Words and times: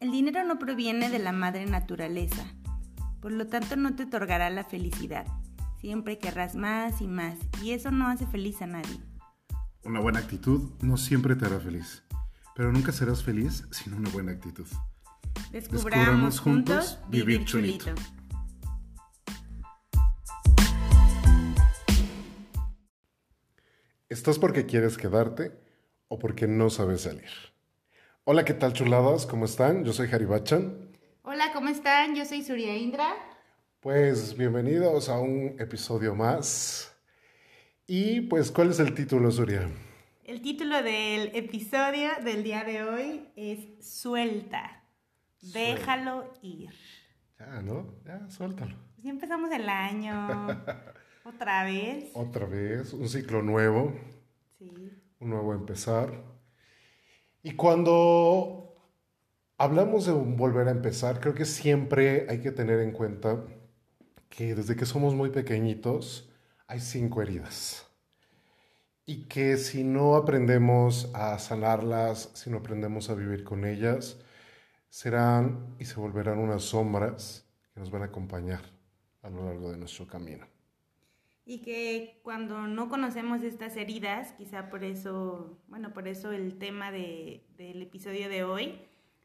El 0.00 0.12
dinero 0.12 0.42
no 0.44 0.58
proviene 0.58 1.10
de 1.10 1.18
la 1.18 1.30
madre 1.30 1.66
naturaleza, 1.66 2.42
por 3.20 3.32
lo 3.32 3.46
tanto 3.48 3.76
no 3.76 3.94
te 3.94 4.04
otorgará 4.04 4.48
la 4.48 4.64
felicidad. 4.64 5.26
Siempre 5.78 6.16
querrás 6.16 6.54
más 6.54 7.02
y 7.02 7.06
más, 7.06 7.38
y 7.62 7.72
eso 7.72 7.90
no 7.90 8.08
hace 8.08 8.26
feliz 8.26 8.62
a 8.62 8.66
nadie. 8.66 8.98
Una 9.84 10.00
buena 10.00 10.20
actitud 10.20 10.70
no 10.80 10.96
siempre 10.96 11.36
te 11.36 11.44
hará 11.44 11.60
feliz, 11.60 12.02
pero 12.56 12.72
nunca 12.72 12.92
serás 12.92 13.22
feliz 13.22 13.66
sin 13.72 13.92
una 13.92 14.08
buena 14.08 14.32
actitud. 14.32 14.66
Descubramos, 15.52 16.40
juntos 16.40 16.98
vivir 17.10 17.44
chulito. 17.44 17.92
¿Estás 24.08 24.38
porque 24.38 24.64
quieres 24.64 24.96
quedarte 24.96 25.60
o 26.08 26.18
porque 26.18 26.48
no 26.48 26.70
sabes 26.70 27.02
salir? 27.02 27.28
Hola, 28.24 28.44
¿qué 28.44 28.52
tal 28.52 28.74
chuladas? 28.74 29.24
¿Cómo 29.24 29.46
están? 29.46 29.82
Yo 29.82 29.94
soy 29.94 30.08
Haribachan. 30.12 30.90
Hola, 31.22 31.52
¿cómo 31.54 31.70
están? 31.70 32.14
Yo 32.14 32.26
soy 32.26 32.42
Surya 32.42 32.76
Indra. 32.76 33.14
Pues 33.80 34.36
bienvenidos 34.36 35.08
a 35.08 35.18
un 35.18 35.56
episodio 35.58 36.14
más. 36.14 36.94
Y 37.86 38.20
pues, 38.20 38.50
¿cuál 38.50 38.70
es 38.70 38.78
el 38.78 38.94
título, 38.94 39.30
Surya? 39.30 39.68
El 40.24 40.42
título 40.42 40.82
del 40.82 41.34
episodio 41.34 42.10
del 42.22 42.44
día 42.44 42.62
de 42.62 42.82
hoy 42.82 43.28
es 43.36 43.84
Suelta. 43.84 44.84
Déjalo 45.40 46.34
ir. 46.42 46.70
Ya, 47.38 47.62
¿no? 47.62 47.94
Ya, 48.04 48.28
suéltalo. 48.28 48.76
Ya 48.98 49.10
empezamos 49.10 49.50
el 49.50 49.66
año. 49.66 50.46
Otra 51.24 51.64
vez. 51.64 52.10
Otra 52.12 52.44
vez, 52.44 52.92
un 52.92 53.08
ciclo 53.08 53.40
nuevo. 53.40 53.94
Sí. 54.58 54.70
Un 55.20 55.30
nuevo 55.30 55.54
empezar. 55.54 56.29
Y 57.42 57.52
cuando 57.52 58.76
hablamos 59.56 60.04
de 60.04 60.12
volver 60.12 60.68
a 60.68 60.72
empezar, 60.72 61.20
creo 61.20 61.34
que 61.34 61.46
siempre 61.46 62.26
hay 62.28 62.40
que 62.40 62.52
tener 62.52 62.80
en 62.80 62.92
cuenta 62.92 63.42
que 64.28 64.54
desde 64.54 64.76
que 64.76 64.84
somos 64.84 65.14
muy 65.14 65.30
pequeñitos 65.30 66.30
hay 66.66 66.80
cinco 66.80 67.22
heridas. 67.22 67.86
Y 69.06 69.24
que 69.26 69.56
si 69.56 69.84
no 69.84 70.16
aprendemos 70.16 71.10
a 71.14 71.38
sanarlas, 71.38 72.30
si 72.34 72.50
no 72.50 72.58
aprendemos 72.58 73.08
a 73.08 73.14
vivir 73.14 73.42
con 73.42 73.64
ellas, 73.64 74.18
serán 74.90 75.76
y 75.78 75.86
se 75.86 75.98
volverán 75.98 76.38
unas 76.38 76.62
sombras 76.62 77.46
que 77.72 77.80
nos 77.80 77.90
van 77.90 78.02
a 78.02 78.06
acompañar 78.06 78.62
a 79.22 79.30
lo 79.30 79.46
largo 79.46 79.70
de 79.72 79.78
nuestro 79.78 80.06
camino 80.06 80.46
y 81.50 81.62
que 81.62 82.20
cuando 82.22 82.68
no 82.68 82.88
conocemos 82.88 83.42
estas 83.42 83.76
heridas, 83.76 84.34
quizá 84.34 84.70
por 84.70 84.84
eso, 84.84 85.58
bueno, 85.66 85.92
por 85.92 86.06
eso 86.06 86.30
el 86.30 86.58
tema 86.58 86.92
de, 86.92 87.44
del 87.56 87.82
episodio 87.82 88.28
de 88.28 88.44
hoy, 88.44 88.78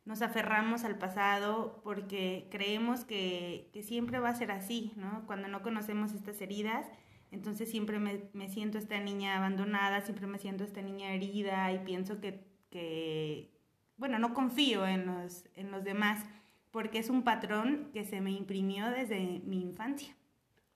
nos 0.05 0.23
aferramos 0.23 0.85
al 0.85 0.97
pasado 0.97 1.81
porque 1.83 2.47
creemos 2.49 3.05
que, 3.05 3.69
que, 3.73 3.83
siempre 3.83 4.17
va 4.17 4.29
a 4.29 4.35
ser 4.35 4.49
así, 4.49 4.91
¿no? 4.95 5.27
Cuando 5.27 5.47
no 5.49 5.61
conocemos 5.61 6.13
estas 6.13 6.41
heridas, 6.41 6.87
entonces 7.29 7.69
siempre 7.69 7.99
me, 7.99 8.23
me, 8.33 8.49
siento 8.49 8.79
esta 8.79 8.99
niña 8.99 9.37
abandonada, 9.37 10.01
siempre 10.01 10.25
me 10.25 10.39
siento 10.39 10.63
esta 10.63 10.81
niña 10.81 11.13
herida 11.13 11.71
y 11.73 11.85
pienso 11.85 12.19
que, 12.21 12.43
que 12.71 13.51
bueno, 13.97 14.17
no 14.17 14.33
confío 14.33 14.87
en 14.87 15.05
los, 15.05 15.43
en 15.53 15.69
los 15.69 15.83
demás 15.83 16.25
porque 16.71 16.97
es 16.97 17.11
un 17.11 17.21
patrón 17.21 17.91
que 17.93 18.03
se 18.03 18.19
me 18.19 18.31
imprimió 18.31 18.89
desde 18.89 19.43
mi 19.45 19.61
infancia. 19.61 20.15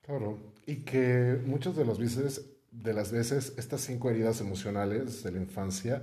Claro, 0.10 0.40
y 0.66 0.78
que 0.78 1.40
muchas 1.46 1.76
de 1.76 1.86
las 1.86 2.00
veces, 2.00 2.44
de 2.72 2.94
las 2.94 3.12
veces 3.12 3.54
estas 3.60 3.82
cinco 3.82 4.10
heridas 4.10 4.42
emocionales 4.42 5.22
de 5.22 5.32
la 5.32 5.38
infancia 5.38 6.02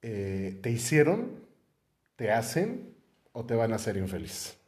eh, 0.00 0.58
te 0.62 0.70
hicieron, 0.70 1.44
te 2.16 2.32
hacen 2.32 2.94
o 3.32 3.44
te 3.44 3.56
van 3.56 3.74
a 3.74 3.76
hacer 3.76 3.98
infeliz. 3.98 4.58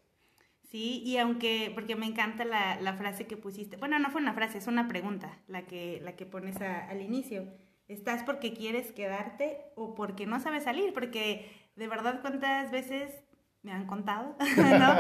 Sí, 0.71 1.03
y 1.03 1.17
aunque, 1.17 1.73
porque 1.75 1.97
me 1.97 2.05
encanta 2.05 2.45
la, 2.45 2.79
la, 2.79 2.93
frase 2.93 3.27
que 3.27 3.39
pusiste, 3.39 3.79
bueno, 3.79 3.99
no 3.99 4.11
fue 4.11 4.21
una 4.21 4.35
frase, 4.35 4.59
es 4.59 4.67
una 4.67 4.87
pregunta 4.87 5.39
la 5.49 5.63
que, 5.63 6.03
la 6.05 6.15
que 6.15 6.27
pones 6.27 6.61
al 6.61 7.01
inicio. 7.01 7.47
¿Estás 7.89 8.23
porque 8.23 8.53
quieres 8.53 8.93
quedarte 8.93 9.57
o 9.77 9.95
porque 9.95 10.27
no 10.27 10.41
sabes 10.41 10.65
salir? 10.65 10.93
Porque 10.93 11.51
de 11.75 11.89
verdad 11.89 12.21
cuántas 12.21 12.71
veces 12.71 13.15
me 13.67 13.73
han 13.73 13.87
contado, 13.87 14.37
¿no? 14.57 14.97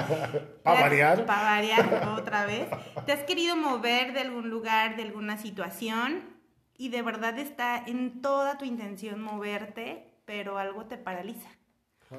Para 0.64 0.80
variar. 0.80 1.24
Para 1.24 1.42
variar 1.42 2.08
otra 2.18 2.46
vez. 2.46 2.66
Te 3.06 3.12
has 3.12 3.22
querido 3.22 3.56
mover 3.56 4.12
de 4.12 4.20
algún 4.20 4.50
lugar, 4.50 4.96
de 4.96 5.04
alguna 5.04 5.38
situación 5.38 6.24
y 6.76 6.88
de 6.88 7.00
verdad 7.00 7.38
está 7.38 7.80
en 7.86 8.20
toda 8.20 8.58
tu 8.58 8.64
intención 8.64 9.22
moverte, 9.22 10.18
pero 10.24 10.58
algo 10.58 10.86
te 10.86 10.98
paraliza. 10.98 11.48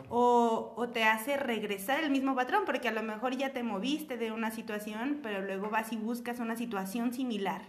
O, 0.09 0.73
o, 0.75 0.89
te 0.89 1.05
hace 1.05 1.37
regresar 1.37 2.03
el 2.03 2.09
mismo 2.09 2.35
patrón, 2.35 2.63
porque 2.65 2.89
a 2.89 2.91
lo 2.91 3.03
mejor 3.03 3.37
ya 3.37 3.53
te 3.53 3.63
moviste 3.63 4.17
de 4.17 4.33
una 4.33 4.51
situación, 4.51 5.19
pero 5.23 5.41
luego 5.41 5.69
vas 5.69 5.93
y 5.93 5.95
buscas 5.95 6.39
una 6.39 6.57
situación 6.57 7.13
similar. 7.13 7.61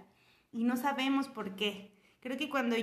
Y 0.50 0.64
no 0.64 0.76
sabemos 0.76 1.28
por 1.28 1.54
qué. 1.54 1.96
Creo 2.18 2.36
que 2.36 2.48
cuando, 2.48 2.74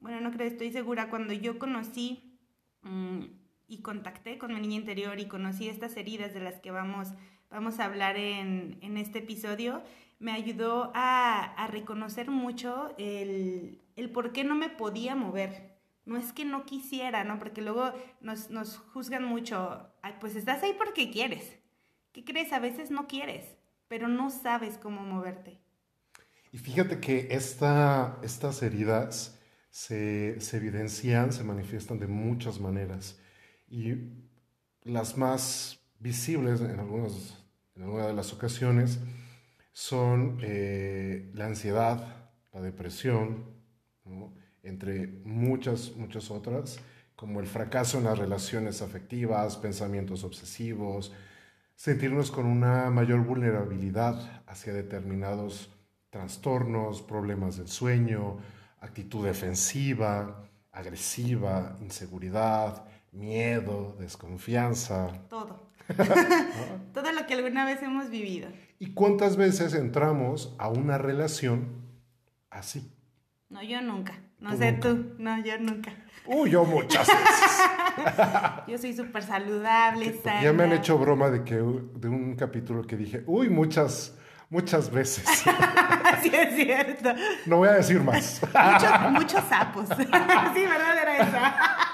bueno, 0.00 0.20
no 0.20 0.30
creo, 0.30 0.46
estoy 0.46 0.72
segura, 0.72 1.08
cuando 1.08 1.32
yo 1.32 1.58
conocí 1.58 2.38
mmm, 2.82 3.22
y 3.72 3.78
contacté 3.78 4.36
con 4.36 4.52
mi 4.52 4.60
niña 4.60 4.76
interior 4.76 5.18
y 5.18 5.24
conocí 5.24 5.66
estas 5.66 5.96
heridas 5.96 6.34
de 6.34 6.40
las 6.40 6.60
que 6.60 6.70
vamos, 6.70 7.08
vamos 7.50 7.80
a 7.80 7.86
hablar 7.86 8.18
en, 8.18 8.76
en 8.82 8.98
este 8.98 9.20
episodio, 9.20 9.82
me 10.18 10.32
ayudó 10.32 10.92
a, 10.94 11.54
a 11.54 11.66
reconocer 11.68 12.30
mucho 12.30 12.94
el, 12.98 13.80
el, 13.96 14.10
por 14.10 14.32
qué 14.32 14.44
no 14.44 14.54
me 14.54 14.68
podía 14.68 15.14
mover. 15.14 15.72
No 16.04 16.18
es 16.18 16.34
que 16.34 16.44
no 16.44 16.66
quisiera, 16.66 17.24
¿no? 17.24 17.38
Porque 17.38 17.62
luego 17.62 17.92
nos, 18.20 18.50
nos 18.50 18.76
juzgan 18.76 19.24
mucho, 19.24 19.88
pues 20.20 20.36
estás 20.36 20.62
ahí 20.62 20.74
porque 20.76 21.10
quieres. 21.10 21.58
¿Qué 22.12 22.24
crees? 22.24 22.52
A 22.52 22.58
veces 22.58 22.90
no 22.90 23.06
quieres, 23.06 23.56
pero 23.88 24.06
no 24.06 24.28
sabes 24.28 24.76
cómo 24.76 25.00
moverte. 25.00 25.60
Y 26.50 26.58
fíjate 26.58 27.00
que 27.00 27.28
esta, 27.30 28.18
estas 28.22 28.62
heridas 28.62 29.40
se, 29.70 30.40
se 30.40 30.56
evidencian, 30.58 31.32
se 31.32 31.42
manifiestan 31.42 31.98
de 31.98 32.06
muchas 32.06 32.60
maneras. 32.60 33.18
Y 33.72 33.94
las 34.82 35.16
más 35.16 35.80
visibles 35.98 36.60
en, 36.60 36.78
algunas, 36.78 37.42
de 37.74 38.12
las 38.12 38.30
ocasiones 38.34 39.00
son 39.72 40.36
eh, 40.42 41.30
la 41.32 41.46
ansiedad, 41.46 42.28
la 42.52 42.60
depresión, 42.60 43.46
entre 44.62 45.06
muchas, 45.24 45.96
muchas 45.96 46.30
otras, 46.30 46.80
como 47.16 47.40
el 47.40 47.46
fracaso 47.46 47.96
en 47.96 48.04
las 48.04 48.18
relaciones 48.18 48.82
afectivas, 48.82 49.56
pensamientos 49.56 50.22
obsesivos, 50.22 51.10
sentirnos 51.74 52.30
con 52.30 52.44
una 52.44 52.90
mayor 52.90 53.24
vulnerabilidad 53.24 54.42
hacia 54.46 54.74
determinados 54.74 55.70
trastornos, 56.10 57.00
problemas 57.00 57.56
del 57.56 57.68
sueño, 57.68 58.36
actitud 58.80 59.24
defensiva, 59.24 60.44
agresiva, 60.72 61.78
inseguridad, 61.80 62.91
miedo, 63.12 63.94
desconfianza. 63.98 65.12
Todo. 65.28 65.70
Todo 66.94 67.12
lo 67.12 67.26
que 67.26 67.34
alguna 67.34 67.64
vez 67.64 67.82
hemos 67.82 68.10
vivido. 68.10 68.48
¿Y 68.78 68.94
cuántas 68.94 69.36
veces 69.36 69.74
entramos 69.74 70.54
a 70.58 70.68
una 70.68 70.98
relación 70.98 71.82
así? 72.50 72.92
No, 73.48 73.62
yo 73.62 73.80
nunca. 73.82 74.14
No 74.40 74.56
sé 74.56 74.72
tú. 74.72 75.14
No, 75.18 75.40
yo 75.44 75.56
nunca. 75.58 75.92
Uy, 76.26 76.50
yo 76.50 76.64
muchas 76.64 77.06
veces. 77.06 77.62
yo 78.66 78.78
soy 78.78 78.94
súper 78.94 79.22
saludable, 79.22 80.20
sana. 80.22 80.42
Ya 80.42 80.52
me 80.52 80.64
han 80.64 80.72
hecho 80.72 80.98
broma 80.98 81.30
de 81.30 81.44
que 81.44 81.56
de 81.56 82.08
un 82.08 82.34
capítulo 82.34 82.82
que 82.84 82.96
dije, 82.96 83.22
uy, 83.26 83.50
muchas, 83.50 84.18
muchas 84.48 84.90
veces. 84.90 85.24
sí, 86.22 86.30
es 86.32 86.56
cierto. 86.56 87.14
No 87.46 87.58
voy 87.58 87.68
a 87.68 87.72
decir 87.74 88.00
más. 88.00 88.40
muchos, 88.42 89.12
muchos 89.12 89.44
sapos. 89.48 89.88
sí, 89.90 90.06
¿verdad? 90.06 91.02
Era 91.02 91.16
esa. 91.18 91.91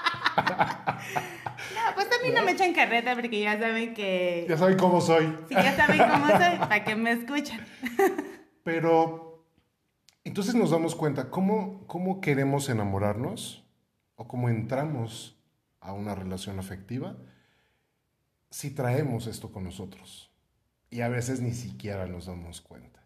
No, 1.75 1.95
pues 1.95 2.09
también 2.09 2.33
no 2.35 2.43
me 2.43 2.51
echan 2.51 2.73
carreta 2.73 3.15
porque 3.15 3.41
ya 3.41 3.59
saben 3.59 3.93
que... 3.93 4.45
Ya 4.47 4.57
saben 4.57 4.77
cómo 4.77 5.01
soy. 5.01 5.25
Sí, 5.47 5.55
ya 5.55 5.75
saben 5.75 5.99
cómo 5.99 6.27
soy, 6.27 6.57
para 6.57 6.83
que 6.83 6.95
me 6.95 7.11
escuchan. 7.11 7.65
Pero, 8.63 9.45
entonces 10.23 10.55
nos 10.55 10.71
damos 10.71 10.95
cuenta, 10.95 11.29
¿cómo, 11.29 11.85
¿cómo 11.87 12.21
queremos 12.21 12.69
enamorarnos? 12.69 13.65
¿O 14.15 14.27
cómo 14.27 14.49
entramos 14.49 15.37
a 15.79 15.93
una 15.93 16.15
relación 16.15 16.59
afectiva? 16.59 17.17
Si 18.49 18.71
traemos 18.71 19.27
esto 19.27 19.51
con 19.51 19.63
nosotros. 19.63 20.31
Y 20.89 21.01
a 21.01 21.07
veces 21.07 21.39
ni 21.39 21.53
siquiera 21.53 22.07
nos 22.07 22.25
damos 22.25 22.61
cuenta. 22.61 22.99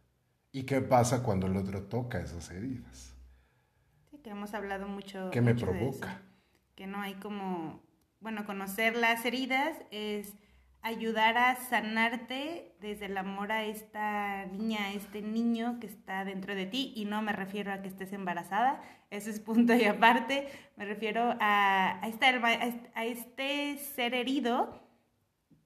¿Y 0.51 0.63
qué 0.63 0.81
pasa 0.81 1.23
cuando 1.23 1.47
el 1.47 1.57
otro 1.57 1.83
toca 1.83 2.19
esas 2.19 2.49
heridas? 2.51 3.15
Sí, 4.09 4.19
que 4.19 4.29
hemos 4.29 4.53
hablado 4.53 4.87
mucho. 4.87 5.29
¿Qué 5.31 5.41
me 5.41 5.55
provoca? 5.55 6.21
Que 6.75 6.87
no 6.87 7.01
hay 7.01 7.15
como 7.15 7.82
bueno, 8.23 8.45
conocer 8.45 8.95
las 8.95 9.23
heridas 9.25 9.77
es 9.91 10.33
ayudar 10.81 11.37
a 11.37 11.55
sanarte 11.55 12.75
desde 12.81 13.05
el 13.05 13.17
amor 13.17 13.51
a 13.51 13.63
esta 13.63 14.45
niña, 14.45 14.85
a 14.85 14.93
este 14.93 15.21
niño 15.21 15.79
que 15.79 15.87
está 15.87 16.25
dentro 16.25 16.55
de 16.55 16.65
ti. 16.65 16.93
Y 16.95 17.05
no 17.05 17.21
me 17.21 17.33
refiero 17.33 17.71
a 17.71 17.81
que 17.81 17.87
estés 17.87 18.11
embarazada, 18.13 18.81
ese 19.11 19.29
es 19.29 19.39
punto 19.39 19.75
y 19.75 19.85
aparte. 19.85 20.47
Me 20.75 20.85
refiero 20.85 21.35
a, 21.39 21.99
a, 22.01 22.07
esta, 22.07 22.27
a 22.95 23.05
este 23.05 23.77
ser 23.77 24.15
herido 24.15 24.81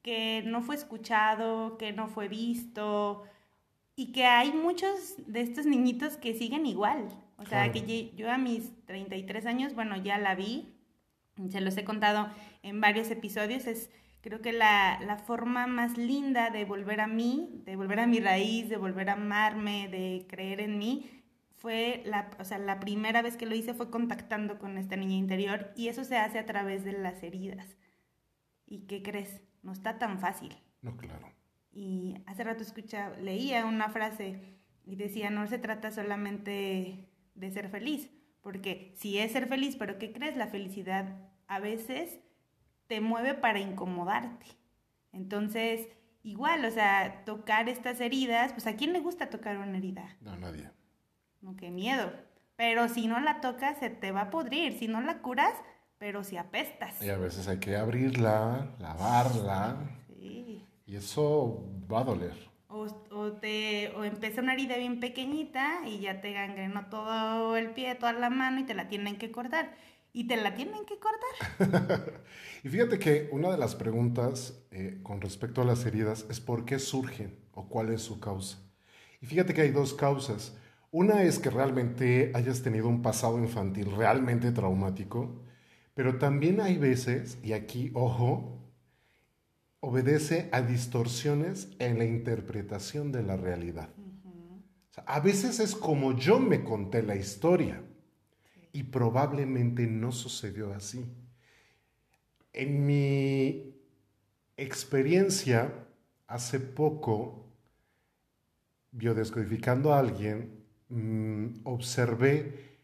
que 0.02 0.42
no 0.44 0.60
fue 0.60 0.74
escuchado, 0.74 1.78
que 1.78 1.92
no 1.92 2.08
fue 2.08 2.28
visto 2.28 3.24
y 3.96 4.12
que 4.12 4.26
hay 4.26 4.52
muchos 4.52 5.14
de 5.26 5.40
estos 5.40 5.66
niñitos 5.66 6.16
que 6.16 6.34
siguen 6.34 6.66
igual. 6.66 7.08
O 7.36 7.44
sea, 7.44 7.70
que 7.72 8.12
yo 8.16 8.30
a 8.30 8.38
mis 8.38 8.72
33 8.86 9.46
años, 9.46 9.74
bueno, 9.74 9.96
ya 9.96 10.18
la 10.18 10.34
vi, 10.34 10.77
se 11.50 11.60
los 11.60 11.76
he 11.76 11.84
contado 11.84 12.28
en 12.62 12.80
varios 12.80 13.10
episodios, 13.10 13.66
es 13.66 13.90
creo 14.20 14.40
que 14.42 14.52
la, 14.52 14.98
la, 15.00 15.16
forma 15.16 15.66
más 15.66 15.96
linda 15.96 16.50
de 16.50 16.64
volver 16.64 17.00
a 17.00 17.06
mí, 17.06 17.62
de 17.64 17.76
volver 17.76 18.00
a 18.00 18.06
mi 18.06 18.20
raíz, 18.20 18.68
de 18.68 18.76
volver 18.76 19.10
a 19.10 19.14
amarme, 19.14 19.88
de 19.88 20.26
creer 20.28 20.60
en 20.60 20.78
mí, 20.78 21.18
fue 21.58 22.02
la, 22.04 22.30
o 22.38 22.44
sea, 22.44 22.58
la 22.58 22.80
primera 22.80 23.20
vez 23.22 23.36
que 23.36 23.46
lo 23.46 23.54
hice 23.54 23.74
fue 23.74 23.90
contactando 23.90 24.58
con 24.58 24.78
esta 24.78 24.96
niña 24.96 25.16
interior 25.16 25.72
y 25.76 25.88
eso 25.88 26.04
se 26.04 26.16
hace 26.16 26.38
a 26.38 26.46
través 26.46 26.84
de 26.84 26.92
las 26.92 27.22
heridas. 27.22 27.76
¿Y 28.66 28.86
qué 28.86 29.02
crees? 29.02 29.40
No 29.62 29.72
está 29.72 29.98
tan 29.98 30.20
fácil. 30.20 30.56
No, 30.82 30.96
claro. 30.96 31.28
Y 31.72 32.14
hace 32.26 32.44
rato 32.44 32.62
escucha, 32.62 33.10
leía 33.20 33.66
una 33.66 33.88
frase 33.88 34.58
y 34.84 34.96
decía, 34.96 35.30
no 35.30 35.46
se 35.48 35.58
trata 35.58 35.90
solamente 35.90 37.08
de 37.34 37.50
ser 37.50 37.68
feliz, 37.68 38.10
porque 38.48 38.94
si 38.96 39.18
es 39.18 39.32
ser 39.32 39.46
feliz, 39.46 39.76
pero 39.76 39.98
¿qué 39.98 40.10
crees? 40.10 40.34
La 40.34 40.46
felicidad 40.46 41.18
a 41.48 41.60
veces 41.60 42.18
te 42.86 43.02
mueve 43.02 43.34
para 43.34 43.60
incomodarte. 43.60 44.46
Entonces, 45.12 45.86
igual, 46.22 46.64
o 46.64 46.70
sea, 46.70 47.26
tocar 47.26 47.68
estas 47.68 48.00
heridas, 48.00 48.54
pues 48.54 48.66
¿a 48.66 48.74
quién 48.74 48.94
le 48.94 49.00
gusta 49.00 49.28
tocar 49.28 49.58
una 49.58 49.76
herida? 49.76 50.16
No, 50.22 50.34
nadie. 50.38 50.70
No, 51.42 51.56
qué 51.56 51.70
miedo. 51.70 52.10
Pero 52.56 52.88
si 52.88 53.06
no 53.06 53.20
la 53.20 53.42
tocas, 53.42 53.76
se 53.80 53.90
te 53.90 54.12
va 54.12 54.22
a 54.22 54.30
pudrir. 54.30 54.78
Si 54.78 54.88
no 54.88 55.02
la 55.02 55.18
curas, 55.18 55.52
pero 55.98 56.24
si 56.24 56.38
apestas. 56.38 57.02
Y 57.02 57.10
a 57.10 57.18
veces 57.18 57.48
hay 57.48 57.58
que 57.58 57.76
abrirla, 57.76 58.74
lavarla. 58.78 59.76
Sí. 60.06 60.64
Y 60.86 60.96
eso 60.96 61.66
va 61.92 62.00
a 62.00 62.04
doler. 62.04 62.47
O, 62.68 62.86
o, 63.10 63.32
te, 63.32 63.90
o 63.96 64.04
empieza 64.04 64.42
una 64.42 64.52
herida 64.52 64.76
bien 64.76 65.00
pequeñita 65.00 65.80
y 65.86 66.00
ya 66.00 66.20
te 66.20 66.32
gangrenó 66.32 66.86
todo 66.90 67.56
el 67.56 67.70
pie, 67.70 67.94
toda 67.94 68.12
la 68.12 68.30
mano 68.30 68.60
y 68.60 68.64
te 68.64 68.74
la 68.74 68.88
tienen 68.88 69.16
que 69.16 69.30
cortar. 69.30 69.74
Y 70.12 70.26
te 70.26 70.36
la 70.36 70.54
tienen 70.54 70.84
que 70.84 70.98
cortar. 70.98 72.22
y 72.64 72.68
fíjate 72.68 72.98
que 72.98 73.28
una 73.32 73.50
de 73.50 73.58
las 73.58 73.74
preguntas 73.74 74.62
eh, 74.70 74.98
con 75.02 75.20
respecto 75.20 75.62
a 75.62 75.64
las 75.64 75.84
heridas 75.86 76.26
es 76.28 76.40
por 76.40 76.64
qué 76.64 76.78
surgen 76.78 77.38
o 77.52 77.68
cuál 77.68 77.90
es 77.90 78.02
su 78.02 78.20
causa. 78.20 78.58
Y 79.20 79.26
fíjate 79.26 79.54
que 79.54 79.62
hay 79.62 79.70
dos 79.70 79.94
causas. 79.94 80.56
Una 80.90 81.22
es 81.22 81.38
que 81.38 81.50
realmente 81.50 82.32
hayas 82.34 82.62
tenido 82.62 82.88
un 82.88 83.02
pasado 83.02 83.38
infantil 83.38 83.94
realmente 83.94 84.52
traumático, 84.52 85.42
pero 85.94 86.18
también 86.18 86.60
hay 86.60 86.78
veces, 86.78 87.38
y 87.42 87.52
aquí, 87.52 87.90
ojo, 87.94 88.57
obedece 89.80 90.48
a 90.52 90.62
distorsiones 90.62 91.68
en 91.78 91.98
la 91.98 92.04
interpretación 92.04 93.12
de 93.12 93.22
la 93.22 93.36
realidad. 93.36 93.88
a 95.06 95.20
veces 95.20 95.60
es 95.60 95.76
como 95.76 96.16
yo 96.18 96.40
me 96.40 96.64
conté 96.64 97.02
la 97.02 97.14
historia 97.14 97.80
y 98.72 98.82
probablemente 98.82 99.86
no 99.86 100.10
sucedió 100.10 100.74
así. 100.74 101.04
En 102.52 102.84
mi 102.84 103.74
experiencia, 104.56 105.72
hace 106.26 106.58
poco, 106.58 107.46
biodescodificando 108.90 109.94
a 109.94 110.00
alguien, 110.00 110.58
Mm, 110.90 111.60
observé 111.64 112.78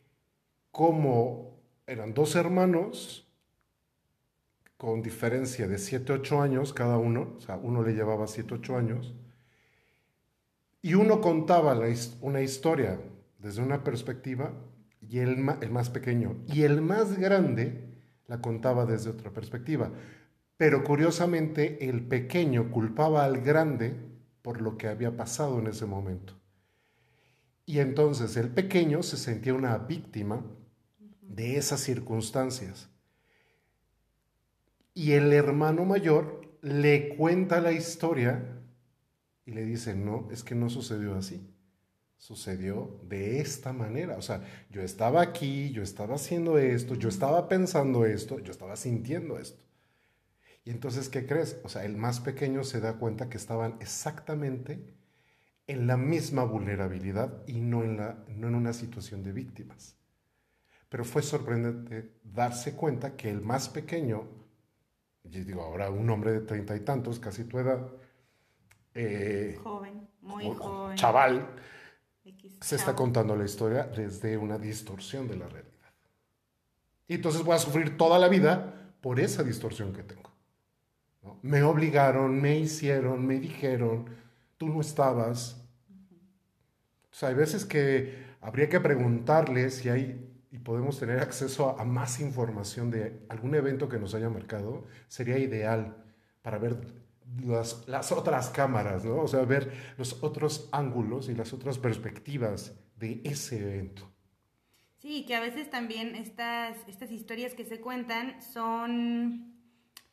cómo 0.71 1.59
eran 1.87 2.13
dos 2.13 2.37
hermanos 2.37 3.24
con 4.85 5.01
diferencia 5.01 5.67
de 5.67 5.79
7, 5.79 6.13
8 6.13 6.43
años 6.43 6.75
cada 6.75 6.99
uno, 6.99 7.37
o 7.39 7.41
sea, 7.41 7.57
uno 7.57 7.83
le 7.83 7.95
llevaba 7.95 8.27
7, 8.27 8.57
8 8.57 8.77
años, 8.77 9.15
y 10.83 10.93
uno 10.93 11.23
contaba 11.23 11.75
una 12.21 12.43
historia 12.43 13.01
desde 13.39 13.63
una 13.63 13.83
perspectiva 13.83 14.53
y 15.01 15.21
el, 15.21 15.39
el 15.63 15.71
más 15.71 15.89
pequeño, 15.89 16.37
y 16.49 16.65
el 16.65 16.83
más 16.83 17.19
grande 17.19 17.95
la 18.27 18.43
contaba 18.43 18.85
desde 18.85 19.09
otra 19.09 19.31
perspectiva. 19.31 19.91
Pero 20.59 20.85
curiosamente 20.85 21.89
el 21.89 22.07
pequeño 22.07 22.71
culpaba 22.71 23.25
al 23.25 23.41
grande 23.41 23.97
por 24.43 24.61
lo 24.61 24.77
que 24.77 24.89
había 24.89 25.17
pasado 25.17 25.61
en 25.61 25.69
ese 25.69 25.87
momento. 25.87 26.35
Y 27.65 27.79
entonces 27.79 28.37
el 28.37 28.51
pequeño 28.51 29.03
se 29.03 29.17
sentía 29.17 29.55
una 29.55 29.79
víctima 29.79 30.45
de 31.23 31.57
esas 31.57 31.81
circunstancias. 31.81 32.91
Y 34.95 35.13
el 35.13 35.33
hermano 35.33 35.85
mayor 35.85 36.57
le 36.63 37.17
cuenta 37.17 37.61
la 37.61 37.73
historia 37.73 38.63
y 39.45 39.53
le 39.53 39.65
dice, 39.65 39.95
no, 39.95 40.29
es 40.31 40.43
que 40.43 40.55
no 40.55 40.71
sucedió 40.71 41.17
así. 41.17 41.51
Sucedió 42.17 43.01
de 43.03 43.41
esta 43.41 43.73
manera. 43.73 44.17
O 44.17 44.23
sea, 44.23 44.43
yo 44.71 44.81
estaba 44.81 45.21
aquí, 45.21 45.73
yo 45.73 45.83
estaba 45.83 46.15
haciendo 46.15 46.59
esto, 46.59 46.95
yo 46.95 47.09
estaba 47.09 47.49
pensando 47.49 48.07
esto, 48.07 48.39
yo 48.39 48.53
estaba 48.53 48.77
sintiendo 48.77 49.39
esto. 49.39 49.63
Y 50.65 50.71
entonces, 50.71 51.11
¿qué 51.11 51.27
crees? 51.27 51.61
O 51.63 51.69
sea, 51.69 51.85
el 51.85 51.97
más 51.97 52.21
pequeño 52.21 52.65
se 52.65 52.81
da 52.81 52.95
cuenta 52.95 53.29
que 53.29 53.37
estaban 53.37 53.77
exactamente 53.81 54.95
en 55.67 55.87
la 55.87 55.97
misma 55.97 56.45
vulnerabilidad 56.45 57.43
y 57.47 57.61
no 57.61 57.83
en, 57.83 57.99
la, 57.99 58.25
no 58.29 58.49
en 58.49 58.55
una 58.55 58.73
situación 58.73 59.23
de 59.23 59.33
víctimas. 59.33 59.97
Pero 60.89 61.05
fue 61.05 61.23
sorprendente 61.23 62.13
darse 62.23 62.75
cuenta 62.75 63.17
que 63.17 63.31
el 63.31 63.41
más 63.41 63.69
pequeño, 63.69 64.27
yo 65.25 65.45
digo 65.45 65.63
ahora 65.63 65.91
un 65.91 66.09
hombre 66.11 66.33
de 66.33 66.41
treinta 66.41 66.77
y 66.77 66.81
tantos, 66.81 67.19
casi 67.19 67.45
tu 67.45 67.59
edad, 67.59 67.87
eh, 68.95 69.59
joven, 69.63 70.09
muy 70.21 70.55
joven, 70.55 70.97
chaval, 70.97 71.49
se 72.61 72.77
está 72.77 72.95
contando 72.95 73.35
la 73.37 73.45
historia 73.45 73.85
desde 73.85 74.37
una 74.37 74.59
distorsión 74.59 75.27
de 75.27 75.37
la 75.37 75.49
realidad. 75.49 75.73
Y 77.09 77.15
entonces 77.15 77.43
voy 77.43 77.55
a 77.55 77.59
sufrir 77.59 77.97
toda 77.97 78.19
la 78.19 78.29
vida 78.29 78.93
por 79.01 79.21
esa 79.21 79.43
distorsión 79.43 79.93
que 79.93 80.03
tengo. 80.03 80.31
Me 81.43 81.63
obligaron, 81.63 82.41
me 82.41 82.59
hicieron, 82.59 83.27
me 83.27 83.39
dijeron, 83.39 84.07
tú 84.57 84.69
no 84.69 84.81
estabas. 84.81 85.61
O 87.11 87.15
sea, 87.15 87.31
hay 87.31 87.35
veces 87.35 87.65
que 87.65 88.25
habría 88.41 88.69
que 88.69 88.81
preguntarles 88.81 89.77
si 89.77 89.89
hay 89.89 90.34
y 90.55 90.59
podemos 90.59 91.01
tener 91.01 91.19
acceso 91.19 91.77
a, 91.81 91.85
más 91.85 92.21
información 92.21 92.89
de 92.89 93.27
algún 93.29 93.57
evento 93.57 93.89
que 93.89 93.99
nos 93.99 94.15
haya 94.15 94.31
marcado, 94.31 94.87
sería 95.09 95.37
ideal 95.37 95.97
para 96.43 96.59
ver 96.59 96.77
las, 97.43 98.13
otras 98.13 98.51
cámaras, 98.51 99.05
¿no? 99.05 99.17
O 99.17 99.27
sea, 99.27 99.41
ver 99.41 99.73
los 99.99 100.23
otros 100.23 100.69
ángulos 100.71 101.29
y 101.29 101.35
las 101.35 101.53
otras 101.53 101.79
perspectivas 101.79 102.73
de 102.95 103.21
ese 103.25 103.59
evento. 103.59 104.09
Sí, 104.99 105.27
que 105.27 105.35
a 105.35 105.41
veces 105.41 105.71
también 105.71 106.15
estas, 106.15 106.77
estas 106.87 107.11
historias 107.11 107.55
que 107.55 107.65
se 107.65 107.81
cuentan 107.81 108.41
son 108.41 109.59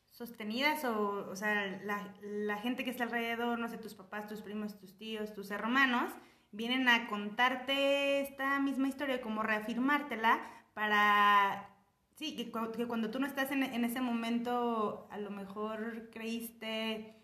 sostenidas 0.10 0.84
o, 0.86 1.30
o 1.30 1.36
sea, 1.36 1.80
la, 1.86 2.16
la, 2.24 2.58
gente 2.58 2.84
que 2.84 2.90
está 2.90 3.04
alrededor, 3.04 3.60
no 3.60 3.70
sé, 3.70 3.78
tus 3.78 3.94
papás, 3.94 4.28
tus 4.28 4.42
primos, 4.42 4.80
tus 4.80 4.98
tíos, 4.98 5.36
tus 5.36 5.52
hermanos, 5.52 6.12
vienen 6.52 6.88
a 6.90 7.08
contarte 7.08 8.22
esta 8.22 8.60
misma 8.60 8.88
historia, 8.88 9.22
como 9.22 9.44
reafirmártela 9.44 10.42
para, 10.74 11.70
sí, 12.16 12.36
que, 12.36 12.52
que 12.76 12.88
cuando 12.88 13.10
tú 13.10 13.20
no 13.20 13.28
estás 13.28 13.52
en, 13.52 13.64
en, 13.64 13.86
ese 13.86 14.02
momento, 14.02 15.08
a 15.12 15.18
lo 15.18 15.32
mejor 15.32 16.10
creíste, 16.12 17.16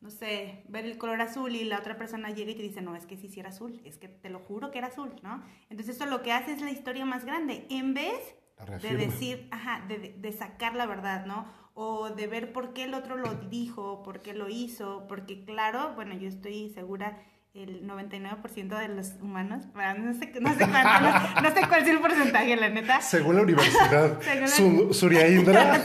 no 0.00 0.10
sé, 0.10 0.64
ver 0.68 0.84
el 0.84 0.98
color 0.98 1.20
azul 1.20 1.54
y 1.54 1.64
la 1.64 1.78
otra 1.78 1.96
persona 1.96 2.30
llega 2.30 2.52
y 2.52 2.56
te 2.56 2.62
dice, 2.62 2.82
no, 2.82 2.94
es 2.94 3.06
que 3.06 3.16
sí, 3.16 3.28
sí 3.28 3.40
era 3.40 3.50
azul, 3.50 3.80
es 3.84 3.98
que 3.98 4.08
te 4.08 4.30
lo 4.30 4.40
juro 4.40 4.70
que 4.70 4.78
era 4.78 4.88
azul, 4.88 5.14
¿no? 5.22 5.42
Entonces 5.68 5.96
eso 5.96 6.06
lo 6.06 6.22
que 6.22 6.32
hace 6.32 6.52
es 6.52 6.60
la 6.60 6.70
historia 6.70 7.04
más 7.04 7.24
grande, 7.24 7.66
en 7.70 7.94
vez 7.94 8.36
de 8.82 8.96
decir, 8.96 9.48
ajá, 9.50 9.84
de, 9.86 10.16
de 10.18 10.32
sacar 10.32 10.74
la 10.74 10.86
verdad, 10.86 11.26
¿no? 11.26 11.66
o 11.78 12.08
de 12.08 12.26
ver 12.26 12.54
por 12.54 12.72
qué 12.72 12.84
el 12.84 12.94
otro 12.94 13.18
lo 13.18 13.34
dijo, 13.34 14.02
por 14.02 14.22
qué 14.22 14.32
lo 14.32 14.48
hizo, 14.48 15.04
porque 15.06 15.44
claro, 15.44 15.92
bueno, 15.94 16.14
yo 16.14 16.26
estoy 16.26 16.70
segura 16.70 17.22
el 17.56 17.86
99% 17.86 18.78
de 18.78 18.88
los 18.88 19.14
humanos, 19.20 19.64
no 19.74 20.14
sé, 20.14 20.32
no 20.40 20.54
sé, 20.54 20.68
cuánto, 20.68 21.42
no, 21.42 21.50
sé 21.54 21.68
cuál 21.68 21.82
es 21.82 21.88
el 21.88 22.00
porcentaje, 22.00 22.56
la 22.56 22.68
neta. 22.68 23.00
Según 23.00 23.36
la 23.36 23.42
universidad, 23.42 24.20
Según 24.46 24.92
Surya 24.94 25.26
Indra. 25.28 25.78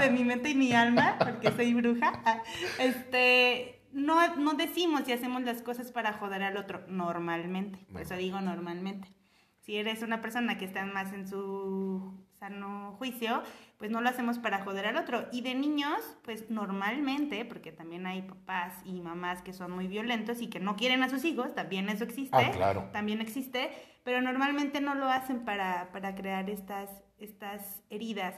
de 0.00 0.10
mi 0.10 0.24
mente 0.24 0.50
y 0.50 0.54
mi 0.54 0.72
alma, 0.72 1.16
porque 1.18 1.52
soy 1.52 1.74
bruja, 1.74 2.42
este, 2.78 3.80
no, 3.92 4.36
no 4.36 4.54
decimos 4.54 5.02
y 5.08 5.12
hacemos 5.12 5.42
las 5.42 5.62
cosas 5.62 5.92
para 5.92 6.12
joder 6.14 6.42
al 6.42 6.56
otro, 6.56 6.82
normalmente, 6.88 7.78
por 7.92 8.02
eso 8.02 8.16
digo 8.16 8.40
normalmente. 8.40 9.08
Si 9.60 9.76
eres 9.76 10.02
una 10.02 10.20
persona 10.20 10.58
que 10.58 10.64
está 10.64 10.84
más 10.84 11.12
en 11.12 11.26
su 11.26 12.24
sano 12.38 12.94
juicio, 12.98 13.42
pues 13.78 13.90
no 13.90 14.00
lo 14.00 14.08
hacemos 14.08 14.38
para 14.38 14.64
joder 14.64 14.86
al 14.86 14.96
otro. 14.96 15.26
Y 15.32 15.42
de 15.42 15.54
niños, 15.54 16.00
pues 16.22 16.50
normalmente, 16.50 17.44
porque 17.44 17.72
también 17.72 18.06
hay 18.06 18.22
papás 18.22 18.74
y 18.84 19.00
mamás 19.00 19.42
que 19.42 19.52
son 19.52 19.72
muy 19.72 19.86
violentos 19.86 20.40
y 20.40 20.48
que 20.48 20.60
no 20.60 20.76
quieren 20.76 21.02
a 21.02 21.10
sus 21.10 21.24
hijos, 21.24 21.54
también 21.54 21.88
eso 21.88 22.04
existe. 22.04 22.36
Ah, 22.36 22.50
claro. 22.52 22.88
También 22.92 23.20
existe, 23.20 23.70
pero 24.02 24.22
normalmente 24.22 24.80
no 24.80 24.94
lo 24.94 25.08
hacen 25.08 25.44
para, 25.44 25.90
crear 26.16 26.48
estas, 26.48 26.88
estas 27.18 27.82
heridas. 27.90 28.34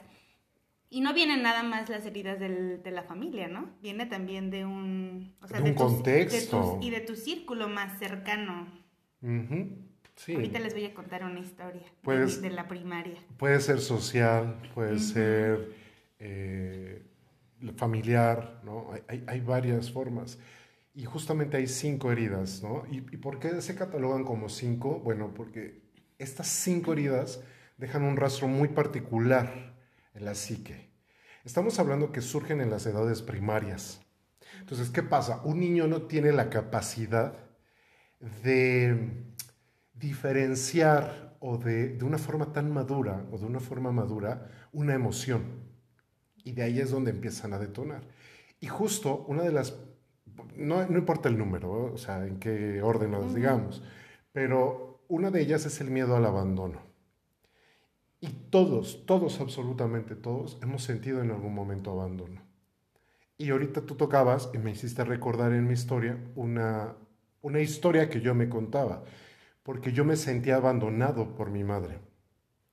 Y 0.89 1.01
no 1.01 1.13
vienen 1.13 1.43
nada 1.43 1.61
más 1.63 1.87
las 1.87 2.05
heridas 2.05 2.39
del, 2.39 2.81
de 2.81 2.91
la 2.91 3.03
familia, 3.03 3.47
¿no? 3.47 3.69
Viene 3.79 4.07
también 4.07 4.49
de 4.49 4.65
un... 4.65 5.35
O 5.41 5.47
sea, 5.47 5.61
de, 5.61 5.69
un 5.69 5.75
contexto. 5.75 6.79
de 6.79 6.85
y 6.85 6.89
de 6.89 7.01
tu 7.01 7.15
círculo 7.15 7.69
más 7.69 7.99
cercano. 7.99 8.67
Sí. 10.19 10.33
Ahorita 10.35 10.59
les 10.59 10.73
voy 10.73 10.85
a 10.85 10.93
contar 10.93 11.23
una 11.23 11.39
historia 11.39 11.83
de, 12.03 12.49
la 12.49 12.67
primaria. 12.67 13.23
Puede 13.37 13.59
ser 13.61 13.79
social, 13.79 14.61
puede 14.73 14.99
ser 14.99 15.73
eh, 16.19 17.01
familiar, 17.75 18.59
¿no? 18.63 18.91
Hay, 19.07 19.23
hay, 19.25 19.39
varias 19.39 19.91
formas. 19.91 20.37
Y 20.93 21.05
justamente 21.05 21.57
hay 21.57 21.67
cinco 21.67 22.11
heridas, 22.11 22.61
¿no? 22.61 22.83
¿Y, 22.91 22.97
¿Y 22.97 23.17
por 23.17 23.39
qué 23.39 23.61
se 23.61 23.75
catalogan 23.75 24.25
como 24.25 24.49
cinco? 24.49 24.99
Bueno, 24.99 25.33
porque 25.33 25.81
estas 26.17 26.47
cinco 26.47 26.93
heridas 26.93 27.41
dejan 27.77 28.03
un 28.03 28.17
rastro 28.17 28.47
muy 28.47 28.67
particular 28.67 29.73
en 30.13 30.25
la 30.25 30.35
psique. 30.35 30.89
Estamos 31.45 31.79
hablando 31.79 32.11
que 32.11 32.21
surgen 32.21 32.59
en 32.59 32.69
las 32.69 32.85
edades 32.85 33.21
primarias. 33.21 34.01
Entonces, 34.59 34.89
¿qué 34.89 35.01
pasa? 35.01 35.41
Un 35.43 35.59
niño 35.59 35.87
no 35.87 36.03
tiene 36.03 36.31
la 36.31 36.49
capacidad 36.49 37.33
de 38.43 39.23
diferenciar 39.99 41.37
o 41.39 41.57
de, 41.57 41.97
de 41.97 42.05
una 42.05 42.17
forma 42.17 42.51
tan 42.51 42.71
madura 42.71 43.25
o 43.31 43.37
de 43.37 43.45
una 43.45 43.59
forma 43.59 43.91
madura 43.91 44.49
una 44.71 44.93
emoción. 44.93 45.43
Y 46.43 46.53
de 46.53 46.63
ahí 46.63 46.79
es 46.79 46.91
donde 46.91 47.11
empiezan 47.11 47.53
a 47.53 47.59
detonar. 47.59 48.01
Y 48.59 48.67
justo 48.67 49.25
una 49.27 49.43
de 49.43 49.51
las, 49.51 49.75
no, 50.55 50.85
no 50.87 50.97
importa 50.97 51.29
el 51.29 51.37
número, 51.37 51.93
o 51.93 51.97
sea, 51.97 52.25
en 52.25 52.39
qué 52.39 52.81
orden 52.81 53.11
lo 53.11 53.33
digamos, 53.33 53.83
pero 54.31 55.03
una 55.07 55.31
de 55.31 55.41
ellas 55.41 55.65
es 55.65 55.81
el 55.81 55.91
miedo 55.91 56.15
al 56.15 56.25
abandono. 56.25 56.81
Y 58.21 58.27
todos, 58.49 59.05
todos, 59.05 59.39
absolutamente 59.39 60.15
todos, 60.15 60.59
hemos 60.61 60.83
sentido 60.83 61.21
en 61.21 61.31
algún 61.31 61.53
momento 61.53 61.91
abandono. 61.91 62.41
Y 63.37 63.49
ahorita 63.51 63.81
tú 63.81 63.95
tocabas 63.95 64.49
y 64.53 64.57
me 64.57 64.71
hiciste 64.71 65.05
recordar 65.05 65.53
en 65.53 65.65
mi 65.65 65.73
historia 65.73 66.17
una, 66.35 66.95
una 67.41 67.61
historia 67.61 68.09
que 68.09 68.19
yo 68.19 68.35
me 68.35 68.49
contaba, 68.49 69.05
porque 69.69 69.91
yo 69.91 70.03
me 70.03 70.15
sentía 70.15 70.55
abandonado 70.55 71.35
por 71.35 71.51
mi 71.51 71.63
madre. 71.63 71.99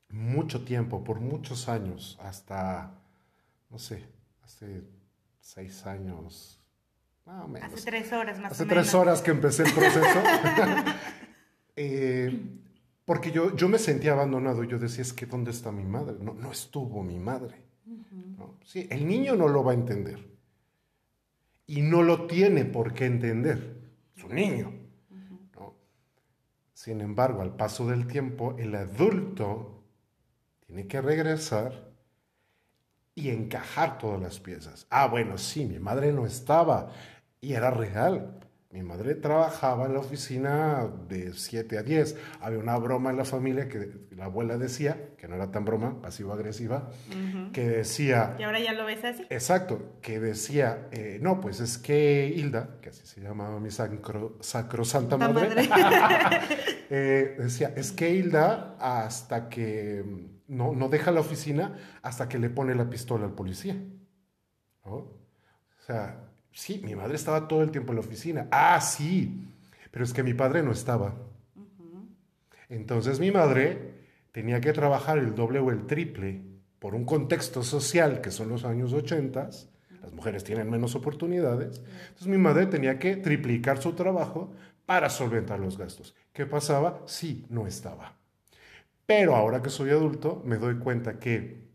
Mucho 0.08 0.64
tiempo, 0.64 1.04
por 1.04 1.20
muchos 1.20 1.68
años, 1.68 2.18
hasta, 2.22 2.90
no 3.68 3.78
sé, 3.78 4.02
hace 4.42 4.82
seis 5.38 5.84
años, 5.84 6.58
más 7.26 7.44
o 7.44 7.48
menos. 7.48 7.70
Hace 7.70 7.84
tres 7.84 8.10
horas 8.14 8.38
más 8.40 8.52
hace 8.52 8.62
o 8.62 8.66
menos. 8.66 8.80
Hace 8.80 8.88
tres 8.88 8.94
horas 8.94 9.20
que 9.20 9.30
empecé 9.30 9.64
el 9.64 9.74
proceso. 9.74 10.22
eh, 11.76 12.40
porque 13.04 13.30
yo, 13.30 13.54
yo 13.54 13.68
me 13.68 13.78
sentía 13.78 14.12
abandonado. 14.12 14.64
Yo 14.64 14.78
decía, 14.78 15.02
es 15.02 15.12
que 15.12 15.26
¿dónde 15.26 15.50
está 15.50 15.70
mi 15.72 15.84
madre? 15.84 16.16
No, 16.18 16.32
no 16.32 16.50
estuvo 16.50 17.02
mi 17.02 17.18
madre. 17.18 17.56
Sí, 18.64 18.88
el 18.90 19.06
niño 19.06 19.36
no 19.36 19.48
lo 19.48 19.62
va 19.62 19.72
a 19.72 19.74
entender. 19.74 20.26
Y 21.66 21.82
no 21.82 22.02
lo 22.02 22.26
tiene 22.26 22.64
por 22.64 22.94
qué 22.94 23.04
entender. 23.04 23.82
Es 24.16 24.24
un 24.24 24.34
niño. 24.34 24.85
Sin 26.86 27.00
embargo, 27.00 27.42
al 27.42 27.56
paso 27.56 27.88
del 27.88 28.06
tiempo, 28.06 28.54
el 28.60 28.72
adulto 28.76 29.82
tiene 30.60 30.86
que 30.86 31.00
regresar 31.00 31.90
y 33.12 33.30
encajar 33.30 33.98
todas 33.98 34.20
las 34.20 34.38
piezas. 34.38 34.86
Ah, 34.88 35.08
bueno, 35.08 35.36
sí, 35.36 35.66
mi 35.66 35.80
madre 35.80 36.12
no 36.12 36.26
estaba 36.26 36.92
y 37.40 37.54
era 37.54 37.72
real. 37.72 38.38
Mi 38.76 38.82
madre 38.82 39.14
trabajaba 39.14 39.86
en 39.86 39.94
la 39.94 40.00
oficina 40.00 40.86
de 41.08 41.32
7 41.32 41.78
a 41.78 41.82
10. 41.82 42.14
Había 42.42 42.58
una 42.58 42.76
broma 42.76 43.08
en 43.08 43.16
la 43.16 43.24
familia 43.24 43.70
que 43.70 43.90
la 44.10 44.26
abuela 44.26 44.58
decía, 44.58 45.14
que 45.16 45.26
no 45.26 45.34
era 45.34 45.50
tan 45.50 45.64
broma, 45.64 46.02
pasivo-agresiva, 46.02 46.90
que 47.54 47.66
decía... 47.70 48.36
¿Y 48.38 48.42
ahora 48.42 48.60
ya 48.60 48.74
lo 48.74 48.84
ves 48.84 49.02
así? 49.02 49.24
Exacto, 49.30 49.96
que 50.02 50.20
decía, 50.20 50.88
eh, 50.90 51.18
no, 51.22 51.40
pues 51.40 51.60
es 51.60 51.78
que 51.78 52.30
Hilda, 52.36 52.76
que 52.82 52.90
así 52.90 53.06
se 53.06 53.22
llamaba 53.22 53.58
mi 53.60 53.70
sacro, 53.70 54.36
sacrosanta 54.40 55.16
madre, 55.16 55.48
eh, 56.90 57.34
decía, 57.38 57.72
es 57.76 57.92
que 57.92 58.10
Hilda 58.10 58.76
hasta 58.78 59.48
que 59.48 60.04
no, 60.48 60.74
no 60.74 60.90
deja 60.90 61.12
la 61.12 61.20
oficina, 61.20 61.78
hasta 62.02 62.28
que 62.28 62.38
le 62.38 62.50
pone 62.50 62.74
la 62.74 62.90
pistola 62.90 63.24
al 63.24 63.32
policía. 63.32 63.74
O 64.82 65.16
sea, 65.86 66.25
Sí, 66.56 66.80
mi 66.82 66.96
madre 66.96 67.16
estaba 67.16 67.48
todo 67.48 67.60
el 67.60 67.70
tiempo 67.70 67.92
en 67.92 67.96
la 67.96 68.00
oficina. 68.00 68.48
Ah, 68.50 68.80
sí, 68.80 69.46
pero 69.90 70.06
es 70.06 70.14
que 70.14 70.22
mi 70.22 70.32
padre 70.32 70.62
no 70.62 70.72
estaba. 70.72 71.14
Entonces 72.70 73.20
mi 73.20 73.30
madre 73.30 73.92
tenía 74.32 74.58
que 74.62 74.72
trabajar 74.72 75.18
el 75.18 75.34
doble 75.34 75.58
o 75.58 75.70
el 75.70 75.86
triple 75.86 76.40
por 76.78 76.94
un 76.94 77.04
contexto 77.04 77.62
social 77.62 78.22
que 78.22 78.30
son 78.30 78.48
los 78.48 78.64
años 78.64 78.94
80. 78.94 79.50
Las 80.00 80.12
mujeres 80.14 80.44
tienen 80.44 80.70
menos 80.70 80.94
oportunidades. 80.94 81.82
Entonces 82.06 82.26
mi 82.26 82.38
madre 82.38 82.64
tenía 82.64 82.98
que 82.98 83.16
triplicar 83.16 83.82
su 83.82 83.92
trabajo 83.92 84.54
para 84.86 85.10
solventar 85.10 85.60
los 85.60 85.76
gastos. 85.76 86.14
¿Qué 86.32 86.46
pasaba? 86.46 87.02
Sí, 87.04 87.44
no 87.50 87.66
estaba. 87.66 88.14
Pero 89.04 89.36
ahora 89.36 89.60
que 89.60 89.68
soy 89.68 89.90
adulto 89.90 90.42
me 90.46 90.56
doy 90.56 90.78
cuenta 90.78 91.18
que 91.18 91.66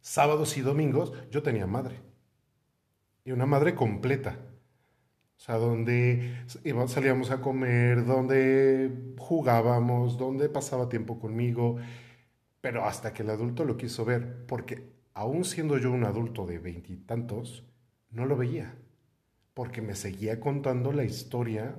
sábados 0.00 0.56
y 0.56 0.62
domingos 0.62 1.12
yo 1.30 1.44
tenía 1.44 1.68
madre 1.68 2.05
y 3.26 3.32
una 3.32 3.44
madre 3.44 3.74
completa. 3.74 4.38
O 5.36 5.38
sea, 5.38 5.56
donde 5.56 6.44
salíamos 6.86 7.30
a 7.30 7.42
comer, 7.42 8.06
donde 8.06 9.14
jugábamos, 9.18 10.16
donde 10.16 10.48
pasaba 10.48 10.88
tiempo 10.88 11.18
conmigo, 11.18 11.76
pero 12.62 12.86
hasta 12.86 13.12
que 13.12 13.22
el 13.22 13.30
adulto 13.30 13.64
lo 13.64 13.76
quiso 13.76 14.06
ver, 14.06 14.46
porque 14.46 14.94
aún 15.12 15.44
siendo 15.44 15.76
yo 15.76 15.90
un 15.90 16.04
adulto 16.04 16.46
de 16.46 16.58
veintitantos, 16.58 17.64
no 18.10 18.24
lo 18.24 18.36
veía, 18.36 18.76
porque 19.52 19.82
me 19.82 19.94
seguía 19.94 20.40
contando 20.40 20.92
la 20.92 21.04
historia 21.04 21.76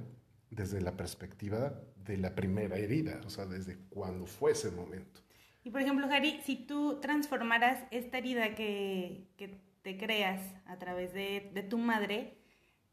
desde 0.52 0.82
la 0.82 0.98
perspectiva 0.98 1.82
de 2.06 2.18
la 2.18 2.36
primera 2.36 2.78
herida, 2.78 3.22
o 3.26 3.30
sea, 3.30 3.46
desde 3.46 3.78
cuando 3.90 4.28
fue 4.28 4.52
ese 4.52 4.70
momento. 4.70 5.22
Y 5.64 5.72
por 5.72 5.82
ejemplo, 5.82 6.08
Jari, 6.08 6.42
si 6.44 6.56
tú 6.56 7.00
transformaras 7.02 7.80
esta 7.92 8.20
herida 8.20 8.54
que, 8.54 9.28
que 9.36 9.67
te 9.88 9.96
creas 9.96 10.42
a 10.66 10.76
través 10.76 11.14
de, 11.14 11.50
de 11.54 11.64
tu 11.64 11.78
madre 11.78 12.38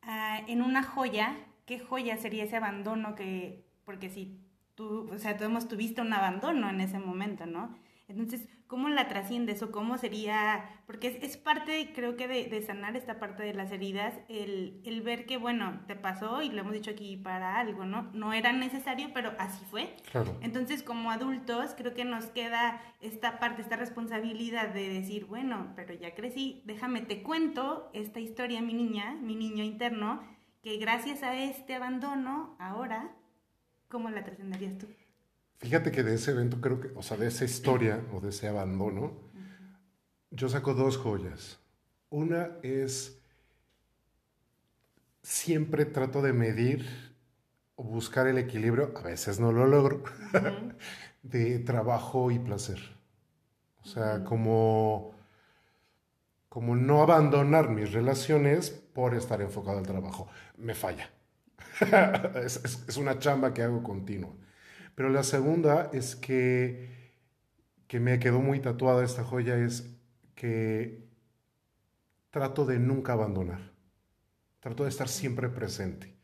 ah, 0.03 0.39
en 0.47 0.63
una 0.63 0.85
joya, 0.85 1.35
¿qué 1.67 1.81
joya 1.81 2.17
sería 2.19 2.45
ese 2.45 2.55
abandono 2.55 3.17
que, 3.17 3.67
porque 3.85 4.11
si 4.11 4.39
tú, 4.77 5.11
o 5.13 5.19
sea, 5.19 5.37
tuviste 5.37 6.03
un 6.03 6.13
abandono 6.13 6.71
en 6.71 6.81
ese 6.81 7.01
momento, 7.01 7.47
¿no? 7.47 7.77
Entonces, 8.06 8.46
¿cómo 8.66 8.90
la 8.90 9.08
trasciendes 9.08 9.62
o 9.62 9.70
cómo 9.70 9.96
sería? 9.96 10.68
Porque 10.87 11.18
es, 11.23 11.37
parte, 11.38 11.92
creo 11.94 12.16
que, 12.16 12.28
de, 12.28 12.62
sanar 12.62 12.96
esta 12.96 13.18
parte 13.18 13.42
de 13.42 13.54
las 13.54 13.73
heridas, 13.73 14.14
el, 14.28 14.82
el, 14.84 15.00
ver 15.00 15.25
que, 15.25 15.38
bueno, 15.38 15.80
te 15.87 15.96
pasó 15.96 16.42
y 16.42 16.50
lo 16.50 16.61
hemos 16.61 16.75
dicho 16.75 16.90
aquí 16.90 17.16
para 17.16 17.58
algo, 17.58 17.87
¿no? 17.87 18.11
No 18.12 18.34
era 18.34 18.52
necesario, 18.52 19.08
pero 19.14 19.32
así 19.38 19.64
fue. 19.70 19.96
Claro. 20.11 20.37
Entonces, 20.42 20.82
como 20.82 21.11
adultos, 21.11 21.75
creo 21.76 21.94
que 21.94 22.04
nos 22.04 22.26
queda 22.26 22.82
esta 23.00 23.38
parte, 23.38 23.62
esta 23.62 23.76
responsabilidad 23.76 24.68
de 24.68 24.88
decir, 24.90 25.25
bueno, 25.25 25.73
pero 25.75 25.94
ya 25.94 26.14
crecí, 26.14 26.62
déjame 26.66 27.00
te 27.00 27.23
cuento 27.23 27.90
esta 27.94 28.20
historia, 28.20 28.61
mi 28.61 28.75
niña, 28.75 29.14
mi 29.14 29.34
niño 29.34 29.64
interno, 29.64 30.20
que 30.62 30.76
gracias 30.76 31.23
a 31.23 31.37
este 31.37 31.75
abandono, 31.75 32.54
ahora, 32.58 33.12
¿cómo 33.88 34.11
la 34.11 34.25
trascenderías 34.25 34.76
tú? 34.76 34.88
Fíjate 35.64 35.90
que 35.90 36.02
de 36.02 36.16
ese 36.16 36.33
evento 36.33 36.61
creo 36.61 36.78
que, 36.78 36.90
o 36.94 37.02
sea, 37.02 37.16
de 37.16 37.26
esa 37.26 37.47
historia 37.47 37.99
o 38.12 38.21
de 38.21 38.28
ese 38.28 38.47
abandono, 38.47 39.14
yo 40.30 40.50
saco 40.50 40.75
dos 40.75 40.99
joyas. 40.99 41.59
Una 42.11 42.59
es, 42.62 43.18
siempre 45.23 45.87
trato 45.87 46.21
de 46.21 46.35
medir 46.35 46.87
o 47.76 47.83
buscar 47.83 48.26
el 48.26 48.37
equilibrio, 48.37 48.92
a 48.94 49.00
veces 49.00 49.40
no 49.40 49.52
lo 49.52 49.66
logro, 49.66 50.02
de 51.23 51.61
trabajo 51.61 52.30
y 52.30 52.38
placer. 52.38 52.80
O 53.83 53.87
sea, 53.87 54.23
como, 54.23 55.14
como 56.50 56.76
no 56.76 57.00
abandonar 57.00 57.71
mis 57.71 57.90
relaciones 57.90 58.68
por 58.68 59.14
estar 59.14 59.40
enfocado 59.40 59.78
al 59.78 59.87
trabajo. 59.87 60.28
Me 60.59 60.75
falla. 60.75 61.09
es, 62.35 62.85
es 62.87 62.97
una 62.99 63.18
chamba 63.18 63.54
que 63.54 63.62
hago 63.62 63.83
continua. 63.83 64.44
Pero 64.95 65.09
la 65.09 65.23
segunda 65.23 65.91
es 65.93 66.17
que, 66.17 66.89
que 67.89 68.01
me 68.01 68.19
quedó 68.19 68.41
muy 68.41 68.61
tatuada 68.61 69.05
esta 69.05 69.25
joya, 69.25 69.57
es 69.57 69.91
que 70.35 71.05
trato 72.31 72.65
de 72.65 72.79
nunca 72.79 73.13
abandonar. 73.13 73.73
Trato 74.61 74.85
de 74.85 74.91
estar 74.91 75.09
siempre 75.09 75.49
presente. 75.49 76.15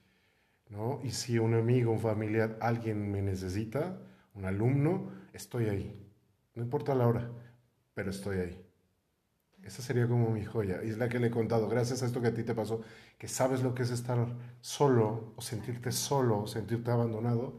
¿no? 0.68 1.00
Y 1.02 1.10
si 1.10 1.38
un 1.38 1.54
amigo, 1.54 1.92
un 1.92 2.00
familiar, 2.00 2.56
alguien 2.60 3.10
me 3.10 3.22
necesita, 3.22 3.98
un 4.34 4.44
alumno, 4.44 5.10
estoy 5.32 5.66
ahí. 5.66 6.00
No 6.54 6.62
importa 6.62 6.94
la 6.94 7.06
hora, 7.06 7.30
pero 7.94 8.10
estoy 8.10 8.38
ahí. 8.38 8.66
Esa 9.62 9.82
sería 9.82 10.08
como 10.08 10.30
mi 10.30 10.44
joya. 10.44 10.82
Y 10.82 10.90
es 10.90 10.98
la 10.98 11.08
que 11.08 11.18
le 11.18 11.26
he 11.26 11.30
contado, 11.30 11.68
gracias 11.68 12.02
a 12.02 12.06
esto 12.06 12.20
que 12.20 12.28
a 12.28 12.34
ti 12.34 12.44
te 12.44 12.54
pasó, 12.54 12.82
que 13.18 13.28
sabes 13.28 13.62
lo 13.62 13.74
que 13.74 13.82
es 13.82 13.90
estar 13.90 14.26
solo 14.60 15.34
o 15.36 15.42
sentirte 15.42 15.92
solo, 15.92 16.46
sentirte 16.46 16.90
abandonado 16.90 17.58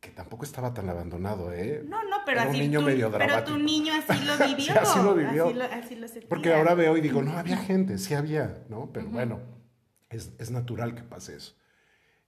que 0.00 0.10
tampoco 0.10 0.44
estaba 0.44 0.72
tan 0.72 0.88
abandonado, 0.88 1.52
¿eh? 1.52 1.82
No, 1.86 2.02
no, 2.04 2.18
pero 2.24 2.40
Era 2.42 2.50
así 2.50 2.58
un 2.60 2.66
niño 2.66 2.80
tú- 2.80 2.86
medio 2.86 3.10
pero 3.10 3.24
dramático. 3.24 3.56
tu 3.56 3.62
niño 3.62 3.92
así 3.94 4.24
lo 4.24 4.36
vivió. 4.46 4.64
Sí, 4.72 4.78
así 4.78 4.98
lo 5.02 5.14
vivió. 5.14 5.44
Así 5.46 5.54
lo, 5.54 5.64
así 5.64 5.96
lo 5.96 6.08
sentía. 6.08 6.28
Porque 6.28 6.54
ahora 6.54 6.74
veo 6.74 6.96
y 6.96 7.00
digo, 7.00 7.22
no, 7.22 7.32
había 7.36 7.56
gente, 7.56 7.98
sí 7.98 8.14
había, 8.14 8.64
¿no? 8.68 8.90
Pero 8.92 9.08
bueno, 9.08 9.40
es, 10.10 10.32
es 10.38 10.50
natural 10.50 10.94
que 10.94 11.02
pase 11.02 11.36
eso. 11.36 11.54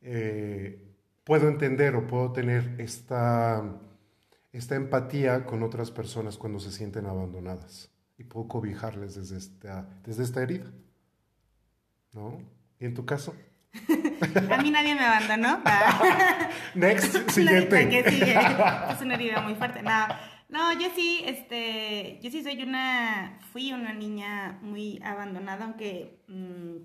Eh, 0.03 0.97
puedo 1.25 1.49
entender 1.49 1.95
o 1.95 2.07
puedo 2.07 2.33
tener 2.33 2.75
esta, 2.79 3.63
esta 4.53 4.75
empatía 4.75 5.45
con 5.45 5.63
otras 5.63 5.91
personas 5.93 6.39
cuando 6.39 6.59
se 6.59 6.73
sienten 6.73 7.07
abandonadas 7.07 7.91
y 8.19 8.25
puedo 8.25 8.49
cobijarles 8.49 9.15
desde 9.15 9.39
esta, 9.39 9.89
desde 10.05 10.25
esta 10.25 10.43
herida, 10.43 10.73
¿no? 12.13 12.39
¿Y 12.81 12.87
en 12.87 12.95
tu 12.95 13.05
caso? 13.07 13.35
A 14.51 14.63
mí 14.63 14.71
nadie 14.71 14.95
me 14.95 15.01
abandonó. 15.01 15.63
Next, 16.75 17.31
siguiente. 17.31 17.85
la 17.85 17.91
que 17.91 18.11
sigue. 18.11 18.35
Es 18.93 19.01
una 19.01 19.15
herida 19.15 19.41
muy 19.41 19.55
fuerte. 19.55 19.83
No, 19.83 20.07
no, 20.49 20.73
yo 20.79 20.89
sí, 20.95 21.23
este, 21.27 22.19
yo 22.23 22.31
sí 22.31 22.43
soy 22.43 22.63
una, 22.63 23.39
fui 23.53 23.73
una 23.73 23.93
niña 23.93 24.59
muy 24.63 25.01
abandonada, 25.05 25.65
aunque, 25.65 26.19
mm, 26.29 26.77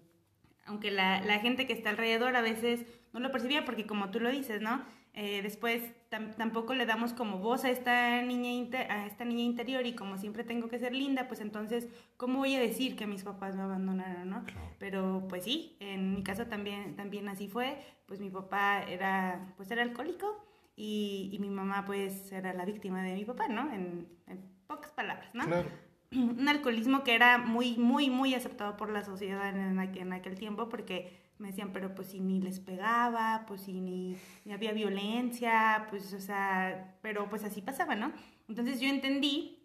aunque 0.65 0.91
la, 0.91 1.21
la 1.21 1.39
gente 1.39 1.67
que 1.67 1.73
está 1.73 1.89
alrededor 1.89 2.35
a 2.35 2.41
veces 2.41 2.85
no 3.13 3.19
lo 3.19 3.31
percibía, 3.31 3.65
porque 3.65 3.85
como 3.85 4.11
tú 4.11 4.19
lo 4.19 4.29
dices, 4.31 4.61
¿no? 4.61 4.83
Eh, 5.17 5.41
después 5.41 5.81
tam- 6.11 6.35
tampoco 6.35 6.73
le 6.73 6.85
damos 6.85 7.13
como 7.13 7.37
voz 7.37 7.63
a 7.63 7.69
esta 7.69 8.21
niña 8.21 8.49
a 8.89 9.05
esta 9.05 9.23
niña 9.23 9.43
interior 9.43 9.85
y 9.85 9.95
como 9.95 10.17
siempre 10.17 10.43
tengo 10.43 10.67
que 10.67 10.77
ser 10.77 10.93
linda, 10.93 11.29
pues 11.29 11.39
entonces 11.39 11.87
cómo 12.17 12.39
voy 12.39 12.53
a 12.55 12.59
decir 12.59 12.97
que 12.97 13.07
mis 13.07 13.23
papás 13.23 13.55
me 13.55 13.61
abandonaron, 13.61 14.29
¿no? 14.29 14.43
Claro. 14.43 14.67
Pero 14.77 15.25
pues 15.29 15.45
sí, 15.45 15.77
en 15.79 16.13
mi 16.13 16.21
caso 16.21 16.47
también 16.47 16.97
también 16.97 17.29
así 17.29 17.47
fue, 17.47 17.77
pues 18.07 18.19
mi 18.19 18.29
papá 18.29 18.83
era 18.83 19.53
pues 19.55 19.71
era 19.71 19.83
alcohólico 19.83 20.45
y, 20.75 21.29
y 21.31 21.39
mi 21.39 21.49
mamá 21.49 21.85
pues 21.85 22.29
era 22.33 22.53
la 22.53 22.65
víctima 22.65 23.01
de 23.01 23.13
mi 23.13 23.23
papá, 23.23 23.47
¿no? 23.47 23.71
En, 23.71 24.09
en 24.27 24.41
pocas 24.67 24.91
palabras, 24.91 25.33
¿no? 25.33 25.45
Claro. 25.45 25.69
un 26.11 26.49
alcoholismo 26.49 27.05
que 27.05 27.15
era 27.15 27.37
muy, 27.37 27.77
muy, 27.77 28.09
muy 28.09 28.33
aceptado 28.35 28.75
por 28.75 28.89
la 28.91 29.01
sociedad 29.05 29.47
en 29.49 29.79
en 29.79 30.11
aquel 30.11 30.37
tiempo 30.37 30.67
porque 30.67 31.24
me 31.37 31.49
decían, 31.49 31.71
pero 31.73 31.93
pues 31.93 32.09
si 32.09 32.19
ni 32.19 32.39
les 32.39 32.59
pegaba, 32.59 33.45
pues 33.47 33.61
si 33.61 33.81
ni, 33.81 34.17
ni 34.45 34.53
había 34.53 34.71
violencia, 34.71 35.87
pues 35.89 36.13
o 36.13 36.19
sea, 36.19 36.95
pero 37.01 37.29
pues 37.29 37.43
así 37.43 37.61
pasaba, 37.61 37.95
¿no? 37.95 38.11
Entonces 38.47 38.79
yo 38.79 38.87
entendí, 38.87 39.59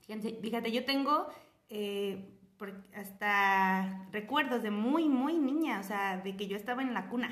fíjense, 0.00 0.38
fíjate, 0.42 0.72
yo 0.72 0.84
tengo 0.84 1.28
eh, 1.68 2.38
hasta 2.94 4.06
recuerdos 4.12 4.62
de 4.62 4.70
muy, 4.70 5.08
muy 5.08 5.38
niña, 5.38 5.80
o 5.80 5.82
sea, 5.82 6.18
de 6.18 6.36
que 6.36 6.48
yo 6.48 6.56
estaba 6.56 6.82
en 6.82 6.94
la 6.94 7.08
cuna, 7.08 7.30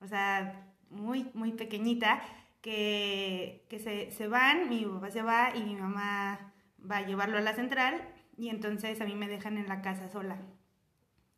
o 0.00 0.06
sea, 0.06 0.72
muy, 0.90 1.30
muy 1.34 1.52
pequeñita, 1.52 2.22
que, 2.60 3.66
que 3.68 3.78
se, 3.78 4.10
se 4.10 4.26
van, 4.26 4.68
mi 4.68 4.84
papá 4.84 5.10
se 5.10 5.22
va 5.22 5.54
y 5.54 5.62
mi 5.62 5.76
mamá 5.76 6.52
va 6.90 6.98
a 6.98 7.06
llevarlo 7.06 7.36
a 7.36 7.42
la 7.42 7.54
central 7.54 8.00
y 8.36 8.48
entonces 8.48 9.00
a 9.00 9.04
mí 9.04 9.14
me 9.14 9.28
dejan 9.28 9.58
en 9.58 9.68
la 9.68 9.82
casa 9.82 10.08
sola. 10.08 10.38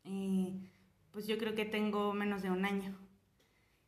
Y, 0.04 0.68
pues 1.16 1.26
yo 1.26 1.38
creo 1.38 1.54
que 1.54 1.64
tengo 1.64 2.12
menos 2.12 2.42
de 2.42 2.50
un 2.50 2.66
año. 2.66 2.94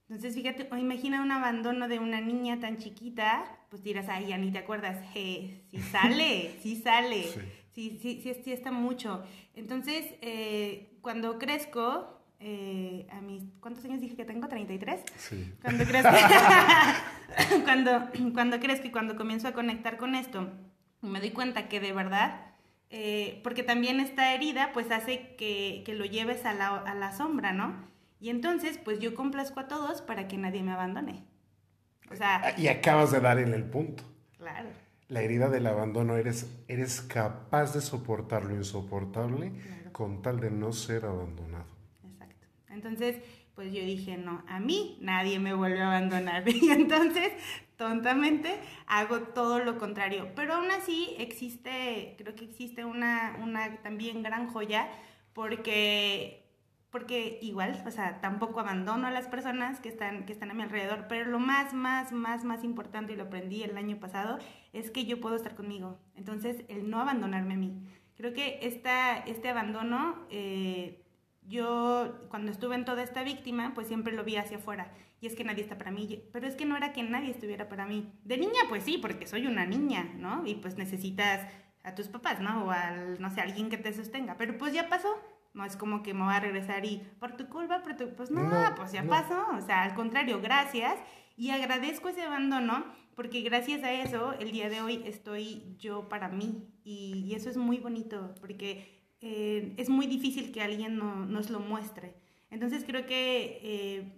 Entonces, 0.08 0.34
fíjate, 0.34 0.66
o 0.72 0.76
imagina 0.78 1.20
un 1.20 1.30
abandono 1.30 1.86
de 1.86 1.98
una 1.98 2.22
niña 2.22 2.58
tan 2.58 2.78
chiquita, 2.78 3.44
pues 3.68 3.82
dirás, 3.82 4.06
ay, 4.08 4.28
ya 4.28 4.38
ni 4.38 4.50
te 4.50 4.56
acuerdas, 4.56 4.98
eh, 5.14 5.62
sí 5.70 5.78
sale, 5.78 6.56
sí 6.62 6.76
sale, 6.76 7.24
Sí. 7.74 7.98
sí, 7.98 7.98
sí, 8.00 8.20
sí, 8.22 8.40
sí 8.42 8.50
está 8.50 8.72
mucho. 8.72 9.26
Entonces, 9.54 10.06
eh, 10.22 10.96
cuando 11.02 11.38
crezco, 11.38 12.18
eh, 12.40 13.06
a 13.10 13.20
mis, 13.20 13.42
¿cuántos 13.60 13.84
años 13.84 14.00
dije 14.00 14.16
que 14.16 14.24
tengo? 14.24 14.48
¿33? 14.48 15.02
Sí. 15.16 15.52
Cuando 15.60 15.84
crezco, 15.90 16.10
cuando, 17.64 18.08
cuando 18.32 18.58
crezco 18.58 18.86
y 18.86 18.90
cuando 18.90 19.16
comienzo 19.16 19.48
a 19.48 19.52
conectar 19.52 19.98
con 19.98 20.14
esto, 20.14 20.48
me 21.02 21.20
doy 21.20 21.32
cuenta 21.32 21.68
que 21.68 21.78
de 21.78 21.92
verdad, 21.92 22.47
eh, 22.90 23.40
porque 23.44 23.62
también 23.62 24.00
esta 24.00 24.34
herida 24.34 24.70
pues 24.72 24.90
hace 24.90 25.34
que, 25.36 25.82
que 25.84 25.94
lo 25.94 26.04
lleves 26.04 26.44
a 26.44 26.54
la, 26.54 26.68
a 26.76 26.94
la 26.94 27.12
sombra, 27.12 27.52
¿no? 27.52 27.74
Y 28.20 28.30
entonces 28.30 28.78
pues 28.78 28.98
yo 28.98 29.14
complazco 29.14 29.60
a 29.60 29.68
todos 29.68 30.02
para 30.02 30.26
que 30.28 30.36
nadie 30.38 30.62
me 30.62 30.72
abandone. 30.72 31.24
O 32.10 32.16
sea, 32.16 32.54
Y 32.56 32.68
acabas 32.68 33.10
de 33.12 33.20
dar 33.20 33.38
en 33.38 33.52
el 33.52 33.64
punto. 33.64 34.02
claro, 34.38 34.68
La 35.08 35.20
herida 35.22 35.48
del 35.50 35.66
abandono, 35.66 36.16
eres, 36.16 36.46
eres 36.68 37.00
capaz 37.02 37.74
de 37.74 37.80
soportar 37.82 38.44
lo 38.44 38.54
insoportable 38.56 39.52
Claro. 39.52 39.92
con 39.92 40.22
tal 40.22 40.40
de 40.40 40.50
no 40.50 40.72
ser 40.72 41.04
abandonado. 41.04 41.66
exacto. 42.04 42.46
Entonces 42.70 43.16
pues 43.54 43.72
yo 43.72 43.80
dije, 43.82 44.16
no, 44.16 44.44
a 44.46 44.60
mí 44.60 44.96
nadie 45.00 45.40
me 45.40 45.52
vuelve 45.52 45.80
a 45.82 45.88
abandonar. 45.88 46.44
Y 46.48 46.70
entonces, 46.70 47.32
tontamente, 47.78 48.60
hago 48.86 49.20
todo 49.20 49.60
lo 49.60 49.78
contrario. 49.78 50.32
Pero 50.36 50.54
aún 50.54 50.70
así 50.70 51.14
existe, 51.18 52.16
creo 52.18 52.34
que 52.34 52.44
existe 52.44 52.84
una, 52.84 53.38
una 53.42 53.80
también 53.82 54.22
gran 54.22 54.48
joya, 54.48 54.90
porque, 55.32 56.44
porque 56.90 57.38
igual, 57.40 57.82
o 57.86 57.90
sea, 57.90 58.20
tampoco 58.20 58.60
abandono 58.60 59.06
a 59.06 59.10
las 59.10 59.28
personas 59.28 59.80
que 59.80 59.88
están, 59.88 60.26
que 60.26 60.34
están 60.34 60.50
a 60.50 60.54
mi 60.54 60.62
alrededor, 60.62 61.06
pero 61.08 61.30
lo 61.30 61.38
más, 61.38 61.72
más, 61.72 62.12
más, 62.12 62.44
más 62.44 62.64
importante, 62.64 63.14
y 63.14 63.16
lo 63.16 63.24
aprendí 63.24 63.62
el 63.62 63.78
año 63.78 63.98
pasado, 63.98 64.38
es 64.74 64.90
que 64.90 65.06
yo 65.06 65.20
puedo 65.20 65.36
estar 65.36 65.54
conmigo. 65.54 65.98
Entonces, 66.16 66.64
el 66.68 66.90
no 66.90 67.00
abandonarme 67.00 67.54
a 67.54 67.58
mí. 67.58 67.82
Creo 68.16 68.34
que 68.34 68.58
esta, 68.62 69.16
este 69.16 69.48
abandono... 69.48 70.26
eh, 70.30 71.04
yo 71.48 72.26
cuando 72.28 72.52
estuve 72.52 72.74
en 72.74 72.84
toda 72.84 73.02
esta 73.02 73.22
víctima, 73.22 73.72
pues 73.74 73.88
siempre 73.88 74.12
lo 74.12 74.22
vi 74.22 74.36
hacia 74.36 74.58
afuera. 74.58 74.92
Y 75.20 75.26
es 75.26 75.34
que 75.34 75.44
nadie 75.44 75.62
está 75.62 75.76
para 75.78 75.90
mí. 75.90 76.22
Pero 76.32 76.46
es 76.46 76.54
que 76.54 76.64
no 76.64 76.76
era 76.76 76.92
que 76.92 77.02
nadie 77.02 77.30
estuviera 77.30 77.68
para 77.68 77.86
mí. 77.86 78.12
De 78.24 78.36
niña, 78.38 78.60
pues 78.68 78.84
sí, 78.84 78.98
porque 78.98 79.26
soy 79.26 79.46
una 79.46 79.66
niña, 79.66 80.12
¿no? 80.16 80.46
Y 80.46 80.54
pues 80.56 80.76
necesitas 80.76 81.46
a 81.82 81.94
tus 81.94 82.08
papás, 82.08 82.40
¿no? 82.40 82.64
O 82.66 82.70
al, 82.70 83.20
no 83.20 83.30
sé, 83.30 83.40
alguien 83.40 83.68
que 83.68 83.78
te 83.78 83.92
sostenga. 83.92 84.36
Pero 84.36 84.56
pues 84.58 84.72
ya 84.72 84.88
pasó. 84.88 85.08
No 85.54 85.64
es 85.64 85.76
como 85.76 86.02
que 86.02 86.14
me 86.14 86.24
voy 86.24 86.34
a 86.34 86.40
regresar 86.40 86.84
y 86.84 87.02
por 87.18 87.36
tu 87.36 87.48
culpa, 87.48 87.82
por 87.82 87.96
tu... 87.96 88.14
Pues 88.14 88.30
no, 88.30 88.42
No, 88.42 88.74
pues 88.76 88.92
ya 88.92 89.02
no. 89.02 89.10
pasó. 89.10 89.44
O 89.56 89.60
sea, 89.60 89.82
al 89.82 89.94
contrario, 89.94 90.40
gracias. 90.40 90.94
Y 91.36 91.50
agradezco 91.50 92.08
ese 92.10 92.22
abandono 92.22 92.84
porque 93.16 93.40
gracias 93.40 93.82
a 93.82 93.92
eso 93.92 94.34
el 94.34 94.52
día 94.52 94.68
de 94.68 94.82
hoy 94.82 95.02
estoy 95.04 95.74
yo 95.78 96.08
para 96.08 96.28
mí. 96.28 96.68
Y, 96.84 97.24
y 97.26 97.34
eso 97.34 97.50
es 97.50 97.56
muy 97.56 97.78
bonito 97.78 98.34
porque 98.40 99.02
eh, 99.20 99.74
es 99.78 99.88
muy 99.88 100.06
difícil 100.06 100.52
que 100.52 100.62
alguien 100.62 100.96
no- 100.96 101.26
nos 101.26 101.50
lo 101.50 101.58
muestre. 101.58 102.14
Entonces 102.50 102.84
creo 102.86 103.04
que 103.06 103.58
eh, 103.62 104.17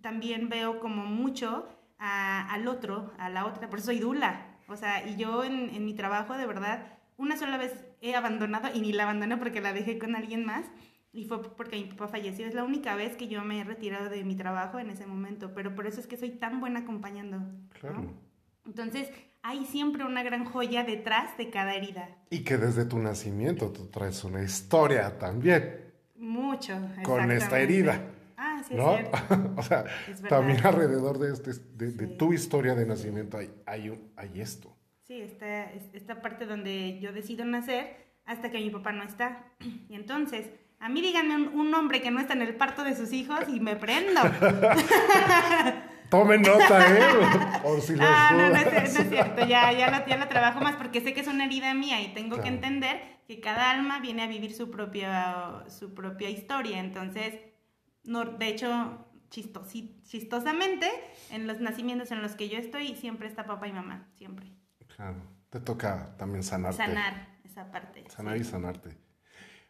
también 0.00 0.48
veo 0.48 0.80
como 0.80 1.04
mucho 1.04 1.68
a- 1.98 2.52
al 2.52 2.68
otro, 2.68 3.12
a 3.18 3.28
la 3.30 3.46
otra, 3.46 3.68
por 3.70 3.78
eso 3.78 3.86
soy 3.86 3.98
dula. 3.98 4.46
O 4.68 4.76
sea, 4.76 5.06
y 5.08 5.16
yo 5.16 5.44
en, 5.44 5.70
en 5.70 5.84
mi 5.84 5.94
trabajo 5.94 6.36
de 6.36 6.46
verdad, 6.46 6.86
una 7.16 7.36
sola 7.36 7.56
vez 7.58 7.84
he 8.00 8.14
abandonado 8.16 8.68
y 8.74 8.80
ni 8.80 8.92
la 8.92 9.04
abandoné 9.04 9.36
porque 9.36 9.60
la 9.60 9.72
dejé 9.72 9.98
con 9.98 10.16
alguien 10.16 10.44
más. 10.44 10.64
Y 11.12 11.26
fue 11.26 11.40
porque 11.54 11.76
mi 11.76 11.84
papá 11.84 12.08
falleció. 12.08 12.44
Es 12.44 12.54
la 12.54 12.64
única 12.64 12.96
vez 12.96 13.14
que 13.16 13.28
yo 13.28 13.44
me 13.44 13.60
he 13.60 13.64
retirado 13.64 14.08
de 14.08 14.24
mi 14.24 14.34
trabajo 14.34 14.80
en 14.80 14.90
ese 14.90 15.06
momento. 15.06 15.54
Pero 15.54 15.72
por 15.76 15.86
eso 15.86 16.00
es 16.00 16.08
que 16.08 16.16
soy 16.16 16.30
tan 16.30 16.58
buena 16.60 16.80
acompañando. 16.80 17.38
¿no? 17.38 17.52
Claro. 17.78 18.12
Entonces, 18.66 19.08
hay 19.42 19.64
siempre 19.64 20.04
una 20.04 20.24
gran 20.24 20.44
joya 20.44 20.82
detrás 20.82 21.36
de 21.36 21.50
cada 21.50 21.74
herida. 21.76 22.08
Y 22.30 22.40
que 22.42 22.56
desde 22.56 22.84
tu 22.84 22.98
nacimiento 22.98 23.70
tú 23.70 23.86
traes 23.86 24.24
una 24.24 24.42
historia 24.42 25.16
también 25.18 25.92
Mucho. 26.16 26.74
con 27.04 27.30
esta 27.30 27.60
herida, 27.60 28.00
sí, 28.68 28.74
¿no? 28.74 28.96
es 28.96 29.08
cierto. 29.08 29.52
o 29.56 29.62
sea, 29.62 29.84
también 30.28 30.64
alrededor 30.66 31.18
de, 31.18 31.32
este, 31.32 31.52
de, 31.74 32.06
tu 32.06 32.32
historia 32.32 32.74
de 32.74 32.86
nacimiento 32.86 33.38
hay, 33.38 33.50
hay, 33.66 33.90
un- 33.90 34.12
hay 34.16 34.40
esto. 34.40 34.76
Sí, 35.02 35.20
esta, 35.20 35.70
es- 35.72 35.88
esta 35.92 36.22
parte 36.22 36.46
donde 36.46 36.98
yo 37.00 37.12
decido 37.12 37.44
nacer 37.44 37.96
hasta 38.24 38.50
que 38.50 38.58
mi 38.58 38.70
papá 38.70 38.92
no 38.92 39.02
está. 39.04 39.44
Y 39.88 39.94
entonces, 39.94 40.50
a 40.80 40.88
mí 40.88 41.00
díganme 41.02 41.34
un, 41.36 41.48
un 41.58 41.74
hombre 41.74 42.00
que 42.02 42.10
no 42.10 42.20
está 42.20 42.32
en 42.34 42.42
el 42.42 42.54
parto 42.56 42.84
de 42.84 42.94
sus 42.96 43.12
hijos 43.12 43.40
y 43.48 43.60
me 43.60 43.76
prendo. 43.76 44.20
Tomen 46.10 46.42
nota, 46.42 46.94
¿eh? 46.96 47.00
Por 47.62 47.80
si 47.80 47.92
les 47.96 48.02
Ah, 48.02 48.30
no, 48.32 48.48
no 48.50 48.56
es, 48.56 48.94
no 48.94 49.00
es 49.00 49.08
cierto, 49.08 49.46
ya, 49.46 49.72
ya, 49.72 49.90
lo, 49.90 50.06
ya 50.06 50.16
lo 50.16 50.28
trabajo 50.28 50.60
más 50.60 50.76
porque 50.76 51.00
sé 51.00 51.12
que 51.12 51.20
es 51.20 51.26
una 51.26 51.46
herida 51.46 51.74
mía 51.74 52.00
y 52.02 52.14
tengo 52.14 52.40
que 52.40 52.48
entender 52.48 53.00
que 53.26 53.40
cada 53.40 53.70
alma 53.70 54.00
viene 54.00 54.22
a 54.22 54.26
vivir 54.26 54.54
su 54.54 54.70
propia, 54.70 55.64
su 55.68 55.94
propia 55.94 56.28
historia. 56.28 56.78
Entonces, 56.78 57.34
no, 58.04 58.24
de 58.24 58.48
hecho, 58.48 59.06
chistosi- 59.30 60.02
chistosamente, 60.04 60.88
en 61.30 61.46
los 61.46 61.60
nacimientos 61.60 62.10
en 62.10 62.22
los 62.22 62.34
que 62.34 62.48
yo 62.48 62.58
estoy, 62.58 62.94
siempre 62.96 63.28
está 63.28 63.46
papá 63.46 63.68
y 63.68 63.72
mamá, 63.72 64.08
siempre. 64.16 64.46
Claro, 64.96 65.16
te 65.50 65.60
toca 65.60 66.14
también 66.16 66.42
sanarte. 66.42 66.76
Sanar 66.78 67.28
esa 67.44 67.70
parte. 67.70 68.04
Sanar 68.10 68.36
sí. 68.36 68.42
y 68.42 68.44
sanarte. 68.44 68.96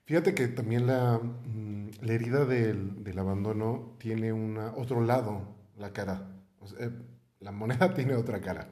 Fíjate 0.05 0.35
que 0.35 0.49
también 0.49 0.87
la, 0.87 1.18
mm, 1.18 1.90
la 2.03 2.12
herida 2.12 2.44
del, 2.44 3.03
del 3.05 3.18
abandono 3.18 3.97
tiene 3.99 4.33
una, 4.33 4.75
otro 4.75 5.01
lado, 5.03 5.57
la 5.79 5.92
cara. 5.92 6.29
O 6.61 6.66
sea, 6.66 6.87
eh, 6.87 6.90
la 7.40 7.53
moneda 7.53 7.94
tiene 7.94 8.14
otra 8.14 8.40
cara, 8.40 8.70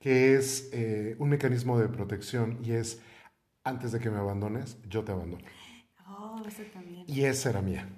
que 0.00 0.34
es 0.34 0.70
eh, 0.72 1.16
un 1.18 1.28
mecanismo 1.28 1.78
de 1.78 1.88
protección 1.88 2.58
y 2.64 2.72
es, 2.72 3.00
antes 3.64 3.92
de 3.92 4.00
que 4.00 4.10
me 4.10 4.18
abandones, 4.18 4.78
yo 4.88 5.04
te 5.04 5.12
abandono. 5.12 5.44
Oh, 6.08 6.42
eso 6.46 6.62
también. 6.72 7.04
Y 7.06 7.24
esa 7.24 7.50
era 7.50 7.62
mía. 7.62 7.88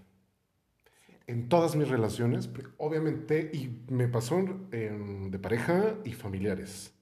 En 1.29 1.51
todas 1.51 1.77
mis 1.77 1.89
relaciones, 1.89 2.49
obviamente, 2.79 3.51
y 3.53 3.85
me 3.93 4.09
pasó 4.09 4.43
de 4.71 5.39
pareja 5.39 5.95
y 6.03 6.13
familiares. 6.13 6.95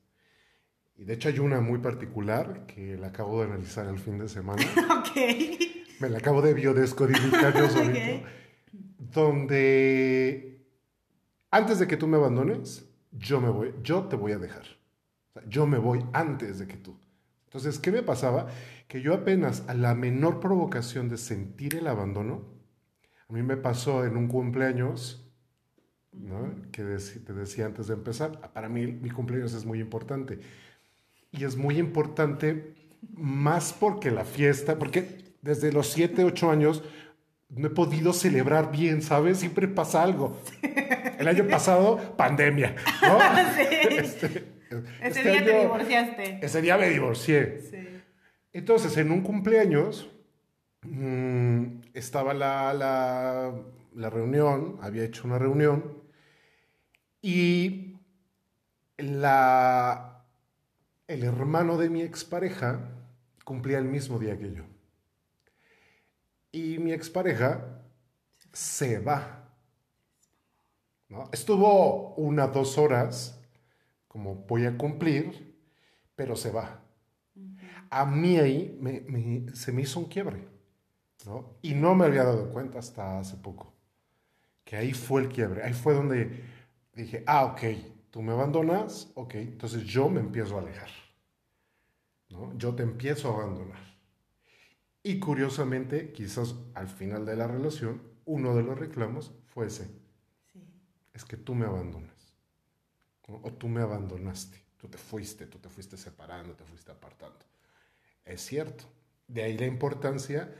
Y 0.96 1.04
de 1.04 1.14
hecho 1.14 1.28
hay 1.28 1.38
una 1.38 1.60
muy 1.60 1.78
particular 1.78 2.66
que 2.66 2.96
la 2.96 3.08
acabo 3.08 3.40
de 3.40 3.46
analizar 3.46 3.86
el 3.86 3.98
fin 4.00 4.18
de 4.18 4.28
semana. 4.28 4.62
ok. 4.98 5.16
Me 6.00 6.10
la 6.10 6.18
acabo 6.18 6.42
de 6.42 6.54
biodescodificar 6.54 7.56
yo 7.56 7.68
solito. 7.70 8.26
Donde 8.98 10.66
antes 11.52 11.78
de 11.78 11.86
que 11.86 11.96
tú 11.96 12.08
me 12.08 12.16
abandones, 12.16 12.84
yo 13.12 13.40
me 13.40 13.48
voy, 13.48 13.74
yo 13.84 14.04
te 14.04 14.16
voy 14.16 14.32
a 14.32 14.38
dejar. 14.38 14.64
yo 15.46 15.68
me 15.68 15.78
voy 15.78 16.04
antes 16.12 16.58
de 16.58 16.66
que 16.66 16.76
tú. 16.76 16.98
Entonces, 17.44 17.78
¿qué 17.78 17.92
me 17.92 18.02
pasaba? 18.02 18.48
Que 18.88 19.02
yo 19.02 19.14
apenas 19.14 19.62
a 19.68 19.74
la 19.74 19.94
menor 19.94 20.40
provocación 20.40 21.08
de 21.08 21.16
sentir 21.16 21.76
el 21.76 21.86
abandono, 21.86 22.55
a 23.28 23.32
mí 23.32 23.42
me 23.42 23.56
pasó 23.56 24.04
en 24.04 24.16
un 24.16 24.28
cumpleaños, 24.28 25.28
¿no? 26.12 26.54
que 26.70 26.82
te 26.82 27.32
decía 27.32 27.66
antes 27.66 27.88
de 27.88 27.94
empezar, 27.94 28.52
para 28.52 28.68
mí 28.68 28.86
mi 28.86 29.10
cumpleaños 29.10 29.52
es 29.54 29.64
muy 29.64 29.80
importante. 29.80 30.38
Y 31.32 31.44
es 31.44 31.56
muy 31.56 31.78
importante 31.78 32.74
más 33.14 33.72
porque 33.72 34.10
la 34.10 34.24
fiesta, 34.24 34.78
porque 34.78 35.18
desde 35.42 35.72
los 35.72 35.88
7, 35.88 36.24
8 36.24 36.50
años 36.50 36.82
no 37.48 37.68
he 37.68 37.70
podido 37.70 38.12
celebrar 38.12 38.72
bien, 38.72 39.02
¿sabes? 39.02 39.38
Siempre 39.38 39.68
pasa 39.68 40.02
algo. 40.02 40.40
El 41.18 41.28
año 41.28 41.46
pasado, 41.48 42.16
pandemia, 42.16 42.74
¿no? 43.02 43.18
Este, 43.96 44.44
ese 45.00 45.22
día 45.22 45.44
te 45.44 45.60
divorciaste. 45.60 46.38
Ese 46.42 46.60
día 46.60 46.76
me 46.76 46.90
divorcié. 46.90 47.60
Sí. 47.60 47.76
Entonces, 48.52 48.96
en 48.96 49.12
un 49.12 49.22
cumpleaños, 49.22 50.10
mm, 50.82 51.86
estaba 51.96 52.35
la, 52.35 52.74
la, 52.74 53.54
la, 53.94 54.11
reunión, 54.11 54.78
había 54.82 55.04
hecho 55.04 55.26
una 55.26 55.38
reunión, 55.38 56.02
y 57.22 57.96
la, 58.98 60.26
el 61.09 61.24
hermano 61.24 61.78
de 61.78 61.88
mi 61.88 62.02
expareja 62.02 62.92
cumplía 63.44 63.78
el 63.78 63.87
mismo 63.87 64.18
día 64.18 64.38
que 64.38 64.52
yo. 64.52 64.64
Y 66.52 66.78
mi 66.78 66.92
expareja 66.92 67.82
se 68.52 68.98
va. 68.98 69.50
¿no? 71.09 71.30
Estuvo 71.32 72.14
una, 72.16 72.46
dos 72.48 72.76
horas, 72.76 73.40
como 74.06 74.35
voy 74.35 74.66
a 74.66 74.76
cumplir, 74.76 75.56
pero 76.14 76.37
se 76.37 76.50
va. 76.50 76.82
A 77.88 78.04
mí 78.04 78.38
ahí 78.38 78.78
se 79.54 79.72
me 79.72 79.82
hizo 79.82 80.00
un 80.00 80.06
quiebre. 80.06 80.55
¿No? 81.24 81.57
Y 81.62 81.74
no 81.74 81.94
me 81.94 82.07
había 82.07 82.24
dado 82.24 82.50
cuenta 82.50 82.79
hasta 82.79 83.20
hace 83.20 83.37
poco. 83.37 83.72
Que 84.64 84.76
ahí 84.76 84.92
fue 84.92 85.22
el 85.22 85.29
quiebre. 85.29 85.62
Ahí 85.62 85.72
fue 85.72 85.94
donde 85.94 86.44
dije, 86.92 87.22
ah, 87.26 87.44
ok, 87.46 87.62
tú 88.11 88.22
me 88.22 88.33
abandonas, 88.33 89.11
ok, 89.14 89.35
entonces 89.37 89.85
yo 89.85 90.09
me 90.09 90.20
empiezo 90.20 90.57
a 90.57 90.61
alejar. 90.61 90.90
¿no? 92.29 92.57
Yo 92.59 92.74
te 92.74 92.83
empiezo 92.83 93.31
a 93.31 93.35
abandonar. 93.35 93.81
Y 95.02 95.20
curiosamente, 95.20 96.12
quizás 96.12 96.57
al 96.74 96.88
final 96.88 97.24
de 97.24 97.37
la 97.37 97.46
relación, 97.46 98.02
uno 98.24 98.57
de 98.57 98.64
los 98.64 98.79
reclamos 98.79 99.33
fue 99.46 99.66
ese. 99.66 99.88
Es 101.14 101.24
que 101.24 101.37
tú 101.37 101.55
me 101.55 101.64
abandonas. 101.64 102.35
O 103.29 103.52
tú 103.52 103.68
me 103.68 103.83
abandonaste. 103.83 104.61
Tú 104.76 104.88
te 104.88 104.98
fuiste, 104.98 105.46
tú 105.46 105.59
te 105.59 105.68
fuiste 105.68 105.96
separando, 105.96 106.55
te 106.55 106.64
fuiste 106.64 106.90
apartando. 106.90 107.38
Es 108.24 108.40
cierto. 108.40 108.85
De 109.29 109.42
ahí 109.42 109.57
la 109.57 109.66
importancia 109.66 110.52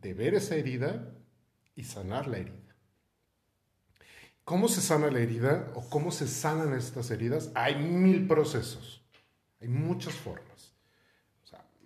de 0.00 0.14
ver 0.14 0.34
esa 0.34 0.56
herida 0.56 1.14
y 1.74 1.84
sanar 1.84 2.26
la 2.26 2.38
herida. 2.38 2.74
¿Cómo 4.44 4.68
se 4.68 4.80
sana 4.80 5.10
la 5.10 5.20
herida 5.20 5.70
o 5.74 5.88
cómo 5.90 6.10
se 6.10 6.26
sanan 6.26 6.72
estas 6.72 7.10
heridas? 7.10 7.50
Hay 7.54 7.76
mil 7.76 8.26
procesos, 8.26 9.04
hay 9.60 9.68
muchas 9.68 10.14
formas 10.14 10.48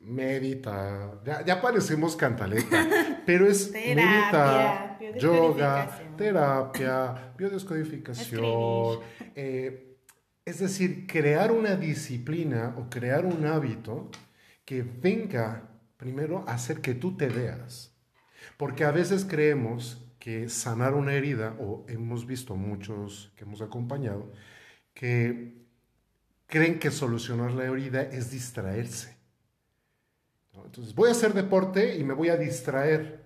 medita, 0.03 1.21
ya, 1.25 1.45
ya 1.45 1.61
parecemos 1.61 2.17
cantaleta, 2.17 2.87
pero 3.27 3.47
es 3.47 3.73
medita, 3.73 4.99
yoga, 5.17 6.15
terapia, 6.17 7.33
biodescodificación. 7.39 8.99
Eh, 9.35 9.97
es 10.45 10.59
decir, 10.59 11.07
crear 11.07 11.53
una 11.53 11.77
disciplina 11.77 12.75
o 12.77 12.91
crear 12.91 13.25
un 13.25 13.47
hábito 13.47 14.11
que 14.65 14.83
venga 14.83 15.69
primero 15.97 16.45
a 16.49 16.55
hacer 16.55 16.81
que 16.81 16.95
tú 16.95 17.17
te 17.17 17.29
veas. 17.29 17.92
Porque 18.63 18.85
a 18.85 18.93
veces 18.93 19.25
creemos 19.25 20.01
que 20.21 20.49
sanar 20.49 20.95
una 20.95 21.15
herida, 21.15 21.57
o 21.59 21.85
hemos 21.89 22.29
visto 22.29 22.55
muchos 22.55 23.33
que 23.35 23.43
hemos 23.43 23.61
acompañado, 23.61 24.31
que 24.95 25.67
creen 26.47 26.79
que 26.79 26.93
solucionar 26.93 27.51
la 27.55 27.65
herida 27.65 28.03
es 28.03 28.31
distraerse. 28.31 29.17
Entonces, 30.65 30.95
voy 30.95 31.09
a 31.09 31.11
hacer 31.11 31.35
deporte 31.35 31.97
y 31.99 32.05
me 32.05 32.15
voy 32.15 32.29
a 32.29 32.37
distraer. 32.37 33.25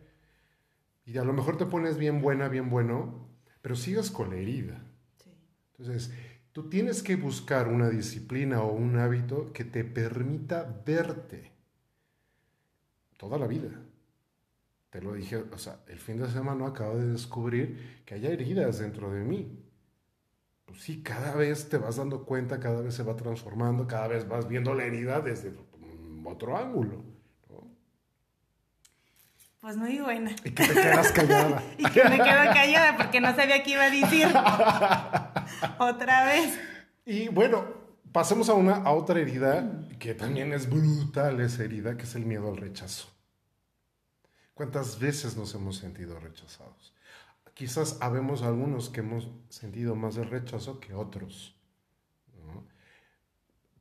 Y 1.05 1.19
a 1.19 1.23
lo 1.23 1.35
mejor 1.35 1.59
te 1.59 1.67
pones 1.67 1.99
bien 1.99 2.23
buena, 2.23 2.49
bien 2.49 2.71
bueno, 2.71 3.29
pero 3.61 3.77
sigues 3.77 4.11
con 4.11 4.31
la 4.31 4.37
herida. 4.37 4.83
Entonces, 5.77 6.15
tú 6.53 6.71
tienes 6.71 7.03
que 7.03 7.17
buscar 7.17 7.69
una 7.69 7.91
disciplina 7.91 8.63
o 8.63 8.73
un 8.73 8.97
hábito 8.97 9.53
que 9.53 9.65
te 9.65 9.85
permita 9.85 10.83
verte 10.87 11.53
toda 13.19 13.37
la 13.37 13.47
vida. 13.47 13.86
Te 14.97 15.03
lo 15.03 15.13
dije, 15.13 15.45
o 15.53 15.59
sea, 15.59 15.81
el 15.89 15.99
fin 15.99 16.17
de 16.17 16.27
semana 16.27 16.69
acabo 16.69 16.97
de 16.97 17.09
descubrir 17.09 18.01
que 18.07 18.15
hay 18.15 18.25
heridas 18.25 18.79
dentro 18.79 19.13
de 19.13 19.21
mí. 19.25 19.63
Pues 20.65 20.81
sí, 20.81 21.03
cada 21.03 21.35
vez 21.35 21.69
te 21.69 21.77
vas 21.77 21.97
dando 21.97 22.25
cuenta, 22.25 22.59
cada 22.59 22.81
vez 22.81 22.95
se 22.95 23.03
va 23.03 23.15
transformando, 23.15 23.87
cada 23.87 24.09
vez 24.09 24.27
vas 24.27 24.49
viendo 24.49 24.73
la 24.73 24.85
herida 24.85 25.21
desde 25.21 25.53
otro 26.25 26.57
ángulo. 26.57 27.05
Pues 29.61 29.77
muy 29.77 29.99
buena. 29.99 30.31
Y 30.43 30.51
que 30.53 30.67
te 30.67 30.73
quedas 30.73 31.13
callada. 31.13 31.63
y 31.77 31.85
que 31.91 32.05
me 32.05 32.17
quedo 32.17 32.55
callada 32.55 32.97
porque 32.97 33.21
no 33.21 33.37
sabía 33.37 33.63
qué 33.63 33.73
iba 33.73 33.85
a 33.85 33.91
decir. 33.91 34.29
Otra 35.79 36.25
vez. 36.25 36.59
Y 37.05 37.29
bueno, 37.29 37.67
pasemos 38.13 38.49
a 38.49 38.55
una 38.55 38.77
a 38.77 38.93
otra 38.93 39.21
herida 39.21 39.83
que 39.99 40.15
también 40.15 40.55
es 40.55 40.71
brutal 40.71 41.39
esa 41.43 41.65
herida, 41.65 41.99
que 41.99 42.05
es 42.05 42.15
el 42.15 42.25
miedo 42.25 42.49
al 42.49 42.57
rechazo. 42.57 43.16
¿Cuántas 44.57 44.99
veces 44.99 45.37
nos 45.37 45.55
hemos 45.55 45.77
sentido 45.77 46.19
rechazados? 46.19 46.95
Quizás 47.53 47.99
habemos 48.01 48.41
algunos 48.41 48.89
que 48.89 49.01
hemos 49.01 49.29
sentido 49.51 49.95
más 49.95 50.17
el 50.17 50.31
rechazo 50.31 50.81
que 50.81 50.95
otros. 50.95 51.55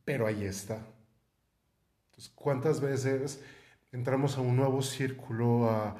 Pero 0.03 0.27
ahí 0.27 0.43
está. 0.43 0.85
¿cuántas 2.35 2.81
veces 2.81 3.41
entramos 3.93 4.37
a 4.37 4.41
un 4.41 4.57
nuevo 4.57 4.81
círculo, 4.81 5.69
a, 5.69 5.95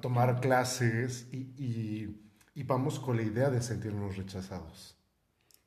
tomar 0.00 0.40
clases 0.40 1.28
y, 1.32 2.06
vamos 2.62 3.00
con 3.00 3.16
la 3.16 3.22
idea 3.24 3.50
de 3.50 3.60
sentirnos 3.60 4.16
rechazados. 4.16 4.96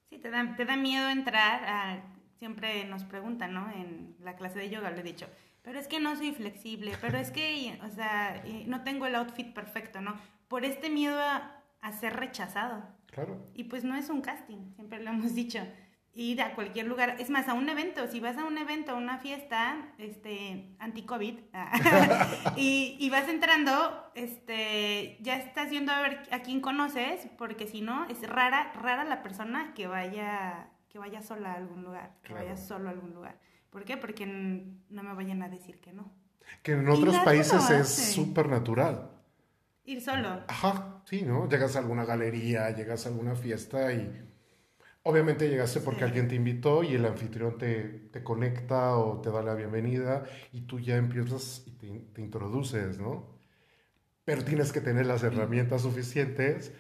Sí, 0.10 0.17
te 0.17 0.30
da, 0.30 0.56
te 0.56 0.63
da 0.63 0.78
miedo 0.78 1.10
entrar 1.10 2.02
siempre 2.39 2.86
nos 2.86 3.04
preguntan, 3.04 3.54
¿no? 3.54 3.69
En 3.69 4.15
la 4.21 4.36
clase 4.36 4.60
de 4.60 4.69
yoga 4.69 4.89
lo 4.89 4.97
he 4.97 5.04
dicho, 5.04 5.28
pero 5.69 5.79
es 5.79 5.88
que 5.88 5.99
no 5.99 6.15
soy 6.15 6.32
flexible, 6.32 6.93
pero 6.99 7.19
es 7.19 7.29
que, 7.29 7.79
o 7.86 7.89
sea, 7.91 8.43
no 8.65 8.82
tengo 8.82 9.05
el 9.05 9.13
outfit 9.13 9.53
perfecto, 9.53 10.01
¿no? 10.01 10.19
Por 10.47 10.65
este 10.65 10.89
miedo 10.89 11.19
a, 11.21 11.62
a 11.79 11.91
ser 11.91 12.15
rechazado. 12.15 12.84
Claro. 13.05 13.38
Y 13.53 13.65
pues 13.65 13.84
no 13.84 13.95
es 13.95 14.10
un 14.10 14.21
casting, 14.21 14.73
siempre 14.73 14.99
lo 14.99 15.12
hemos 15.12 15.36
dicho 15.36 15.60
ir 16.15 16.41
a 16.41 16.55
cualquier 16.55 16.88
lugar, 16.88 17.17
es 17.19 17.29
más, 17.29 17.47
a 17.49 17.53
un 17.53 17.69
evento, 17.69 18.08
si 18.08 18.19
vas 18.19 18.36
a 18.39 18.45
un 18.45 18.58
evento, 18.58 18.93
a 18.93 18.95
una 18.95 19.19
fiesta, 19.19 19.93
este, 19.99 20.75
anti-COVID, 20.79 21.38
y, 22.55 22.97
y, 22.99 23.10
vas 23.12 23.29
entrando, 23.29 24.12
este, 24.15 25.19
ya 25.21 25.38
estás 25.38 25.69
viendo 25.69 25.91
a 25.91 26.01
ver 26.01 26.23
a 26.32 26.39
quién 26.39 26.62
conoces, 26.62 27.27
porque 27.38 27.67
si 27.67 27.82
no, 27.82 28.08
es 28.10 28.27
rara, 28.27 28.73
rara 28.73 29.03
la 29.03 29.21
persona 29.21 29.75
que 29.75 29.86
vaya, 29.86 30.71
que 30.89 30.97
vaya 30.97 31.21
sola 31.21 31.51
a 31.51 31.58
algún 31.58 31.84
lugar, 31.84 32.15
que 32.23 32.34
vaya 32.34 32.58
solo 32.58 32.89
a 32.89 32.91
algún 32.91 33.13
lugar. 33.13 33.38
¿Por 33.69 33.86
qué? 33.86 33.97
Porque 33.97 34.25
no 34.25 35.03
me 35.03 35.13
vayan 35.13 35.41
a 35.43 35.49
decir 35.49 35.79
que 35.79 35.93
no. 35.93 36.12
Que 36.63 36.73
en 36.73 36.88
otros 36.89 37.15
países 37.19 37.69
es 37.69 37.88
súper 37.88 38.47
natural. 38.47 39.12
Ir 39.86 40.01
solo. 40.01 40.43
Ajá, 40.47 41.01
sí, 41.05 41.21
¿no? 41.21 41.47
Llegas 41.47 41.75
a 41.75 41.79
alguna 41.79 42.05
galería, 42.05 42.69
llegas 42.71 43.05
a 43.05 43.10
alguna 43.10 43.36
fiesta 43.36 43.91
y 43.93 44.29
Obviamente 45.03 45.47
llegaste 45.49 45.79
porque 45.79 46.03
alguien 46.03 46.27
te 46.27 46.36
invitó 46.36 46.84
y 46.84 46.93
el 46.93 47.05
anfitrión 47.05 47.58
te, 47.58 47.84
te, 48.12 48.21
conecta 48.21 48.97
o 48.97 49.21
te 49.21 49.32
da 49.32 49.41
la 49.41 49.55
bienvenida 49.55 50.25
y 50.51 50.62
tú 50.62 50.79
ya 50.79 50.97
empiezas 50.97 51.63
y 51.65 51.71
te, 51.71 51.88
te 52.13 52.21
introduces, 52.21 52.99
¿no? 52.99 53.25
Pero 54.25 54.43
tienes 54.43 54.73
que 54.73 54.82
tener 54.82 55.05
las 55.05 55.23
herramientas 55.23 55.84
suficientes 55.84 56.73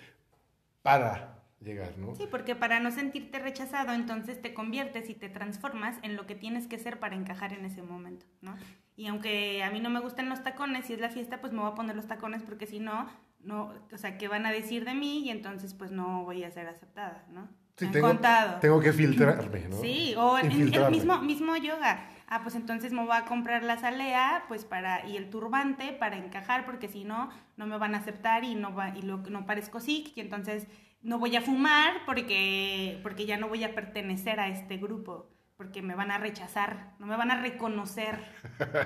para 0.81 1.38
llegar, 1.61 1.97
¿no? 1.97 2.15
Sí, 2.15 2.25
porque 2.29 2.55
para 2.55 2.79
no 2.79 2.91
sentirte 2.91 3.39
rechazado, 3.39 3.93
entonces 3.93 4.41
te 4.41 4.53
conviertes 4.53 5.09
y 5.09 5.15
te 5.15 5.29
transformas 5.29 5.97
en 6.03 6.15
lo 6.15 6.25
que 6.25 6.35
tienes 6.35 6.67
que 6.67 6.79
ser 6.79 6.99
para 6.99 7.15
encajar 7.15 7.53
en 7.53 7.65
ese 7.65 7.81
momento, 7.81 8.25
¿no? 8.41 8.55
Y 8.95 9.07
aunque 9.07 9.63
a 9.63 9.71
mí 9.71 9.79
no 9.79 9.89
me 9.89 9.99
gustan 9.99 10.29
los 10.29 10.43
tacones, 10.43 10.85
si 10.85 10.93
es 10.93 10.99
la 10.99 11.09
fiesta, 11.09 11.41
pues 11.41 11.53
me 11.53 11.61
voy 11.61 11.71
a 11.71 11.75
poner 11.75 11.95
los 11.95 12.07
tacones 12.07 12.43
porque 12.43 12.65
si 12.65 12.79
no, 12.79 13.09
no, 13.41 13.73
o 13.91 13.97
sea, 13.97 14.17
¿qué 14.17 14.27
van 14.27 14.45
a 14.45 14.51
decir 14.51 14.85
de 14.85 14.93
mí? 14.93 15.25
Y 15.25 15.29
entonces 15.29 15.73
pues 15.73 15.91
no 15.91 16.23
voy 16.23 16.43
a 16.43 16.51
ser 16.51 16.67
aceptada, 16.67 17.25
¿no? 17.31 17.47
Sí, 17.77 17.87
tengo, 17.87 18.09
contado. 18.09 18.59
tengo 18.59 18.81
que 18.81 18.91
filtrarme, 18.91 19.69
¿no? 19.69 19.77
Sí, 19.79 20.13
o 20.17 20.37
el 20.37 20.49
mismo, 20.91 21.21
mismo 21.21 21.55
yoga. 21.55 22.05
Ah, 22.27 22.41
pues 22.43 22.55
entonces 22.55 22.91
me 22.91 23.01
voy 23.05 23.15
a 23.15 23.23
comprar 23.23 23.63
la 23.63 23.77
salea, 23.77 24.43
pues 24.49 24.65
para, 24.65 25.07
y 25.07 25.15
el 25.15 25.29
turbante 25.29 25.93
para 25.93 26.17
encajar, 26.17 26.65
porque 26.65 26.89
si 26.89 27.05
no, 27.05 27.29
no 27.55 27.65
me 27.67 27.77
van 27.77 27.95
a 27.95 27.99
aceptar 27.99 28.43
y 28.43 28.55
no 28.55 28.75
va, 28.75 28.89
y 28.97 29.01
lo, 29.01 29.17
no 29.17 29.45
parezco 29.45 29.79
sikh, 29.79 30.11
y 30.15 30.19
entonces 30.19 30.67
no 31.01 31.19
voy 31.19 31.35
a 31.35 31.41
fumar 31.41 32.05
porque, 32.05 32.99
porque 33.03 33.25
ya 33.25 33.37
no 33.37 33.47
voy 33.47 33.63
a 33.63 33.73
pertenecer 33.73 34.39
a 34.39 34.49
este 34.49 34.77
grupo, 34.77 35.29
porque 35.55 35.81
me 35.81 35.95
van 35.95 36.11
a 36.11 36.17
rechazar, 36.17 36.95
no 36.99 37.05
me 37.05 37.15
van 37.15 37.31
a 37.31 37.41
reconocer. 37.41 38.19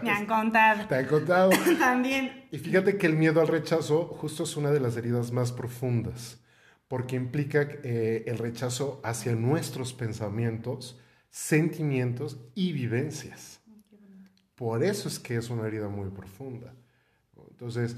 Me 0.01 0.11
han 0.11 0.25
contado. 0.27 0.87
Te 0.87 0.99
he 0.99 1.07
contado. 1.07 1.51
También. 1.79 2.47
Y 2.51 2.57
fíjate 2.57 2.97
que 2.97 3.07
el 3.07 3.15
miedo 3.15 3.41
al 3.41 3.47
rechazo 3.47 4.05
justo 4.05 4.43
es 4.43 4.55
una 4.57 4.71
de 4.71 4.79
las 4.79 4.97
heridas 4.97 5.31
más 5.31 5.51
profundas, 5.51 6.43
porque 6.87 7.15
implica 7.15 7.67
eh, 7.83 8.23
el 8.27 8.37
rechazo 8.37 9.01
hacia 9.03 9.33
nuestros 9.33 9.93
pensamientos, 9.93 10.99
sentimientos 11.29 12.37
y 12.55 12.73
vivencias. 12.73 13.61
Por 14.55 14.83
eso 14.83 15.07
es 15.07 15.19
que 15.19 15.35
es 15.35 15.49
una 15.49 15.67
herida 15.67 15.89
muy 15.89 16.09
profunda. 16.09 16.73
Entonces, 17.49 17.97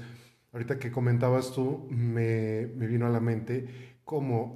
ahorita 0.52 0.78
que 0.78 0.90
comentabas 0.90 1.52
tú, 1.52 1.86
me, 1.90 2.66
me 2.76 2.86
vino 2.86 3.06
a 3.06 3.10
la 3.10 3.20
mente 3.20 3.95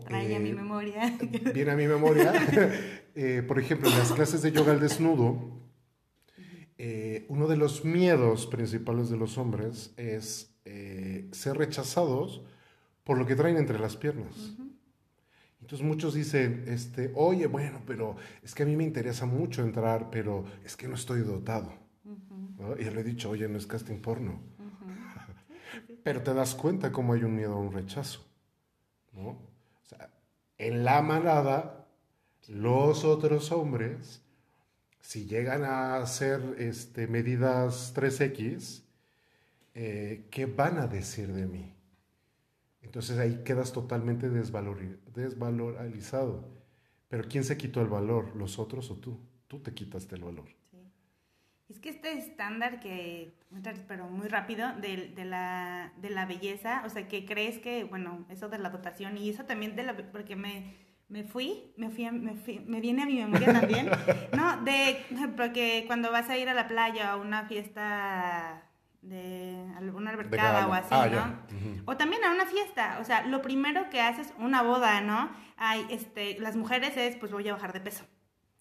Trae 0.06 0.32
a 0.32 0.38
eh, 0.38 0.40
mi 0.40 0.52
memoria. 0.52 1.18
viene 1.54 1.72
a 1.72 1.76
mi 1.76 1.88
memoria, 1.88 2.32
eh, 3.16 3.42
por 3.46 3.58
ejemplo, 3.58 3.90
en 3.90 3.98
las 3.98 4.12
clases 4.12 4.42
de 4.42 4.52
yoga 4.52 4.70
al 4.70 4.78
desnudo, 4.78 5.58
eh, 6.78 7.26
uno 7.28 7.48
de 7.48 7.56
los 7.56 7.84
miedos 7.84 8.46
principales 8.46 9.10
de 9.10 9.16
los 9.16 9.36
hombres 9.38 9.92
es 9.96 10.46
ser 11.32 11.56
rechazados 11.56 12.42
por 13.02 13.18
lo 13.18 13.26
que 13.26 13.34
traen 13.34 13.56
entre 13.56 13.80
las 13.80 13.96
piernas. 13.96 14.54
Entonces 15.60 15.84
muchos 15.84 16.14
dicen, 16.14 16.64
este, 16.68 17.10
oye, 17.16 17.48
bueno, 17.48 17.82
pero 17.88 18.14
es 18.44 18.54
que 18.54 18.62
a 18.62 18.66
mí 18.66 18.76
me 18.76 18.84
interesa 18.84 19.26
mucho 19.26 19.62
entrar, 19.64 20.10
pero 20.10 20.44
es 20.64 20.76
que 20.76 20.86
no 20.86 20.94
estoy 20.94 21.22
dotado. 21.22 21.74
¿no? 22.56 22.78
Y 22.78 22.84
yo 22.84 22.92
le 22.92 23.00
he 23.00 23.04
dicho, 23.04 23.30
oye, 23.30 23.48
no 23.48 23.58
es 23.58 23.66
casting 23.66 24.00
porno. 24.00 24.40
pero 26.04 26.22
te 26.22 26.34
das 26.34 26.54
cuenta 26.54 26.92
cómo 26.92 27.14
hay 27.14 27.24
un 27.24 27.34
miedo 27.34 27.54
a 27.54 27.58
un 27.58 27.72
rechazo. 27.72 28.30
¿No? 29.12 29.29
O 29.31 29.85
sea, 29.85 30.11
en 30.59 30.85
la 30.85 31.03
manada, 31.03 31.87
los 32.49 33.05
otros 33.05 33.53
hombres, 33.53 34.23
si 35.01 35.27
llegan 35.27 35.64
a 35.64 35.96
hacer 35.99 36.57
este, 36.59 37.07
medidas 37.09 37.92
3X, 37.94 38.85
eh, 39.75 40.27
¿qué 40.31 40.46
van 40.46 40.79
a 40.79 40.87
decir 40.88 41.33
de 41.33 41.46
mí? 41.46 41.75
Entonces 42.83 43.18
ahí 43.18 43.42
quedas 43.44 43.73
totalmente 43.73 44.29
desvalori- 44.31 44.99
desvalorizado. 45.14 46.49
Pero 47.09 47.29
¿quién 47.29 47.44
se 47.44 47.57
quitó 47.57 47.81
el 47.81 47.88
valor? 47.88 48.37
¿Los 48.37 48.59
otros 48.59 48.90
o 48.90 48.96
tú? 48.96 49.18
Tú 49.49 49.61
te 49.61 49.75
quitaste 49.75 50.14
el 50.16 50.25
valor. 50.25 50.46
Es 51.70 51.78
que 51.78 51.88
este 51.88 52.12
estándar 52.18 52.80
que, 52.80 53.33
pero 53.87 54.06
muy 54.09 54.26
rápido, 54.28 54.72
de, 54.80 55.12
de, 55.14 55.24
la, 55.24 55.92
de 55.98 56.11
la 56.11 56.26
belleza, 56.26 56.83
o 56.85 56.88
sea, 56.90 57.06
que 57.09 57.24
crees 57.24 57.59
que, 57.61 57.85
bueno, 57.85 58.26
eso 58.28 58.48
de 58.48 58.59
la 58.59 58.70
dotación 58.70 59.16
y 59.16 59.30
eso 59.30 59.44
también 59.44 59.76
de 59.76 59.85
la, 59.85 59.96
porque 59.96 60.35
me, 60.35 60.74
me 61.09 61.22
fui, 61.22 61.72
me 61.76 61.88
fui, 61.90 62.11
me 62.11 62.35
fui- 62.35 62.59
me 62.66 62.80
viene 62.80 63.02
a 63.04 63.06
mi 63.06 63.14
memoria 63.20 63.52
también, 63.52 63.88
¿no? 64.37 64.61
De, 64.62 65.00
porque 65.37 65.85
cuando 65.87 66.11
vas 66.11 66.28
a 66.28 66.37
ir 66.37 66.48
a 66.48 66.54
la 66.54 66.66
playa 66.66 67.14
o 67.16 67.20
a 67.20 67.22
una 67.22 67.44
fiesta 67.46 68.62
de 69.02 69.64
alguna 69.76 70.11
albercada 70.11 70.66
o 70.66 70.72
así, 70.74 70.88
Ah, 70.90 71.06
¿no? 71.06 71.87
O 71.87 71.96
también 71.96 72.22
a 72.24 72.33
una 72.33 72.46
fiesta, 72.46 72.98
o 73.00 73.04
sea, 73.04 73.24
lo 73.26 73.42
primero 73.42 73.88
que 73.90 74.00
haces, 74.00 74.35
una 74.38 74.62
boda, 74.62 75.00
¿no? 75.00 75.30
Hay, 75.56 75.87
este, 75.90 76.37
las 76.40 76.56
mujeres 76.56 76.96
es, 76.96 77.16
pues 77.16 77.30
voy 77.33 77.48
a 77.48 77.52
bajar 77.54 77.72
de 77.72 77.80
peso. 77.80 78.04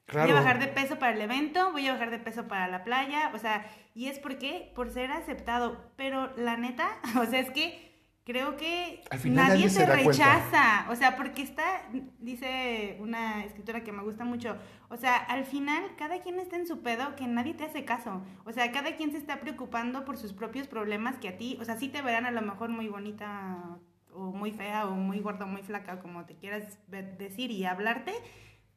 Claro. 0.10 0.28
Voy 0.28 0.38
a 0.38 0.42
bajar 0.42 0.60
de 0.60 0.68
peso 0.68 0.98
para 0.98 1.14
el 1.14 1.22
evento, 1.22 1.72
voy 1.72 1.88
a 1.88 1.94
bajar 1.94 2.10
de 2.10 2.18
peso 2.18 2.48
para 2.48 2.68
la 2.68 2.84
playa, 2.84 3.32
o 3.34 3.38
sea, 3.38 3.66
y 3.94 4.08
es 4.08 4.18
porque 4.18 4.72
por 4.76 4.90
ser 4.90 5.12
aceptado, 5.12 5.92
pero 5.96 6.36
la 6.36 6.58
neta, 6.58 6.98
o 7.22 7.26
sea, 7.26 7.40
es 7.40 7.52
que 7.52 7.88
creo 8.26 8.58
que 8.58 9.02
nadie 9.26 9.70
se 9.70 9.80
te 9.80 9.86
da 9.86 10.04
cuenta. 10.04 10.12
rechaza, 10.12 10.86
o 10.90 10.96
sea, 10.96 11.16
porque 11.16 11.42
está, 11.42 11.88
dice 12.20 12.98
una 13.00 13.44
escritora 13.44 13.84
que 13.84 13.92
me 13.92 14.04
gusta 14.04 14.24
mucho, 14.24 14.58
o 14.90 14.98
sea, 14.98 15.18
al 15.18 15.46
final 15.46 15.84
cada 15.96 16.22
quien 16.22 16.40
está 16.40 16.56
en 16.56 16.68
su 16.68 16.82
pedo 16.82 17.16
que 17.16 17.28
nadie 17.28 17.54
te 17.54 17.66
hace 17.66 17.86
caso, 17.86 18.24
o 18.46 18.52
sea, 18.52 18.72
cada 18.72 18.96
quien 18.96 19.12
se 19.12 19.18
está 19.18 19.40
preocupando 19.40 20.06
por 20.06 20.18
sus 20.18 20.34
propios 20.34 20.68
problemas 20.68 21.18
que 21.18 21.30
a 21.30 21.38
ti, 21.38 21.58
o 21.62 21.66
sea, 21.66 21.78
sí 21.78 21.88
te 21.88 22.02
verán 22.02 22.26
a 22.26 22.32
lo 22.32 22.42
mejor 22.42 22.70
muy 22.70 22.88
bonita 22.88 23.80
o 24.14 24.32
muy 24.32 24.52
fea 24.52 24.88
o 24.88 24.92
muy 24.92 25.20
gorda 25.20 25.46
o 25.46 25.48
muy 25.48 25.62
flaca, 25.62 26.00
como 26.00 26.26
te 26.26 26.36
quieras 26.36 26.78
decir 26.88 27.52
y 27.52 27.66
hablarte, 27.66 28.14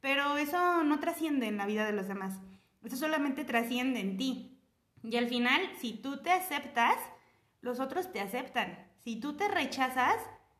pero 0.03 0.35
eso 0.35 0.83
no 0.83 0.99
trasciende 0.99 1.47
en 1.47 1.55
la 1.55 1.65
vida 1.65 1.85
de 1.85 1.93
los 1.93 2.09
demás. 2.09 2.41
Eso 2.83 2.97
solamente 2.97 3.45
trasciende 3.45 4.01
en 4.01 4.17
ti. 4.17 4.59
Y 5.01 5.15
al 5.15 5.27
final, 5.27 5.61
si 5.79 5.93
tú 5.93 6.17
te 6.17 6.29
aceptas, 6.29 6.97
los 7.61 7.79
otros 7.79 8.11
te 8.11 8.19
aceptan. 8.19 8.77
Si 8.99 9.21
tú 9.21 9.37
te 9.37 9.47
rechazas, 9.47 10.17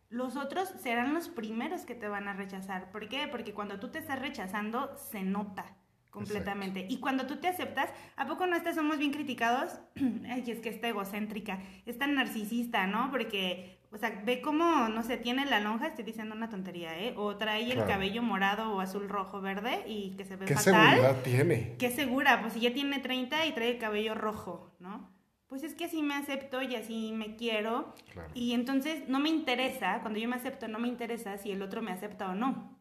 los 0.08 0.38
otros 0.38 0.69
serán 0.82 1.13
los 1.13 1.27
primeros 1.27 1.82
que 1.82 1.93
te 1.93 2.08
van 2.08 2.29
a 2.29 2.34
rechazar. 2.34 2.89
¿Por 2.89 3.10
qué? 3.10 3.27
Porque 3.27 3.53
cuando 3.53 3.82
tú 3.82 3.91
te 3.91 3.99
estás 3.99 4.19
rechazando, 4.19 4.95
se 4.95 5.23
nota 5.23 5.75
completamente. 6.10 6.86
Y 6.88 6.99
cuando 6.99 7.25
tú 7.25 7.38
te 7.38 7.49
aceptas, 7.49 7.89
¿a 8.15 8.25
poco 8.25 8.47
no 8.47 8.56
estás 8.56 8.75
somos 8.75 8.97
bien 8.97 9.12
criticados? 9.12 9.77
Ay, 10.29 10.45
es 10.47 10.60
que 10.60 10.69
está 10.69 10.88
egocéntrica, 10.88 11.60
es 11.86 11.97
tan 11.97 12.15
narcisista, 12.15 12.88
¿no? 12.88 13.12
Porque, 13.12 13.72
o 13.93 13.97
sea, 13.97 14.21
ve 14.25 14.41
cómo, 14.41 14.89
no 14.89 15.03
sé, 15.03 15.17
tiene 15.17 15.45
la 15.45 15.60
lonja, 15.60 15.88
estoy 15.88 16.03
diciendo 16.03 16.34
una 16.36 16.49
tontería, 16.49 16.97
¿eh? 16.99 17.13
O 17.15 17.38
trae 17.38 17.63
el 17.65 17.73
Claro. 17.73 17.88
cabello 17.89 18.23
morado 18.23 18.73
o 18.73 18.79
azul, 18.79 19.08
rojo, 19.08 19.39
verde 19.39 19.84
y 19.88 20.15
que 20.17 20.25
se 20.25 20.36
ve 20.36 20.45
¿Qué 20.45 20.56
fatal. 20.56 20.73
seguridad 20.95 21.21
tiene? 21.23 21.75
Qué 21.77 21.91
segura, 21.91 22.41
pues 22.41 22.53
si 22.53 22.60
ya 22.62 22.73
tiene 22.73 22.99
30 22.99 23.45
y 23.45 23.51
trae 23.53 23.69
el 23.71 23.77
cabello 23.77 24.15
rojo, 24.15 24.75
¿no? 24.79 25.12
Pues 25.47 25.63
es 25.63 25.75
que 25.75 25.86
así 25.86 26.01
me 26.01 26.15
acepto 26.15 26.63
y 26.63 26.75
así 26.75 27.12
me 27.13 27.36
quiero. 27.36 27.93
Claro. 28.12 28.29
Y 28.34 28.53
entonces 28.53 29.08
no 29.08 29.19
me 29.19 29.29
interesa, 29.29 29.99
cuando 30.01 30.17
yo 30.19 30.27
me 30.27 30.36
acepto, 30.38 30.67
no 30.67 30.79
me 30.79 30.88
interesa 30.88 31.38
si 31.38 31.51
el 31.51 31.62
otro 31.62 31.84
me 31.84 31.91
acepta 31.91 32.29
o 32.32 32.34
no, 32.34 32.75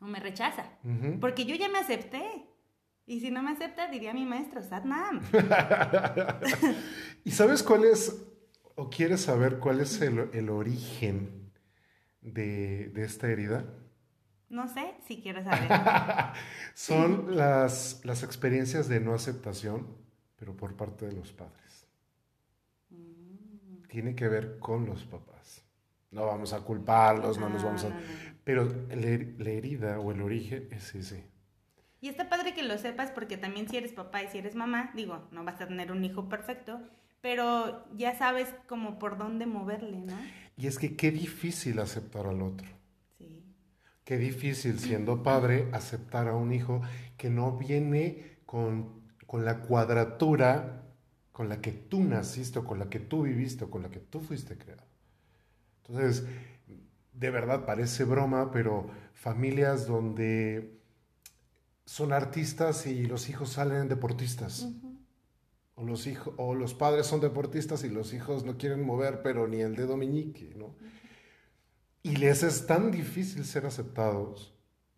o 0.00 0.06
me 0.06 0.18
rechaza. 0.18 0.64
Porque 1.20 1.44
yo 1.44 1.54
ya 1.54 1.68
me 1.68 1.78
acepté. 1.78 2.24
Y 3.08 3.20
si 3.20 3.30
no 3.30 3.40
me 3.40 3.52
acepta, 3.52 3.86
diría 3.86 4.12
mi 4.12 4.24
maestro, 4.24 4.60
Satnam. 4.64 5.20
¿Y 7.24 7.30
sabes 7.30 7.62
cuál 7.62 7.84
es, 7.84 8.20
o 8.76 8.90
quieres 8.90 9.22
saber 9.22 9.58
cuál 9.58 9.80
es 9.80 10.00
el, 10.00 10.30
el 10.32 10.50
origen 10.50 11.50
de, 12.20 12.88
de 12.90 13.04
esta 13.04 13.28
herida? 13.28 13.64
No 14.48 14.68
sé 14.68 14.94
si 15.06 15.20
quiero 15.20 15.42
saber. 15.44 15.68
Son 16.74 17.36
las, 17.36 18.00
las 18.04 18.22
experiencias 18.22 18.88
de 18.88 19.00
no 19.00 19.14
aceptación, 19.14 19.86
pero 20.36 20.56
por 20.56 20.76
parte 20.76 21.06
de 21.06 21.12
los 21.12 21.32
padres. 21.32 21.88
Tiene 23.88 24.14
que 24.14 24.28
ver 24.28 24.58
con 24.58 24.86
los 24.86 25.04
papás. 25.04 25.64
No 26.10 26.26
vamos 26.26 26.52
a 26.52 26.60
culparlos, 26.60 27.38
no, 27.38 27.48
nos 27.48 27.64
vamos 27.64 27.84
a... 27.84 27.88
No, 27.88 27.94
no, 27.94 28.00
no. 28.00 28.36
Pero 28.44 28.64
la, 28.64 29.18
la 29.38 29.50
herida 29.50 29.98
o 29.98 30.12
el 30.12 30.22
origen 30.22 30.68
es 30.70 30.94
ese. 30.94 31.24
Y 32.00 32.08
está 32.08 32.28
padre 32.28 32.54
que 32.54 32.62
lo 32.62 32.78
sepas 32.78 33.10
porque 33.10 33.36
también 33.36 33.68
si 33.68 33.76
eres 33.76 33.92
papá 33.92 34.22
y 34.22 34.28
si 34.28 34.38
eres 34.38 34.54
mamá, 34.54 34.92
digo, 34.94 35.26
no 35.32 35.44
vas 35.44 35.60
a 35.60 35.66
tener 35.66 35.90
un 35.90 36.04
hijo 36.04 36.28
perfecto, 36.28 36.80
pero 37.26 37.84
ya 37.96 38.16
sabes 38.16 38.54
como 38.68 39.00
por 39.00 39.18
dónde 39.18 39.46
moverle, 39.46 39.98
¿no? 39.98 40.16
Y 40.56 40.68
es 40.68 40.78
que 40.78 40.94
qué 40.94 41.10
difícil 41.10 41.80
aceptar 41.80 42.28
al 42.28 42.40
otro. 42.40 42.68
Sí. 43.18 43.42
Qué 44.04 44.16
difícil 44.16 44.78
siendo 44.78 45.24
padre 45.24 45.68
aceptar 45.72 46.28
a 46.28 46.36
un 46.36 46.52
hijo 46.52 46.82
que 47.16 47.28
no 47.28 47.58
viene 47.58 48.38
con, 48.46 49.02
con 49.26 49.44
la 49.44 49.58
cuadratura 49.62 50.84
con 51.32 51.48
la 51.48 51.60
que 51.60 51.72
tú 51.72 52.04
naciste 52.04 52.60
o 52.60 52.64
con 52.64 52.78
la 52.78 52.88
que 52.88 53.00
tú 53.00 53.22
viviste 53.22 53.64
o 53.64 53.70
con 53.72 53.82
la 53.82 53.90
que 53.90 53.98
tú 53.98 54.20
fuiste 54.20 54.56
creado. 54.56 54.86
Entonces, 55.78 56.24
de 57.12 57.30
verdad 57.30 57.66
parece 57.66 58.04
broma, 58.04 58.52
pero 58.52 58.86
familias 59.14 59.88
donde 59.88 60.78
son 61.86 62.12
artistas 62.12 62.86
y 62.86 63.04
los 63.06 63.28
hijos 63.28 63.48
salen 63.50 63.88
deportistas. 63.88 64.68
O 65.76 65.84
los, 65.84 66.06
hijos, 66.06 66.34
o 66.38 66.54
los 66.54 66.74
padres 66.74 67.06
son 67.06 67.20
deportistas 67.20 67.84
y 67.84 67.90
los 67.90 68.12
hijos 68.14 68.44
no 68.44 68.58
quieren 68.58 68.84
mover, 68.84 69.22
pero 69.22 69.46
ni 69.46 69.60
el 69.60 69.76
dedo 69.76 69.96
meñique, 69.96 70.54
¿no? 70.56 70.74
Y 72.02 72.16
les 72.16 72.42
es 72.42 72.66
tan 72.66 72.90
difícil 72.90 73.44
ser 73.44 73.66
aceptados, 73.66 74.54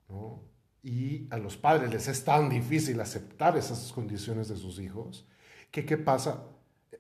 ¿no? 0.09 0.43
Y 0.83 1.27
a 1.31 1.39
los 1.39 1.57
padres 1.57 1.91
les 1.91 2.09
es 2.09 2.25
tan 2.25 2.49
difícil 2.49 3.01
aceptar 3.01 3.57
esas 3.57 3.93
condiciones 3.93 4.49
de 4.49 4.57
sus 4.57 4.79
hijos, 4.81 5.27
que 5.71 5.85
¿qué 5.85 5.99
pasa? 5.99 6.47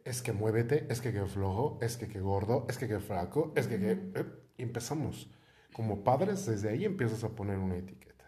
Es 0.05 0.23
que 0.23 0.33
muévete, 0.33 0.87
es 0.91 1.01
que 1.01 1.13
que 1.13 1.25
flojo, 1.27 1.79
es 1.81 1.97
que 1.97 2.09
que 2.09 2.21
gordo, 2.21 2.67
es 2.69 2.79
que 2.79 2.89
que 2.89 2.99
flaco, 3.01 3.53
es 3.57 3.69
que 3.69 3.79
que... 3.79 3.93
eh, 3.93 4.27
y 4.59 4.63
empezamos. 4.65 5.31
Como 5.73 6.03
padres, 6.05 6.47
desde 6.47 6.71
ahí 6.71 6.85
empiezas 6.85 7.23
a 7.25 7.31
poner 7.37 7.59
una 7.59 7.77
etiqueta. 7.77 8.25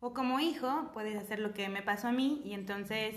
O 0.00 0.14
como 0.14 0.40
hijo, 0.40 0.90
puedes 0.92 1.16
hacer 1.16 1.38
lo 1.40 1.52
que 1.52 1.68
me 1.68 1.82
pasó 1.82 2.08
a 2.08 2.12
mí 2.12 2.40
y 2.44 2.54
entonces 2.54 3.16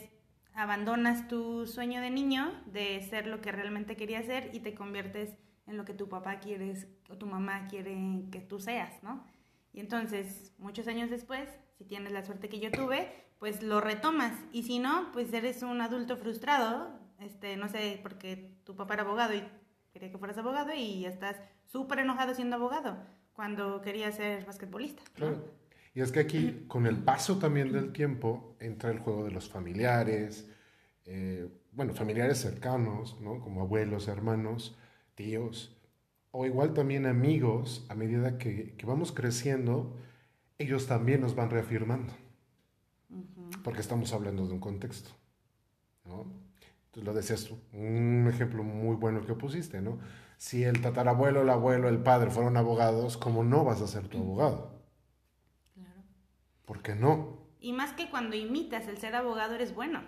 abandonas 0.57 1.27
tu 1.27 1.67
sueño 1.67 2.01
de 2.01 2.09
niño 2.09 2.51
de 2.65 3.01
ser 3.03 3.27
lo 3.27 3.41
que 3.41 3.51
realmente 3.51 3.95
querías 3.95 4.25
ser 4.25 4.49
y 4.53 4.59
te 4.59 4.73
conviertes 4.73 5.37
en 5.67 5.77
lo 5.77 5.85
que 5.85 5.93
tu 5.93 6.09
papá 6.09 6.39
quiere 6.39 6.73
o 7.09 7.17
tu 7.17 7.27
mamá 7.27 7.67
quiere 7.67 7.95
que 8.31 8.39
tú 8.39 8.59
seas, 8.59 9.03
¿no? 9.03 9.23
Y 9.71 9.79
entonces, 9.79 10.53
muchos 10.57 10.87
años 10.87 11.11
después, 11.11 11.47
si 11.77 11.85
tienes 11.85 12.11
la 12.11 12.25
suerte 12.25 12.49
que 12.49 12.59
yo 12.59 12.71
tuve, 12.71 13.07
pues 13.37 13.61
lo 13.61 13.81
retomas. 13.81 14.33
Y 14.51 14.63
si 14.63 14.79
no, 14.79 15.11
pues 15.13 15.31
eres 15.31 15.61
un 15.61 15.79
adulto 15.79 16.17
frustrado, 16.17 16.99
este, 17.19 17.55
no 17.55 17.69
sé, 17.69 17.99
porque 18.01 18.57
tu 18.63 18.75
papá 18.75 18.95
era 18.95 19.03
abogado 19.03 19.35
y 19.35 19.43
quería 19.93 20.11
que 20.11 20.17
fueras 20.17 20.39
abogado 20.39 20.73
y 20.73 21.05
estás 21.05 21.35
súper 21.65 21.99
enojado 21.99 22.33
siendo 22.33 22.55
abogado 22.55 22.97
cuando 23.33 23.81
querías 23.81 24.15
ser 24.15 24.43
basquetbolista. 24.45 25.03
Claro. 25.13 25.43
Y 25.97 26.01
es 26.01 26.11
que 26.11 26.19
aquí, 26.19 26.63
con 26.67 26.85
el 26.85 26.99
paso 26.99 27.39
también 27.39 27.71
del 27.71 27.91
tiempo, 27.91 28.55
entra 28.59 28.91
el 28.91 28.99
juego 28.99 29.23
de 29.23 29.31
los 29.31 29.49
familiares, 29.49 30.47
eh, 31.05 31.49
bueno, 31.71 31.95
familiares 31.95 32.37
cercanos, 32.37 33.19
¿no? 33.19 33.41
Como 33.41 33.61
abuelos, 33.61 34.07
hermanos, 34.07 34.77
tíos, 35.15 35.75
o 36.29 36.45
igual 36.45 36.75
también 36.75 37.07
amigos, 37.07 37.83
a 37.89 37.95
medida 37.95 38.37
que, 38.37 38.75
que 38.77 38.85
vamos 38.85 39.11
creciendo, 39.11 39.97
ellos 40.59 40.85
también 40.85 41.19
nos 41.19 41.33
van 41.33 41.49
reafirmando, 41.49 42.13
porque 43.63 43.81
estamos 43.81 44.13
hablando 44.13 44.45
de 44.45 44.53
un 44.53 44.59
contexto, 44.59 45.09
¿no? 46.05 46.31
Tú 46.91 47.01
lo 47.01 47.11
decías 47.11 47.43
tú, 47.45 47.57
un 47.73 48.27
ejemplo 48.31 48.61
muy 48.61 48.95
bueno 48.97 49.25
que 49.25 49.33
pusiste, 49.33 49.81
¿no? 49.81 49.97
Si 50.37 50.63
el 50.63 50.79
tatarabuelo, 50.79 51.41
el 51.41 51.49
abuelo, 51.49 51.89
el 51.89 51.97
padre 51.97 52.29
fueron 52.29 52.55
abogados, 52.55 53.17
¿cómo 53.17 53.43
no 53.43 53.63
vas 53.63 53.81
a 53.81 53.87
ser 53.87 54.07
tu 54.07 54.19
abogado? 54.19 54.76
¿Por 56.67 56.81
qué 56.81 56.95
no? 56.95 57.37
Y 57.61 57.71
más 57.71 57.93
que 57.93 58.09
cuando 58.09 58.35
imitas 58.35 58.89
el 58.89 58.97
ser 58.97 59.15
abogado 59.15 59.55
eres 59.55 59.73
bueno, 59.73 60.03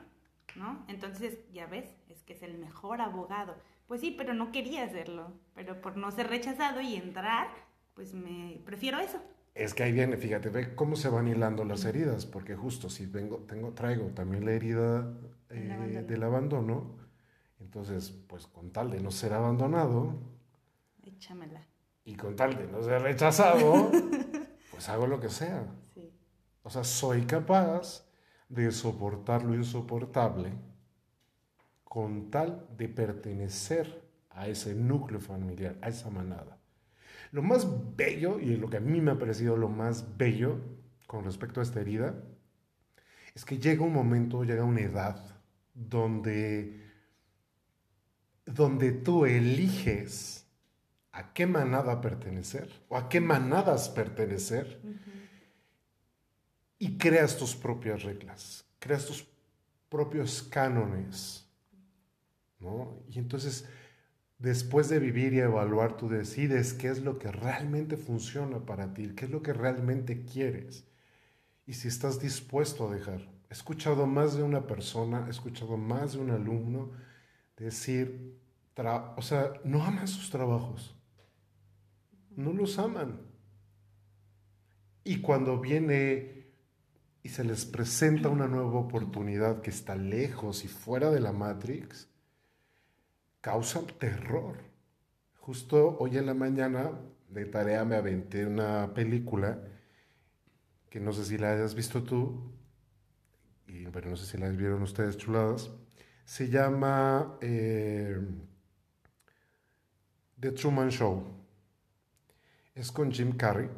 ¿no? 0.58 0.86
Entonces, 0.89 1.39
ya 1.54 1.67
ves, 1.67 1.89
es 2.10 2.22
que 2.24 2.34
es 2.34 2.43
el 2.43 2.58
mejor 2.58 3.00
abogado. 3.00 3.56
Pues 3.88 4.02
sí, 4.02 4.13
pero 4.15 4.34
no 4.34 4.52
quería 4.52 4.84
hacerlo. 4.84 5.32
Pero 5.56 5.80
por 5.80 5.95
no 5.95 6.12
ser 6.12 6.28
rechazado 6.28 6.82
y 6.82 6.95
entrar, 6.95 7.48
pues 7.93 8.13
me 8.13 8.62
prefiero 8.65 9.00
eso. 9.00 9.22
Es 9.56 9.74
que 9.74 9.84
ahí 9.84 9.93
viene, 9.93 10.17
fíjate, 10.17 10.50
ve 10.50 10.76
cómo 10.76 10.98
se 10.98 11.08
van 11.08 11.30
hilando 11.30 11.63
las 11.63 11.86
heridas, 11.86 12.26
porque 12.26 12.58
justo 12.58 12.89
si 12.89 13.06
vengo, 13.06 13.38
tengo, 13.48 13.72
traigo 13.72 14.08
también 14.10 14.45
la 14.45 14.52
herida 14.52 15.13
eh, 15.50 16.04
del 16.06 16.24
abandono, 16.24 16.98
entonces, 17.62 18.12
pues 18.28 18.48
con 18.48 18.72
tal 18.72 18.91
de 18.91 19.00
no 19.00 19.12
ser 19.12 19.34
abandonado, 19.34 20.19
échamela. 21.04 21.65
Y 22.04 22.15
con 22.15 22.36
tal 22.36 22.58
de 22.58 22.67
no 22.67 22.84
ser 22.84 23.02
rechazado, 23.02 23.91
pues 24.72 24.89
hago 24.89 25.08
lo 25.08 25.19
que 25.19 25.30
sea. 25.30 25.65
O 26.69 26.71
sea, 26.71 26.84
soy 26.84 27.23
capaz 27.23 28.05
de 28.47 28.71
soportar 28.71 29.43
lo 29.43 29.55
insoportable 29.55 30.51
con 31.84 32.29
tal 32.29 32.67
de 32.77 32.88
pertenecer 32.88 34.08
a 34.29 34.47
ese 34.47 34.75
núcleo 34.75 35.19
familiar, 35.19 35.79
a 35.82 35.89
esa 35.89 36.12
manada. 36.12 36.60
Lo 37.32 37.41
más 37.41 37.67
bello, 37.95 38.39
y 38.39 38.55
lo 38.55 38.69
que 38.69 38.77
a 38.77 38.82
mí 38.82 39.01
me 39.01 39.10
ha 39.10 39.17
parecido 39.17 39.58
lo 39.58 39.67
más 39.67 40.15
bello 40.15 40.60
con 41.08 41.23
respecto 41.23 41.60
a 41.60 41.63
esta 41.63 41.82
herida, 41.82 42.13
es 43.34 43.45
que 43.45 43.58
llega 43.58 43.84
un 43.84 43.93
momento, 43.93 44.43
llega 44.43 44.63
una 44.63 44.82
edad 44.82 45.19
donde, 45.73 46.84
donde 48.45 48.91
tú 48.91 49.25
eliges 49.25 50.45
a 51.13 51.34
qué 51.34 51.47
manada 51.47 51.99
pertenecer 51.99 52.69
o 52.89 52.95
a 52.95 53.10
qué 53.10 53.21
manadas 53.21 53.89
pertenecer 53.89 54.79
y 56.79 56.97
creas 56.97 57.37
tus 57.37 57.55
propias 57.55 58.03
reglas, 58.03 58.65
creas 58.79 59.05
tus 59.05 59.27
propios 59.89 60.41
cánones. 60.41 61.45
¿no? 62.59 63.03
Y 63.09 63.19
entonces 63.19 63.67
después 64.39 64.87
de 64.89 64.99
vivir 64.99 65.33
y 65.33 65.39
evaluar, 65.39 65.97
tú 65.97 66.09
decides 66.09 66.73
qué 66.73 66.87
es 66.87 67.03
lo 67.03 67.19
que 67.19 67.31
realmente 67.31 67.97
funciona 67.97 68.65
para 68.65 68.93
ti, 68.93 69.13
qué 69.15 69.25
es 69.25 69.31
lo 69.31 69.43
que 69.43 69.53
realmente 69.53 70.23
quieres. 70.23 70.85
Y 71.67 71.73
si 71.73 71.87
estás 71.87 72.19
dispuesto 72.19 72.87
a 72.87 72.95
dejar. 72.95 73.29
He 73.49 73.53
escuchado 73.53 74.07
más 74.07 74.35
de 74.35 74.43
una 74.43 74.65
persona, 74.65 75.25
he 75.27 75.29
escuchado 75.29 75.75
más 75.77 76.13
de 76.13 76.19
un 76.19 76.31
alumno 76.31 76.91
decir, 77.57 78.39
o 79.15 79.21
sea, 79.21 79.53
no 79.63 79.83
aman 79.83 80.07
sus 80.07 80.29
trabajos. 80.29 80.95
No 82.35 82.53
los 82.53 82.79
aman. 82.79 83.21
Y 85.03 85.19
cuando 85.19 85.59
viene 85.59 86.38
y 87.21 87.29
se 87.29 87.43
les 87.43 87.65
presenta 87.65 88.29
una 88.29 88.47
nueva 88.47 88.79
oportunidad 88.79 89.62
que 89.62 89.69
está 89.69 89.95
lejos 89.95 90.63
y 90.63 90.67
fuera 90.67 91.12
de 91.12 91.19
la 91.19 91.34
Matrix, 91.34 92.08
causa 93.41 93.82
terror. 93.99 94.58
Justo 95.36 95.97
hoy 95.99 96.17
en 96.17 96.25
la 96.25 96.34
mañana 96.34 96.91
de 97.29 97.45
tarea 97.45 97.84
me 97.86 97.95
aventé 97.95 98.45
una 98.45 98.93
película 98.93 99.60
que 100.89 100.99
no 100.99 101.12
sé 101.12 101.25
si 101.25 101.38
la 101.38 101.51
hayas 101.51 101.75
visto 101.75 102.03
tú, 102.03 102.51
pero 103.91 104.10
no 104.10 104.15
sé 104.15 104.25
si 104.25 104.38
la 104.38 104.49
vieron 104.49 104.82
ustedes 104.82 105.17
chuladas. 105.17 105.69
Se 106.25 106.49
llama 106.49 107.38
eh, 107.41 108.19
The 110.39 110.51
Truman 110.51 110.89
Show. 110.89 111.23
Es 112.73 112.91
con 112.91 113.12
Jim 113.12 113.36
Carrey. 113.36 113.69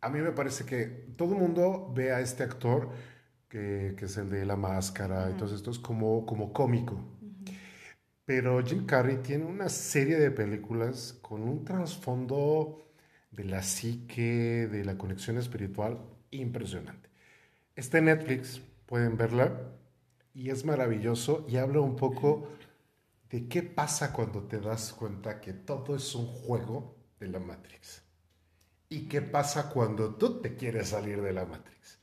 A 0.00 0.08
mí 0.08 0.20
me 0.20 0.32
parece 0.32 0.64
que 0.64 0.86
todo 1.16 1.34
el 1.34 1.40
mundo 1.40 1.92
ve 1.94 2.12
a 2.12 2.20
este 2.20 2.42
actor, 2.42 2.90
que, 3.48 3.94
es 4.00 4.16
el 4.16 4.30
de 4.30 4.46
la 4.46 4.56
máscara, 4.56 5.28
entonces 5.28 5.58
esto 5.58 5.70
es 5.70 5.78
como, 5.78 6.24
como 6.24 6.52
cómico. 6.52 6.98
Pero 8.24 8.64
Jim 8.64 8.86
Carrey 8.86 9.18
tiene 9.18 9.44
una 9.44 9.68
serie 9.68 10.18
de 10.18 10.30
películas 10.30 11.18
con 11.20 11.42
un 11.42 11.64
trasfondo 11.64 12.92
de 13.30 13.44
la 13.44 13.62
psique, 13.62 14.68
de 14.68 14.84
la 14.84 14.96
conexión 14.96 15.36
espiritual 15.36 15.98
impresionante. 16.30 17.10
Está 17.74 17.98
en 17.98 18.06
Netflix, 18.06 18.60
pueden 18.86 19.16
verla, 19.16 19.72
y 20.32 20.50
es 20.50 20.64
maravilloso 20.64 21.44
y 21.48 21.56
habla 21.56 21.80
un 21.80 21.96
poco 21.96 22.48
de 23.30 23.48
qué 23.48 23.62
pasa 23.62 24.12
cuando 24.12 24.44
te 24.44 24.60
das 24.60 24.92
cuenta 24.92 25.40
que 25.40 25.52
todo 25.52 25.94
es 25.96 26.14
un 26.14 26.26
juego 26.26 26.96
de 27.18 27.28
la 27.28 27.40
Matrix. 27.40 28.09
Y 28.90 29.08
qué 29.08 29.22
pasa 29.22 29.70
cuando 29.70 30.16
tú 30.16 30.42
te 30.42 30.56
quieres 30.56 30.88
salir 30.88 31.22
de 31.22 31.32
la 31.32 31.46
Matrix. 31.46 31.98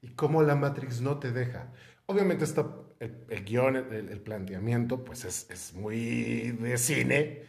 Y 0.00 0.14
cómo 0.14 0.42
la 0.42 0.56
Matrix 0.56 1.02
no 1.02 1.18
te 1.18 1.32
deja. 1.32 1.70
Obviamente 2.06 2.44
está 2.44 2.66
el, 2.98 3.44
guion, 3.44 3.76
el, 3.76 4.20
planteamiento, 4.22 5.04
pues 5.04 5.24
es, 5.24 5.74
muy 5.74 6.52
de 6.52 6.78
cine. 6.78 7.42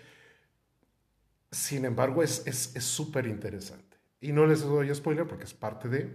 Sin 1.50 1.86
embargo, 1.86 2.22
es 2.24 2.44
súper 2.80 3.28
interesante. 3.28 3.92
Y 4.20 4.34
no 4.34 4.46
les 4.46 4.62
doy 4.62 4.94
spoiler 4.94 5.28
porque 5.28 5.46
es 5.46 5.54
parte 5.54 5.88
de... 5.88 6.12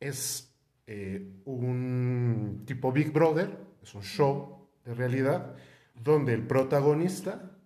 Es 0.00 0.52
eh, 0.86 1.40
un 1.44 2.64
tipo 2.66 2.90
Big 2.90 3.12
Brother, 3.12 3.56
es 3.82 3.94
un 3.94 4.02
show 4.02 4.68
de 4.84 4.94
realidad, 4.94 5.54
donde 5.94 6.32
el 6.32 6.46
protagonista 6.46 7.56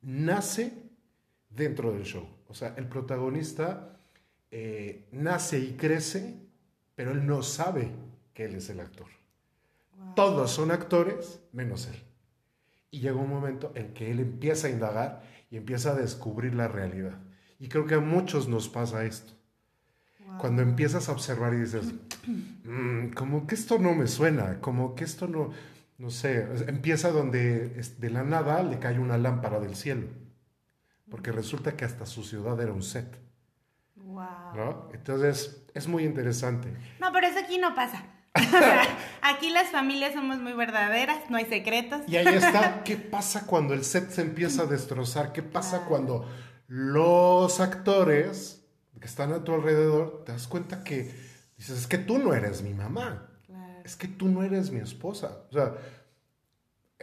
nace 0.00 0.83
dentro 1.54 1.92
del 1.92 2.04
show. 2.04 2.26
O 2.48 2.54
sea, 2.54 2.74
el 2.76 2.86
protagonista 2.86 3.98
eh, 4.50 5.08
nace 5.12 5.58
y 5.58 5.72
crece, 5.72 6.36
pero 6.94 7.12
él 7.12 7.26
no 7.26 7.42
sabe 7.42 7.90
que 8.32 8.44
él 8.44 8.54
es 8.54 8.70
el 8.70 8.80
actor. 8.80 9.08
Todos 10.14 10.50
son 10.50 10.70
actores 10.70 11.40
menos 11.52 11.88
él. 11.88 12.00
Y 12.90 13.00
llega 13.00 13.16
un 13.16 13.30
momento 13.30 13.72
en 13.74 13.92
que 13.94 14.10
él 14.10 14.20
empieza 14.20 14.68
a 14.68 14.70
indagar 14.70 15.22
y 15.50 15.56
empieza 15.56 15.90
a 15.90 15.94
descubrir 15.94 16.54
la 16.54 16.68
realidad. 16.68 17.18
Y 17.58 17.68
creo 17.68 17.86
que 17.86 17.94
a 17.94 18.00
muchos 18.00 18.48
nos 18.48 18.68
pasa 18.68 19.04
esto. 19.04 19.32
Cuando 20.38 20.62
empiezas 20.62 21.08
a 21.08 21.12
observar 21.12 21.54
y 21.54 21.58
dices, 21.58 21.92
mm, 22.64 23.08
como 23.08 23.46
que 23.46 23.54
esto 23.54 23.78
no 23.78 23.94
me 23.94 24.06
suena, 24.06 24.60
como 24.60 24.94
que 24.94 25.04
esto 25.04 25.26
no, 25.26 25.50
no 25.98 26.10
sé, 26.10 26.46
empieza 26.66 27.10
donde 27.10 27.68
de 27.68 28.10
la 28.10 28.24
nada 28.24 28.62
le 28.62 28.78
cae 28.78 28.98
una 28.98 29.18
lámpara 29.18 29.60
del 29.60 29.76
cielo, 29.76 30.06
porque 31.10 31.32
resulta 31.32 31.76
que 31.76 31.84
hasta 31.84 32.06
su 32.06 32.24
ciudad 32.24 32.60
era 32.60 32.72
un 32.72 32.82
set. 32.82 33.18
Wow. 33.96 34.90
Entonces, 34.92 35.64
es 35.74 35.88
muy 35.88 36.04
interesante. 36.04 36.74
No, 37.00 37.12
pero 37.12 37.26
eso 37.26 37.38
aquí 37.38 37.58
no 37.58 37.74
pasa. 37.74 38.04
Aquí 39.22 39.50
las 39.50 39.68
familias 39.68 40.12
somos 40.14 40.38
muy 40.38 40.52
verdaderas, 40.52 41.30
no 41.30 41.36
hay 41.36 41.46
secretos. 41.46 42.02
Y 42.08 42.16
ahí 42.16 42.26
está, 42.26 42.82
¿qué 42.84 42.96
pasa 42.96 43.46
cuando 43.46 43.74
el 43.74 43.84
set 43.84 44.10
se 44.10 44.22
empieza 44.22 44.62
a 44.62 44.66
destrozar? 44.66 45.32
¿Qué 45.32 45.42
pasa 45.42 45.84
cuando 45.84 46.28
los 46.66 47.60
actores 47.60 48.64
que 49.00 49.06
están 49.06 49.32
a 49.32 49.44
tu 49.44 49.54
alrededor 49.54 50.24
te 50.24 50.32
das 50.32 50.48
cuenta 50.48 50.82
que 50.82 51.14
dices, 51.56 51.78
es 51.78 51.86
que 51.86 51.98
tú 51.98 52.18
no 52.18 52.34
eres 52.34 52.62
mi 52.62 52.74
mamá, 52.74 53.28
es 53.84 53.96
que 53.96 54.08
tú 54.08 54.28
no 54.28 54.42
eres 54.42 54.70
mi 54.72 54.80
esposa? 54.80 55.44
O 55.50 55.52
sea, 55.52 55.74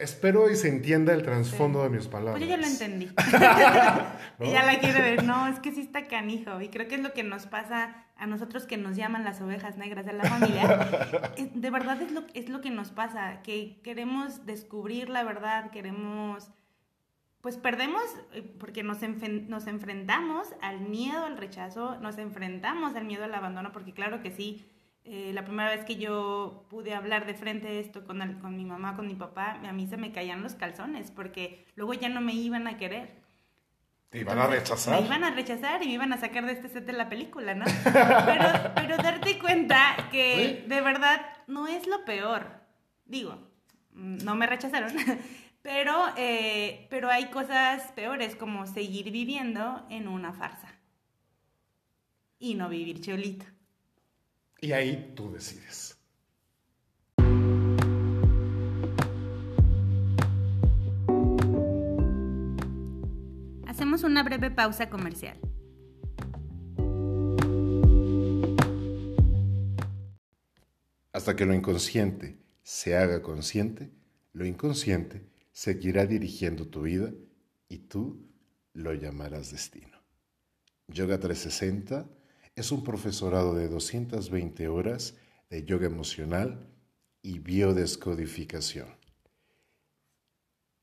Espero 0.02 0.50
y 0.50 0.56
se 0.56 0.68
entienda 0.68 1.12
el 1.14 1.22
trasfondo 1.22 1.84
de 1.84 1.90
mis 1.90 2.08
palabras. 2.08 2.34
Pues 2.34 2.44
yo 2.44 2.48
ya 2.48 2.56
lo 2.56 2.66
entendí. 2.66 3.08
Ya 4.52 4.64
la 4.64 4.80
quiere 4.80 5.00
ver. 5.00 5.24
No, 5.24 5.46
es 5.46 5.60
que 5.60 5.70
sí 5.70 5.80
está 5.80 6.08
canijo. 6.08 6.60
Y 6.60 6.68
creo 6.68 6.88
que 6.88 6.96
es 6.96 7.00
lo 7.00 7.12
que 7.12 7.22
nos 7.22 7.46
pasa 7.46 7.94
a 8.16 8.26
nosotros 8.26 8.66
que 8.66 8.76
nos 8.76 8.96
llaman 8.96 9.22
las 9.22 9.40
ovejas 9.40 9.76
negras 9.76 10.04
de 10.04 10.12
la 10.12 10.24
familia. 10.24 10.90
de 11.54 11.70
verdad 11.70 12.02
es 12.02 12.10
lo, 12.10 12.24
es 12.34 12.48
lo 12.48 12.60
que 12.60 12.70
nos 12.70 12.90
pasa, 12.90 13.42
que 13.42 13.80
queremos 13.84 14.44
descubrir 14.44 15.08
la 15.08 15.22
verdad, 15.22 15.70
queremos 15.70 16.50
pues 17.40 17.56
perdemos 17.56 18.02
eh, 18.32 18.42
porque 18.58 18.82
nos, 18.82 18.98
nos 19.02 19.66
enfrentamos 19.66 20.48
al 20.60 20.80
miedo 20.80 21.24
al 21.24 21.36
rechazo, 21.36 21.96
nos 22.00 22.18
enfrentamos 22.18 22.94
al 22.94 23.04
miedo 23.04 23.24
al 23.24 23.34
abandono, 23.34 23.72
porque 23.72 23.92
claro 23.92 24.22
que 24.22 24.30
sí, 24.30 24.64
eh, 25.04 25.32
la 25.34 25.44
primera 25.44 25.70
vez 25.70 25.84
que 25.84 25.96
yo 25.96 26.64
pude 26.70 26.94
hablar 26.94 27.26
de 27.26 27.34
frente 27.34 27.80
esto 27.80 28.04
con, 28.04 28.38
con 28.40 28.56
mi 28.56 28.64
mamá, 28.64 28.94
con 28.94 29.08
mi 29.08 29.14
papá, 29.14 29.58
a 29.64 29.72
mí 29.72 29.86
se 29.88 29.96
me 29.96 30.12
caían 30.12 30.42
los 30.42 30.54
calzones, 30.54 31.10
porque 31.10 31.66
luego 31.74 31.94
ya 31.94 32.08
no 32.08 32.20
me 32.20 32.34
iban 32.34 32.68
a 32.68 32.76
querer. 32.76 33.20
Te 34.10 34.20
iban 34.20 34.38
a 34.38 34.46
rechazar. 34.46 35.00
Me 35.00 35.06
iban 35.06 35.24
a 35.24 35.30
rechazar 35.30 35.82
y 35.82 35.86
me 35.86 35.94
iban 35.94 36.12
a 36.12 36.18
sacar 36.18 36.46
de 36.46 36.52
este 36.52 36.68
set 36.68 36.84
de 36.84 36.92
la 36.92 37.08
película, 37.08 37.54
¿no? 37.54 37.64
pero, 37.84 38.74
pero 38.74 38.96
darte 38.98 39.38
cuenta 39.38 40.08
que 40.12 40.64
de 40.68 40.80
verdad 40.82 41.20
no 41.48 41.66
es 41.66 41.86
lo 41.86 42.04
peor. 42.04 42.46
Digo, 43.04 43.38
no 43.92 44.36
me 44.36 44.46
rechazaron, 44.46 44.92
pero, 45.62 46.12
eh, 46.16 46.86
pero 46.90 47.10
hay 47.10 47.26
cosas 47.30 47.90
peores 47.92 48.36
como 48.36 48.66
seguir 48.66 49.10
viviendo 49.10 49.84
en 49.90 50.06
una 50.06 50.32
farsa 50.32 50.68
y 52.38 52.54
no 52.54 52.68
vivir 52.68 53.00
cholito. 53.00 53.46
Y 54.64 54.70
ahí 54.70 55.12
tú 55.16 55.32
decides. 55.32 55.98
Hacemos 63.66 64.04
una 64.04 64.22
breve 64.22 64.52
pausa 64.52 64.88
comercial. 64.88 65.36
Hasta 71.12 71.34
que 71.34 71.44
lo 71.44 71.54
inconsciente 71.54 72.38
se 72.62 72.96
haga 72.96 73.20
consciente, 73.20 73.90
lo 74.32 74.46
inconsciente 74.46 75.26
seguirá 75.50 76.06
dirigiendo 76.06 76.68
tu 76.68 76.82
vida 76.82 77.12
y 77.68 77.78
tú 77.78 78.30
lo 78.74 78.94
llamarás 78.94 79.50
destino. 79.50 79.98
Yoga 80.86 81.18
360 81.18 82.21
es 82.54 82.70
un 82.70 82.84
profesorado 82.84 83.54
de 83.54 83.68
220 83.68 84.68
horas 84.68 85.14
de 85.48 85.64
yoga 85.64 85.86
emocional 85.86 86.68
y 87.22 87.38
biodescodificación. 87.38 88.88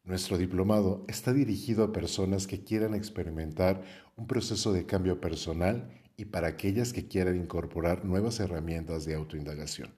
Nuestro 0.03 0.37
diplomado 0.37 1.05
está 1.07 1.33
dirigido 1.33 1.83
a 1.83 1.91
personas 1.91 2.47
que 2.47 2.63
quieran 2.63 2.95
experimentar 2.95 3.83
un 4.15 4.25
proceso 4.25 4.73
de 4.73 4.85
cambio 4.85 5.21
personal 5.21 6.01
y 6.17 6.25
para 6.25 6.47
aquellas 6.47 6.93
que 6.93 7.07
quieran 7.07 7.35
incorporar 7.35 8.03
nuevas 8.03 8.39
herramientas 8.39 9.05
de 9.05 9.13
autoindagación. 9.13 9.93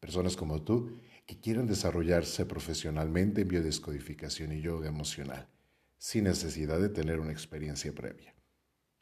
Personas 0.00 0.36
como 0.36 0.62
tú 0.62 0.98
que 1.26 1.38
quieran 1.38 1.66
desarrollarse 1.66 2.46
profesionalmente 2.46 3.42
en 3.42 3.48
biodescodificación 3.48 4.52
y 4.52 4.62
yoga 4.62 4.88
emocional, 4.88 5.48
sin 5.98 6.24
necesidad 6.24 6.80
de 6.80 6.88
tener 6.88 7.20
una 7.20 7.32
experiencia 7.32 7.92
previa. 7.92 8.35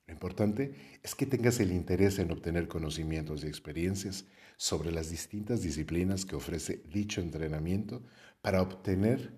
Lo 0.06 0.12
importante 0.12 0.74
es 1.02 1.14
que 1.14 1.26
tengas 1.26 1.60
el 1.60 1.72
interés 1.72 2.18
en 2.18 2.30
obtener 2.30 2.68
conocimientos 2.68 3.42
y 3.42 3.46
experiencias 3.46 4.26
sobre 4.56 4.92
las 4.92 5.10
distintas 5.10 5.62
disciplinas 5.62 6.24
que 6.24 6.36
ofrece 6.36 6.82
dicho 6.92 7.20
entrenamiento 7.20 8.02
para 8.42 8.60
obtener 8.60 9.32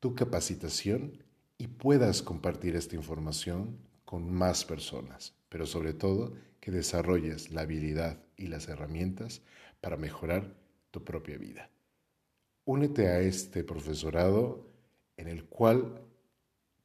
tu 0.00 0.14
capacitación 0.14 1.24
y 1.58 1.66
puedas 1.66 2.22
compartir 2.22 2.76
esta 2.76 2.94
información 2.94 3.78
con 4.04 4.32
más 4.32 4.64
personas, 4.64 5.34
pero 5.48 5.66
sobre 5.66 5.92
todo 5.92 6.32
que 6.60 6.70
desarrolles 6.70 7.50
la 7.50 7.62
habilidad 7.62 8.22
y 8.36 8.46
las 8.46 8.68
herramientas 8.68 9.42
para 9.80 9.96
mejorar 9.96 10.54
tu 10.92 11.04
propia 11.04 11.36
vida. 11.36 11.70
Únete 12.64 13.08
a 13.08 13.20
este 13.20 13.64
profesorado 13.64 14.70
en 15.16 15.26
el 15.26 15.44
cual 15.46 16.00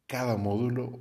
cada 0.08 0.38
módulo 0.38 1.00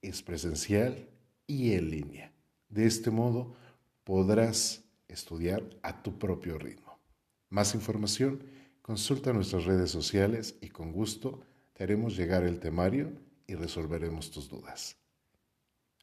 es 0.00 0.22
presencial 0.22 1.09
y 1.50 1.72
en 1.72 1.90
línea. 1.90 2.32
De 2.68 2.86
este 2.86 3.10
modo 3.10 3.56
podrás 4.04 4.84
estudiar 5.08 5.64
a 5.82 6.00
tu 6.00 6.16
propio 6.16 6.58
ritmo. 6.58 7.00
Más 7.48 7.74
información, 7.74 8.44
consulta 8.80 9.32
nuestras 9.32 9.64
redes 9.64 9.90
sociales 9.90 10.56
y 10.60 10.68
con 10.68 10.92
gusto 10.92 11.40
te 11.72 11.82
haremos 11.82 12.16
llegar 12.16 12.44
el 12.44 12.60
temario 12.60 13.12
y 13.48 13.56
resolveremos 13.56 14.30
tus 14.30 14.48
dudas. 14.48 14.96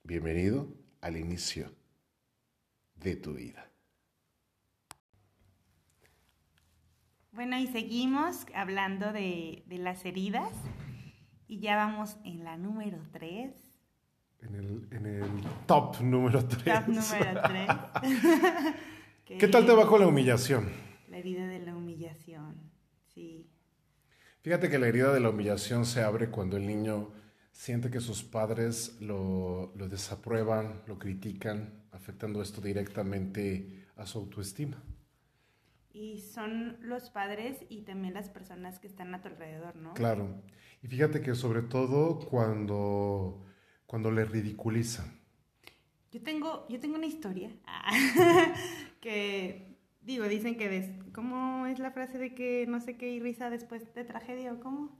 Bienvenido 0.03 0.67
al 0.99 1.15
inicio 1.15 1.71
de 2.95 3.15
tu 3.15 3.33
vida. 3.33 3.71
Bueno, 7.31 7.57
y 7.57 7.67
seguimos 7.67 8.45
hablando 8.53 9.13
de, 9.13 9.63
de 9.65 9.77
las 9.77 10.03
heridas 10.03 10.51
y 11.47 11.61
ya 11.61 11.77
vamos 11.77 12.17
en 12.25 12.43
la 12.43 12.57
número 12.57 12.99
3 13.13 13.66
en 14.41 14.55
el, 14.55 14.87
en 14.91 15.05
el 15.05 15.41
top 15.65 16.01
número 16.01 16.45
3. 16.45 16.63
Top 16.63 16.87
número 16.87 17.41
3. 17.43 17.69
¿Qué 19.39 19.47
tal 19.47 19.65
te 19.65 19.73
va 19.73 19.87
con 19.87 19.99
la 20.01 20.07
humillación? 20.07 20.69
La 21.09 21.17
herida 21.17 21.47
de 21.47 21.59
la 21.59 21.75
humillación, 21.75 22.55
sí. 23.13 23.49
Fíjate 24.41 24.69
que 24.69 24.79
la 24.79 24.87
herida 24.87 25.13
de 25.13 25.19
la 25.19 25.29
humillación 25.29 25.85
se 25.85 26.01
abre 26.01 26.29
cuando 26.29 26.57
el 26.57 26.65
niño 26.65 27.11
siente 27.51 27.89
que 27.89 27.99
sus 27.99 28.23
padres 28.23 28.97
lo, 29.01 29.73
lo 29.75 29.89
desaprueban, 29.89 30.83
lo 30.87 30.97
critican, 30.97 31.83
afectando 31.91 32.41
esto 32.41 32.61
directamente 32.61 33.85
a 33.95 34.05
su 34.05 34.19
autoestima. 34.19 34.81
Y 35.91 36.19
son 36.19 36.77
los 36.81 37.09
padres 37.09 37.57
y 37.69 37.81
también 37.81 38.13
las 38.13 38.29
personas 38.29 38.77
que 38.77 38.85
están 38.85 39.15
a 39.15 39.21
tu 39.21 39.29
alrededor, 39.29 39.75
¿no? 39.75 39.95
Claro. 39.95 40.41
Y 40.83 40.87
fíjate 40.87 41.21
que 41.21 41.33
sobre 41.33 41.63
todo 41.63 42.19
cuando 42.19 43.43
cuando 43.87 44.11
le 44.11 44.25
ridiculizan. 44.25 45.11
Yo 46.11 46.21
tengo, 46.21 46.67
yo 46.69 46.79
tengo 46.79 46.95
una 46.95 47.05
historia 47.05 47.49
que, 49.01 49.77
digo, 50.01 50.27
dicen 50.27 50.55
que, 50.55 50.95
¿cómo 51.13 51.65
es 51.65 51.79
la 51.79 51.91
frase 51.91 52.17
de 52.17 52.35
que 52.35 52.65
no 52.67 52.79
sé 52.79 52.97
qué 52.97 53.09
y 53.11 53.19
risa 53.19 53.49
después 53.49 53.93
de 53.93 54.03
tragedia 54.03 54.53
o 54.53 54.59
cómo? 54.59 54.97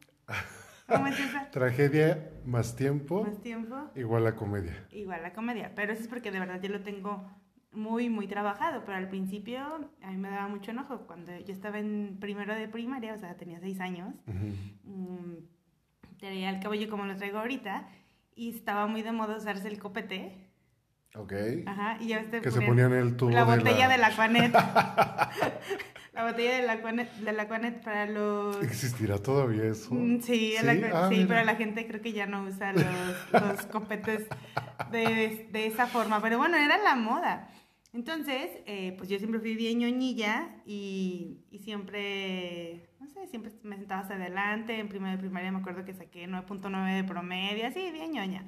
¿Cómo 0.88 1.08
es 1.08 1.20
esa? 1.20 1.50
tragedia 1.52 2.32
más 2.46 2.76
tiempo. 2.76 3.24
Más 3.24 3.42
tiempo. 3.42 3.76
Igual 3.96 4.26
a 4.28 4.36
comedia. 4.36 4.88
Igual 4.92 5.24
a 5.26 5.34
comedia, 5.34 5.74
pero 5.76 5.94
eso 5.94 6.02
es 6.02 6.08
porque 6.08 6.32
de 6.32 6.40
verdad 6.40 6.62
yo 6.62 6.70
lo 6.70 6.82
tengo 6.82 7.30
muy, 7.72 8.10
muy 8.10 8.28
trabajado, 8.28 8.84
pero 8.86 8.98
al 8.98 9.10
principio 9.10 9.60
a 10.02 10.12
mí 10.12 10.18
me 10.18 10.30
daba 10.30 10.48
mucho 10.48 10.72
enojo. 10.72 11.06
Cuando 11.06 11.38
yo 11.38 11.54
estaba 11.54 11.80
en 11.80 12.18
primero 12.20 12.56
de 12.56 12.68
primaria, 12.68 13.14
o 13.14 13.18
sea, 13.18 13.36
tenía 13.36 13.60
seis 13.60 13.80
años, 13.80 14.14
mm, 14.84 15.36
tenía 16.20 16.50
el 16.50 16.60
cabello 16.60 16.90
como 16.90 17.06
lo 17.06 17.16
traigo 17.16 17.38
ahorita, 17.40 17.88
y 18.38 18.56
estaba 18.56 18.86
muy 18.88 19.02
de 19.02 19.12
moda 19.12 19.36
usarse 19.36 19.68
el 19.68 19.80
copete. 19.80 20.48
Ok. 21.16 21.34
Ajá, 21.66 21.98
y 22.00 22.10
ya 22.10 22.20
este 22.20 22.40
Que 22.42 22.52
se 22.52 22.62
ponían 22.62 22.94
el 22.94 23.18
tubo 23.18 23.32
La 23.32 23.44
botella 23.44 23.90
de 23.90 23.98
la, 23.98 24.08
Aquanet. 24.08 24.54
la 24.54 26.24
botella 26.24 26.58
de 26.58 26.62
la 26.62 26.74
Aquanet, 26.74 27.12
de 27.16 27.34
la 27.34 27.44
Aquanet 27.44 27.84
para 27.84 28.06
los... 28.06 28.64
¿Existirá 28.64 29.18
todavía 29.18 29.66
eso? 29.66 29.94
Mm, 29.94 30.22
sí, 30.22 30.54
¿Sí? 30.60 30.82
Ah, 30.94 31.10
sí 31.12 31.26
pero 31.28 31.44
la 31.44 31.56
gente 31.56 31.88
creo 31.88 32.02
que 32.02 32.14
ya 32.14 32.28
no 32.28 32.44
usa 32.44 32.74
los, 32.74 32.86
los 33.32 33.66
copetes 33.66 34.28
de, 34.92 35.48
de, 35.52 35.66
esa 35.66 35.88
forma. 35.88 36.22
Pero 36.22 36.38
bueno, 36.38 36.58
era 36.58 36.78
la 36.78 36.96
moda. 36.96 37.50
Entonces, 37.94 38.52
eh, 38.68 38.94
pues 38.98 39.10
yo 39.10 39.18
siempre 39.18 39.40
fui 39.40 39.56
bien 39.56 39.80
ñoñilla 39.80 40.62
y, 40.66 41.40
y 41.50 41.60
siempre 41.60 42.87
siempre 43.30 43.52
me 43.64 43.78
sentaba 43.78 44.02
hacia 44.02 44.16
adelante. 44.16 44.80
En 44.80 44.90
primera 44.90 45.12
de 45.12 45.18
primaria 45.18 45.52
me 45.52 45.60
acuerdo 45.60 45.86
que 45.86 45.94
saqué 45.94 46.28
9.9 46.28 46.96
de 46.96 47.04
promedio, 47.04 47.68
así, 47.68 47.92
bien 47.92 48.12
ñoña. 48.12 48.46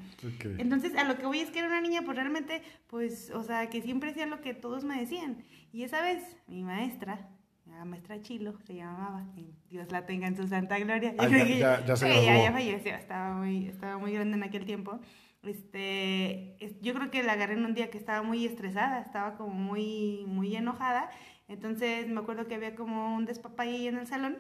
Entonces, 0.58 0.96
a 0.96 1.04
lo 1.04 1.18
que 1.18 1.26
voy 1.26 1.40
es 1.40 1.52
que 1.52 1.60
era 1.60 1.68
una 1.68 1.82
niña, 1.82 2.02
pues 2.04 2.18
realmente, 2.18 2.62
pues, 2.88 3.32
o 3.32 3.44
sea, 3.44 3.70
que 3.70 3.82
siempre 3.82 4.12
hacía 4.12 4.26
lo 4.26 4.42
que 4.42 4.54
todos 4.54 4.84
me 4.84 5.00
decían. 5.00 5.44
Y 5.72 5.84
esa 5.84 6.02
vez, 6.02 6.24
mi 6.48 6.64
maestra, 6.64 7.30
la 7.66 7.86
maestra 7.86 8.22
Chilo 8.22 8.58
se 8.66 8.76
llamaba, 8.76 9.26
Dios 9.70 9.92
la 9.92 10.06
tenga 10.06 10.28
en 10.28 10.36
su 10.36 10.48
santa 10.48 10.80
gloria. 10.80 11.14
Ah, 11.18 11.28
ya, 11.28 11.86
ya, 11.86 11.96
se 11.96 12.08
ya, 12.26 12.44
ya 12.44 12.52
falleció, 12.52 12.96
estaba 12.96 13.36
muy, 13.36 13.68
estaba 13.68 13.98
muy 13.98 14.14
grande 14.14 14.38
en 14.38 14.44
aquel 14.44 14.66
tiempo. 14.66 15.00
Este, 15.44 16.58
yo 16.82 16.94
creo 16.94 17.10
que 17.12 17.24
la 17.24 17.34
agarré 17.34 17.54
en 17.54 17.64
un 17.64 17.74
día 17.74 17.90
que 17.90 17.98
estaba 17.98 18.22
muy 18.24 18.46
estresada, 18.46 19.00
estaba 19.02 19.38
como 19.38 19.54
muy, 19.54 20.26
muy 20.28 20.56
enojada. 20.56 21.10
Entonces 21.48 22.08
me 22.08 22.20
acuerdo 22.20 22.48
que 22.48 22.56
había 22.56 22.76
como 22.76 23.16
un 23.16 23.28
ahí 23.58 23.88
en 23.88 23.98
el 23.98 24.08
salón 24.08 24.38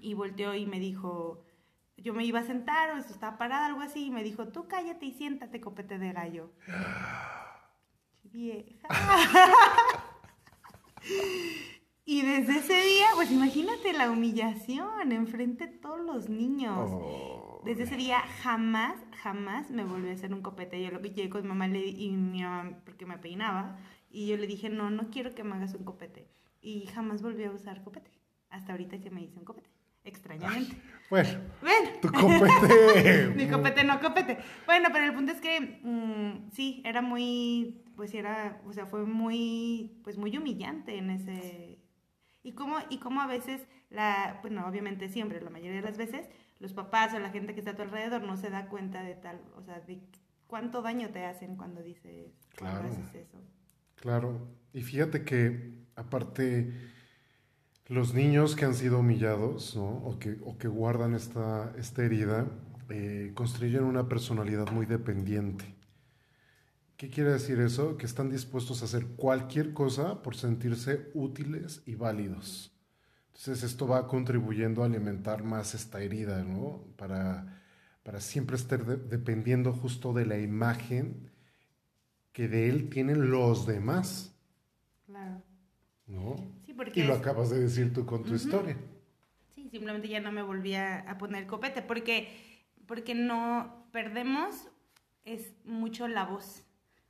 y 0.00 0.14
volteó 0.14 0.54
y 0.54 0.66
me 0.66 0.78
dijo, 0.78 1.44
yo 1.96 2.14
me 2.14 2.24
iba 2.24 2.40
a 2.40 2.44
sentar 2.44 2.90
o 2.90 2.98
estaba 2.98 3.38
parada, 3.38 3.66
algo 3.66 3.80
así, 3.80 4.06
y 4.06 4.10
me 4.10 4.22
dijo, 4.22 4.48
tú 4.48 4.68
cállate 4.68 5.06
y 5.06 5.12
siéntate, 5.12 5.60
copete 5.60 5.98
de 5.98 6.12
gallo. 6.12 6.50
Vieja. 8.24 8.88
y 12.04 12.22
desde 12.22 12.58
ese 12.58 12.74
día, 12.74 13.06
pues 13.14 13.30
imagínate 13.30 13.92
la 13.92 14.10
humillación 14.10 15.12
enfrente 15.12 15.66
de 15.66 15.78
todos 15.78 16.00
los 16.00 16.28
niños. 16.28 16.90
Oh. 16.92 17.62
Desde 17.64 17.84
ese 17.84 17.96
día 17.96 18.20
jamás, 18.42 18.96
jamás 19.22 19.70
me 19.70 19.84
volví 19.84 20.10
a 20.10 20.12
hacer 20.12 20.32
un 20.32 20.42
copete. 20.42 20.82
Yo 20.82 20.90
lo 20.90 21.00
que 21.00 21.10
llegué 21.10 21.30
con 21.30 21.42
mi 21.42 21.48
mamá 21.48 21.66
y 21.66 22.12
mi 22.12 22.42
mamá, 22.42 22.78
porque 22.84 23.06
me 23.06 23.18
peinaba, 23.18 23.78
y 24.10 24.28
yo 24.28 24.36
le 24.36 24.46
dije, 24.46 24.68
no, 24.68 24.90
no 24.90 25.10
quiero 25.10 25.34
que 25.34 25.44
me 25.44 25.56
hagas 25.56 25.74
un 25.74 25.84
copete. 25.84 26.28
Y 26.60 26.86
jamás 26.86 27.22
volví 27.22 27.44
a 27.44 27.50
usar 27.50 27.82
copete. 27.82 28.10
Hasta 28.50 28.72
ahorita 28.72 29.00
que 29.00 29.10
me 29.10 29.22
hice 29.22 29.38
un 29.38 29.44
copete. 29.44 29.75
Extrañamente. 30.06 30.76
Bueno, 31.08 31.38
Bueno. 31.60 31.90
tu 32.02 32.10
copete. 32.10 33.28
Mi 33.36 33.46
copete 33.48 33.84
no 33.84 34.00
copete. 34.00 34.38
Bueno, 34.66 34.88
pero 34.92 35.04
el 35.04 35.14
punto 35.14 35.30
es 35.30 35.40
que 35.40 35.78
mm, 35.84 36.50
sí, 36.50 36.82
era 36.84 37.00
muy, 37.00 37.84
pues 37.94 38.12
era, 38.12 38.60
o 38.66 38.72
sea, 38.72 38.86
fue 38.86 39.04
muy, 39.06 40.00
pues 40.02 40.18
muy 40.18 40.36
humillante 40.36 40.98
en 40.98 41.10
ese... 41.10 41.78
Y 42.42 42.54
cómo, 42.54 42.78
y 42.90 42.98
cómo 42.98 43.20
a 43.20 43.28
veces, 43.28 43.68
la, 43.88 44.40
bueno, 44.42 44.66
obviamente 44.66 45.08
siempre, 45.08 45.40
la 45.40 45.50
mayoría 45.50 45.76
de 45.80 45.86
las 45.88 45.96
veces, 45.96 46.28
los 46.58 46.72
papás 46.72 47.14
o 47.14 47.20
la 47.20 47.30
gente 47.30 47.54
que 47.54 47.60
está 47.60 47.70
a 47.70 47.76
tu 47.76 47.82
alrededor 47.82 48.22
no 48.24 48.36
se 48.36 48.50
da 48.50 48.68
cuenta 48.68 49.04
de 49.04 49.14
tal, 49.14 49.40
o 49.54 49.62
sea, 49.62 49.78
de 49.78 50.00
cuánto 50.48 50.82
daño 50.82 51.10
te 51.10 51.24
hacen 51.24 51.54
cuando 51.54 51.82
dices, 51.84 52.32
cuando 52.58 52.80
Claro. 52.80 52.94
haces 52.94 53.14
eso. 53.14 53.38
Claro, 53.94 54.48
y 54.72 54.82
fíjate 54.82 55.24
que 55.24 55.70
aparte 55.94 56.72
los 57.88 58.14
niños 58.14 58.54
que 58.56 58.64
han 58.64 58.74
sido 58.74 59.00
humillados, 59.00 59.76
¿no? 59.76 59.88
O 60.04 60.18
que, 60.18 60.38
o 60.44 60.58
que 60.58 60.68
guardan 60.68 61.14
esta, 61.14 61.72
esta 61.78 62.04
herida, 62.04 62.46
eh, 62.90 63.32
construyen 63.34 63.84
una 63.84 64.08
personalidad 64.08 64.70
muy 64.72 64.86
dependiente. 64.86 65.64
¿Qué 66.96 67.10
quiere 67.10 67.30
decir 67.32 67.60
eso? 67.60 67.96
Que 67.98 68.06
están 68.06 68.30
dispuestos 68.30 68.80
a 68.82 68.86
hacer 68.86 69.06
cualquier 69.16 69.72
cosa 69.74 70.22
por 70.22 70.34
sentirse 70.36 71.10
útiles 71.14 71.82
y 71.86 71.94
válidos. 71.94 72.72
Entonces 73.28 73.62
esto 73.64 73.86
va 73.86 74.08
contribuyendo 74.08 74.82
a 74.82 74.86
alimentar 74.86 75.44
más 75.44 75.74
esta 75.74 76.00
herida, 76.02 76.42
¿no? 76.44 76.84
Para, 76.96 77.62
para 78.02 78.20
siempre 78.20 78.56
estar 78.56 78.84
de- 78.86 78.96
dependiendo 78.96 79.72
justo 79.74 80.12
de 80.14 80.26
la 80.26 80.38
imagen 80.38 81.30
que 82.32 82.46
de 82.46 82.68
él 82.68 82.88
tienen 82.88 83.30
los 83.32 83.66
demás, 83.66 84.32
Claro. 85.06 85.42
¿no? 86.06 86.36
Porque... 86.76 87.00
Y 87.00 87.04
lo 87.04 87.14
es- 87.14 87.20
acabas 87.20 87.50
de 87.50 87.60
decir 87.60 87.92
tú 87.92 88.04
con 88.06 88.24
tu 88.24 88.34
historia. 88.34 88.76
Sí, 89.54 89.68
simplemente 89.70 90.08
ya 90.08 90.20
no 90.20 90.32
me 90.32 90.42
volví 90.42 90.74
a, 90.74 90.98
a 91.10 91.18
poner 91.18 91.46
copete 91.46 91.82
porque, 91.82 92.28
porque 92.86 93.14
no 93.14 93.86
perdemos 93.92 94.68
es 95.24 95.52
mucho 95.64 96.06
la 96.08 96.24
voz. 96.24 96.62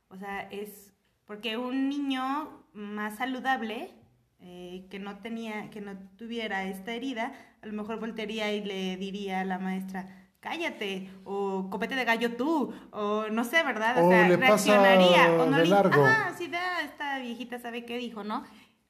O 0.09 0.17
sea, 0.17 0.41
es 0.49 0.93
porque 1.25 1.57
un 1.57 1.89
niño 1.89 2.63
más 2.73 3.17
saludable 3.17 3.91
eh, 4.39 4.87
que 4.89 4.99
no 4.99 5.17
tenía, 5.19 5.69
que 5.69 5.81
no 5.81 5.97
tuviera 6.17 6.63
esta 6.65 6.93
herida, 6.93 7.33
a 7.61 7.65
lo 7.67 7.73
mejor 7.73 7.99
voltearía 7.99 8.53
y 8.53 8.63
le 8.63 8.95
diría 8.97 9.41
a 9.41 9.45
la 9.45 9.59
maestra, 9.59 10.07
cállate, 10.39 11.09
o 11.25 11.69
copete 11.69 11.95
de 11.95 12.05
gallo 12.05 12.35
tú, 12.37 12.73
o 12.91 13.25
no 13.29 13.43
sé, 13.43 13.61
¿verdad? 13.63 14.03
O 14.05 14.09
le 14.09 14.37
pasa 14.37 14.37
reaccionaría. 14.81 15.31
o 15.33 15.45
no 15.49 15.57
de 15.57 15.63
le- 15.65 15.69
largo. 15.69 16.01
Ah, 16.05 16.31
sí, 16.37 16.47
da, 16.47 16.81
esta 16.83 17.19
viejita 17.19 17.59
sabe 17.59 17.83
qué 17.85 17.97
dijo, 17.97 18.23
¿no? 18.23 18.45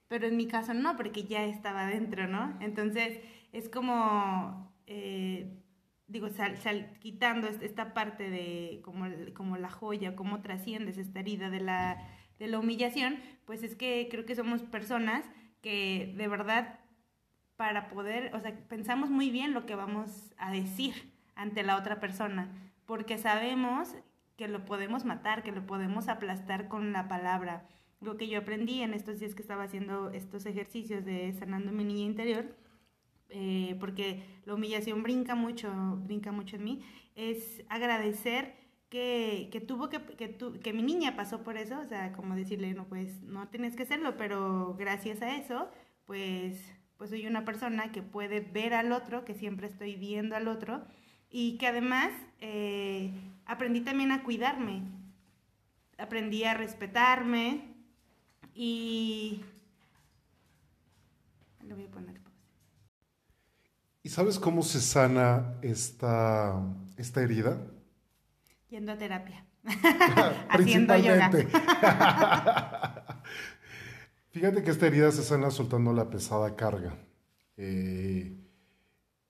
Pero 0.08 0.28
en 0.28 0.38
mi 0.38 0.48
caso 0.48 0.74
no, 0.74 0.96
porque 0.96 1.24
ya 1.24 1.44
estaba 1.46 1.86
dentro, 1.88 2.28
¿no? 2.28 2.58
Entonces 2.62 3.20
es 3.52 3.70
como, 3.70 4.72
eh, 4.88 5.62
digo, 6.08 6.30
sal- 6.30 6.58
sal- 6.58 6.94
quitando 7.00 7.48
est- 7.48 7.62
esta 7.64 7.94
parte 7.94 8.30
de 8.30 8.82
como, 8.84 9.06
como 9.34 9.58
la 9.58 9.70
joya, 9.70 10.16
cómo 10.16 10.42
trasciendes 10.42 10.98
esta 10.98 11.20
herida 11.20 11.50
de 11.50 11.60
la, 11.60 12.08
de 12.40 12.48
la 12.48 12.60
humillación, 12.60 13.18
pues 13.46 13.64
es 13.64 13.76
que 13.76 14.08
creo 14.10 14.26
que 14.26 14.36
somos 14.36 14.64
personas 14.64 15.26
que 15.62 16.14
de 16.18 16.28
verdad 16.28 16.80
para 17.56 17.90
poder, 17.90 18.34
o 18.36 18.40
sea, 18.40 18.56
pensamos 18.68 19.10
muy 19.10 19.30
bien 19.32 19.54
lo 19.54 19.66
que 19.66 19.76
vamos 19.76 20.34
a 20.38 20.52
decir 20.52 21.12
ante 21.36 21.64
la 21.64 21.78
otra 21.78 22.00
persona, 22.00 22.50
porque 22.86 23.18
sabemos 23.18 23.96
que 24.38 24.48
lo 24.48 24.66
podemos 24.66 25.06
matar, 25.06 25.44
que 25.44 25.52
lo 25.52 25.66
podemos 25.66 26.08
aplastar 26.08 26.68
con 26.68 26.94
la 26.94 27.08
palabra. 27.08 27.66
Lo 28.02 28.16
que 28.18 28.28
yo 28.28 28.40
aprendí 28.40 28.82
en 28.82 28.94
estos 28.94 29.20
días 29.20 29.34
que 29.34 29.42
estaba 29.42 29.64
haciendo 29.64 30.12
estos 30.12 30.46
ejercicios 30.46 31.04
de 31.04 31.34
sanando 31.34 31.72
mi 31.72 31.84
niña 31.84 32.04
interior, 32.06 32.46
eh, 33.30 33.76
porque 33.80 34.24
la 34.46 34.54
humillación 34.56 35.04
brinca 35.04 35.36
mucho, 35.36 35.70
brinca 36.06 36.32
mucho 36.32 36.58
en 36.58 36.64
mí, 36.64 36.82
es 37.16 37.64
agradecer 37.70 38.56
que, 38.90 39.50
que 39.52 39.62
tuvo 39.62 39.90
que, 39.90 40.02
que, 40.02 40.28
tu- 40.30 40.60
que 40.60 40.74
mi 40.74 40.84
niña 40.84 41.16
pasó 41.16 41.44
por 41.44 41.58
eso, 41.58 41.80
o 41.82 41.86
sea, 41.88 42.14
como 42.14 42.36
decirle, 42.36 42.74
no, 42.74 42.86
pues 42.88 43.22
no 43.24 43.48
tienes 43.50 43.76
que 43.76 43.84
hacerlo, 43.84 44.16
pero 44.18 44.76
gracias 44.78 45.22
a 45.22 45.36
eso, 45.38 45.70
pues, 46.06 46.74
pues 46.98 47.10
soy 47.10 47.28
una 47.28 47.46
persona 47.46 47.92
que 47.92 48.02
puede 48.04 48.42
ver 48.42 48.74
al 48.76 48.92
otro, 48.92 49.26
que 49.26 49.34
siempre 49.36 49.68
estoy 49.68 49.96
viendo 49.96 50.36
al 50.36 50.48
otro, 50.48 50.84
y 51.32 51.58
que 51.58 51.68
además 51.68 52.12
eh, 52.42 53.12
aprendí 53.46 53.82
también 53.82 54.12
a 54.12 54.24
cuidarme, 54.24 54.84
aprendí 55.98 56.44
a 56.44 56.54
respetarme 56.54 57.77
y... 58.58 59.46
Le 61.64 61.74
voy 61.74 61.86
a 61.86 61.92
poner. 61.92 62.20
¿Y 64.04 64.10
sabes 64.10 64.40
cómo 64.40 64.64
se 64.64 64.82
sana 64.82 65.56
esta, 65.62 66.64
esta 66.96 67.22
herida? 67.22 67.60
Yendo 68.70 68.94
a 68.94 68.98
terapia. 68.98 69.46
Haciendo 70.50 70.96
yoga. 70.98 71.30
Principalmente. 71.30 71.48
Fíjate 74.30 74.64
que 74.64 74.72
esta 74.72 74.88
herida 74.88 75.12
se 75.12 75.24
sana 75.24 75.52
soltando 75.52 75.94
la 75.94 76.10
pesada 76.10 76.56
carga 76.56 76.98
eh, 77.58 78.38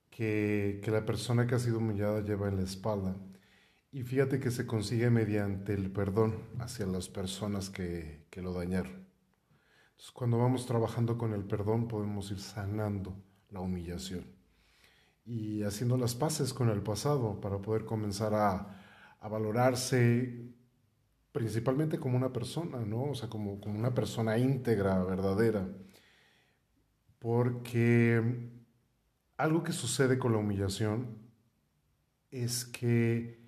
que, 0.10 0.80
que 0.84 0.92
la 0.92 1.06
persona 1.06 1.48
que 1.48 1.56
ha 1.56 1.60
sido 1.60 1.80
humillada 1.80 2.22
lleva 2.22 2.48
en 2.50 2.58
la 2.58 2.64
espalda. 2.64 3.16
Y 3.92 4.04
fíjate 4.04 4.40
que 4.40 4.52
se 4.52 4.68
consigue 4.68 5.10
mediante 5.10 5.74
el 5.74 5.90
perdón 5.92 6.36
hacia 6.60 6.86
las 6.86 7.10
personas 7.10 7.70
que, 7.70 8.26
que 8.30 8.42
lo 8.42 8.54
dañaron. 8.54 9.07
Cuando 10.14 10.38
vamos 10.38 10.66
trabajando 10.66 11.18
con 11.18 11.34
el 11.34 11.44
perdón, 11.44 11.88
podemos 11.88 12.32
ir 12.32 12.40
sanando 12.40 13.16
la 13.50 13.60
humillación 13.60 14.26
y 15.26 15.64
haciendo 15.64 15.98
las 15.98 16.16
paces 16.16 16.54
con 16.54 16.70
el 16.70 16.82
pasado 16.82 17.42
para 17.42 17.60
poder 17.60 17.86
comenzar 17.86 18.34
a, 18.34 18.82
a 19.20 19.28
valorarse 19.28 20.54
principalmente 21.32 22.00
como 22.00 22.18
una 22.18 22.34
persona, 22.34 22.80
¿no? 22.80 23.12
O 23.12 23.16
sea, 23.16 23.30
como, 23.30 23.60
como 23.60 23.78
una 23.78 23.94
persona 23.94 24.38
íntegra, 24.38 25.04
verdadera. 25.04 25.68
Porque 27.20 28.50
algo 29.38 29.64
que 29.64 29.72
sucede 29.72 30.18
con 30.18 30.32
la 30.32 30.40
humillación 30.40 31.18
es 32.32 32.66
que 32.66 33.40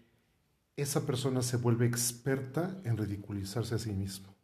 esa 0.76 1.06
persona 1.06 1.42
se 1.42 1.58
vuelve 1.58 1.86
experta 1.86 2.80
en 2.84 2.98
ridiculizarse 2.98 3.76
a 3.76 3.80
sí 3.80 3.92
mismo. 3.92 4.39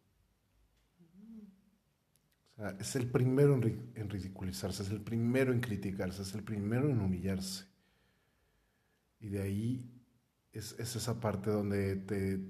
Es 2.80 2.96
el 2.96 3.10
primero 3.10 3.54
en, 3.54 3.62
ri- 3.62 3.92
en 3.94 4.08
ridiculizarse, 4.08 4.82
es 4.82 4.90
el 4.90 5.02
primero 5.02 5.52
en 5.52 5.60
criticarse, 5.60 6.22
es 6.22 6.34
el 6.34 6.42
primero 6.42 6.88
en 6.88 7.00
humillarse. 7.00 7.66
Y 9.20 9.28
de 9.28 9.42
ahí 9.42 9.90
es, 10.52 10.74
es 10.78 10.96
esa 10.96 11.20
parte 11.20 11.50
donde 11.50 11.96
te, 11.96 12.40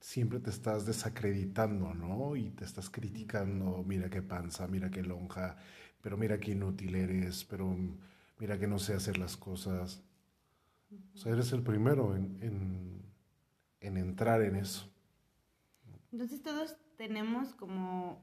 siempre 0.00 0.38
te 0.40 0.50
estás 0.50 0.86
desacreditando, 0.86 1.94
¿no? 1.94 2.36
Y 2.36 2.50
te 2.50 2.64
estás 2.64 2.90
criticando, 2.90 3.82
mira 3.86 4.08
qué 4.10 4.22
panza, 4.22 4.68
mira 4.68 4.90
qué 4.90 5.02
lonja, 5.02 5.56
pero 6.00 6.16
mira 6.16 6.38
qué 6.38 6.52
inútil 6.52 6.94
eres, 6.94 7.44
pero 7.44 7.76
mira 8.38 8.58
que 8.58 8.68
no 8.68 8.78
sé 8.78 8.94
hacer 8.94 9.18
las 9.18 9.36
cosas. 9.36 10.02
O 11.14 11.18
sea, 11.18 11.32
eres 11.32 11.52
el 11.52 11.62
primero 11.62 12.14
en, 12.14 13.02
en 13.80 13.96
entrar 13.96 14.42
en 14.42 14.56
eso. 14.56 14.88
Entonces 16.12 16.42
todos 16.42 16.76
tenemos 16.96 17.54
como, 17.54 18.22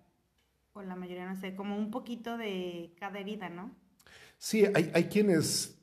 o 0.74 0.82
la 0.82 0.96
mayoría 0.96 1.28
no 1.28 1.36
sé, 1.36 1.56
como 1.56 1.78
un 1.78 1.92
poquito 1.92 2.38
de 2.38 2.94
cada 3.00 3.20
herida, 3.20 3.50
¿no? 3.50 3.72
Sí, 4.38 4.66
hay, 4.76 4.92
hay 4.94 5.06
quienes, 5.06 5.80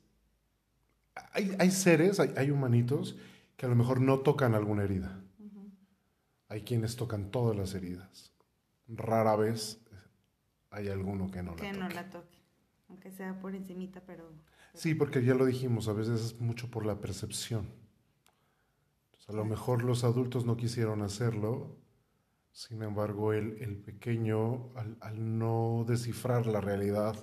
hay, 1.33 1.55
hay 1.57 1.71
seres, 1.71 2.19
hay, 2.19 2.33
hay 2.37 2.51
humanitos 2.51 3.17
que 3.55 3.65
a 3.65 3.69
lo 3.69 3.75
mejor 3.75 4.01
no 4.01 4.19
tocan 4.19 4.53
alguna 4.53 4.83
herida. 4.83 5.21
Hay 6.47 6.63
quienes 6.63 6.97
tocan 6.97 7.31
todas 7.31 7.55
las 7.55 7.73
heridas. 7.73 8.33
Rara 8.87 9.37
vez 9.37 9.79
hay 10.69 10.89
alguno 10.89 11.31
que 11.31 11.41
no 11.41 11.51
la 11.51 11.57
que 11.57 11.67
toque. 11.67 11.79
no 11.79 11.89
la 11.89 12.09
toque, 12.09 12.37
aunque 12.89 13.11
sea 13.11 13.39
por 13.39 13.55
encimita, 13.55 14.01
pero... 14.05 14.33
Sí, 14.73 14.95
porque 14.95 15.23
ya 15.23 15.33
lo 15.33 15.45
dijimos, 15.45 15.87
a 15.87 15.93
veces 15.93 16.21
es 16.21 16.39
mucho 16.41 16.69
por 16.69 16.85
la 16.85 16.99
percepción. 16.99 17.69
Entonces, 19.05 19.29
a 19.29 19.33
lo 19.33 19.45
mejor 19.45 19.83
los 19.83 20.03
adultos 20.03 20.45
no 20.45 20.57
quisieron 20.57 21.01
hacerlo, 21.01 21.77
sin 22.51 22.81
embargo, 22.83 23.33
el, 23.33 23.61
el 23.61 23.77
pequeño, 23.77 24.71
al, 24.75 24.97
al 24.99 25.37
no 25.37 25.85
descifrar 25.87 26.45
la 26.47 26.61
realidad 26.61 27.15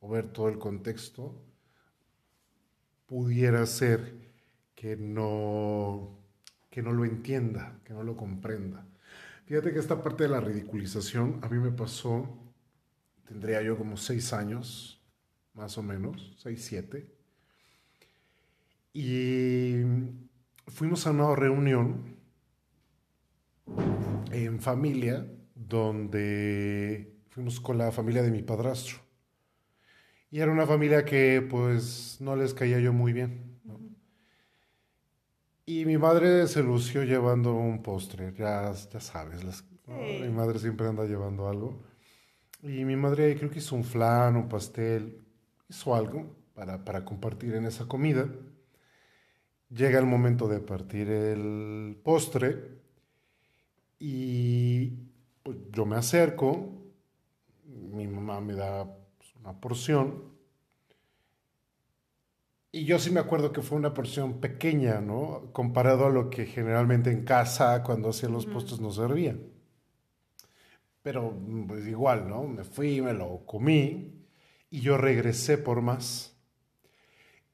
o 0.00 0.08
ver 0.08 0.32
todo 0.32 0.48
el 0.48 0.58
contexto, 0.58 1.42
pudiera 3.06 3.64
ser 3.66 4.14
que 4.74 4.96
no, 4.96 6.18
que 6.70 6.82
no 6.82 6.92
lo 6.92 7.04
entienda, 7.04 7.78
que 7.84 7.92
no 7.92 8.02
lo 8.02 8.16
comprenda. 8.16 8.86
Fíjate 9.44 9.72
que 9.72 9.78
esta 9.78 10.02
parte 10.02 10.24
de 10.24 10.30
la 10.30 10.40
ridiculización 10.40 11.38
a 11.42 11.48
mí 11.48 11.58
me 11.58 11.70
pasó, 11.70 12.26
tendría 13.28 13.60
yo 13.62 13.76
como 13.76 13.96
seis 13.96 14.32
años, 14.32 15.00
más 15.54 15.76
o 15.76 15.82
menos, 15.82 16.34
seis, 16.38 16.64
siete. 16.64 17.14
Y 18.94 19.82
fuimos 20.66 21.06
a 21.06 21.10
una 21.10 21.34
reunión 21.36 22.11
en 24.32 24.60
familia 24.60 25.26
donde 25.54 27.14
fuimos 27.30 27.60
con 27.60 27.78
la 27.78 27.92
familia 27.92 28.22
de 28.22 28.30
mi 28.30 28.42
padrastro. 28.42 28.98
Y 30.30 30.40
era 30.40 30.50
una 30.50 30.66
familia 30.66 31.04
que 31.04 31.46
pues 31.48 32.16
no 32.20 32.36
les 32.36 32.54
caía 32.54 32.80
yo 32.80 32.92
muy 32.92 33.12
bien. 33.12 33.60
Y 35.66 35.84
mi 35.84 35.98
madre 35.98 36.46
se 36.48 36.62
lució 36.62 37.04
llevando 37.04 37.54
un 37.54 37.82
postre, 37.82 38.32
ya, 38.36 38.72
ya 38.72 39.00
sabes, 39.00 39.44
mi 39.86 40.28
madre 40.28 40.58
siempre 40.58 40.88
anda 40.88 41.04
llevando 41.04 41.48
algo. 41.48 41.82
Y 42.62 42.84
mi 42.84 42.96
madre 42.96 43.36
creo 43.36 43.50
que 43.50 43.58
hizo 43.58 43.76
un 43.76 43.84
flan, 43.84 44.36
un 44.36 44.48
pastel, 44.48 45.22
hizo 45.68 45.94
algo 45.94 46.34
para, 46.54 46.84
para 46.84 47.04
compartir 47.04 47.54
en 47.54 47.66
esa 47.66 47.86
comida. 47.86 48.28
Llega 49.68 49.98
el 49.98 50.06
momento 50.06 50.48
de 50.48 50.60
partir 50.60 51.08
el 51.10 52.00
postre 52.02 52.81
y 54.04 54.98
pues, 55.44 55.58
yo 55.70 55.86
me 55.86 55.94
acerco, 55.94 56.72
mi 57.64 58.08
mamá 58.08 58.40
me 58.40 58.54
da 58.54 58.84
pues, 58.84 59.32
una 59.36 59.60
porción 59.60 60.24
y 62.72 62.84
yo 62.84 62.98
sí 62.98 63.12
me 63.12 63.20
acuerdo 63.20 63.52
que 63.52 63.62
fue 63.62 63.78
una 63.78 63.94
porción 63.94 64.40
pequeña, 64.40 65.00
¿no? 65.00 65.52
Comparado 65.52 66.06
a 66.06 66.10
lo 66.10 66.30
que 66.30 66.46
generalmente 66.46 67.12
en 67.12 67.24
casa 67.24 67.84
cuando 67.84 68.08
hacía 68.08 68.28
los 68.28 68.44
postres 68.44 68.80
nos 68.80 68.96
servían. 68.96 69.40
Pero 71.02 71.32
pues 71.68 71.86
igual, 71.86 72.28
¿no? 72.28 72.42
Me 72.42 72.64
fui, 72.64 73.00
me 73.02 73.12
lo 73.12 73.46
comí 73.46 74.26
y 74.68 74.80
yo 74.80 74.96
regresé 74.96 75.58
por 75.58 75.80
más. 75.80 76.36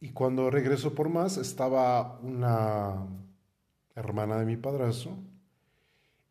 Y 0.00 0.12
cuando 0.12 0.50
regreso 0.50 0.94
por 0.94 1.10
más 1.10 1.36
estaba 1.36 2.18
una 2.20 3.06
hermana 3.94 4.38
de 4.38 4.46
mi 4.46 4.56
padrazo 4.56 5.18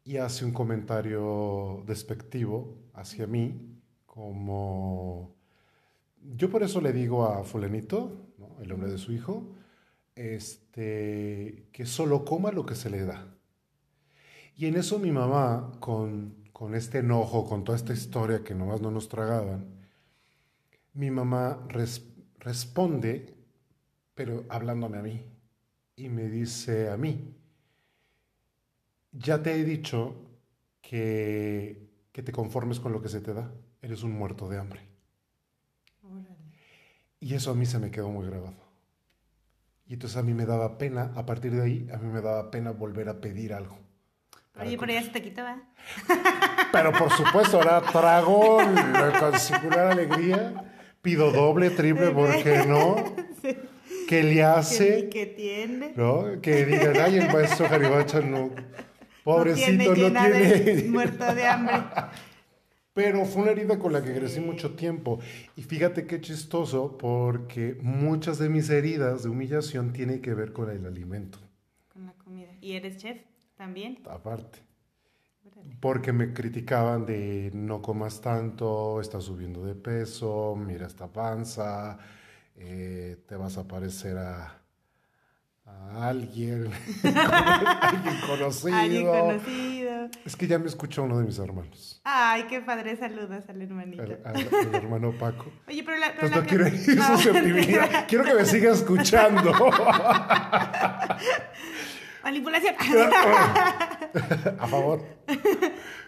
y 0.08 0.16
hace 0.16 0.46
un 0.46 0.54
comentario 0.54 1.84
despectivo 1.86 2.78
hacia 2.94 3.28
mí 3.28 3.82
como 4.06 5.36
yo 6.36 6.50
por 6.50 6.64
eso 6.64 6.80
le 6.80 6.94
digo 6.94 7.26
a 7.26 7.44
fulanito 7.44 8.32
el 8.62 8.70
nombre 8.70 8.90
de 8.90 8.98
su 8.98 9.12
hijo, 9.12 9.44
este, 10.16 11.68
que 11.74 11.86
solo 11.86 12.24
coma 12.24 12.52
lo 12.52 12.66
que 12.66 12.76
se 12.76 12.90
le 12.90 13.06
da. 13.06 13.28
Y 14.56 14.66
en 14.66 14.78
eso 14.78 14.98
mi 14.98 15.12
mamá, 15.12 15.74
con, 15.80 16.36
este 16.74 17.00
enojo, 17.00 17.46
con 17.46 17.64
toda 17.64 17.78
esta 17.78 17.94
historia 17.94 18.44
que 18.44 18.56
nomás 18.56 18.82
no 18.82 18.90
nos 18.90 19.10
tragaban, 19.10 19.66
mi 20.94 21.12
mamá 21.12 21.68
responde, 22.40 23.36
pero 24.16 24.46
hablándome 24.50 24.98
a 24.98 25.04
mí, 25.04 25.24
y 25.96 26.10
me 26.10 26.30
dice 26.30 26.90
a 26.90 26.98
mí, 26.98 27.37
ya 29.18 29.42
te 29.42 29.54
he 29.54 29.64
dicho 29.64 30.16
que, 30.82 31.90
que 32.12 32.24
te 32.24 32.32
conformes 32.32 32.80
con 32.80 32.92
lo 32.92 33.02
que 33.02 33.10
se 33.10 33.22
te 33.22 33.34
da, 33.34 33.52
eres 33.82 34.04
un 34.04 34.12
muerto 34.12 34.48
de 34.50 34.58
hambre. 34.58 34.82
Y 37.20 37.34
eso 37.34 37.52
a 37.52 37.56
mí 37.56 37.66
se 37.66 37.80
me 37.80 37.90
quedó 37.90 38.10
muy 38.10 38.28
grabado. 38.28 38.56
Y 39.88 39.94
entonces 39.94 40.18
a 40.18 40.24
mí 40.24 40.34
me 40.34 40.46
daba 40.46 40.78
pena, 40.78 41.14
a 41.16 41.26
partir 41.26 41.52
de 41.52 41.64
ahí, 41.64 41.88
a 41.94 41.98
mí 41.98 42.12
me 42.12 42.22
daba 42.22 42.52
pena 42.52 42.72
volver 42.72 43.10
a 43.10 43.20
pedir 43.22 43.54
algo. 43.54 43.80
Oye, 44.60 44.78
pero 44.78 44.92
ya 44.92 45.04
se 45.04 45.10
te 45.10 45.22
quitó, 45.22 45.44
Pero 46.72 46.92
por 46.92 47.12
supuesto, 47.12 47.58
ahora 47.58 47.82
trago 47.82 48.58
con 49.20 49.40
singular 49.40 49.92
alegría, 49.92 50.74
pido 51.02 51.32
doble, 51.32 51.70
triple, 51.70 52.10
¿por 52.10 52.44
qué 52.44 52.66
no? 52.68 52.96
¿Qué 54.08 54.24
le 54.24 54.44
hace? 54.44 55.10
¿Qué 55.10 55.26
tiene? 55.28 55.94
¿No? 55.96 56.42
Que 56.42 56.66
digan, 56.66 56.98
ay, 56.98 57.18
el 57.18 57.32
maestro 57.32 57.68
Jaribacha 57.68 58.22
no, 58.22 58.52
pobrecito, 59.28 59.90
no 59.90 59.94
tiene... 59.94 60.10
No 60.10 60.64
tiene 60.64 60.84
muerto 60.90 61.36
de 61.36 61.46
hambre. 61.46 61.76
Pero 62.94 63.26
fue 63.26 63.44
una 63.44 63.52
herida 63.52 63.78
con 63.78 63.94
la 63.94 64.02
que 64.02 64.14
crecí 64.14 64.40
mucho 64.40 64.76
tiempo. 64.76 65.20
Y 65.56 65.64
fíjate 65.64 66.08
qué 66.08 66.20
chistoso, 66.20 66.98
porque 66.98 67.78
muchas 67.82 68.40
de 68.40 68.50
mis 68.50 68.70
heridas 68.70 69.24
de 69.24 69.30
humillación 69.30 69.94
tienen 69.94 70.22
que 70.22 70.34
ver 70.34 70.54
con 70.54 70.72
el 70.72 70.86
alimento. 70.86 71.40
Con 71.94 72.06
la 72.06 72.14
comida. 72.14 72.50
¿Y 72.62 72.74
eres 72.74 72.98
chef 72.98 73.22
también? 73.56 74.00
Aparte. 74.10 74.60
Porque 75.80 76.12
me 76.14 76.34
criticaban 76.34 77.06
de 77.06 77.52
no 77.54 77.82
comas 77.82 78.22
tanto, 78.22 79.02
estás 79.02 79.26
subiendo 79.26 79.64
de 79.66 79.76
peso, 79.76 80.56
mira 80.56 80.88
esta 80.88 81.08
panza, 81.08 81.98
eh, 82.56 83.18
te 83.28 83.36
vas 83.36 83.58
a 83.58 83.68
parecer 83.68 84.18
a, 84.18 84.62
a 85.68 86.08
alguien, 86.08 86.72
alguien 87.04 88.22
conocido. 88.26 88.76
Alguien 88.76 89.08
conocido. 89.08 90.10
Es 90.26 90.36
que 90.36 90.48
ya 90.48 90.58
me 90.60 90.68
escucha 90.68 91.02
uno 91.02 91.20
de 91.20 91.26
mis 91.26 91.38
hermanos. 91.40 92.02
Ay, 92.04 92.44
qué 92.44 92.62
padre, 92.62 92.96
saludos 92.96 93.44
al 93.50 93.62
hermanito. 93.62 94.04
Al, 94.24 94.48
hermano 94.74 95.12
Paco. 95.12 95.52
Oye, 95.68 95.84
pero 95.84 95.98
la... 95.98 96.14
Pero 96.14 96.20
pues 96.20 96.32
no 96.32 96.44
quiero 96.46 96.66
Quiero 98.08 98.24
que 98.24 98.34
me 98.34 98.46
siga 98.46 98.72
escuchando. 98.72 99.52
Manipulación. 102.28 102.76
A 104.60 104.68
favor. 104.68 105.02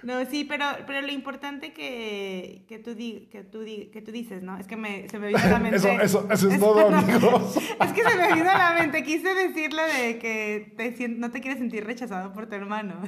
No, 0.03 0.25
sí, 0.25 0.43
pero, 0.43 0.65
pero 0.85 1.01
lo 1.01 1.13
importante 1.13 1.71
que, 1.71 2.65
que, 2.67 2.77
tú, 2.77 2.93
que, 2.97 3.45
tú, 3.49 3.63
que 3.63 4.01
tú 4.01 4.11
dices, 4.11 4.43
¿no? 4.43 4.57
Es 4.57 4.67
que 4.67 4.75
me, 4.75 5.07
se 5.07 5.17
me 5.17 5.27
vino 5.27 5.39
a 5.39 5.47
la 5.47 5.59
mente. 5.63 5.77
Eso, 5.77 5.89
eso, 6.01 6.27
eso 6.29 6.49
es, 6.49 6.59
todo, 6.59 6.89
amigos. 6.89 7.55
Es 7.55 7.93
que 7.93 8.03
se 8.03 8.17
me 8.17 8.33
vino 8.33 8.51
a 8.51 8.57
la 8.57 8.73
mente. 8.73 9.01
Quise 9.03 9.33
decirlo 9.33 9.81
de 9.81 10.19
que 10.19 10.73
te, 10.75 11.07
no 11.07 11.31
te 11.31 11.39
quieres 11.39 11.59
sentir 11.59 11.85
rechazado 11.85 12.33
por 12.33 12.47
tu 12.47 12.55
hermano. 12.55 13.01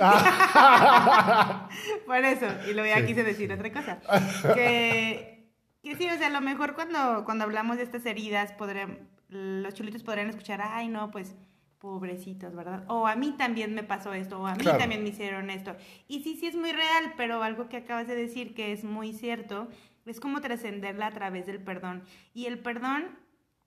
Ah. 0.00 1.68
por 2.06 2.24
eso. 2.24 2.46
Y 2.68 2.74
luego 2.74 2.88
ya 2.92 3.06
quise 3.06 3.22
decir 3.22 3.52
otra 3.52 3.72
cosa. 3.72 4.00
Que, 4.52 5.48
que 5.84 5.94
sí, 5.94 6.08
o 6.10 6.18
sea, 6.18 6.26
a 6.26 6.30
lo 6.30 6.40
mejor 6.40 6.74
cuando, 6.74 7.24
cuando 7.24 7.44
hablamos 7.44 7.76
de 7.76 7.84
estas 7.84 8.04
heridas, 8.04 8.50
podrán, 8.54 9.08
los 9.28 9.74
chulitos 9.74 10.02
podrían 10.02 10.28
escuchar, 10.28 10.60
ay, 10.60 10.88
no, 10.88 11.12
pues 11.12 11.36
pobrecitos, 11.78 12.54
¿verdad? 12.54 12.84
O 12.88 13.06
a 13.06 13.16
mí 13.16 13.34
también 13.38 13.74
me 13.74 13.82
pasó 13.82 14.12
esto, 14.12 14.40
o 14.40 14.46
a 14.46 14.54
mí 14.54 14.64
también 14.64 15.02
me 15.02 15.10
hicieron 15.10 15.50
esto. 15.50 15.76
Y 16.08 16.22
sí, 16.22 16.36
sí 16.36 16.46
es 16.46 16.56
muy 16.56 16.72
real, 16.72 17.14
pero 17.16 17.42
algo 17.42 17.68
que 17.68 17.76
acabas 17.76 18.08
de 18.08 18.16
decir 18.16 18.54
que 18.54 18.72
es 18.72 18.84
muy 18.84 19.12
cierto, 19.12 19.68
es 20.06 20.20
como 20.20 20.40
trascenderla 20.40 21.06
a 21.06 21.12
través 21.12 21.46
del 21.46 21.62
perdón. 21.62 22.02
Y 22.34 22.46
el 22.46 22.58
perdón 22.58 23.18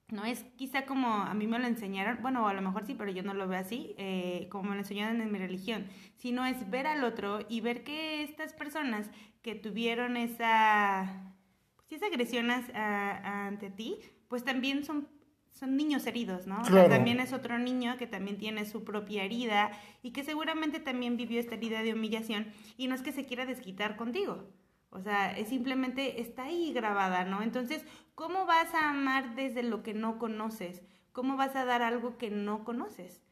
no 0.08 0.24
es 0.24 0.44
quizá 0.56 0.84
como 0.84 1.08
a 1.08 1.32
mí 1.32 1.46
me 1.46 1.58
lo 1.58 1.66
enseñaron, 1.66 2.18
bueno, 2.20 2.46
a 2.46 2.52
lo 2.52 2.60
mejor 2.60 2.84
sí, 2.84 2.94
pero 2.94 3.10
yo 3.10 3.22
no 3.22 3.32
lo 3.32 3.48
veo 3.48 3.58
así, 3.58 3.94
eh, 3.96 4.46
como 4.50 4.64
me 4.64 4.74
lo 4.74 4.80
enseñaron 4.80 5.20
en 5.22 5.32
mi 5.32 5.38
religión, 5.38 5.86
sino 6.16 6.44
es 6.44 6.68
ver 6.70 6.86
al 6.86 7.02
otro 7.04 7.40
y 7.48 7.62
ver 7.62 7.82
que 7.82 8.22
estas 8.22 8.52
personas 8.52 9.10
que 9.40 9.54
tuvieron 9.54 10.16
esa, 10.18 11.32
pues, 11.76 11.92
esa 11.92 12.06
agresión 12.06 12.50
ante 12.50 13.70
ti, 13.70 14.00
pues 14.28 14.44
también 14.44 14.84
son 14.84 15.08
son 15.52 15.76
niños 15.76 16.06
heridos, 16.06 16.46
¿no? 16.46 16.62
también 16.62 17.20
es 17.20 17.32
otro 17.32 17.58
niño 17.58 17.96
que 17.98 18.06
también 18.06 18.38
tiene 18.38 18.64
su 18.64 18.84
propia 18.84 19.24
herida 19.24 19.70
y 20.02 20.10
que 20.10 20.24
seguramente 20.24 20.80
también 20.80 21.16
vivió 21.16 21.38
esta 21.38 21.54
herida 21.54 21.82
de 21.82 21.92
humillación 21.92 22.46
y 22.76 22.88
no 22.88 22.94
es 22.94 23.02
que 23.02 23.12
se 23.12 23.26
quiera 23.26 23.46
desquitar 23.46 23.96
contigo. 23.96 24.48
O 24.90 25.00
sea, 25.00 25.36
es 25.36 25.48
simplemente 25.48 26.20
está 26.20 26.44
ahí 26.44 26.72
grabada, 26.72 27.24
¿no? 27.24 27.42
Entonces, 27.42 27.84
¿cómo 28.14 28.44
vas 28.44 28.74
a 28.74 28.90
amar 28.90 29.34
desde 29.34 29.62
lo 29.62 29.82
que 29.82 29.94
no 29.94 30.18
conoces? 30.18 30.82
¿Cómo 31.12 31.36
vas 31.36 31.56
a 31.56 31.64
dar 31.64 31.82
algo 31.82 32.18
que 32.18 32.30
no 32.30 32.64
conoces? 32.64 33.22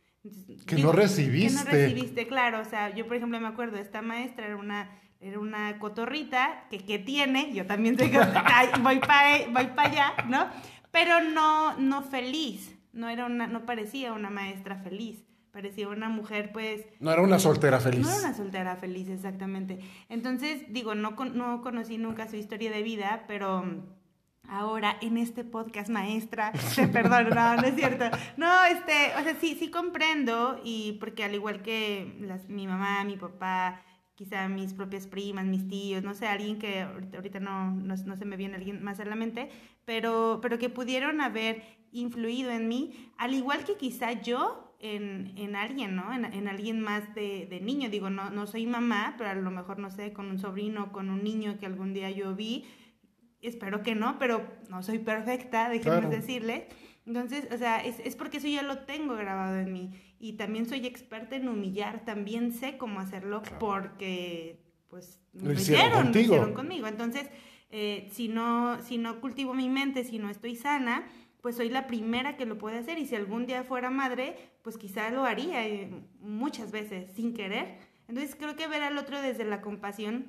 que 0.66 0.76
no 0.76 0.92
recibiste. 0.92 1.62
Que 1.62 1.64
no 1.64 1.70
recibiste, 1.70 2.26
claro. 2.26 2.60
O 2.60 2.64
sea, 2.64 2.94
yo 2.94 3.06
por 3.06 3.16
ejemplo 3.16 3.40
me 3.40 3.48
acuerdo, 3.48 3.78
esta 3.78 4.02
maestra 4.02 4.46
era 4.46 4.56
una 4.56 4.90
era 5.20 5.38
una 5.38 5.78
cotorrita 5.78 6.64
que, 6.70 6.78
que 6.78 6.98
tiene, 6.98 7.52
yo 7.52 7.66
también 7.66 7.98
soy, 7.98 8.10
voy 8.82 8.98
para 9.00 9.46
voy 9.50 9.66
pa 9.66 9.82
allá, 9.82 10.14
¿no? 10.28 10.46
Pero 10.90 11.22
no, 11.22 11.76
no 11.76 12.02
feliz, 12.02 12.76
no, 12.92 13.08
era 13.08 13.26
una, 13.26 13.46
no 13.46 13.66
parecía 13.66 14.12
una 14.12 14.30
maestra 14.30 14.76
feliz, 14.76 15.24
parecía 15.52 15.88
una 15.88 16.08
mujer 16.08 16.50
pues... 16.52 16.84
No 17.00 17.12
era 17.12 17.22
una 17.22 17.38
soltera 17.38 17.80
feliz. 17.80 18.00
No 18.00 18.10
era 18.10 18.18
una 18.18 18.34
soltera 18.34 18.76
feliz, 18.76 19.08
exactamente. 19.08 19.80
Entonces, 20.08 20.64
digo, 20.68 20.94
no, 20.94 21.10
no 21.10 21.62
conocí 21.62 21.98
nunca 21.98 22.28
su 22.28 22.36
historia 22.36 22.70
de 22.70 22.82
vida, 22.82 23.24
pero 23.26 23.64
ahora 24.48 24.96
en 25.00 25.16
este 25.16 25.44
podcast 25.44 25.88
maestra, 25.88 26.52
perdón, 26.92 27.30
no, 27.30 27.56
no 27.56 27.62
es 27.62 27.74
cierto. 27.74 28.04
No, 28.36 28.64
este, 28.64 29.12
o 29.18 29.22
sea, 29.22 29.36
sí, 29.40 29.56
sí 29.58 29.70
comprendo 29.70 30.60
y 30.64 30.96
porque 31.00 31.24
al 31.24 31.34
igual 31.34 31.62
que 31.62 32.16
las, 32.20 32.48
mi 32.48 32.66
mamá, 32.66 33.04
mi 33.04 33.16
papá, 33.16 33.82
quizá 34.20 34.50
mis 34.50 34.74
propias 34.74 35.06
primas, 35.06 35.46
mis 35.46 35.66
tíos, 35.66 36.02
no 36.02 36.12
sé, 36.12 36.26
alguien 36.26 36.58
que 36.58 36.82
ahorita 36.82 37.40
no, 37.40 37.70
no, 37.70 37.94
no, 37.96 38.16
se 38.18 38.26
me 38.26 38.36
viene 38.36 38.56
alguien 38.56 38.84
más 38.84 39.00
a 39.00 39.06
la 39.06 39.16
mente, 39.16 39.48
pero, 39.86 40.40
pero 40.42 40.58
que 40.58 40.68
pudieron 40.68 41.22
haber 41.22 41.62
influido 41.90 42.50
en 42.50 42.68
mí, 42.68 43.10
al 43.16 43.32
igual 43.32 43.64
que 43.64 43.78
quizá 43.78 44.12
yo 44.12 44.76
en, 44.78 45.32
en 45.36 45.56
alguien, 45.56 45.96
¿no? 45.96 46.12
En, 46.12 46.26
en 46.26 46.48
alguien 46.48 46.82
más 46.82 47.14
de, 47.14 47.46
de, 47.48 47.60
niño. 47.62 47.88
Digo, 47.88 48.10
no, 48.10 48.28
no 48.28 48.46
soy 48.46 48.66
mamá, 48.66 49.14
pero 49.16 49.30
a 49.30 49.34
lo 49.34 49.50
mejor, 49.50 49.78
no 49.78 49.90
sé, 49.90 50.12
con 50.12 50.26
un 50.26 50.38
sobrino, 50.38 50.92
con 50.92 51.08
un 51.08 51.24
niño 51.24 51.56
que 51.58 51.64
algún 51.64 51.94
día 51.94 52.10
yo 52.10 52.36
vi, 52.36 52.66
espero 53.40 53.82
que 53.82 53.94
no, 53.94 54.18
pero 54.18 54.46
no 54.68 54.82
soy 54.82 54.98
perfecta, 54.98 55.70
déjenme 55.70 56.14
decirle. 56.14 56.68
Entonces, 57.10 57.48
o 57.52 57.58
sea, 57.58 57.84
es, 57.84 57.98
es 58.04 58.14
porque 58.14 58.36
eso 58.36 58.46
ya 58.46 58.62
lo 58.62 58.78
tengo 58.84 59.16
grabado 59.16 59.58
en 59.58 59.72
mí 59.72 59.90
y 60.20 60.34
también 60.34 60.68
soy 60.68 60.86
experta 60.86 61.34
en 61.34 61.48
humillar, 61.48 62.04
también 62.04 62.52
sé 62.52 62.76
cómo 62.76 63.00
hacerlo 63.00 63.42
porque 63.58 64.60
pues 64.88 65.18
lo, 65.32 65.52
hicieron, 65.52 66.16
hicieron, 66.16 66.54
conmigo. 66.54 66.86
Entonces, 66.86 67.28
eh, 67.72 68.08
si, 68.12 68.28
no, 68.28 68.80
si 68.84 68.96
no 68.96 69.20
cultivo 69.20 69.54
mi 69.54 69.68
mente, 69.68 70.04
si 70.04 70.20
no 70.20 70.30
estoy 70.30 70.54
sana, 70.54 71.04
pues 71.40 71.56
soy 71.56 71.68
la 71.68 71.88
primera 71.88 72.36
que 72.36 72.46
lo 72.46 72.58
puede 72.58 72.78
hacer 72.78 72.96
y 72.96 73.06
si 73.06 73.16
algún 73.16 73.44
día 73.44 73.64
fuera 73.64 73.90
madre, 73.90 74.36
pues 74.62 74.78
quizá 74.78 75.10
lo 75.10 75.24
haría 75.24 75.66
eh, 75.66 75.90
muchas 76.20 76.70
veces 76.70 77.10
sin 77.16 77.34
querer. 77.34 77.76
Entonces 78.06 78.36
creo 78.36 78.54
que 78.54 78.68
ver 78.68 78.84
al 78.84 78.96
otro 78.98 79.20
desde 79.20 79.44
la 79.44 79.62
compasión, 79.62 80.26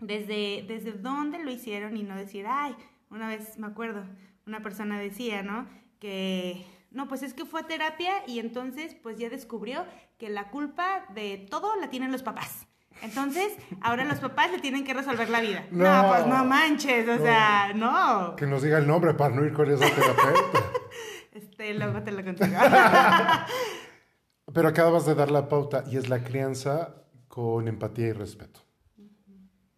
desde, 0.00 0.64
desde 0.66 0.94
dónde 0.94 1.38
lo 1.38 1.52
hicieron 1.52 1.96
y 1.96 2.02
no 2.02 2.16
decir, 2.16 2.46
ay, 2.48 2.74
una 3.08 3.28
vez 3.28 3.56
me 3.56 3.68
acuerdo, 3.68 4.04
una 4.48 4.62
persona 4.62 4.98
decía, 4.98 5.44
¿no? 5.44 5.83
Que 6.04 6.66
no, 6.90 7.08
pues 7.08 7.22
es 7.22 7.32
que 7.32 7.46
fue 7.46 7.60
a 7.60 7.66
terapia 7.66 8.12
y 8.26 8.38
entonces 8.38 8.94
pues 8.94 9.16
ya 9.16 9.30
descubrió 9.30 9.86
que 10.18 10.28
la 10.28 10.50
culpa 10.50 11.06
de 11.14 11.46
todo 11.50 11.76
la 11.80 11.88
tienen 11.88 12.12
los 12.12 12.22
papás. 12.22 12.66
Entonces, 13.00 13.54
ahora 13.80 14.04
los 14.04 14.18
papás 14.18 14.52
le 14.52 14.58
tienen 14.58 14.84
que 14.84 14.92
resolver 14.92 15.30
la 15.30 15.40
vida. 15.40 15.66
No, 15.70 16.08
pues 16.10 16.26
no 16.26 16.44
manches, 16.44 17.08
o 17.08 17.22
sea, 17.22 17.72
no. 17.74 18.36
Que 18.36 18.46
nos 18.46 18.62
diga 18.62 18.76
el 18.76 18.86
nombre 18.86 19.14
para 19.14 19.34
no 19.34 19.46
ir 19.46 19.54
con 19.54 19.70
esa 19.70 19.88
terapeuta. 19.88 20.58
este, 21.32 21.72
luego 21.72 22.02
te 22.02 22.12
lo 22.12 22.22
contigo. 22.22 22.52
Pero 24.52 24.68
acabas 24.68 25.06
de 25.06 25.14
dar 25.14 25.30
la 25.30 25.48
pauta 25.48 25.84
y 25.90 25.96
es 25.96 26.10
la 26.10 26.22
crianza 26.22 26.96
con 27.28 27.66
empatía 27.66 28.08
y 28.08 28.12
respeto. 28.12 28.60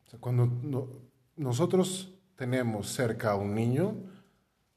O 0.07 0.11
sea, 0.11 0.18
cuando 0.18 1.09
nosotros 1.37 2.18
tenemos 2.35 2.89
cerca 2.89 3.31
a 3.31 3.37
un 3.37 3.55
niño, 3.55 4.16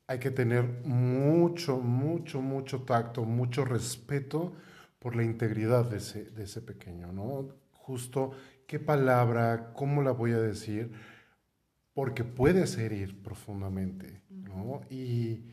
hay 0.09 0.17
que 0.17 0.31
tener 0.31 0.63
mucho, 0.85 1.77
mucho, 1.77 2.41
mucho 2.41 2.81
tacto, 2.81 3.25
mucho 3.25 3.63
respeto 3.63 4.53
por 4.97 5.15
la 5.15 5.23
integridad 5.23 5.85
de 5.85 5.97
ese, 5.97 6.31
de 6.31 6.45
ese 6.45 6.61
pequeño, 6.61 7.13
¿no? 7.13 7.49
Justo 7.73 8.31
qué 8.65 8.79
palabra, 8.79 9.71
cómo 9.75 10.01
la 10.01 10.09
voy 10.09 10.31
a 10.31 10.39
decir, 10.39 10.91
porque 11.93 12.23
puede 12.23 12.63
herir 12.83 13.21
profundamente, 13.21 14.23
¿no? 14.31 14.81
Y, 14.89 15.43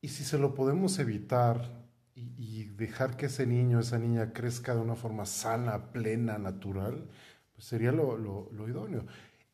y, 0.00 0.08
si 0.08 0.22
se 0.22 0.38
lo 0.38 0.54
podemos 0.54 0.96
evitar 1.00 1.84
y, 2.14 2.62
dejar 2.76 3.16
que 3.16 3.26
ese 3.26 3.44
niño, 3.44 3.80
esa 3.80 3.98
niña 3.98 4.32
crezca 4.32 4.76
de 4.76 4.82
una 4.82 4.94
forma 4.94 5.26
sana, 5.26 5.90
plena, 5.90 6.38
natural, 6.38 7.08
pues 7.56 7.66
sería 7.66 7.90
lo, 7.90 8.16
lo, 8.16 8.50
lo 8.52 8.68
idóneo. 8.68 9.04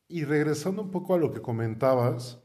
Y 0.09 0.25
regresando 0.25 0.83
un 0.83 0.91
poco 0.91 1.15
a 1.15 1.19
lo 1.19 1.33
que 1.33 1.41
comentabas, 1.41 2.44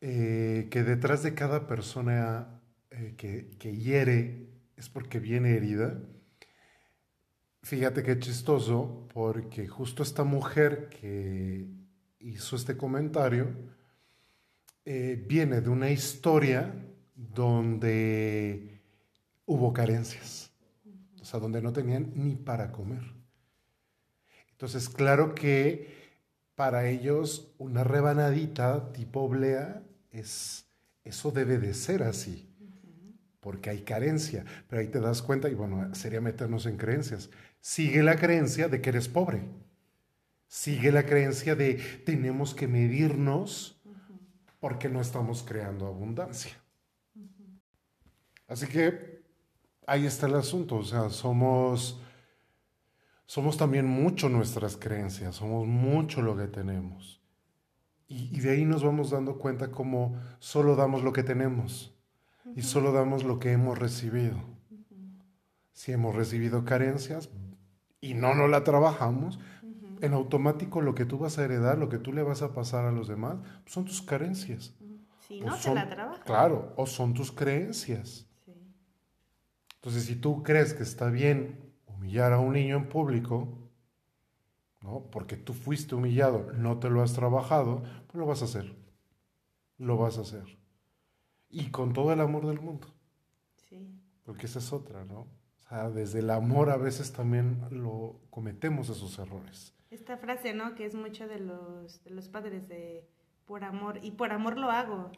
eh, 0.00 0.68
que 0.70 0.82
detrás 0.82 1.22
de 1.22 1.34
cada 1.34 1.66
persona 1.66 2.60
eh, 2.90 3.14
que, 3.16 3.50
que, 3.58 3.76
hiere 3.76 4.48
es 4.76 4.88
porque 4.88 5.18
viene 5.18 5.56
herida. 5.56 5.98
Fíjate 7.62 8.02
qué 8.02 8.18
chistoso, 8.18 9.08
porque 9.12 9.66
justo 9.66 10.02
esta 10.02 10.24
mujer 10.24 10.88
que 10.88 11.66
hizo 12.18 12.56
este 12.56 12.76
comentario 12.76 13.48
eh, 14.84 15.20
viene 15.26 15.60
de 15.60 15.68
una 15.68 15.90
historia 15.90 16.72
donde 17.16 18.80
hubo 19.44 19.72
carencias, 19.72 20.52
o 21.20 21.24
sea, 21.24 21.40
donde 21.40 21.60
no 21.60 21.72
tenían 21.72 22.12
ni 22.14 22.36
para 22.36 22.70
comer. 22.70 23.02
Entonces, 24.52 24.88
claro 24.88 25.34
que 25.34 25.95
para 26.56 26.88
ellos 26.88 27.52
una 27.58 27.84
rebanadita 27.84 28.92
tipo 28.92 29.20
oblea 29.20 29.82
es, 30.10 30.66
eso 31.04 31.30
debe 31.30 31.58
de 31.58 31.74
ser 31.74 32.02
así, 32.02 32.48
porque 33.40 33.70
hay 33.70 33.82
carencia, 33.82 34.44
pero 34.66 34.80
ahí 34.80 34.88
te 34.88 34.98
das 34.98 35.22
cuenta, 35.22 35.48
y 35.48 35.54
bueno, 35.54 35.94
sería 35.94 36.20
meternos 36.20 36.66
en 36.66 36.78
creencias. 36.78 37.30
Sigue 37.60 38.02
la 38.02 38.16
creencia 38.16 38.68
de 38.68 38.80
que 38.80 38.88
eres 38.88 39.06
pobre, 39.06 39.42
sigue 40.48 40.90
la 40.90 41.04
creencia 41.04 41.54
de 41.54 41.74
tenemos 42.04 42.54
que 42.54 42.66
medirnos 42.66 43.78
porque 44.58 44.88
no 44.88 45.02
estamos 45.02 45.42
creando 45.42 45.86
abundancia. 45.86 46.52
Así 48.48 48.66
que 48.66 49.22
ahí 49.86 50.06
está 50.06 50.26
el 50.26 50.36
asunto, 50.36 50.76
o 50.76 50.84
sea, 50.84 51.10
somos 51.10 52.00
somos 53.26 53.56
también 53.56 53.86
mucho 53.86 54.28
nuestras 54.28 54.76
creencias, 54.76 55.34
somos 55.36 55.66
mucho 55.66 56.22
lo 56.22 56.36
que 56.36 56.46
tenemos. 56.46 57.20
Y, 58.08 58.38
de 58.38 58.50
ahí 58.50 58.64
nos 58.64 58.84
vamos 58.84 59.10
dando 59.10 59.36
cuenta 59.36 59.72
cómo 59.72 60.16
solo 60.38 60.76
damos 60.76 61.02
lo 61.02 61.12
que 61.12 61.24
tenemos 61.24 61.92
y 62.54 62.62
solo 62.62 62.92
damos 62.92 63.24
lo 63.24 63.40
que 63.40 63.50
hemos 63.50 63.76
recibido. 63.76 64.38
Si 65.72 65.90
hemos 65.90 66.14
recibido 66.14 66.64
carencias 66.64 67.30
y 68.00 68.14
no 68.14 68.34
nos 68.34 68.48
la 68.48 68.62
trabajamos, 68.62 69.40
en 70.00 70.12
automático 70.12 70.80
lo 70.80 70.94
que 70.94 71.04
tú 71.04 71.18
vas 71.18 71.38
a 71.38 71.44
heredar, 71.44 71.78
lo 71.78 71.88
que 71.88 71.98
tú 71.98 72.12
le 72.12 72.22
vas 72.22 72.42
a 72.42 72.54
pasar 72.54 72.84
a 72.84 72.92
los 72.92 73.08
demás, 73.08 73.38
son 73.66 73.84
tus 73.84 74.02
carencias. 74.02 74.74
Si 75.26 75.40
no 75.40 75.56
te 75.56 75.74
la 75.74 75.88
trabajas. 75.88 76.24
Claro, 76.24 76.72
o 76.76 76.86
son 76.86 77.12
tus 77.12 77.32
creencias. 77.32 78.26
Entonces, 79.76 80.04
si 80.04 80.14
tú 80.16 80.44
crees 80.44 80.74
que 80.74 80.84
está 80.84 81.10
bien 81.10 81.65
humillar 81.96 82.32
a 82.32 82.38
un 82.38 82.52
niño 82.52 82.76
en 82.76 82.88
público, 82.88 83.48
¿no? 84.82 85.08
Porque 85.10 85.36
tú 85.36 85.52
fuiste 85.52 85.94
humillado, 85.94 86.52
no 86.52 86.78
te 86.78 86.90
lo 86.90 87.02
has 87.02 87.12
trabajado, 87.12 87.82
pues 88.06 88.14
lo 88.14 88.26
vas 88.26 88.42
a 88.42 88.46
hacer. 88.46 88.76
Lo 89.78 89.96
vas 89.96 90.18
a 90.18 90.22
hacer. 90.22 90.58
Y 91.48 91.70
con 91.70 91.92
todo 91.92 92.12
el 92.12 92.20
amor 92.20 92.46
del 92.46 92.60
mundo. 92.60 92.88
Sí. 93.56 94.00
Porque 94.24 94.46
esa 94.46 94.58
es 94.58 94.72
otra, 94.72 95.04
¿no? 95.04 95.20
O 95.20 95.68
sea, 95.68 95.90
desde 95.90 96.20
el 96.20 96.30
amor 96.30 96.70
a 96.70 96.76
veces 96.76 97.12
también 97.12 97.62
lo 97.70 98.20
cometemos 98.30 98.88
esos 98.88 99.18
errores. 99.18 99.74
Esta 99.90 100.16
frase, 100.16 100.54
¿no? 100.54 100.74
Que 100.74 100.84
es 100.84 100.94
mucho 100.94 101.26
de 101.28 101.40
los, 101.40 102.02
de 102.04 102.10
los 102.10 102.28
padres 102.28 102.68
de 102.68 103.08
por 103.46 103.64
amor, 103.64 104.00
y 104.02 104.10
por 104.10 104.32
amor 104.32 104.58
lo 104.58 104.70
hago. 104.70 105.12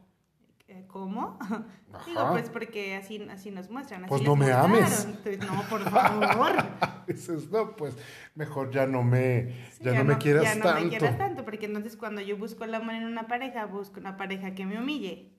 Eh, 0.69 0.85
¿Cómo? 0.87 1.39
Digo, 2.07 2.29
pues 2.33 2.51
porque 2.51 2.95
así, 2.95 3.27
así 3.31 3.51
nos 3.51 3.71
muestran. 3.71 4.05
pues 4.07 4.21
no 4.21 4.37
me 4.37 4.53
ames. 4.53 5.09
No, 5.41 5.63
por 5.69 5.81
favor. 5.91 6.57
Dices, 7.07 7.51
no, 7.51 7.75
pues 7.75 7.97
mejor 8.35 8.71
ya 8.71 8.87
no 8.87 9.03
me, 9.03 9.55
ya, 9.81 9.95
no, 9.95 10.05
me 10.05 10.19
quieras 10.19 10.45
tanto. 10.45 10.69
Ya 10.69 10.75
no 10.75 10.81
me 10.81 10.89
quieras 10.91 11.17
tanto, 11.17 11.45
porque 11.47 11.65
entonces 11.65 11.97
cuando 11.97 12.21
yo 12.21 12.37
busco 12.37 12.65
el 12.65 12.75
amor 12.75 12.95
en 12.97 13.07
una 13.07 13.27
pareja, 13.27 13.65
busco 13.65 13.99
una 13.99 14.19
pareja 14.19 14.55
que 14.55 14.67
me 14.67 14.79
humille. 14.79 15.33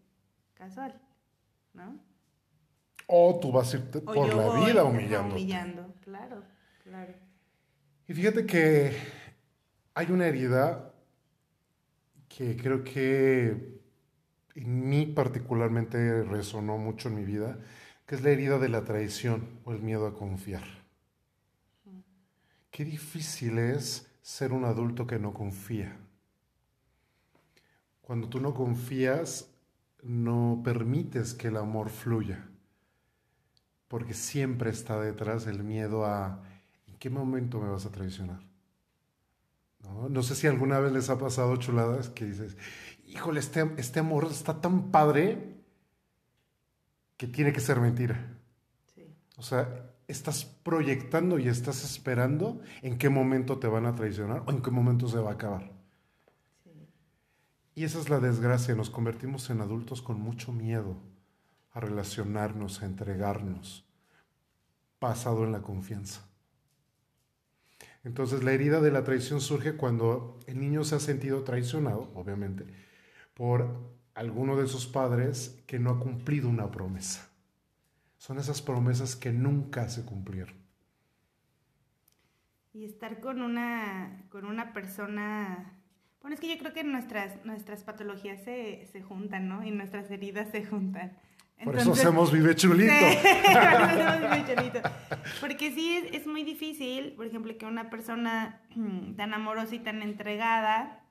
Casual, 0.56 1.00
¿no? 1.74 2.00
O 3.06 3.40
tú 3.40 3.52
vas 3.52 3.72
a 3.72 3.78
irte 3.78 4.02
por 4.02 4.34
la 4.34 4.66
vida 4.66 4.84
humillando. 4.84 5.36
Humillando, 5.36 5.94
claro, 6.02 6.44
claro. 6.84 7.14
Y 8.08 8.14
fíjate 8.16 8.48
que 8.48 8.98
hay 9.94 10.12
una 10.12 10.26
herida 10.26 10.92
que 12.28 12.58
creo 12.58 12.84
que 12.84 13.79
en 14.56 14.89
mí 14.89 15.06
particularmente 15.06 16.24
resonó 16.24 16.78
mucho 16.78 17.10
en 17.10 17.16
mi 17.16 17.24
vida, 17.24 17.60
que 18.06 18.16
es 18.16 18.24
la 18.24 18.32
herida 18.32 18.58
de 18.58 18.70
la 18.70 18.84
traición 18.84 19.47
o 19.66 19.72
el 19.72 19.82
miedo 19.82 20.08
a 20.08 20.16
confiar. 20.16 20.64
Qué 22.72 22.86
difícil 22.86 23.60
es 23.60 24.10
ser 24.22 24.54
un 24.54 24.66
adulto 24.66 25.06
que 25.06 25.20
no 25.20 25.34
confía. 25.34 25.97
Cuando 28.02 28.30
tú 28.30 28.39
no 28.39 28.54
confías, 28.54 29.50
no 30.02 30.62
permites 30.64 31.34
que 31.34 31.50
el 31.50 31.58
amor 31.58 31.89
fluya, 31.89 32.47
porque 33.88 34.14
siempre 34.14 34.70
está 34.70 35.00
detrás 35.00 35.45
el 35.47 35.64
miedo 35.64 36.06
a 36.06 36.43
¿en 36.88 36.97
qué 36.97 37.10
momento 37.10 37.60
me 37.60 37.70
vas 37.70 37.86
a 37.86 37.91
traicionar? 37.91 38.41
No, 39.84 40.10
no 40.10 40.24
sé 40.24 40.36
si 40.36 40.47
alguna 40.47 40.80
vez 40.80 40.91
les 40.91 41.10
ha 41.10 41.18
pasado 41.18 41.56
chuladas 41.58 42.10
que 42.10 42.26
dices, 42.26 42.58
híjole, 43.10 43.39
este, 43.39 43.70
este 43.78 43.99
amor 43.99 44.28
está 44.30 44.62
tan 44.62 44.91
padre 44.91 45.57
que 47.18 47.28
tiene 47.28 47.51
que 47.51 47.60
ser 47.60 47.80
mentira. 47.80 48.38
O 49.38 49.41
sea, 49.41 49.91
estás 50.07 50.45
proyectando 50.45 51.39
y 51.39 51.47
estás 51.47 51.84
esperando 51.84 52.62
en 52.82 52.97
qué 52.97 53.10
momento 53.10 53.60
te 53.60 53.68
van 53.68 53.86
a 53.86 53.95
traicionar 53.95 54.43
o 54.45 54.51
en 54.51 54.62
qué 54.62 54.72
momento 54.72 55.07
se 55.07 55.20
va 55.20 55.32
a 55.32 55.34
acabar. 55.34 55.72
Y 57.76 57.84
esa 57.84 57.99
es 57.99 58.10
la 58.10 58.20
desgracia, 58.20 58.76
nos 58.76 58.89
convertimos 58.89 59.49
en 59.49 59.62
adultos 59.62 60.01
con 60.01 60.20
mucho 60.20 60.51
miedo 60.51 60.97
a 61.72 61.80
relacionarnos, 61.80 62.82
a 62.82 62.86
entregarnos, 62.86 63.86
basado 64.99 65.45
en 65.45 65.51
la 65.51 65.62
confianza. 65.62 66.28
Entonces 68.03 68.43
la 68.43 68.51
herida 68.51 68.82
de 68.82 68.91
la 68.91 69.03
traición 69.03 69.39
surge 69.39 69.76
cuando 69.76 70.39
el 70.47 70.60
niño 70.60 70.84
se 70.84 70.95
ha 70.95 70.99
sentido 70.99 71.43
traicionado, 71.43 72.12
obviamente, 72.16 72.66
por 73.40 73.96
alguno 74.16 74.58
de 74.58 74.68
sus 74.68 74.86
padres 74.86 75.64
que 75.66 75.80
no 75.80 75.92
ha 75.92 76.00
cumplido 76.02 76.50
una 76.50 76.72
promesa. 76.72 77.32
Son 78.18 78.38
esas 78.38 78.62
promesas 78.62 79.16
que 79.16 79.32
nunca 79.32 79.88
se 79.88 80.04
cumplieron. 80.04 80.56
Y 82.74 82.84
estar 82.84 83.22
con 83.22 83.42
una, 83.42 84.26
con 84.28 84.44
una 84.44 84.74
persona... 84.74 85.72
Bueno, 86.20 86.34
es 86.34 86.42
que 86.42 86.50
yo 86.50 86.58
creo 86.58 86.74
que 86.74 86.84
nuestras, 86.84 87.46
nuestras 87.46 87.86
patologías 87.86 88.44
se, 88.44 88.86
se 88.92 89.02
juntan, 89.02 89.48
¿no? 89.48 89.66
Y 89.66 89.72
nuestras 89.72 90.12
heridas 90.12 90.50
se 90.52 90.66
juntan. 90.66 91.18
Por 91.64 91.78
eso 91.78 91.94
hacemos 91.94 92.34
Vive 92.34 92.56
Chulito. 92.58 92.92
Porque 95.40 95.72
sí, 95.72 95.96
es, 95.96 96.14
es, 96.14 96.28
muy 96.28 96.44
difícil, 96.44 97.14
por 97.14 97.26
ejemplo, 97.26 97.58
que 97.58 97.66
una 97.66 97.90
persona 97.90 98.62
tan 99.16 99.34
amorosa 99.34 99.76
y 99.76 99.80
tan 99.80 100.02
entregada 100.02 101.06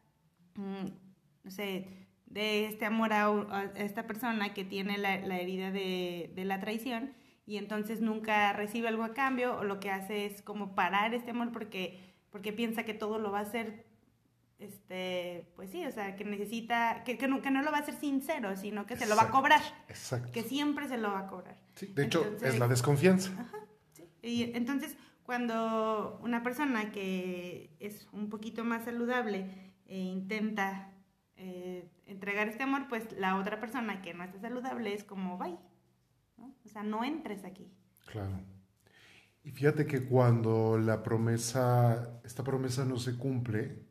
mm, 0.57 0.89
no 1.49 1.51
sé, 1.51 1.89
de 2.31 2.67
este 2.67 2.85
amor 2.85 3.13
a, 3.13 3.73
esta 3.77 4.07
persona 4.07 4.53
que 4.55 4.65
tiene 4.65 4.99
la, 4.99 5.15
herida 5.15 5.71
de, 5.71 6.31
de, 6.35 6.45
la 6.45 6.61
traición 6.61 7.15
y 7.47 7.57
entonces 7.57 8.01
nunca 8.01 8.53
recibe 8.53 8.89
algo 8.89 9.05
a 9.05 9.15
cambio 9.15 9.57
o 9.59 9.65
lo 9.65 9.81
que 9.81 9.91
hace 9.91 10.27
es 10.27 10.43
como 10.43 10.75
parar 10.75 11.15
este 11.15 11.31
amor 11.31 11.51
porque, 11.53 12.15
porque 12.31 12.53
piensa 12.53 12.85
que 12.85 12.93
todo 12.95 13.19
lo 13.19 13.33
va 13.33 13.39
a 13.39 13.43
hacer, 13.43 13.87
este, 14.59 15.51
pues 15.57 15.71
sí, 15.71 15.87
o 15.87 15.91
sea, 15.91 16.17
que 16.17 16.25
necesita, 16.25 17.03
que, 17.05 17.17
que, 17.17 17.27
no, 17.29 17.41
que 17.41 17.51
no 17.51 17.63
lo 17.63 17.71
va 17.71 17.79
a 17.79 17.81
hacer 17.81 17.95
sincero, 17.95 18.57
sino 18.57 18.85
que 18.85 18.97
se 18.97 19.07
lo 19.07 19.17
va 19.17 19.23
a 19.23 19.31
cobrar. 19.31 19.63
Exacto. 19.89 20.31
Que 20.33 20.43
siempre 20.43 20.89
se 20.89 20.99
lo 20.99 21.11
va 21.11 21.21
a 21.21 21.27
cobrar. 21.27 21.57
Sí, 21.75 21.87
de 21.87 22.05
hecho, 22.05 22.37
es 22.43 22.59
la 22.59 22.69
desconfianza. 22.69 23.33
Ajá, 23.39 23.67
sí. 23.93 24.05
Y 24.21 24.43
entonces, 24.55 24.97
cuando 25.23 26.19
una 26.23 26.43
persona 26.43 26.93
que 26.93 27.71
es 27.81 28.09
un 28.13 28.29
poquito 28.29 28.65
más 28.65 28.85
saludable 28.85 29.47
e 29.87 29.97
intenta 29.97 30.93
eh, 31.39 31.89
entregar 32.07 32.49
este 32.49 32.65
amor, 32.65 32.89
pues 32.89 33.13
la 33.13 33.37
otra 33.37 33.61
persona 33.61 34.03
que 34.03 34.13
no 34.13 34.25
está 34.25 34.41
saludable 34.41 34.93
es 34.93 35.05
como, 35.05 35.39
bye, 35.39 35.57
¿no? 36.37 36.53
O 36.65 36.69
sea, 36.69 36.83
no 36.83 37.05
entres 37.05 37.45
aquí. 37.45 37.73
Claro. 38.07 38.41
Y 39.45 39.53
fíjate 39.53 39.87
que 39.87 40.05
cuando 40.05 40.79
la 40.79 41.03
promesa, 41.03 42.21
esta 42.25 42.43
promesa 42.43 42.85
no 42.85 42.99
se 42.99 43.17
cumple, 43.17 43.87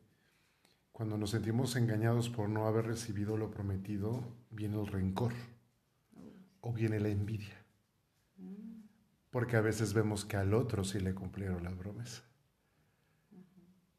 cuando 0.92 1.16
nos 1.16 1.30
sentimos 1.30 1.74
engañados 1.76 2.28
por 2.28 2.48
no 2.48 2.66
haber 2.66 2.86
recibido 2.86 3.36
lo 3.36 3.50
prometido, 3.50 4.36
viene 4.50 4.80
el 4.80 4.86
rencor 4.86 5.32
o 6.60 6.72
viene 6.72 7.00
la 7.00 7.08
envidia. 7.08 7.56
Mm. 8.36 8.82
Porque 9.30 9.56
a 9.56 9.60
veces 9.60 9.94
vemos 9.94 10.24
que 10.24 10.36
al 10.36 10.52
otro 10.52 10.84
sí 10.84 11.00
le 11.00 11.14
cumplieron 11.14 11.64
la 11.64 11.70
promesa. 11.70 12.27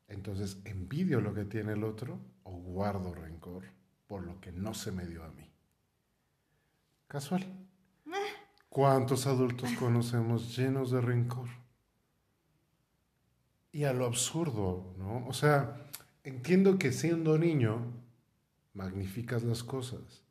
Entonces 0.10 0.58
envidio 0.66 1.22
lo 1.22 1.34
que 1.34 1.46
tiene 1.46 1.74
el 1.74 1.84
otro 1.84 2.20
o 2.44 2.52
guardo 2.52 3.14
rencor 3.14 3.64
por 4.08 4.24
lo 4.24 4.42
que 4.42 4.52
no 4.52 4.74
se 4.74 4.92
me 4.92 5.06
dio 5.06 5.24
a 5.24 5.30
mí. 5.30 5.48
Casual. 7.08 7.46
¿Cuántos 8.70 9.28
adultos 9.28 9.72
conocemos 9.74 10.58
llenos 10.58 10.92
de 10.92 11.00
rencor? 11.00 11.48
Y 13.72 13.84
a 13.84 13.94
lo 13.94 14.06
absurdo, 14.06 14.96
¿no? 14.98 15.28
O 15.28 15.34
sea, 15.34 15.88
entiendo 16.24 16.80
que 16.80 16.92
siendo 16.92 17.38
niño 17.38 17.94
magnificas 18.74 19.44
las 19.44 19.64
cosas. 19.64 20.24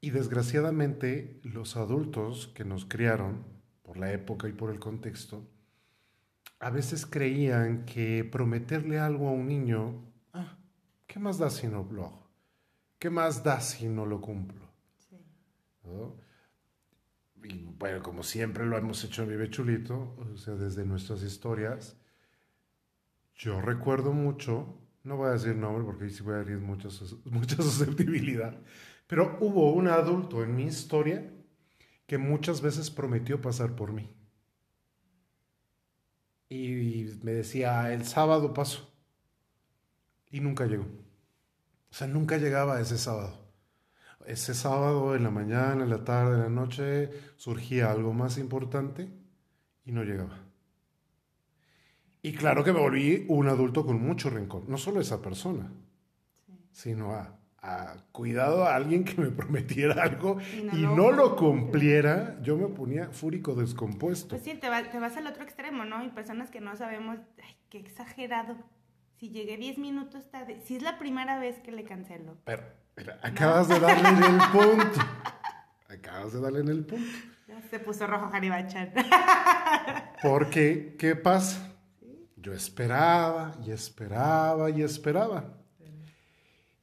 Y 0.00 0.10
desgraciadamente 0.10 1.40
los 1.42 1.76
adultos 1.76 2.48
que 2.54 2.64
nos 2.64 2.84
criaron, 2.84 3.44
por 3.82 3.98
la 3.98 4.12
época 4.12 4.48
y 4.48 4.52
por 4.52 4.70
el 4.70 4.78
contexto, 4.78 5.44
a 6.60 6.68
veces 6.68 7.06
creían 7.06 7.86
que 7.86 8.22
prometerle 8.22 9.00
algo 9.00 9.28
a 9.28 9.32
un 9.32 9.48
niño, 9.48 10.04
ah, 10.34 10.58
¿qué 11.06 11.18
más 11.18 11.38
da 11.38 11.48
si 11.48 11.66
no 11.66 11.88
lo 11.90 12.04
hago? 12.04 12.30
¿Qué 12.98 13.08
más 13.08 13.42
da 13.42 13.60
si 13.60 13.88
no 13.88 14.04
lo 14.04 14.20
cumplo? 14.20 14.60
Y 17.42 17.64
bueno, 17.78 18.02
como 18.02 18.22
siempre 18.22 18.66
lo 18.66 18.76
hemos 18.76 19.02
hecho 19.02 19.22
en 19.22 19.30
Vive 19.30 19.48
Chulito, 19.48 20.14
o 20.18 20.36
sea, 20.36 20.54
desde 20.54 20.84
nuestras 20.84 21.22
historias, 21.22 21.96
yo 23.34 23.62
recuerdo 23.62 24.12
mucho, 24.12 24.78
no 25.02 25.16
voy 25.16 25.28
a 25.28 25.32
decir 25.32 25.56
nombre 25.56 25.82
porque 25.82 26.04
ahí 26.04 26.10
sí 26.10 26.22
voy 26.22 26.34
a 26.34 26.40
herir 26.40 26.58
mucha, 26.58 26.88
mucha 27.24 27.56
susceptibilidad, 27.56 28.60
pero 29.06 29.38
hubo 29.40 29.72
un 29.72 29.88
adulto 29.88 30.44
en 30.44 30.54
mi 30.54 30.64
historia 30.64 31.32
que 32.06 32.18
muchas 32.18 32.60
veces 32.60 32.90
prometió 32.90 33.40
pasar 33.40 33.74
por 33.74 33.92
mí 33.94 34.14
y 36.50 37.18
me 37.22 37.32
decía, 37.32 37.92
el 37.92 38.04
sábado 38.04 38.52
paso. 38.52 38.92
Y 40.30 40.40
nunca 40.40 40.66
llegó. 40.66 40.84
O 40.84 41.94
sea, 41.94 42.08
nunca 42.08 42.38
llegaba 42.38 42.80
ese 42.80 42.98
sábado. 42.98 43.38
Ese 44.26 44.54
sábado, 44.54 45.14
en 45.14 45.22
la 45.22 45.30
mañana, 45.30 45.84
en 45.84 45.90
la 45.90 46.04
tarde, 46.04 46.34
en 46.34 46.42
la 46.42 46.48
noche, 46.50 47.10
surgía 47.36 47.90
algo 47.90 48.12
más 48.12 48.36
importante 48.36 49.08
y 49.84 49.92
no 49.92 50.02
llegaba. 50.02 50.38
Y 52.20 52.32
claro 52.32 52.64
que 52.64 52.72
me 52.72 52.80
volví 52.80 53.24
un 53.28 53.48
adulto 53.48 53.86
con 53.86 54.02
mucho 54.02 54.28
rencor. 54.28 54.68
No 54.68 54.76
solo 54.76 54.98
a 54.98 55.02
esa 55.02 55.22
persona, 55.22 55.72
sino 56.72 57.14
a 57.14 57.39
a 57.62 57.96
cuidado 58.12 58.64
a 58.64 58.74
alguien 58.74 59.04
que 59.04 59.20
me 59.20 59.30
prometiera 59.30 60.02
algo 60.02 60.38
y 60.52 60.62
no, 60.62 61.10
lo, 61.10 61.36
cumpliera, 61.36 62.38
yo 62.42 62.56
me 62.56 62.68
ponía 62.68 63.10
fúrico 63.10 63.54
descompuesto. 63.54 64.28
Pues 64.30 64.42
sí, 64.42 64.54
te, 64.54 64.68
te, 64.68 64.98
vas 64.98 65.16
al 65.16 65.26
otro 65.26 65.42
extremo, 65.42 65.84
¿no? 65.84 66.02
Y 66.04 66.08
personas 66.08 66.50
que 66.50 66.60
no 66.60 66.76
sabemos, 66.76 67.18
ay, 67.42 67.56
qué 67.68 67.78
exagerado. 67.78 68.56
Si 69.18 69.28
llegué 69.28 69.58
10 69.58 69.78
minutos 69.78 70.30
tarde, 70.30 70.60
si 70.64 70.76
es 70.76 70.82
la 70.82 70.98
primera 70.98 71.38
vez 71.38 71.58
que 71.60 71.72
le 71.72 71.84
cancelo. 71.84 72.38
Pero, 72.44 72.62
acabas 73.22 73.68
de 73.68 73.78
darle 73.78 74.08
en 74.08 74.22
el 74.22 74.40
punto. 74.50 75.00
Acabas 75.88 76.32
de 76.32 76.40
darle 76.40 76.60
en 76.60 76.68
el 76.68 76.86
punto. 76.86 77.18
Ya 77.46 77.60
se 77.68 77.78
puso 77.78 78.06
rojo 78.06 78.30
Jaribachan. 78.30 78.92
Porque, 80.22 80.96
¿qué 80.98 81.16
pasa? 81.16 81.74
Yo 82.36 82.54
esperaba 82.54 83.52
y 83.66 83.72
esperaba 83.72 84.70
y 84.70 84.82
esperaba 84.82 85.59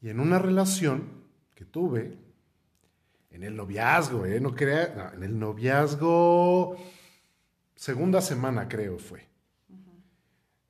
y 0.01 0.09
en 0.09 0.19
una 0.19 0.39
relación 0.39 1.09
que 1.55 1.65
tuve, 1.65 2.17
en 3.31 3.43
el 3.43 3.55
noviazgo, 3.55 4.25
¿eh? 4.25 4.39
No 4.39 4.55
crea, 4.55 5.11
en 5.15 5.23
el 5.23 5.37
noviazgo, 5.37 6.75
segunda 7.75 8.21
semana 8.21 8.67
creo 8.67 8.97
fue. 8.97 9.25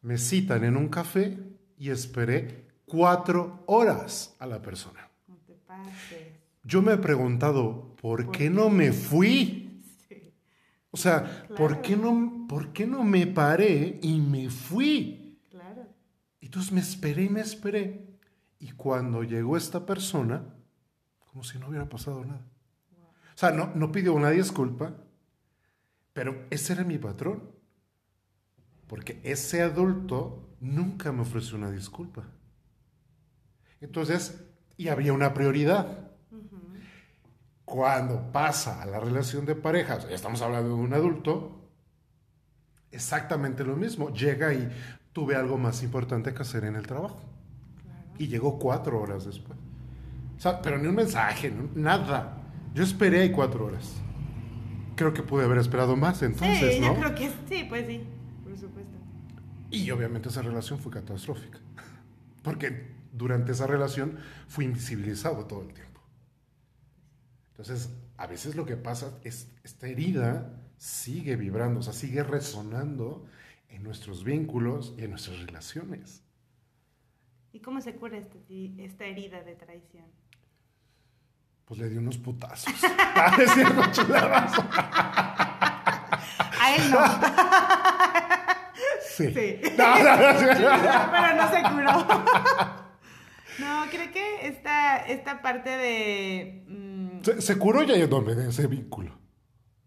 Me 0.01 0.17
citan 0.17 0.63
en 0.63 0.78
un 0.78 0.89
café 0.89 1.38
y 1.78 1.89
esperé 1.89 2.65
cuatro 2.86 3.63
horas 3.67 4.36
a 4.39 4.45
la 4.45 4.61
persona. 4.61 5.09
No 5.28 5.36
te 5.45 5.53
pases. 5.53 6.28
Yo 6.63 6.82
me 6.82 6.93
he 6.93 6.97
preguntado, 6.97 7.95
¿por, 8.01 8.32
qué, 8.32 8.49
no 8.49 8.69
me 8.69 8.91
fui? 8.91 9.82
O 10.91 10.97
sea, 10.97 11.47
¿por, 11.55 11.82
qué 11.82 11.95
no, 11.95 12.47
¿por 12.47 12.73
qué 12.73 12.88
no 12.88 13.03
me 13.03 13.28
paré 13.28 13.99
y 14.01 14.19
me 14.19 14.49
fui? 14.49 15.39
Claro. 15.49 15.86
Entonces 16.41 16.71
me 16.71 16.82
esperé 16.82 17.23
y 17.23 17.30
me 17.30 17.41
esperé. 17.41 18.06
Y 18.59 18.71
cuando 18.71 19.23
llegó 19.23 19.55
esta 19.57 19.85
persona, 19.85 20.43
como 21.19 21.43
si 21.43 21.59
no 21.59 21.67
hubiera 21.67 21.87
pasado 21.87 22.25
nada. 22.25 22.41
O 23.35 23.39
sea, 23.39 23.51
no, 23.51 23.71
no 23.75 23.91
pidió 23.91 24.13
una 24.15 24.31
disculpa, 24.31 24.95
pero 26.13 26.47
ese 26.49 26.73
era 26.73 26.83
mi 26.83 26.97
patrón. 26.97 27.51
Porque 28.87 29.19
ese 29.23 29.61
adulto 29.61 30.55
nunca 30.59 31.11
me 31.11 31.21
ofreció 31.21 31.57
una 31.57 31.69
disculpa. 31.69 32.23
Entonces, 33.81 34.43
y 34.75 34.87
había 34.87 35.13
una 35.13 35.33
prioridad. 35.33 36.11
Cuando 37.65 38.31
pasa 38.31 38.81
a 38.81 38.85
la 38.85 38.99
relación 38.99 39.45
de 39.45 39.53
parejas, 39.53 40.07
ya 40.07 40.15
estamos 40.15 40.41
hablando 40.41 40.69
de 40.69 40.75
un 40.81 40.93
adulto, 40.93 41.69
exactamente 42.89 43.63
lo 43.63 43.75
mismo. 43.75 44.11
Llega 44.11 44.53
y 44.53 44.69
tuve 45.11 45.35
algo 45.35 45.57
más 45.57 45.83
importante 45.83 46.33
que 46.33 46.41
hacer 46.41 46.63
en 46.63 46.77
el 46.77 46.87
trabajo 46.87 47.36
y 48.18 48.28
llegó 48.28 48.59
cuatro 48.59 49.01
horas 49.01 49.26
después. 49.26 49.57
O 50.38 50.39
sea, 50.39 50.61
pero 50.61 50.78
ni 50.78 50.88
un 50.88 50.95
mensaje, 50.95 51.51
nada. 51.76 52.38
Yo 52.74 52.84
esperé 52.84 53.22
ahí 53.22 53.32
cuatro 53.32 53.65
horas. 53.65 53.95
Creo 54.95 55.13
que 55.13 55.24
pude 55.24 55.45
haber 55.45 55.57
esperado 55.57 55.95
más 55.95 56.22
entonces, 56.22 56.76
sí, 56.76 56.80
¿no? 56.80 56.93
Yo 56.93 56.99
creo 56.99 57.15
que 57.15 57.32
sí, 57.49 57.65
pues 57.68 57.88
sí, 57.88 58.03
por 58.43 58.57
supuesto. 58.57 58.97
Y 59.70 59.89
obviamente 59.91 60.30
esa 60.30 60.41
relación 60.41 60.80
fue 60.80 60.91
catastrófica. 60.91 61.59
Porque 62.43 62.95
durante 63.13 63.51
esa 63.51 63.68
relación 63.68 64.18
fui 64.47 64.65
invisibilizado 64.65 65.45
todo 65.45 65.61
el 65.61 65.74
tiempo. 65.74 66.01
Entonces, 67.51 67.89
a 68.18 68.28
veces 68.28 68.55
lo 68.55 68.65
que 68.65 68.78
pasa 68.78 69.18
es 69.24 69.51
esta 69.63 69.88
herida 69.88 70.61
sigue 70.78 71.36
vibrando, 71.36 71.80
o 71.80 71.84
sea, 71.84 71.93
sigue 71.93 72.24
resonando 72.24 73.26
en 73.70 73.84
nuestros 73.84 74.24
vínculos 74.24 74.93
y 74.97 75.03
en 75.03 75.11
nuestras 75.11 75.39
relaciones. 75.39 76.24
¿Y 77.57 77.59
cómo 77.59 77.81
se 77.81 77.95
cura 77.95 78.19
este, 78.19 78.37
esta 78.77 79.05
herida 79.05 79.41
de 79.41 79.55
traición? 79.55 80.05
Pues 81.65 81.79
le 81.79 81.89
di 81.89 81.97
unos 81.97 82.19
putazos. 82.19 82.71
Ah, 83.19 83.35
es 83.39 83.51
cierto, 83.51 83.81
A 86.61 86.75
él 86.75 86.91
no. 86.91 86.99
Sí. 89.01 89.33
sí. 89.33 89.59
Pero 89.75 91.35
no 91.35 91.49
se 91.49 91.63
curó. 91.63 91.93
No, 93.57 93.89
creo 93.89 94.11
que 94.11 94.47
esta, 94.47 94.97
esta 94.97 95.41
parte 95.41 95.71
de... 95.71 96.63
Mm, 96.67 97.21
se, 97.39 97.57
curó 97.57 97.81
ya 97.81 97.97
yo 97.97 98.05
de 98.21 98.49
ese 98.49 98.67
vínculo. 98.67 99.17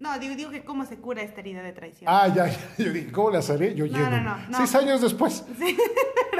No, 0.01 0.19
digo, 0.19 0.35
digo 0.35 0.51
que 0.51 0.65
cómo 0.65 0.87
se 0.87 0.97
cura 0.97 1.23
esta 1.23 1.41
herida 1.41 1.63
de 1.63 1.73
traición. 1.73 2.11
Ah, 2.13 2.27
ya, 2.29 2.49
ya. 2.49 2.59
Yo 2.79 2.91
dije, 2.93 3.13
¿cómo 3.13 3.31
la 3.31 3.43
salí? 3.43 3.75
Yo 3.75 3.87
no, 3.87 4.11
no, 4.11 4.49
no, 4.49 4.57
Seis 4.57 4.75
años 4.75 5.01
después. 5.01 5.45
Sí. 5.59 5.77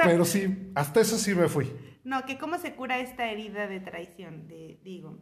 Pero 0.03 0.25
sí, 0.25 0.71
hasta 0.73 0.99
eso 0.99 1.15
sí 1.15 1.35
me 1.35 1.47
fui. 1.47 1.71
No, 2.03 2.25
que 2.25 2.39
cómo 2.39 2.57
se 2.57 2.73
cura 2.73 2.97
esta 2.97 3.29
herida 3.29 3.67
de 3.67 3.79
traición, 3.79 4.47
de, 4.47 4.79
digo. 4.83 5.19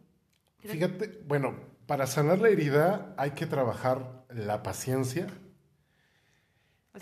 Fíjate, 0.60 1.22
bueno, 1.26 1.54
para 1.86 2.06
sanar 2.06 2.38
la 2.38 2.48
herida 2.48 3.14
hay 3.18 3.32
que 3.32 3.46
trabajar 3.46 4.24
la 4.30 4.62
paciencia, 4.62 5.26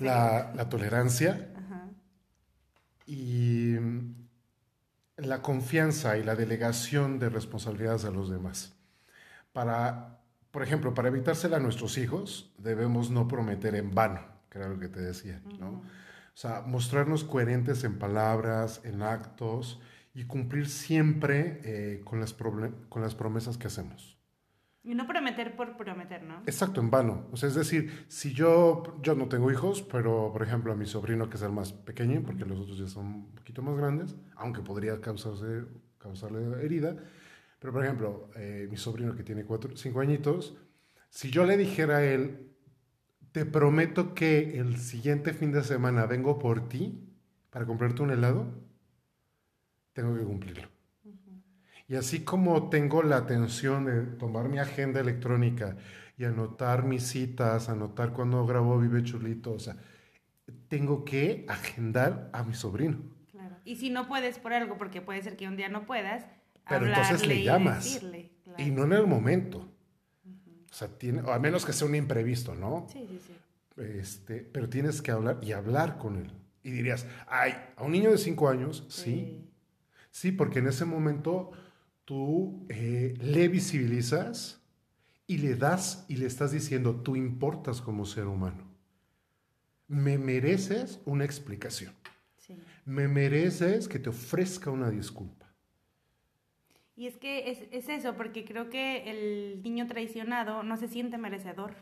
la, 0.01 0.69
tolerancia 0.69 1.53
y 3.07 3.77
la 5.17 5.43
confianza 5.43 6.19
y 6.19 6.25
la 6.25 6.35
delegación 6.35 7.19
de 7.19 7.29
responsabilidades 7.29 8.05
a 8.05 8.11
los 8.11 8.29
demás. 8.29 8.75
Para, 9.53 10.18
por 10.51 10.63
ejemplo, 10.63 10.95
para 10.95 11.09
evitársela 11.09 11.59
a 11.59 11.61
nuestros 11.61 11.99
hijos, 11.99 12.53
debemos 12.59 13.11
no 13.11 13.29
prometer 13.29 13.75
en 13.75 13.95
vano, 13.95 14.21
que 14.51 14.59
era 14.59 14.69
lo 14.69 14.79
que 14.79 14.89
te 14.89 15.01
decía, 15.01 15.43
¿no? 15.59 15.69
O 15.69 16.41
sea, 16.41 16.63
mostrarnos 16.63 17.25
coherentes 17.25 17.85
en 17.85 17.99
palabras, 17.99 18.81
en 18.85 19.03
actos 19.03 19.81
y 20.15 20.25
cumplir 20.25 20.69
siempre 20.69 21.61
eh, 21.65 22.01
con, 22.05 22.21
las 22.21 22.33
con 22.33 23.03
las 23.03 23.15
promesas 23.15 23.59
que 23.59 23.67
hacemos. 23.67 24.19
Y 24.85 24.95
no 24.95 25.07
prometer 25.07 25.55
por 25.55 25.77
prometer, 25.77 26.23
¿no? 26.23 26.43
Exacto, 26.47 26.81
en 26.81 26.91
vano. 26.91 27.27
O 27.33 27.37
sea, 27.37 27.49
es 27.49 27.55
decir, 27.55 28.07
si 28.09 28.33
yo, 28.33 28.97
yo 29.03 29.15
no 29.15 29.29
tengo 29.29 29.51
hijos, 29.51 29.83
pero 29.83 30.31
por 30.33 30.43
ejemplo 30.43 30.73
a 30.73 30.77
mi 30.77 30.87
sobrino, 30.87 31.29
que 31.29 31.37
es 31.37 31.43
el 31.43 31.53
más 31.53 31.73
pequeño, 31.73 32.23
porque 32.23 32.47
los 32.47 32.59
otros 32.61 32.79
ya 32.79 32.87
son 32.87 33.07
un 33.07 33.35
poquito 33.35 33.61
más 33.61 33.77
grandes, 33.77 34.17
aunque 34.37 34.63
podría 34.63 35.01
causarse, 35.01 35.65
causarle 35.99 36.65
herida, 36.65 36.97
pero 37.59 37.73
por 37.73 37.85
ejemplo, 37.85 38.31
eh, 38.37 38.69
mi 38.71 38.77
sobrino 38.77 39.15
que 39.17 39.23
tiene 39.23 39.45
cuatro, 39.45 39.77
cinco 39.77 40.01
añitos, 40.01 40.57
si 41.11 41.31
yo 41.31 41.45
le 41.45 41.57
dijera 41.57 41.99
a 41.99 42.05
él, 42.05 42.53
te 43.33 43.45
prometo 43.45 44.15
que 44.15 44.59
el 44.59 44.79
siguiente 44.79 45.33
fin 45.33 45.53
de 45.53 45.63
semana 45.63 46.07
vengo 46.07 46.39
por 46.39 46.69
ti 46.69 47.09
para 47.51 47.67
comprarte 47.67 48.03
un 48.03 48.11
helado, 48.11 48.47
tengo 49.93 50.17
que 50.17 50.25
cumplirlo. 50.25 50.69
Y 51.89 51.97
así 51.97 52.23
como 52.23 52.69
tengo 52.69 53.03
la 53.03 53.17
atención 53.17 53.87
de 53.87 54.03
tomar 54.19 54.49
mi 54.49 54.59
agenda 54.59 55.01
electrónica 55.01 55.77
y 56.19 56.25
anotar 56.25 56.85
mis 56.85 57.05
citas, 57.05 57.71
anotar 57.71 58.13
cuando 58.13 58.45
grabo 58.45 58.79
Vive 58.79 59.03
Chulito, 59.03 59.53
o 59.55 59.59
sea, 59.59 59.77
tengo 60.69 61.05
que 61.05 61.47
agendar 61.49 62.29
a 62.35 62.43
mi 62.43 62.53
sobrino. 62.53 62.99
Claro. 63.31 63.57
Y 63.65 63.77
si 63.77 63.89
no 63.89 64.07
puedes 64.07 64.39
por 64.39 64.53
algo, 64.53 64.77
porque 64.77 65.01
puede 65.01 65.23
ser 65.23 65.37
que 65.37 65.49
un 65.49 65.57
día 65.57 65.71
no 65.71 65.87
puedas, 65.87 66.27
pero 66.69 66.87
entonces 66.87 67.27
le 67.27 67.43
llamas. 67.43 68.01
Y, 68.59 68.71
no 68.71 68.85
en 68.85 68.93
el 68.93 69.07
momento. 69.07 69.69
O 70.71 70.75
sea, 70.75 70.89
tiene, 70.89 71.23
o 71.23 71.33
a 71.33 71.39
menos 71.39 71.65
que 71.65 71.73
sea 71.73 71.87
un 71.87 71.95
imprevisto, 71.95 72.55
¿no? 72.55 72.87
Sí, 72.93 73.07
sí, 73.09 73.21
sí. 73.27 73.83
Este, 73.83 74.41
pero 74.41 74.69
tienes 74.69 75.01
que 75.01 75.11
hablar 75.11 75.39
y 75.43 75.53
hablar 75.53 75.99
con 75.99 76.17
él. 76.17 76.33
Y 76.63 76.71
dirías, 76.71 77.07
ay, 77.27 77.55
a 77.77 77.85
un 77.85 77.93
niño 77.93 78.11
de 78.11 78.19
cinco 78.19 78.49
años, 78.49 78.85
sí. 78.89 79.49
Sí, 80.11 80.33
porque 80.33 80.59
en 80.59 80.67
ese 80.67 80.85
momento 80.85 81.53
tú 82.05 82.67
eh, 82.69 83.15
le 83.21 83.49
visibilizas 83.49 84.61
y 85.27 85.39
le 85.39 85.55
das 85.55 86.05
y 86.09 86.17
le 86.17 86.27
estás 86.27 86.51
diciendo, 86.51 86.97
tú 86.97 87.17
importas 87.17 87.81
como 87.81 88.05
ser 88.05 88.27
humano. 88.27 88.65
Me 89.87 90.19
mereces 90.19 91.01
una 91.05 91.25
explicación. 91.25 91.95
Me 92.85 93.07
mereces 93.07 93.89
que 93.89 93.99
te 93.99 94.09
ofrezca 94.09 94.71
una 94.71 94.91
disculpa. 94.91 95.38
Y 96.99 97.07
es 97.07 97.17
que 97.17 97.49
es, 97.53 97.63
es, 97.71 97.89
eso, 97.89 98.17
porque 98.17 98.45
creo 98.45 98.71
que 98.71 99.09
el 99.09 99.63
niño 99.63 99.87
traicionado 99.87 100.65
no 100.65 100.77
se 100.77 100.89
siente 100.89 101.17
merecedor. 101.17 101.77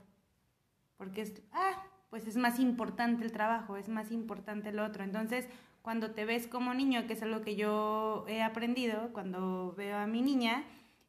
Porque 0.98 1.22
es, 1.22 1.40
ah, 1.52 1.82
pues 2.10 2.26
es 2.26 2.36
más 2.36 2.60
importante 2.60 3.24
el 3.24 3.32
trabajo, 3.32 3.78
es 3.78 3.88
más 3.88 4.12
importante 4.12 4.68
el 4.68 4.78
otro. 4.78 5.04
Entonces, 5.04 5.48
cuando 5.80 6.10
te 6.10 6.26
ves 6.26 6.46
como 6.46 6.74
niño, 6.74 7.06
que 7.06 7.14
es 7.14 7.22
algo 7.22 7.40
que 7.40 7.56
yo 7.56 8.26
he 8.28 8.42
aprendido, 8.42 9.10
cuando 9.14 9.72
veo 9.74 9.96
a 9.96 10.06
mi 10.06 10.20
niña 10.20 10.64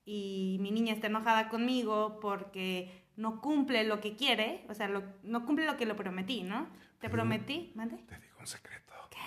y 0.05 0.55
mi 0.61 0.71
niña 0.71 0.93
está 0.93 1.07
enojada 1.07 1.49
conmigo 1.49 2.19
porque 2.21 2.89
no 3.17 3.41
cumple 3.41 3.83
lo 3.83 3.99
que 3.99 4.15
quiere, 4.15 4.63
o 4.69 4.73
sea, 4.73 4.87
no 4.87 5.45
cumple 5.45 5.65
lo 5.65 5.75
que 5.75 5.85
le 5.85 5.95
prometí, 5.95 6.43
¿no? 6.43 6.69
Te 6.99 7.09
prometí, 7.09 7.73
mande. 7.75 7.97
Te 7.97 8.15
digo 8.19 8.37
un 8.39 8.47
secreto. 8.47 8.93
¿Qué? 9.09 9.17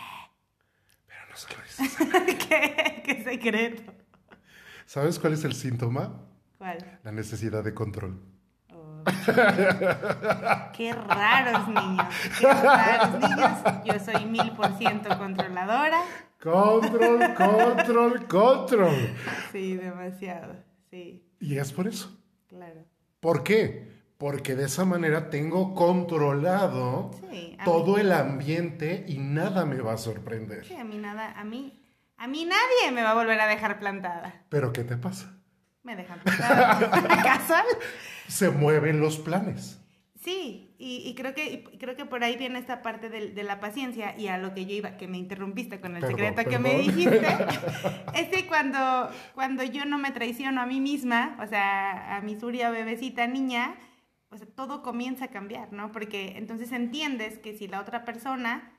Pero 1.06 1.20
no 1.28 1.36
se 1.36 1.54
lo 1.54 1.62
dices. 1.62 2.46
¿Qué? 2.48 3.02
¿Qué 3.04 3.24
secreto? 3.24 3.99
¿Sabes 4.90 5.20
cuál 5.20 5.34
es 5.34 5.44
el 5.44 5.54
síntoma? 5.54 6.20
¿Cuál? 6.58 6.98
La 7.04 7.12
necesidad 7.12 7.62
de 7.62 7.72
control. 7.72 8.20
Qué 10.76 10.92
raros 10.92 11.68
niños, 11.68 12.06
qué 12.40 12.52
raros 12.52 13.20
niños. 13.20 13.84
Yo 13.84 14.00
soy 14.04 14.26
mil 14.26 14.50
por 14.56 14.76
ciento 14.78 15.16
controladora. 15.16 16.00
Control, 16.42 17.34
control, 17.36 18.26
control. 18.26 19.14
Sí, 19.52 19.76
demasiado, 19.76 20.56
sí. 20.90 21.24
Y 21.38 21.58
es 21.58 21.72
por 21.72 21.86
eso. 21.86 22.10
Claro. 22.48 22.84
¿Por 23.20 23.44
qué? 23.44 23.92
Porque 24.18 24.56
de 24.56 24.64
esa 24.64 24.84
manera 24.84 25.30
tengo 25.30 25.72
controlado 25.72 27.12
todo 27.64 27.96
el 27.96 28.10
ambiente 28.10 29.04
y 29.06 29.18
nada 29.18 29.64
me 29.64 29.80
va 29.80 29.92
a 29.92 29.98
sorprender. 29.98 30.64
Sí, 30.64 30.74
a 30.74 30.82
mí 30.82 30.98
nada, 30.98 31.38
a 31.38 31.44
mí, 31.44 31.79
a 32.20 32.26
mí 32.26 32.44
nadie 32.44 32.92
me 32.92 33.02
va 33.02 33.12
a 33.12 33.14
volver 33.14 33.40
a 33.40 33.46
dejar 33.46 33.78
plantada. 33.78 34.44
¿Pero 34.50 34.74
qué 34.74 34.84
te 34.84 34.98
pasa? 34.98 35.32
Me 35.82 35.96
dejan 35.96 36.20
plantada. 36.20 36.78
¿Casual? 37.24 37.64
se 38.28 38.50
mueven 38.50 39.00
los 39.00 39.18
planes. 39.18 39.80
Sí, 40.22 40.74
y, 40.78 41.14
creo, 41.14 41.32
que, 41.32 41.64
creo 41.78 41.96
que 41.96 42.04
por 42.04 42.22
ahí 42.22 42.36
viene 42.36 42.58
esta 42.58 42.82
parte 42.82 43.08
de, 43.08 43.42
la 43.42 43.58
paciencia 43.58 44.14
y 44.18 44.28
a 44.28 44.36
lo 44.36 44.52
que 44.52 44.66
yo 44.66 44.74
iba, 44.74 44.98
que 44.98 45.08
me 45.08 45.16
interrumpiste 45.16 45.80
con 45.80 45.96
el 45.96 46.06
secreto 46.06 46.44
que 46.44 46.58
me 46.58 46.74
dijiste, 46.74 47.22
es 48.14 48.28
que 48.28 48.46
cuando, 48.46 49.08
cuando 49.34 49.64
yo 49.64 49.86
no 49.86 49.96
me 49.96 50.10
traiciono 50.10 50.60
a 50.60 50.66
mí 50.66 50.78
misma, 50.78 51.38
o 51.42 51.46
sea, 51.46 52.18
a 52.18 52.20
mi 52.20 52.38
Suria 52.38 52.68
bebecita 52.68 53.26
niña, 53.28 53.76
pues 54.28 54.42
todo 54.54 54.82
comienza 54.82 55.24
a 55.24 55.28
cambiar, 55.28 55.72
¿no? 55.72 55.90
Porque 55.90 56.34
entonces 56.36 56.70
entiendes 56.72 57.38
que 57.38 57.56
si 57.56 57.66
la 57.66 57.80
otra 57.80 58.04
persona 58.04 58.74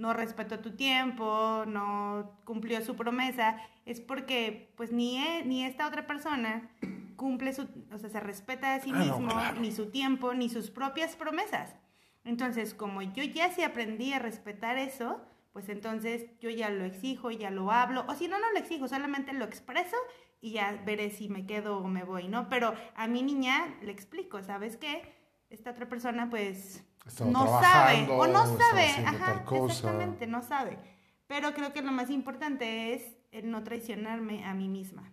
no 0.00 0.14
respetó 0.14 0.60
tu 0.60 0.70
tiempo, 0.72 1.64
no 1.66 2.38
cumplió 2.44 2.80
su 2.80 2.96
promesa, 2.96 3.60
es 3.84 4.00
porque 4.00 4.72
pues 4.76 4.92
ni, 4.92 5.18
e, 5.18 5.44
ni 5.44 5.62
esta 5.64 5.86
otra 5.86 6.06
persona 6.06 6.70
cumple 7.16 7.52
su, 7.52 7.68
o 7.92 7.98
sea, 7.98 8.08
se 8.08 8.18
respeta 8.18 8.74
a 8.74 8.80
sí 8.80 8.92
ah, 8.94 8.98
mismo, 8.98 9.28
ni 9.60 9.72
su 9.72 9.90
tiempo, 9.90 10.32
ni 10.32 10.48
sus 10.48 10.70
propias 10.70 11.16
promesas. 11.16 11.76
Entonces, 12.24 12.72
como 12.72 13.02
yo 13.02 13.22
ya 13.24 13.50
sí 13.50 13.62
aprendí 13.62 14.14
a 14.14 14.18
respetar 14.18 14.78
eso, 14.78 15.20
pues 15.52 15.68
entonces 15.68 16.26
yo 16.40 16.48
ya 16.48 16.70
lo 16.70 16.84
exijo, 16.84 17.30
ya 17.30 17.50
lo 17.50 17.70
hablo, 17.70 18.06
o 18.08 18.14
si 18.14 18.26
no, 18.26 18.38
no 18.38 18.50
lo 18.52 18.58
exijo, 18.58 18.88
solamente 18.88 19.34
lo 19.34 19.44
expreso 19.44 19.96
y 20.40 20.52
ya 20.52 20.80
veré 20.86 21.10
si 21.10 21.28
me 21.28 21.44
quedo 21.44 21.76
o 21.78 21.88
me 21.88 22.04
voy, 22.04 22.28
¿no? 22.28 22.48
Pero 22.48 22.74
a 22.94 23.06
mi 23.06 23.22
niña 23.22 23.76
le 23.82 23.92
explico, 23.92 24.42
¿sabes 24.42 24.78
qué? 24.78 25.14
Esta 25.50 25.72
otra 25.72 25.90
persona 25.90 26.30
pues 26.30 26.89
no 27.24 27.60
sabe 27.60 28.06
o 28.10 28.26
no 28.26 28.46
sabe, 28.58 28.86
ajá, 29.04 29.44
exactamente, 29.66 30.26
no 30.26 30.42
sabe. 30.42 30.78
Pero 31.26 31.54
creo 31.54 31.72
que 31.72 31.82
lo 31.82 31.92
más 31.92 32.10
importante 32.10 32.94
es 32.94 33.16
el 33.30 33.50
no 33.50 33.62
traicionarme 33.62 34.44
a 34.44 34.54
mí 34.54 34.68
misma 34.68 35.12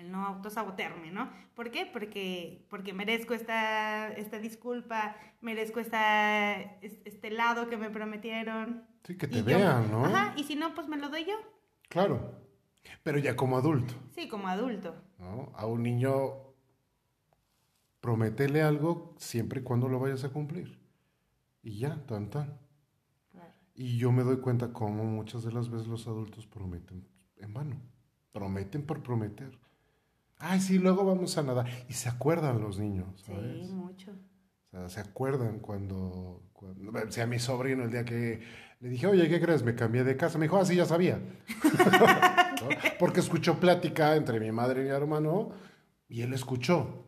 el 0.00 0.12
no 0.12 0.26
autosabotearme, 0.26 1.10
¿no? 1.10 1.30
¿Por 1.54 1.70
qué? 1.70 1.86
Porque, 1.86 2.66
porque 2.68 2.92
merezco 2.92 3.34
esta, 3.34 4.08
esta 4.12 4.38
disculpa, 4.38 5.16
merezco 5.40 5.80
esta, 5.80 6.60
este 6.82 7.30
lado 7.30 7.68
que 7.68 7.76
me 7.76 7.90
prometieron. 7.90 8.84
Sí, 9.04 9.16
que 9.16 9.26
te 9.26 9.42
vean, 9.42 9.90
¿no? 9.90 10.04
Ajá, 10.04 10.34
y 10.36 10.44
si 10.44 10.56
no, 10.56 10.74
pues 10.74 10.88
me 10.88 10.96
lo 10.96 11.08
doy 11.08 11.24
yo. 11.24 11.34
Claro, 11.88 12.34
pero 13.02 13.18
ya 13.18 13.36
como 13.36 13.56
adulto. 13.56 13.94
Sí, 14.14 14.28
como 14.28 14.48
adulto. 14.48 14.94
¿No? 15.18 15.52
A 15.56 15.66
un 15.66 15.82
niño 15.82 16.45
prometele 18.06 18.62
algo 18.62 19.16
siempre 19.18 19.60
y 19.60 19.62
cuando 19.64 19.88
lo 19.88 19.98
vayas 19.98 20.22
a 20.22 20.28
cumplir. 20.28 20.78
Y 21.60 21.80
ya, 21.80 22.06
tan 22.06 22.30
tan. 22.30 22.56
Claro. 23.32 23.52
Y 23.74 23.98
yo 23.98 24.12
me 24.12 24.22
doy 24.22 24.36
cuenta 24.36 24.72
cómo 24.72 25.02
muchas 25.02 25.42
de 25.42 25.50
las 25.50 25.70
veces 25.70 25.88
los 25.88 26.06
adultos 26.06 26.46
prometen 26.46 27.04
en 27.38 27.52
vano. 27.52 27.82
Prometen 28.30 28.86
por 28.86 29.02
prometer. 29.02 29.58
Ay, 30.38 30.60
sí, 30.60 30.78
luego 30.78 31.04
vamos 31.04 31.36
a 31.36 31.42
nadar. 31.42 31.66
Y 31.88 31.94
se 31.94 32.08
acuerdan 32.08 32.60
los 32.60 32.78
niños, 32.78 33.08
¿sabes? 33.26 33.66
Sí, 33.66 33.74
mucho. 33.74 34.12
O 34.12 34.70
sea, 34.70 34.88
se 34.88 35.00
acuerdan 35.00 35.58
cuando, 35.58 36.44
cuando 36.52 37.10
sea 37.10 37.26
mi 37.26 37.40
sobrino 37.40 37.82
el 37.82 37.90
día 37.90 38.04
que 38.04 38.40
le 38.78 38.88
dije, 38.88 39.08
oye, 39.08 39.28
¿qué 39.28 39.40
crees? 39.40 39.64
Me 39.64 39.74
cambié 39.74 40.04
de 40.04 40.16
casa. 40.16 40.38
Me 40.38 40.44
dijo, 40.44 40.58
ah, 40.58 40.64
sí, 40.64 40.76
ya 40.76 40.86
sabía. 40.86 41.20
Porque 43.00 43.18
escuchó 43.18 43.58
plática 43.58 44.14
entre 44.14 44.38
mi 44.38 44.52
madre 44.52 44.82
y 44.82 44.84
mi 44.84 44.90
hermano 44.90 45.50
y 46.08 46.22
él 46.22 46.32
escuchó. 46.34 47.05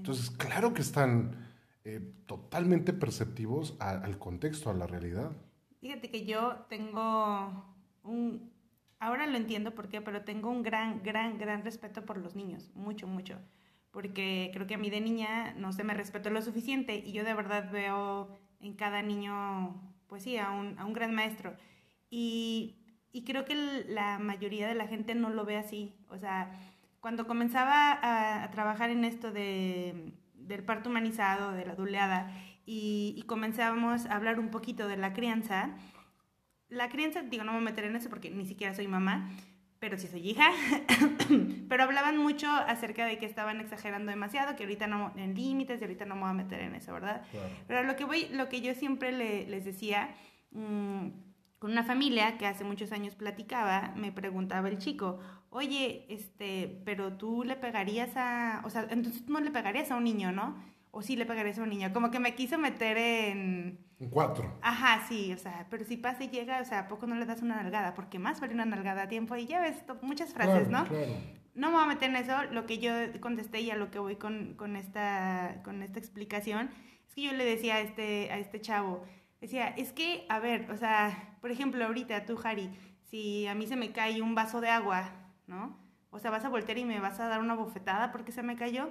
Entonces, 0.00 0.30
claro 0.30 0.72
que 0.72 0.80
están 0.80 1.36
eh, 1.84 2.00
totalmente 2.24 2.94
perceptivos 2.94 3.76
al 3.80 4.18
contexto, 4.18 4.70
a 4.70 4.74
la 4.74 4.86
realidad. 4.86 5.30
Fíjate 5.78 6.10
que 6.10 6.24
yo 6.24 6.64
tengo 6.70 7.76
un, 8.02 8.50
ahora 8.98 9.26
lo 9.26 9.36
entiendo 9.36 9.74
por 9.74 9.90
qué, 9.90 10.00
pero 10.00 10.24
tengo 10.24 10.48
un 10.48 10.62
gran, 10.62 11.02
gran, 11.02 11.36
gran 11.36 11.62
respeto 11.62 12.06
por 12.06 12.16
los 12.16 12.34
niños, 12.34 12.70
mucho, 12.74 13.06
mucho, 13.06 13.38
porque 13.90 14.50
creo 14.54 14.66
que 14.66 14.76
a 14.76 14.78
mí 14.78 14.88
de 14.88 15.02
niña 15.02 15.52
no 15.58 15.70
se 15.74 15.84
me 15.84 15.92
respetó 15.92 16.30
lo 16.30 16.40
suficiente 16.40 16.96
y 16.96 17.12
yo 17.12 17.22
de 17.22 17.34
verdad 17.34 17.70
veo 17.70 18.30
en 18.58 18.72
cada 18.76 19.02
niño, 19.02 19.94
pues 20.06 20.22
sí, 20.22 20.38
a 20.38 20.50
un, 20.50 20.78
a 20.78 20.86
un 20.86 20.94
gran 20.94 21.14
maestro. 21.14 21.54
Y, 22.08 22.78
y 23.12 23.24
creo 23.24 23.44
que 23.44 23.84
la 23.86 24.18
mayoría 24.18 24.66
de 24.66 24.74
la 24.74 24.86
gente 24.86 25.14
no 25.14 25.28
lo 25.28 25.44
ve 25.44 25.58
así. 25.58 25.94
O 26.08 26.16
sea, 26.16 26.52
cuando 27.00 27.26
comenzaba 27.26 27.92
a, 27.92 28.44
a 28.44 28.50
trabajar 28.50 28.90
en 28.90 29.04
esto 29.04 29.32
de, 29.32 30.12
del 30.34 30.62
parto 30.64 30.90
humanizado, 30.90 31.52
de 31.52 31.64
la 31.64 31.74
duleada, 31.74 32.30
y, 32.66 33.14
y 33.16 33.22
comenzábamos 33.22 34.06
a 34.06 34.16
hablar 34.16 34.38
un 34.38 34.50
poquito 34.50 34.86
de 34.86 34.96
la 34.96 35.12
crianza, 35.12 35.70
la 36.70 36.88
crianza, 36.88 37.22
digo, 37.22 37.44
no 37.44 37.52
me 37.52 37.58
voy 37.58 37.66
a 37.66 37.70
meter 37.70 37.84
en 37.84 37.96
eso 37.96 38.08
porque 38.08 38.30
ni 38.30 38.46
siquiera 38.46 38.74
soy 38.74 38.86
mamá, 38.86 39.28
pero 39.80 39.98
sí 39.98 40.06
soy 40.06 40.30
hija. 40.30 40.50
pero 41.68 41.82
hablaban 41.84 42.16
mucho 42.16 42.48
acerca 42.48 43.06
de 43.06 43.18
que 43.18 43.26
estaban 43.26 43.60
exagerando 43.60 44.10
demasiado, 44.10 44.54
que 44.54 44.62
ahorita 44.62 44.86
no, 44.86 45.12
en 45.16 45.34
límites, 45.34 45.80
y 45.80 45.84
ahorita 45.84 46.04
no 46.04 46.14
me 46.14 46.22
voy 46.22 46.30
a 46.30 46.34
meter 46.34 46.60
en 46.60 46.74
eso, 46.76 46.92
¿verdad? 46.92 47.22
Pero 47.66 47.82
lo 47.82 47.96
que, 47.96 48.04
voy, 48.04 48.28
lo 48.32 48.48
que 48.48 48.60
yo 48.60 48.74
siempre 48.74 49.10
les 49.10 49.64
decía, 49.64 50.14
mm, 50.52 51.08
con 51.58 51.72
una 51.72 51.82
familia 51.82 52.38
que 52.38 52.46
hace 52.46 52.62
muchos 52.62 52.92
años 52.92 53.16
platicaba, 53.16 53.92
me 53.96 54.12
preguntaba 54.12 54.68
el 54.68 54.78
chico, 54.78 55.18
oye, 55.50 56.06
este, 56.08 56.80
pero 56.84 57.12
tú 57.14 57.44
le 57.44 57.56
pegarías 57.56 58.10
a, 58.16 58.62
o 58.64 58.70
sea, 58.70 58.86
entonces 58.90 59.26
tú 59.26 59.32
no 59.32 59.40
le 59.40 59.50
pegarías 59.50 59.90
a 59.90 59.96
un 59.96 60.04
niño, 60.04 60.32
¿no? 60.32 60.56
O 60.92 61.02
sí 61.02 61.16
le 61.16 61.26
pegarías 61.26 61.58
a 61.58 61.62
un 61.62 61.70
niño, 61.70 61.92
como 61.92 62.10
que 62.10 62.18
me 62.18 62.34
quiso 62.34 62.58
meter 62.58 62.96
en... 62.96 63.78
En 63.98 64.08
cuatro. 64.08 64.58
Ajá, 64.62 65.04
sí, 65.08 65.32
o 65.32 65.38
sea, 65.38 65.66
pero 65.68 65.84
si 65.84 65.96
pasa 65.96 66.24
y 66.24 66.28
llega, 66.28 66.60
o 66.60 66.64
sea, 66.64 66.80
¿a 66.80 66.88
poco 66.88 67.06
no 67.06 67.16
le 67.16 67.26
das 67.26 67.42
una 67.42 67.56
nalgada? 67.56 67.94
Porque 67.94 68.18
más 68.18 68.40
vale 68.40 68.54
una 68.54 68.64
nalgada 68.64 69.02
a 69.02 69.08
tiempo 69.08 69.36
y 69.36 69.46
ya 69.46 69.60
ves 69.60 69.76
muchas 70.02 70.32
frases, 70.32 70.68
¿no? 70.68 70.86
Claro. 70.86 71.12
No 71.54 71.68
me 71.68 71.74
voy 71.74 71.84
a 71.84 71.88
meter 71.88 72.10
en 72.10 72.16
eso, 72.16 72.44
lo 72.52 72.64
que 72.64 72.78
yo 72.78 72.92
contesté 73.20 73.60
y 73.60 73.70
a 73.70 73.76
lo 73.76 73.90
que 73.90 73.98
voy 73.98 74.16
con, 74.16 74.54
con, 74.54 74.76
esta, 74.76 75.60
con 75.64 75.82
esta 75.82 75.98
explicación, 75.98 76.70
es 77.08 77.14
que 77.14 77.22
yo 77.22 77.32
le 77.32 77.44
decía 77.44 77.74
a 77.74 77.80
este, 77.80 78.30
a 78.30 78.38
este 78.38 78.60
chavo, 78.60 79.04
decía, 79.40 79.68
es 79.68 79.92
que, 79.92 80.26
a 80.28 80.38
ver, 80.38 80.70
o 80.70 80.76
sea, 80.76 81.36
por 81.40 81.50
ejemplo, 81.50 81.84
ahorita 81.84 82.24
tú, 82.24 82.38
Harry, 82.42 82.70
si 83.10 83.46
a 83.48 83.54
mí 83.54 83.66
se 83.66 83.76
me 83.76 83.92
cae 83.92 84.22
un 84.22 84.34
vaso 84.34 84.60
de 84.60 84.70
agua, 84.70 85.19
¿no? 85.50 85.78
O 86.10 86.18
sea, 86.18 86.30
vas 86.30 86.44
a 86.44 86.48
voltear 86.48 86.78
y 86.78 86.84
me 86.84 86.98
vas 87.00 87.20
a 87.20 87.28
dar 87.28 87.40
una 87.40 87.54
bofetada 87.54 88.10
porque 88.10 88.32
se 88.32 88.42
me 88.42 88.56
cayó. 88.56 88.88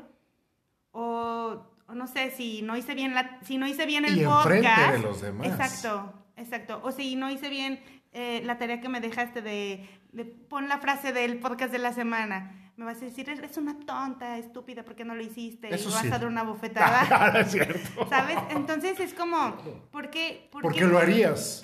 O, 0.91 1.65
no 1.93 2.05
sé, 2.05 2.29
si 2.29 2.61
no 2.61 2.77
hice 2.77 2.93
bien 2.93 3.15
la, 3.15 3.39
si 3.41 3.57
no 3.57 3.67
hice 3.67 3.85
bien 3.85 4.05
el 4.05 4.21
y 4.21 4.25
podcast. 4.25 4.93
de 4.93 4.99
los 4.99 5.21
demás. 5.21 5.47
Exacto, 5.47 6.13
exacto. 6.37 6.81
O 6.83 6.91
si 6.91 7.15
no 7.15 7.31
hice 7.31 7.49
bien 7.49 7.81
eh, 8.13 8.41
la 8.45 8.57
tarea 8.57 8.79
que 8.79 8.89
me 8.89 9.01
dejaste 9.01 9.41
de, 9.41 9.89
de 10.11 10.25
pon 10.25 10.69
la 10.69 10.77
frase 10.77 11.11
del 11.11 11.39
podcast 11.39 11.71
de 11.71 11.79
la 11.79 11.93
semana 11.93 12.55
me 12.79 12.85
vas 12.85 13.01
a 13.01 13.05
decir, 13.05 13.29
eres 13.29 13.57
una 13.57 13.77
tonta, 13.77 14.37
estúpida, 14.37 14.83
¿por 14.85 14.95
qué 14.95 15.03
no 15.03 15.13
lo 15.13 15.21
hiciste? 15.21 15.67
y 15.67 15.71
me 15.71 15.91
vas 15.91 16.05
a 16.05 16.09
dar 16.09 16.25
una 16.25 16.43
bofetada. 16.43 17.05
Claro, 17.07 17.39
es 17.39 17.51
cierto. 17.51 18.07
¿Sabes? 18.07 18.37
Entonces 18.51 19.01
es 19.01 19.13
como, 19.13 19.57
¿por 19.91 20.09
qué? 20.09 20.47
¿Por 20.49 20.73
qué 20.73 20.85
lo 20.85 20.97
harías 20.97 21.61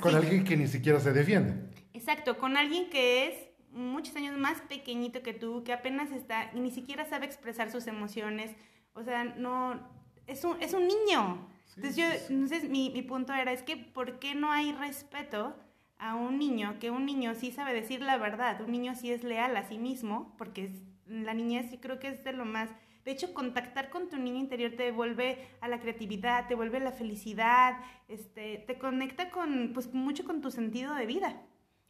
con 0.00 0.14
alguien 0.14 0.44
que 0.44 0.58
ni 0.58 0.66
siquiera 0.66 1.00
se 1.00 1.12
defiende. 1.12 1.70
Exacto, 1.94 2.36
con 2.36 2.58
alguien 2.58 2.90
que 2.90 3.28
es 3.28 3.47
muchos 3.72 4.16
años 4.16 4.36
más 4.38 4.60
pequeñito 4.62 5.22
que 5.22 5.34
tú, 5.34 5.62
que 5.64 5.72
apenas 5.72 6.10
está 6.12 6.50
y 6.54 6.60
ni 6.60 6.70
siquiera 6.70 7.04
sabe 7.04 7.26
expresar 7.26 7.70
sus 7.70 7.86
emociones. 7.86 8.54
O 8.94 9.02
sea, 9.02 9.24
no, 9.24 9.80
es 10.26 10.44
un, 10.44 10.60
es 10.62 10.74
un 10.74 10.86
niño. 10.88 11.48
entonces, 11.76 11.96
yo, 11.96 12.04
entonces 12.28 12.68
mi, 12.68 12.90
mi 12.90 13.02
punto 13.02 13.32
era, 13.32 13.52
es 13.52 13.62
que 13.62 13.76
¿por 13.76 14.18
qué 14.18 14.34
no 14.34 14.50
hay 14.52 14.72
respeto? 14.72 15.54
a 15.98 16.14
un 16.14 16.38
niño, 16.38 16.78
que 16.78 16.90
un 16.90 17.06
niño 17.06 17.34
sí 17.34 17.50
sabe 17.50 17.74
decir 17.74 18.00
la 18.00 18.16
verdad, 18.16 18.60
un 18.60 18.70
niño 18.70 18.94
sí 18.94 19.10
es 19.10 19.24
leal 19.24 19.56
a 19.56 19.64
sí 19.64 19.78
mismo, 19.78 20.34
porque 20.38 20.70
la 21.06 21.34
niñez 21.34 21.70
sí 21.70 21.78
creo 21.78 21.98
que 21.98 22.08
es 22.08 22.24
de 22.24 22.32
lo 22.32 22.44
más... 22.44 22.70
De 23.04 23.12
hecho, 23.12 23.32
contactar 23.32 23.88
con 23.88 24.08
tu 24.08 24.18
niño 24.18 24.38
interior 24.38 24.72
te 24.72 24.82
devuelve 24.82 25.48
a 25.60 25.68
la 25.68 25.80
creatividad, 25.80 26.46
te 26.46 26.54
vuelve 26.54 26.76
a 26.76 26.80
la 26.80 26.92
felicidad, 26.92 27.78
este, 28.06 28.58
te 28.66 28.78
conecta 28.78 29.30
con, 29.30 29.70
pues, 29.72 29.94
mucho 29.94 30.24
con 30.24 30.42
tu 30.42 30.50
sentido 30.50 30.94
de 30.94 31.06
vida, 31.06 31.40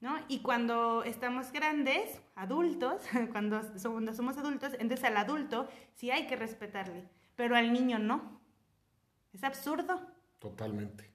¿no? 0.00 0.16
Y 0.28 0.40
cuando 0.40 1.02
estamos 1.04 1.52
grandes, 1.52 2.20
adultos, 2.34 3.02
cuando 3.32 3.60
somos, 3.78 4.16
somos 4.16 4.38
adultos, 4.38 4.72
entonces 4.78 5.04
al 5.04 5.16
adulto 5.16 5.68
sí 5.94 6.10
hay 6.10 6.26
que 6.26 6.36
respetarle, 6.36 7.08
pero 7.36 7.56
al 7.56 7.72
niño 7.72 7.98
no. 7.98 8.40
Es 9.32 9.44
absurdo. 9.44 10.00
Totalmente. 10.38 11.10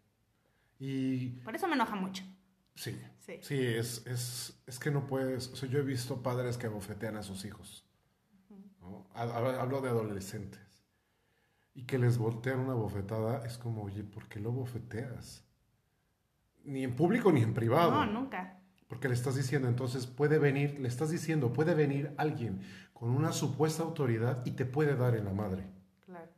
Y... 0.79 1.29
Por 1.41 1.55
eso 1.55 1.67
me 1.67 1.75
enoja 1.75 1.95
mucho. 1.95 2.23
Sí. 2.75 2.99
Sí, 3.41 3.65
es, 3.65 4.05
es, 4.05 4.61
es, 4.67 4.79
que 4.79 4.91
no 4.91 5.07
puedes. 5.07 5.47
O 5.47 5.55
sea, 5.55 5.69
yo 5.69 5.79
he 5.79 5.83
visto 5.83 6.21
padres 6.21 6.57
que 6.57 6.67
abofetean 6.67 7.15
a 7.15 7.23
sus 7.23 7.45
hijos. 7.45 7.85
Hablo 9.13 9.79
de 9.79 9.89
adolescentes. 9.89 10.83
Y 11.73 11.83
que 11.83 11.97
les 11.97 12.17
voltean 12.17 12.59
una 12.59 12.73
bofetada, 12.73 13.45
es 13.45 13.57
como, 13.57 13.83
oye, 13.83 14.03
¿por 14.03 14.27
qué 14.27 14.39
lo 14.39 14.51
bofeteas? 14.51 15.45
Ni 16.65 16.83
en 16.83 16.95
público 16.95 17.31
ni 17.31 17.41
en 17.41 17.53
privado. 17.53 17.91
No, 17.91 18.05
nunca. 18.05 18.59
Porque 18.93 19.07
le 19.07 19.15
estás 19.15 19.33
diciendo, 19.33 19.67
entonces 19.67 20.05
puede 20.05 20.37
venir, 20.37 20.79
le 20.79 20.87
estás 20.87 21.09
diciendo, 21.09 21.51
puede 21.51 21.73
venir 21.73 22.13
alguien 22.15 22.61
con 22.93 23.09
una 23.09 23.31
supuesta 23.31 23.81
autoridad 23.81 24.45
y 24.45 24.51
te 24.51 24.67
puede 24.67 24.95
dar 24.95 25.15
en 25.15 25.25
la 25.25 25.33
madre. 25.33 25.65
Claro. 26.05 26.29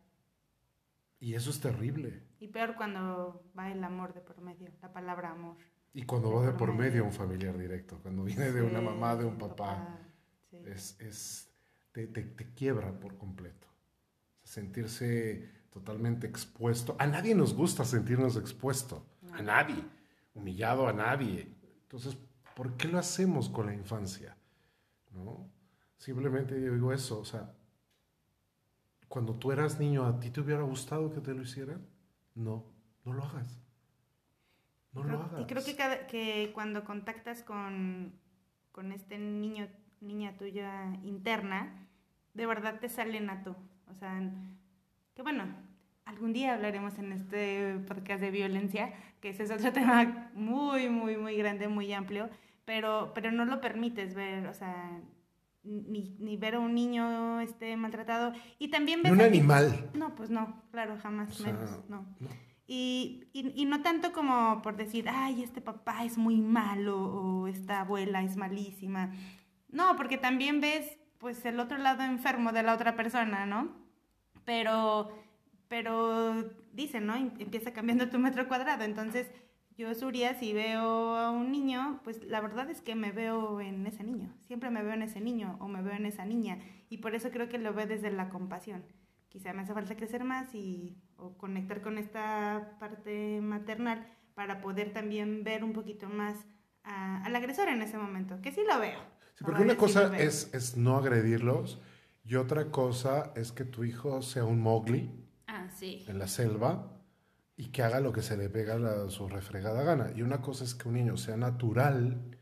Y 1.19 1.33
eso 1.33 1.49
es 1.49 1.59
terrible. 1.59 2.23
Y 2.39 2.47
peor 2.47 2.77
cuando 2.77 3.43
va 3.59 3.69
el 3.73 3.83
amor 3.83 4.13
de 4.13 4.21
por 4.21 4.39
medio, 4.39 4.69
la 4.81 4.93
palabra 4.93 5.31
amor. 5.31 5.57
Y 5.93 6.03
cuando 6.03 6.31
va 6.31 6.45
de 6.45 6.53
por 6.53 6.73
medio 6.73 7.03
un 7.03 7.11
familiar 7.11 7.57
directo, 7.57 7.99
cuando 8.01 8.23
viene 8.23 8.49
de 8.53 8.61
una 8.61 8.79
mamá, 8.79 9.17
de 9.17 9.25
un 9.25 9.37
papá, 9.37 9.99
es, 10.53 10.97
es 11.01 11.53
te, 11.91 12.07
te, 12.07 12.53
quiebra 12.53 12.97
por 12.97 13.17
completo. 13.17 13.67
sentirse 14.43 15.49
totalmente 15.71 16.25
expuesto. 16.25 16.95
A 16.99 17.05
nadie 17.05 17.35
nos 17.35 17.53
gusta 17.53 17.83
sentirnos 17.83 18.37
expuesto, 18.37 19.05
a 19.33 19.41
nadie, 19.41 19.83
humillado 20.33 20.87
a 20.87 20.93
nadie. 20.93 21.53
Entonces, 21.81 22.17
¿por 22.55 22.77
qué 22.77 22.87
lo 22.87 22.97
hacemos 22.97 23.49
con 23.49 23.67
la 23.67 23.73
infancia? 23.73 24.35
¿No? 25.11 25.47
Simplemente 25.97 26.59
yo 26.59 26.73
digo 26.73 26.91
eso, 26.91 27.19
o 27.19 27.25
sea, 27.25 27.53
cuando 29.07 29.35
tú 29.35 29.51
eras 29.51 29.79
niño, 29.79 30.05
¿a 30.05 30.19
ti 30.19 30.29
te 30.29 30.41
hubiera 30.41 30.63
gustado 30.63 31.13
que 31.13 31.21
te 31.21 31.33
lo 31.33 31.43
hicieran? 31.43 31.85
No, 32.33 32.65
no 33.03 33.13
lo 33.13 33.23
hagas. 33.23 33.59
No 34.93 35.03
lo 35.03 35.21
hagas. 35.21 35.41
Y 35.41 35.45
creo 35.45 35.63
que, 35.63 35.75
que 36.07 36.51
cuando 36.53 36.83
contactas 36.83 37.43
con, 37.43 38.13
con 38.71 38.91
este 38.91 39.17
niño, 39.17 39.67
niña 40.01 40.35
tuya 40.37 40.93
interna, 41.03 41.87
de 42.33 42.45
verdad 42.45 42.79
te 42.79 42.89
sale 42.89 43.19
nato. 43.19 43.55
O 43.89 43.93
sea, 43.93 44.21
que 45.13 45.21
bueno, 45.21 45.45
algún 46.05 46.33
día 46.33 46.53
hablaremos 46.53 46.97
en 46.99 47.11
este 47.11 47.79
podcast 47.87 48.21
de 48.21 48.31
violencia, 48.31 48.93
que 49.21 49.29
ese 49.29 49.43
es 49.43 49.51
otro 49.51 49.71
tema 49.73 50.29
muy, 50.33 50.89
muy, 50.89 51.17
muy 51.17 51.35
grande, 51.37 51.67
muy 51.67 51.91
amplio, 51.93 52.29
pero, 52.65 53.11
pero 53.13 53.31
no 53.31 53.45
lo 53.45 53.61
permites 53.61 54.15
ver, 54.15 54.47
o 54.47 54.53
sea, 54.53 54.99
ni, 55.63 56.15
ni 56.19 56.37
ver 56.37 56.55
a 56.55 56.59
un 56.59 56.75
niño 56.75 57.39
este, 57.41 57.75
maltratado. 57.77 58.33
Y 58.59 58.69
también 58.69 59.03
ves... 59.03 59.11
Un 59.11 59.21
animal. 59.21 59.89
No, 59.93 60.15
pues 60.15 60.29
no, 60.29 60.63
claro, 60.71 60.97
jamás 61.01 61.39
menos, 61.39 61.87
no. 61.89 62.05
Y, 62.67 63.27
y, 63.33 63.65
no 63.65 63.83
tanto 63.83 64.11
como 64.11 64.63
por 64.63 64.75
decir, 64.75 65.07
ay, 65.07 65.43
este 65.43 65.61
papá 65.61 66.03
es 66.03 66.17
muy 66.17 66.41
malo 66.41 66.97
o 66.97 67.47
esta 67.47 67.81
abuela 67.81 68.23
es 68.23 68.37
malísima. 68.37 69.11
No, 69.69 69.95
porque 69.95 70.17
también 70.17 70.61
ves 70.61 70.97
pues 71.19 71.45
el 71.45 71.59
otro 71.59 71.77
lado 71.77 72.03
enfermo 72.03 72.51
de 72.51 72.63
la 72.63 72.73
otra 72.73 72.95
persona, 72.95 73.45
¿no? 73.45 73.69
Pero, 74.45 75.09
pero 75.67 76.43
dicen, 76.73 77.05
¿no? 77.05 77.15
Empieza 77.15 77.71
cambiando 77.71 78.09
tu 78.09 78.17
metro 78.17 78.47
cuadrado. 78.47 78.83
Entonces, 78.83 79.29
yo, 79.77 79.93
Suria, 79.95 80.33
si 80.35 80.53
veo 80.53 81.15
a 81.15 81.31
un 81.31 81.51
niño, 81.51 81.99
pues 82.03 82.23
la 82.23 82.41
verdad 82.41 82.69
es 82.69 82.81
que 82.81 82.95
me 82.95 83.11
veo 83.11 83.61
en 83.61 83.85
ese 83.87 84.03
niño. 84.03 84.33
Siempre 84.41 84.69
me 84.69 84.83
veo 84.83 84.93
en 84.93 85.01
ese 85.01 85.21
niño 85.21 85.57
o 85.59 85.67
me 85.67 85.81
veo 85.81 85.93
en 85.93 86.05
esa 86.05 86.25
niña. 86.25 86.59
Y 86.89 86.97
por 86.97 87.15
eso 87.15 87.31
creo 87.31 87.49
que 87.49 87.57
lo 87.57 87.73
veo 87.73 87.87
desde 87.87 88.11
la 88.11 88.29
compasión 88.29 88.83
quizá 89.35 89.51
me 89.51 89.63
hace 89.63 89.73
falta 89.73 89.97
crecer 89.97 90.23
más 90.23 90.55
y 90.55 90.95
o 91.17 91.37
conectar 91.37 91.81
con 91.81 91.97
esta 91.97 92.77
parte 92.79 93.41
maternal 93.41 94.07
para 94.33 94.61
poder 94.61 94.93
también 94.93 95.43
ver 95.43 95.65
un 95.65 95.73
poquito 95.73 96.07
más 96.07 96.37
al 96.83 97.35
agresor 97.35 97.67
en 97.67 97.81
ese 97.81 97.97
momento, 97.97 98.39
que 98.41 98.53
sí 98.53 98.61
lo 98.65 98.79
veo. 98.79 98.97
Sí, 99.33 99.43
porque 99.43 99.63
una 99.63 99.75
cosa 99.75 100.17
es, 100.17 100.53
es 100.53 100.77
no 100.77 100.95
agredirlos 100.95 101.81
y 102.23 102.35
otra 102.35 102.71
cosa 102.71 103.33
es 103.35 103.51
que 103.51 103.65
tu 103.65 103.83
hijo 103.83 104.21
sea 104.21 104.45
un 104.45 104.61
Mowgli 104.61 105.11
ah, 105.47 105.67
sí. 105.75 106.05
en 106.07 106.17
la 106.17 106.29
selva 106.29 106.94
y 107.57 107.67
que 107.67 107.83
haga 107.83 107.99
lo 107.99 108.11
que 108.11 108.21
se 108.21 108.37
le 108.37 108.49
pega 108.49 108.75
a 108.75 109.09
su 109.09 109.27
refregada 109.29 109.83
gana. 109.83 110.11
Y 110.15 110.21
una 110.21 110.41
cosa 110.41 110.63
es 110.63 110.75
que 110.75 110.87
un 110.87 110.95
niño 110.95 111.17
sea 111.17 111.37
natural 111.37 112.35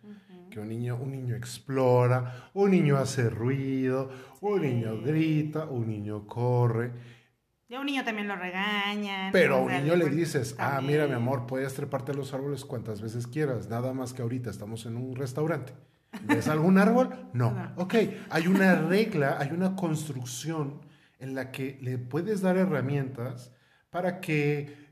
que 0.53 0.59
un 0.59 0.69
niño, 0.69 0.95
un 1.01 1.11
niño 1.11 1.35
explora, 1.35 2.51
un 2.53 2.69
niño 2.69 2.97
hace 2.97 3.27
ruido, 3.27 4.11
un 4.41 4.61
niño 4.61 5.01
grita, 5.01 5.65
un 5.65 5.87
niño 5.87 6.27
corre. 6.27 6.91
Y 7.67 7.73
a 7.73 7.79
un 7.79 7.87
niño 7.87 8.05
también 8.05 8.27
lo 8.27 8.35
regañan. 8.35 9.31
Pero 9.31 9.55
a 9.55 9.61
un 9.61 9.71
niño 9.71 9.95
le 9.95 10.11
dices, 10.11 10.55
ah, 10.59 10.79
mira 10.79 11.07
mi 11.07 11.13
amor, 11.13 11.47
puedes 11.47 11.73
treparte 11.73 12.11
a 12.11 12.15
los 12.15 12.35
árboles 12.35 12.65
cuantas 12.65 13.01
veces 13.01 13.25
quieras, 13.25 13.67
nada 13.67 13.93
más 13.93 14.13
que 14.13 14.21
ahorita 14.21 14.51
estamos 14.51 14.85
en 14.85 14.95
un 14.95 15.15
restaurante. 15.15 15.73
¿Ves 16.21 16.47
algún 16.47 16.77
árbol? 16.77 17.09
No. 17.33 17.51
no. 17.51 17.73
Ok, 17.77 17.95
hay 18.29 18.45
una 18.45 18.75
regla, 18.75 19.37
hay 19.39 19.49
una 19.49 19.75
construcción 19.75 20.81
en 21.17 21.33
la 21.33 21.51
que 21.51 21.79
le 21.81 21.97
puedes 21.97 22.41
dar 22.41 22.57
herramientas 22.57 23.55
para 23.89 24.21
que 24.21 24.82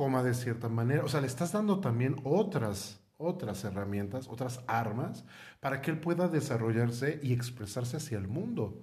coma 0.00 0.22
de 0.22 0.32
cierta 0.32 0.70
manera. 0.70 1.04
O 1.04 1.08
sea, 1.08 1.20
le 1.20 1.26
estás 1.26 1.52
dando 1.52 1.78
también 1.80 2.16
otras 2.24 3.00
otras 3.18 3.64
herramientas, 3.64 4.28
otras 4.30 4.60
armas, 4.66 5.26
para 5.60 5.82
que 5.82 5.90
él 5.90 6.00
pueda 6.00 6.26
desarrollarse 6.26 7.20
y 7.22 7.34
expresarse 7.34 7.98
hacia 7.98 8.16
el 8.16 8.28
mundo. 8.28 8.82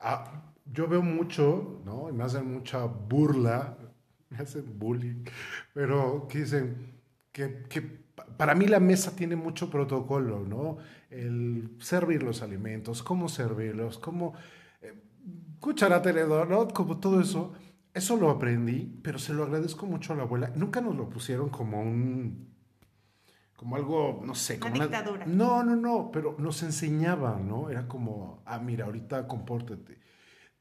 Ah, 0.00 0.54
yo 0.64 0.88
veo 0.88 1.02
mucho, 1.02 1.82
¿no? 1.84 2.10
me 2.10 2.24
hacen 2.24 2.50
mucha 2.50 2.86
burla, 2.86 3.76
me 4.30 4.38
hacen 4.38 4.78
bullying, 4.78 5.24
pero 5.74 6.26
que 6.26 6.38
dicen 6.38 6.94
que, 7.30 7.64
que 7.68 7.82
para 8.38 8.54
mí 8.54 8.66
la 8.66 8.80
mesa 8.80 9.14
tiene 9.14 9.36
mucho 9.36 9.68
protocolo, 9.68 10.40
¿no? 10.40 10.78
El 11.10 11.76
servir 11.80 12.22
los 12.22 12.40
alimentos, 12.40 13.02
cómo 13.02 13.28
servirlos, 13.28 13.98
cómo 13.98 14.32
eh, 14.80 14.94
cuchara 15.60 16.00
tenedor, 16.00 16.48
¿no? 16.48 16.66
Como 16.68 16.96
todo 16.98 17.20
eso. 17.20 17.52
Eso 17.98 18.16
lo 18.16 18.30
aprendí, 18.30 19.00
pero 19.02 19.18
se 19.18 19.34
lo 19.34 19.42
agradezco 19.42 19.84
mucho 19.84 20.12
a 20.12 20.16
la 20.16 20.22
abuela. 20.22 20.52
Nunca 20.54 20.80
nos 20.80 20.94
lo 20.94 21.08
pusieron 21.08 21.48
como 21.48 21.82
un 21.82 22.48
como 23.56 23.74
algo, 23.74 24.22
no 24.24 24.36
sé, 24.36 24.60
como 24.60 24.76
una 24.76 24.84
dictadura. 24.84 25.26
No, 25.26 25.64
no, 25.64 25.74
no, 25.74 26.10
pero 26.12 26.36
nos 26.38 26.62
enseñaba, 26.62 27.40
¿no? 27.40 27.70
Era 27.70 27.88
como, 27.88 28.40
ah, 28.46 28.60
mira, 28.60 28.84
ahorita 28.84 29.26
compórtate 29.26 29.98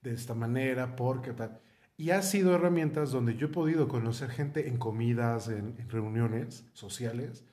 de 0.02 0.14
esta 0.14 0.34
manera, 0.34 0.96
porque 0.96 1.34
tal. 1.34 1.62
Y 1.96 2.10
ha 2.10 2.24
sido 2.24 2.56
herramientas 2.56 3.12
donde 3.12 3.36
yo 3.36 3.48
he 3.48 3.52
podido 3.52 3.88
conocer 3.88 4.32
gente 4.32 4.68
en 4.68 4.78
comidas, 4.78 5.48
en, 5.48 5.78
reuniones 5.90 6.66
sociales, 6.74 7.46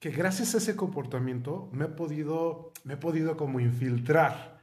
que 0.00 0.10
gracias 0.10 0.56
a 0.56 0.58
ese 0.58 0.74
comportamiento 0.74 1.70
me 1.72 1.84
he 1.84 1.88
podido, 1.88 2.72
me 2.82 2.94
he 2.94 2.96
podido 2.96 3.36
como 3.36 3.60
infiltrar 3.60 4.60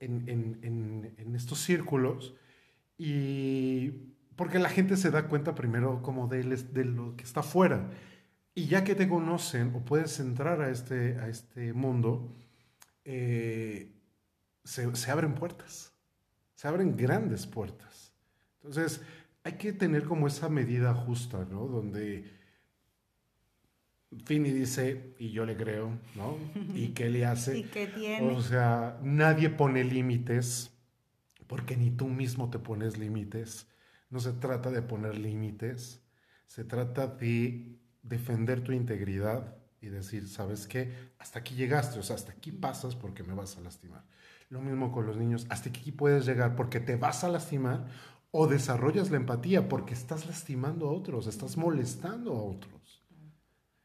en, 0.00 0.26
en, 0.26 1.14
en, 1.18 1.34
estos 1.36 1.58
círculos 1.58 2.34
y 2.96 3.90
porque 4.36 4.58
la 4.58 4.68
gente 4.68 4.96
se 4.96 5.10
da 5.10 5.28
cuenta 5.28 5.54
primero 5.54 6.02
como 6.02 6.26
de, 6.28 6.42
de 6.42 6.84
lo 6.84 7.16
que 7.16 7.24
está 7.24 7.42
fuera. 7.42 7.90
Y 8.54 8.66
ya 8.66 8.84
que 8.84 8.94
te 8.94 9.08
conocen 9.08 9.72
o 9.74 9.84
puedes 9.84 10.20
entrar 10.20 10.60
a 10.60 10.70
este, 10.70 11.18
a 11.18 11.28
este 11.28 11.72
mundo, 11.72 12.32
eh, 13.04 13.92
se, 14.62 14.94
se 14.94 15.10
abren 15.10 15.34
puertas, 15.34 15.92
se 16.54 16.68
abren 16.68 16.96
grandes 16.96 17.46
puertas. 17.46 18.12
Entonces, 18.62 19.02
hay 19.42 19.54
que 19.54 19.72
tener 19.72 20.04
como 20.04 20.26
esa 20.26 20.48
medida 20.48 20.94
justa, 20.94 21.46
¿no? 21.50 21.66
Donde 21.66 22.30
Fini 24.24 24.50
dice, 24.50 25.14
y 25.18 25.30
yo 25.32 25.44
le 25.44 25.56
creo, 25.56 25.98
¿no? 26.14 26.36
¿Y 26.74 26.88
qué 26.88 27.10
le 27.10 27.26
hace? 27.26 27.58
¿Y 27.58 27.64
qué 27.64 27.86
tiene? 27.88 28.32
O 28.32 28.40
sea, 28.40 28.98
nadie 29.02 29.50
pone 29.50 29.84
límites, 29.84 30.73
porque 31.54 31.76
ni 31.76 31.92
tú 31.92 32.08
mismo 32.08 32.50
te 32.50 32.58
pones 32.58 32.98
límites. 32.98 33.68
No 34.10 34.18
se 34.18 34.32
trata 34.32 34.72
de 34.72 34.82
poner 34.82 35.16
límites, 35.16 36.02
se 36.48 36.64
trata 36.64 37.06
de 37.06 37.78
defender 38.02 38.64
tu 38.64 38.72
integridad 38.72 39.56
y 39.80 39.86
decir, 39.86 40.26
¿sabes 40.26 40.66
qué? 40.66 41.12
Hasta 41.16 41.38
aquí 41.38 41.54
llegaste, 41.54 42.00
o 42.00 42.02
sea, 42.02 42.16
hasta 42.16 42.32
aquí 42.32 42.50
pasas 42.50 42.96
porque 42.96 43.22
me 43.22 43.34
vas 43.34 43.56
a 43.56 43.60
lastimar. 43.60 44.04
Lo 44.50 44.60
mismo 44.62 44.90
con 44.90 45.06
los 45.06 45.16
niños, 45.16 45.46
hasta 45.48 45.68
aquí 45.68 45.92
puedes 45.92 46.26
llegar 46.26 46.56
porque 46.56 46.80
te 46.80 46.96
vas 46.96 47.22
a 47.22 47.28
lastimar 47.28 47.86
o 48.32 48.48
desarrollas 48.48 49.12
la 49.12 49.18
empatía 49.18 49.68
porque 49.68 49.94
estás 49.94 50.26
lastimando 50.26 50.88
a 50.88 50.90
otros, 50.90 51.28
estás 51.28 51.56
molestando 51.56 52.32
a 52.32 52.42
otros. 52.42 53.04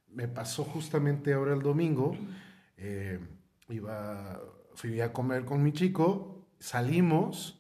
Me 0.08 0.28
pasó 0.28 0.64
justamente 0.64 1.34
ahora 1.34 1.54
el 1.54 1.62
domingo, 1.62 2.18
eh, 2.78 3.20
iba, 3.70 4.42
fui 4.74 5.00
a 5.02 5.14
comer 5.14 5.46
con 5.46 5.62
mi 5.62 5.72
chico, 5.72 6.48
salimos 6.58 7.59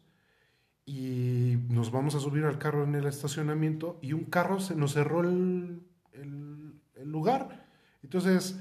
y 0.90 1.60
nos 1.70 1.92
vamos 1.92 2.16
a 2.16 2.20
subir 2.20 2.46
al 2.46 2.58
carro 2.58 2.84
en 2.84 2.96
el 2.96 3.06
estacionamiento 3.06 4.00
y 4.02 4.14
un 4.14 4.26
carro 4.26 4.60
se 4.60 4.76
nos 4.76 4.94
cerró 4.94 5.22
el, 5.22 5.84
el 6.14 7.12
lugar. 7.12 7.68
Entonces, 8.02 8.60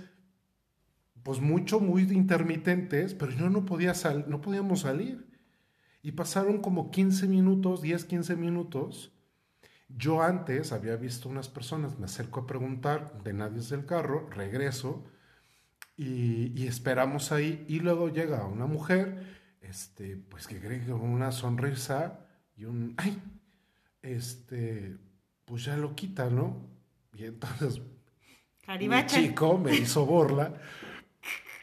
pues 1.23 1.41
mucho, 1.41 1.81
muy 1.81 2.03
intermitentes, 2.03 3.15
pero 3.15 3.33
yo 3.33 3.49
no 3.49 3.65
podía 3.65 3.95
sal 3.95 4.27
no 4.29 4.43
podíamos 4.43 4.81
salir. 4.81 5.27
Y 6.03 6.13
pasaron 6.13 6.61
como 6.61 6.91
15 6.91 7.29
minutos, 7.29 7.81
10, 7.81 8.05
15 8.05 8.37
minutos. 8.37 9.11
Yo 9.89 10.21
antes 10.23 10.73
había 10.73 10.97
visto 10.97 11.31
unas 11.31 11.49
personas, 11.49 11.99
me 11.99 12.05
acerco 12.05 12.41
a 12.41 12.47
preguntar, 12.47 13.23
de 13.25 13.33
nadie 13.33 13.61
es 13.61 13.71
del 13.71 13.87
carro, 13.87 14.29
regreso 14.29 15.03
y, 15.97 16.67
esperamos 16.67 17.33
ahí. 17.33 17.65
Y 17.69 17.81
luego 17.81 18.11
llega 18.11 18.45
una 18.45 18.67
mujer, 18.67 19.38
este, 19.61 20.17
pues 20.17 20.47
que 20.47 20.61
cree 20.61 20.81
que 20.81 20.91
con 20.91 21.03
una 21.03 21.33
sonrisa 21.33 22.21
y 22.57 22.65
un, 22.65 22.95
ay, 22.97 23.21
este, 24.03 24.97
pues 25.45 25.65
ya 25.65 25.77
lo 25.77 25.95
quita, 25.95 26.31
¿no? 26.31 26.57
Y 27.15 27.25
entonces 27.25 27.81
mi 28.79 29.07
chico 29.07 29.59
me 29.59 29.75
hizo 29.75 30.05
borla 30.05 30.53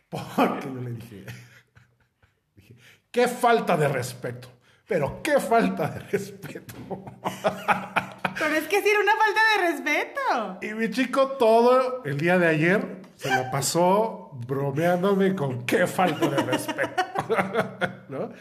porque 0.10 0.68
yo 0.68 0.82
le 0.82 0.92
dije, 0.96 1.26
Qué 3.16 3.30
falta 3.30 3.78
de 3.78 3.88
respeto. 3.88 4.50
Pero 4.86 5.22
qué 5.24 5.40
falta 5.40 5.88
de 5.88 6.00
respeto. 6.00 6.76
Pero 8.38 8.56
es 8.56 8.66
que 8.66 8.82
sí 8.82 8.90
era 8.90 9.00
una 9.00 9.14
falta 9.16 9.42
de 9.52 9.72
respeto. 9.72 10.58
Y 10.62 10.74
mi 10.74 10.90
chico 10.92 11.30
todo 11.40 12.04
el 12.04 12.18
día 12.18 12.38
de 12.38 12.48
ayer 12.48 13.02
se 13.16 13.34
lo 13.34 13.50
pasó 13.50 14.32
bromeándome 14.46 15.34
con 15.34 15.66
qué 15.66 15.88
falta 15.88 16.28
de 16.28 16.44
respeto. 16.44 17.04
¿No? 18.10 18.32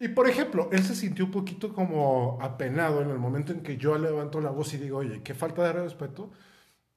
Y 0.00 0.08
por 0.08 0.28
ejemplo, 0.28 0.68
él 0.70 0.82
se 0.84 0.94
sintió 0.94 1.24
un 1.24 1.32
poquito 1.32 1.72
como 1.74 2.38
apenado 2.40 3.02
en 3.02 3.10
el 3.10 3.18
momento 3.18 3.52
en 3.52 3.62
que 3.62 3.76
yo 3.76 3.98
levanto 3.98 4.40
la 4.40 4.50
voz 4.50 4.72
y 4.74 4.78
digo, 4.78 4.98
oye, 4.98 5.22
qué 5.22 5.34
falta 5.34 5.64
de 5.64 5.72
respeto. 5.72 6.30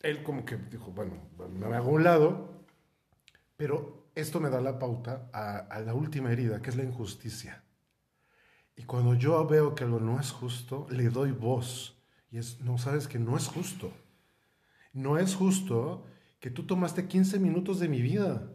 Él 0.02 0.22
como 0.24 0.46
que 0.46 0.58
dijo, 0.58 0.92
bueno, 0.92 1.14
me 1.50 1.76
hago 1.76 1.90
a 1.90 1.94
un 1.94 2.04
lado, 2.04 2.66
pero 3.58 4.12
esto 4.14 4.40
me 4.40 4.50
da 4.50 4.62
la 4.62 4.78
pauta 4.78 5.30
a, 5.34 5.80
la 5.80 5.94
última 5.94 6.32
herida, 6.32 6.62
que 6.62 6.70
es 6.70 6.76
la 6.76 6.84
injusticia. 6.84 7.64
Y 8.76 8.84
cuando 8.84 9.16
yo 9.16 9.46
veo 9.48 9.74
que 9.74 9.84
algo 9.84 10.00
no 10.00 10.20
es 10.20 10.32
justo, 10.32 10.88
le 10.90 11.10
doy 11.10 11.32
voz. 11.32 12.02
Y 12.30 12.38
es, 12.38 12.62
no 12.62 12.78
sabes 12.78 13.08
que 13.08 13.20
no 13.20 13.36
es 13.36 13.48
justo. 13.48 13.92
No 14.94 15.18
es 15.18 15.36
justo 15.36 16.06
que 16.40 16.50
tú 16.52 16.66
tomaste 16.66 17.08
15 17.08 17.40
minutos 17.40 17.80
de 17.80 17.90
mi 17.90 18.02
vida. 18.02 18.52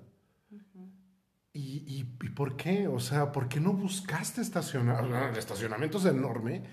¿Y, 1.57 1.85
y, 1.87 2.29
por 2.31 2.57
qué? 2.57 2.87
O 2.87 3.01
sea, 3.01 3.33
¿por 3.33 3.49
qué 3.49 3.61
no 3.61 3.73
buscaste 3.73 4.43
estacionar? 4.43 5.05
El 5.31 5.39
estacionamiento 5.39 5.99
es 5.99 6.05
enorme, 6.05 6.65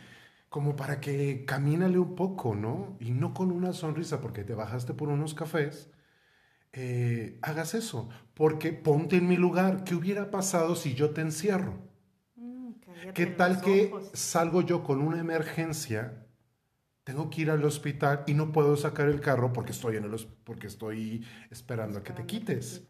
como 0.49 0.75
para 0.75 0.99
que 0.99 1.45
camínale 1.45 1.97
un 1.97 2.15
poco, 2.15 2.53
¿no? 2.53 2.97
Y 2.99 3.11
no 3.11 3.33
con 3.33 3.51
una 3.51 3.71
sonrisa, 3.71 4.19
porque 4.19 4.43
te 4.43 4.53
bajaste 4.53 4.93
por 4.93 5.09
unos 5.09 5.33
cafés 5.33 5.89
eh, 6.75 7.37
hagas 7.43 7.75
eso, 7.75 8.09
porque 8.33 8.73
ponte 8.73 9.17
en 9.17 9.27
mi 9.27 9.37
lugar. 9.37 9.83
¿Qué 9.83 9.93
hubiera 9.93 10.31
pasado 10.31 10.75
si 10.75 10.95
yo 10.95 11.11
te 11.11 11.21
encierro? 11.21 11.77
Mm, 12.35 12.71
¿Qué 13.13 13.27
tal 13.27 13.61
que 13.61 13.93
salgo 14.13 14.61
yo 14.61 14.83
con 14.83 14.99
una 14.99 15.19
emergencia? 15.19 16.25
Tengo 17.03 17.29
que 17.29 17.43
ir 17.43 17.51
al 17.51 17.63
hospital 17.63 18.23
y 18.25 18.33
no 18.33 18.51
puedo 18.51 18.75
sacar 18.75 19.07
el 19.07 19.21
carro 19.21 19.53
porque 19.53 19.71
estoy, 19.71 19.97
en 19.97 20.05
el, 20.05 20.27
porque 20.43 20.67
estoy 20.67 21.23
esperando 21.51 21.99
a 21.99 22.03
que 22.03 22.13
te 22.13 22.25
quites. 22.25 22.87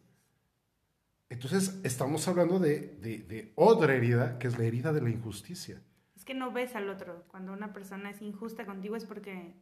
Entonces, 1.34 1.80
estamos 1.84 2.28
hablando 2.28 2.60
de, 2.60 2.96
de, 3.00 3.52
otra 3.56 3.96
herida, 3.96 4.38
que 4.38 4.46
es 4.46 4.60
la 4.60 4.66
herida 4.66 4.94
de 4.94 5.02
la 5.02 5.10
injusticia. 5.10 5.82
Es 6.16 6.24
que 6.24 6.36
no 6.36 6.52
ves 6.52 6.76
al 6.76 6.88
otro. 6.90 7.26
Cuando 7.28 7.54
una 7.54 7.74
persona 7.74 8.12
es 8.12 8.22
injusta 8.22 8.68
contigo 8.68 8.96
es 8.96 9.06
porque 9.06 9.56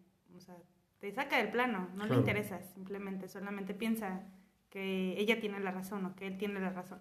te 0.99 1.13
saca 1.13 1.37
del 1.37 1.49
plano, 1.49 1.87
no 1.95 2.05
le 2.05 2.15
interesas, 2.15 2.65
simplemente, 2.73 3.29
solamente 3.29 3.73
piensa 3.73 4.21
que 4.69 5.17
ella 5.17 5.39
tiene 5.39 5.61
la 5.61 5.71
razón 5.71 6.05
o 6.05 6.13
que 6.13 6.27
él 6.27 6.37
tiene 6.37 6.59
la 6.59 6.71
razón. 6.71 6.99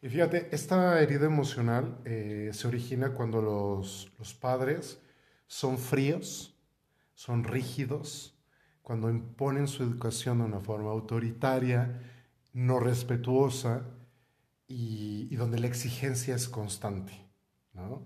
Y 0.00 0.08
fíjate, 0.08 0.48
esta 0.50 0.98
herida 1.02 1.26
emocional 1.26 1.98
eh, 2.06 2.50
se 2.54 2.66
origina 2.66 3.12
cuando 3.12 3.42
los, 3.42 4.10
los 4.18 4.32
padres 4.32 4.98
son 5.46 5.76
fríos, 5.76 6.58
son 7.12 7.44
rígidos, 7.44 8.34
cuando 8.80 9.10
imponen 9.10 9.68
su 9.68 9.82
educación 9.82 10.38
de 10.38 10.44
una 10.44 10.60
forma 10.60 10.90
autoritaria, 10.90 12.00
no 12.54 12.80
respetuosa 12.80 13.84
y, 14.66 15.34
donde 15.36 15.58
la 15.58 15.66
exigencia 15.66 16.34
es 16.34 16.48
constante. 16.48 17.12
¿no? 17.74 18.02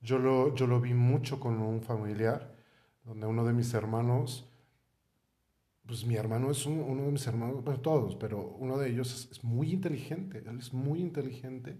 Yo, 0.00 0.18
lo, 0.18 0.54
yo 0.54 0.66
lo 0.66 0.80
vi 0.80 0.94
mucho 0.94 1.38
con 1.38 1.60
un 1.60 1.82
familiar 1.82 2.56
donde 3.04 3.26
uno 3.26 3.44
de 3.44 3.52
mis 3.52 3.72
hermanos, 3.74 4.50
pues 5.86 6.06
mi 6.06 6.16
hermano 6.16 6.50
es 6.50 6.64
uno 6.64 7.04
de 7.04 7.12
mis 7.12 7.26
hermanos, 7.26 7.62
bueno, 7.62 7.80
todos, 7.80 8.16
pero 8.16 8.56
uno 8.58 8.78
de 8.78 8.88
ellos 8.88 9.28
es, 9.30 9.44
muy 9.44 9.72
inteligente, 9.72 10.42
él 10.46 10.58
es 10.58 10.72
muy 10.72 11.00
inteligente 11.00 11.78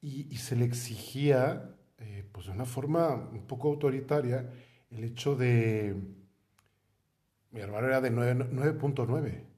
y, 0.00 0.36
se 0.36 0.56
le 0.56 0.64
exigía, 0.64 1.76
eh, 1.98 2.28
pues 2.30 2.46
de 2.46 2.52
una 2.52 2.66
forma 2.66 3.14
un 3.14 3.46
poco 3.46 3.68
autoritaria, 3.68 4.50
el 4.90 5.04
hecho 5.04 5.36
de, 5.36 5.94
mi 7.52 7.60
hermano 7.60 7.86
era 7.86 8.00
de 8.00 8.12
9.9. 8.12 9.53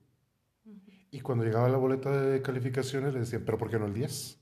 Y 1.17 1.21
cuando 1.21 1.45
llegaba 1.45 1.67
la 1.71 1.79
boleta 1.79 2.11
de 2.11 2.43
calificaciones 2.43 3.15
le 3.15 3.21
decían, 3.21 3.43
pero 3.47 3.57
¿por 3.57 3.71
qué 3.71 3.79
no 3.79 3.87
el 3.87 3.95
10? 3.95 4.39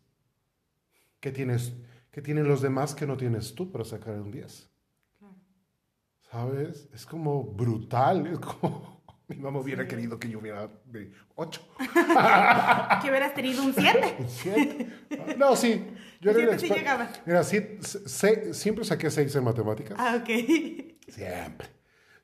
¿Qué 1.20 1.30
tienes? 1.30 1.72
¿Qué 2.10 2.20
tienen 2.20 2.48
los 2.48 2.62
demás 2.62 2.96
que 2.96 3.06
no 3.06 3.16
tienes 3.16 3.55
tú 3.55 3.70
para 3.70 3.84
sacar 3.84 4.20
un 4.20 4.32
10? 4.32 4.68
¿Sabes? 6.32 6.88
Es 6.92 7.06
como 7.06 7.44
brutal, 7.44 8.26
es 8.26 8.40
como... 8.40 9.05
Mi 9.28 9.36
mamá 9.36 9.60
hubiera 9.60 9.86
querido 9.86 10.18
que 10.18 10.28
yo 10.28 10.40
hubiera 10.40 10.68
de 10.86 11.12
8. 11.36 11.62
que 13.02 13.09
hubieras 13.09 13.34
tenido 13.34 13.62
un 13.62 13.72
7. 13.72 14.16
un 14.18 14.28
7. 14.28 15.36
No, 15.38 15.55
sí. 15.55 15.80
Yo 16.20 16.32
era 16.32 16.59
sí 16.59 16.72
Mira, 17.24 17.44
sí, 17.44 17.78
siempre 18.52 18.84
saqué 18.84 19.12
6 19.12 19.32
en 19.32 19.44
matemáticas. 19.44 19.96
Ah, 19.96 20.18
ok. 20.20 20.28
Siempre. 21.06 21.68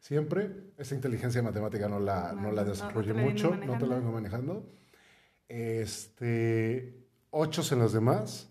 Siempre. 0.01 0.51
Esa 0.77 0.95
inteligencia 0.95 1.43
matemática 1.43 1.89
no 1.89 2.01
la, 2.01 2.33
no, 2.33 2.51
la 2.51 2.65
desarrollé 2.65 3.15
mucho, 3.15 3.55
no 3.55 3.79
te 3.79 3.87
la 3.87 3.97
vengo 3.97 4.13
manejando. 4.13 4.67
Este, 5.49 7.07
ocho 7.31 7.63
en 7.73 7.79
las 7.79 7.93
demás. 7.93 8.49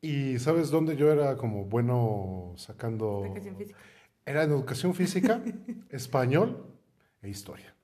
Y 0.00 0.38
¿sabes 0.38 0.70
dónde 0.70 0.96
yo 0.96 1.10
era 1.10 1.36
como 1.36 1.64
bueno 1.64 2.52
sacando... 2.56 3.24
Educación 3.24 3.56
física. 3.56 3.78
Era 4.26 4.42
en 4.44 4.50
educación 4.50 4.94
física, 4.94 5.42
español 5.90 6.66
e 7.22 7.28
historia. 7.28 7.74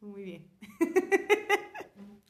Muy 0.00 0.24
bien. 0.24 0.48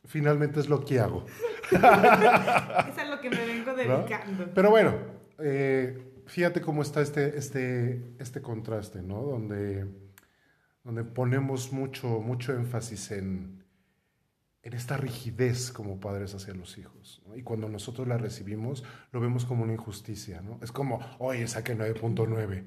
Finalmente 0.05 0.60
es 0.60 0.68
lo 0.68 0.84
que 0.84 1.01
hago. 1.01 1.24
es 1.70 1.82
a 1.82 3.06
lo 3.09 3.20
que 3.20 3.30
me 3.30 3.47
vengo 3.47 3.74
dedicando. 3.74 4.51
Pero 4.55 4.68
bueno, 4.68 4.94
eh, 5.39 6.12
fíjate 6.26 6.60
cómo 6.60 6.82
está 6.82 7.01
este, 7.01 7.39
este, 7.39 8.14
este 8.18 8.43
contraste, 8.43 9.01
¿no? 9.01 9.22
Donde, 9.22 9.86
donde 10.85 11.05
ponemos 11.05 11.73
mucho, 11.73 12.21
mucho 12.21 12.55
énfasis 12.55 13.13
en, 13.13 13.65
en 14.63 14.73
esta 14.73 14.97
rigidez 14.97 15.73
como 15.73 16.01
padres 16.01 16.35
hacia 16.35 16.55
los 16.55 16.79
hijos. 16.79 17.23
Y 17.35 17.43
cuando 17.43 17.69
nosotros 17.69 18.07
la 18.07 18.19
recibimos, 18.19 18.85
lo 19.11 19.21
vemos 19.21 19.45
como 19.45 19.65
una 19.65 19.73
injusticia. 19.73 20.41
¿no? 20.41 20.59
Es 20.63 20.73
como, 20.73 21.01
oye, 21.19 21.47
saqué 21.49 21.77
9.9. 21.77 22.65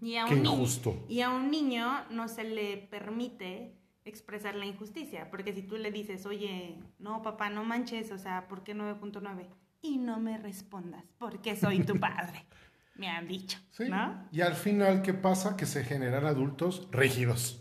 Qué 0.00 0.34
injusto. 0.34 1.04
y 1.08 1.22
a 1.22 1.30
un 1.30 1.50
niño 1.50 2.04
no 2.10 2.28
se 2.28 2.44
le 2.44 2.76
permite 2.76 3.74
expresar 4.04 4.54
la 4.54 4.66
injusticia, 4.66 5.30
porque 5.30 5.52
si 5.52 5.62
tú 5.62 5.76
le 5.76 5.90
dices, 5.90 6.26
oye, 6.26 6.78
no, 6.98 7.22
papá, 7.22 7.50
no 7.50 7.64
manches, 7.64 8.12
o 8.12 8.18
sea, 8.18 8.46
¿por 8.46 8.62
qué 8.62 8.74
9.9? 8.74 9.48
Y 9.82 9.98
no 9.98 10.20
me 10.20 10.38
respondas, 10.38 11.04
porque 11.18 11.56
soy 11.56 11.80
tu 11.82 11.96
padre. 12.00 12.46
Me 12.98 13.08
han 13.08 13.28
dicho. 13.28 13.58
¿no? 13.88 14.28
Y 14.32 14.40
al 14.40 14.54
final, 14.54 15.02
¿qué 15.02 15.14
pasa? 15.14 15.56
Que 15.56 15.66
se 15.66 15.84
generan 15.84 16.26
adultos 16.26 16.88
rígidos. 16.90 17.58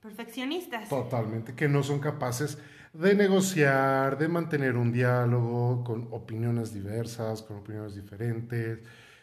Perfeccionistas. 0.00 0.88
Totalmente, 0.88 1.54
que 1.54 1.68
no 1.68 1.82
son 1.82 2.00
capaces 2.00 2.58
de 2.92 3.14
negociar, 3.14 4.18
de 4.18 4.28
mantener 4.28 4.76
un 4.76 4.92
diálogo 4.92 5.84
con 5.84 6.08
opiniones 6.10 6.72
diversas, 6.72 7.42
con 7.42 7.58
opiniones 7.58 7.94
diferentes. 7.94 8.80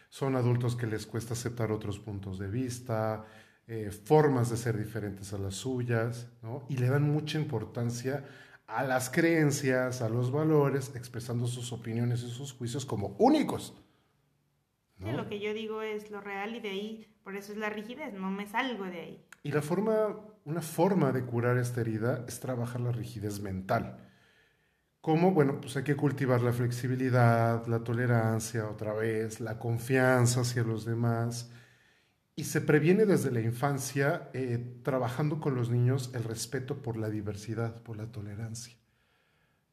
Son 0.10 0.36
adultos 0.36 0.76
que 0.76 0.88
les 0.88 1.06
cuesta 1.06 1.34
aceptar 1.34 1.72
otros 1.72 1.99
puntos 1.99 2.40
de 2.40 2.48
vista, 2.48 3.26
eh, 3.68 3.90
formas 3.91 4.49
de 4.49 4.57
ser 4.57 4.78
diferentes 4.78 5.34
a 5.34 5.38
las 5.38 5.56
suyas, 5.56 6.30
¿no? 6.41 6.66
y 6.70 6.78
le 6.78 6.88
dan 6.88 7.12
mucha 7.12 7.40
importancia 7.40 8.24
a 8.68 8.84
las 8.84 9.10
creencias, 9.10 10.02
a 10.02 10.10
los 10.10 10.32
valores, 10.32 10.91
expresando 10.95 11.48
sus 11.48 11.72
opiniones 11.72 12.24
y 12.24 12.30
sus 12.30 12.53
juicios 12.53 12.86
como 12.86 13.16
únicos. 13.20 13.74
Lo 15.00 15.28
que 15.28 15.40
yo 15.40 15.54
digo 15.54 15.82
es 15.82 16.10
lo 16.10 16.22
real 16.22 16.56
y 16.56 16.60
de 16.60 16.70
ahí, 16.70 17.08
por 17.24 17.36
eso 17.36 17.52
es 17.52 17.58
la 17.58 17.70
rigidez, 17.70 18.14
no 18.14 18.32
me 18.32 18.48
salgo 18.48 18.86
de 18.86 19.00
ahí. 19.00 19.26
Y 19.44 19.52
la 19.52 19.62
forma, 19.62 20.20
una 20.46 20.62
forma 20.62 21.12
de 21.12 21.26
curar 21.26 21.58
esta 21.58 21.82
herida 21.82 22.24
es 22.28 22.40
trabajar 22.40 22.82
la 22.82 22.92
rigidez 22.92 23.42
mental. 23.42 23.98
¿Cómo? 25.02 25.34
Bueno, 25.34 25.62
pues 25.62 25.78
hay 25.78 25.84
que 25.84 25.96
cultivar 25.96 26.42
la 26.42 26.52
flexibilidad, 26.52 27.68
la 27.68 27.84
tolerancia, 27.84 28.68
otra 28.68 28.94
vez, 28.94 29.40
la 29.40 29.60
confianza 29.60 30.42
hacia 30.42 30.64
los 30.64 30.84
demás. 30.84 31.52
Y 32.36 32.46
se 32.46 32.60
previene 32.60 33.06
desde 33.06 33.30
la 33.30 33.40
infancia 33.42 34.32
eh, 34.34 34.80
trabajando 34.84 35.40
con 35.40 35.54
los 35.54 35.70
niños 35.70 36.10
el 36.16 36.24
respeto 36.24 36.82
por 36.82 36.98
la 36.98 37.12
diversidad, 37.12 37.84
por 37.84 37.98
la 37.98 38.12
tolerancia. 38.12 38.76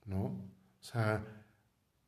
¿No? 0.05 0.25
O 0.25 0.83
sea, 0.85 1.25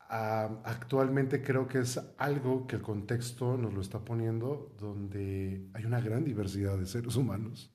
actualmente 0.09 1.43
creo 1.43 1.67
que 1.67 1.79
es 1.81 2.01
algo 2.19 2.67
que 2.67 2.77
el 2.77 2.83
contexto 2.83 3.57
nos 3.57 3.73
lo 3.73 3.81
está 3.81 4.05
poniendo, 4.05 4.75
donde 4.79 5.69
hay 5.73 5.85
una 5.85 6.01
gran 6.01 6.25
diversidad 6.25 6.79
de 6.79 6.87
seres 6.87 7.17
humanos, 7.17 7.73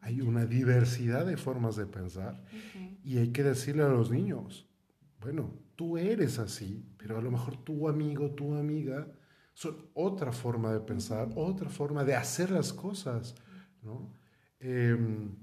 hay 0.00 0.20
una 0.20 0.44
diversidad 0.46 1.24
de 1.24 1.36
formas 1.36 1.76
de 1.76 1.86
pensar 1.86 2.44
y 3.02 3.18
hay 3.18 3.32
que 3.32 3.42
decirle 3.42 3.82
a 3.82 3.88
los 3.88 4.10
niños, 4.10 4.68
bueno, 5.20 5.54
tú 5.76 5.96
eres 5.96 6.38
así, 6.38 6.84
pero 6.98 7.18
a 7.18 7.22
lo 7.22 7.30
mejor 7.30 7.56
tu 7.56 7.88
amigo, 7.88 8.30
tu 8.32 8.54
amiga, 8.54 9.06
son 9.54 9.88
otra 9.94 10.32
forma 10.32 10.72
de 10.72 10.80
pensar, 10.80 11.30
otra 11.36 11.70
forma 11.70 12.04
de 12.04 12.16
hacer 12.16 12.50
las 12.50 12.72
cosas, 12.72 13.34
¿no? 13.82 14.12
Em, 14.58 15.36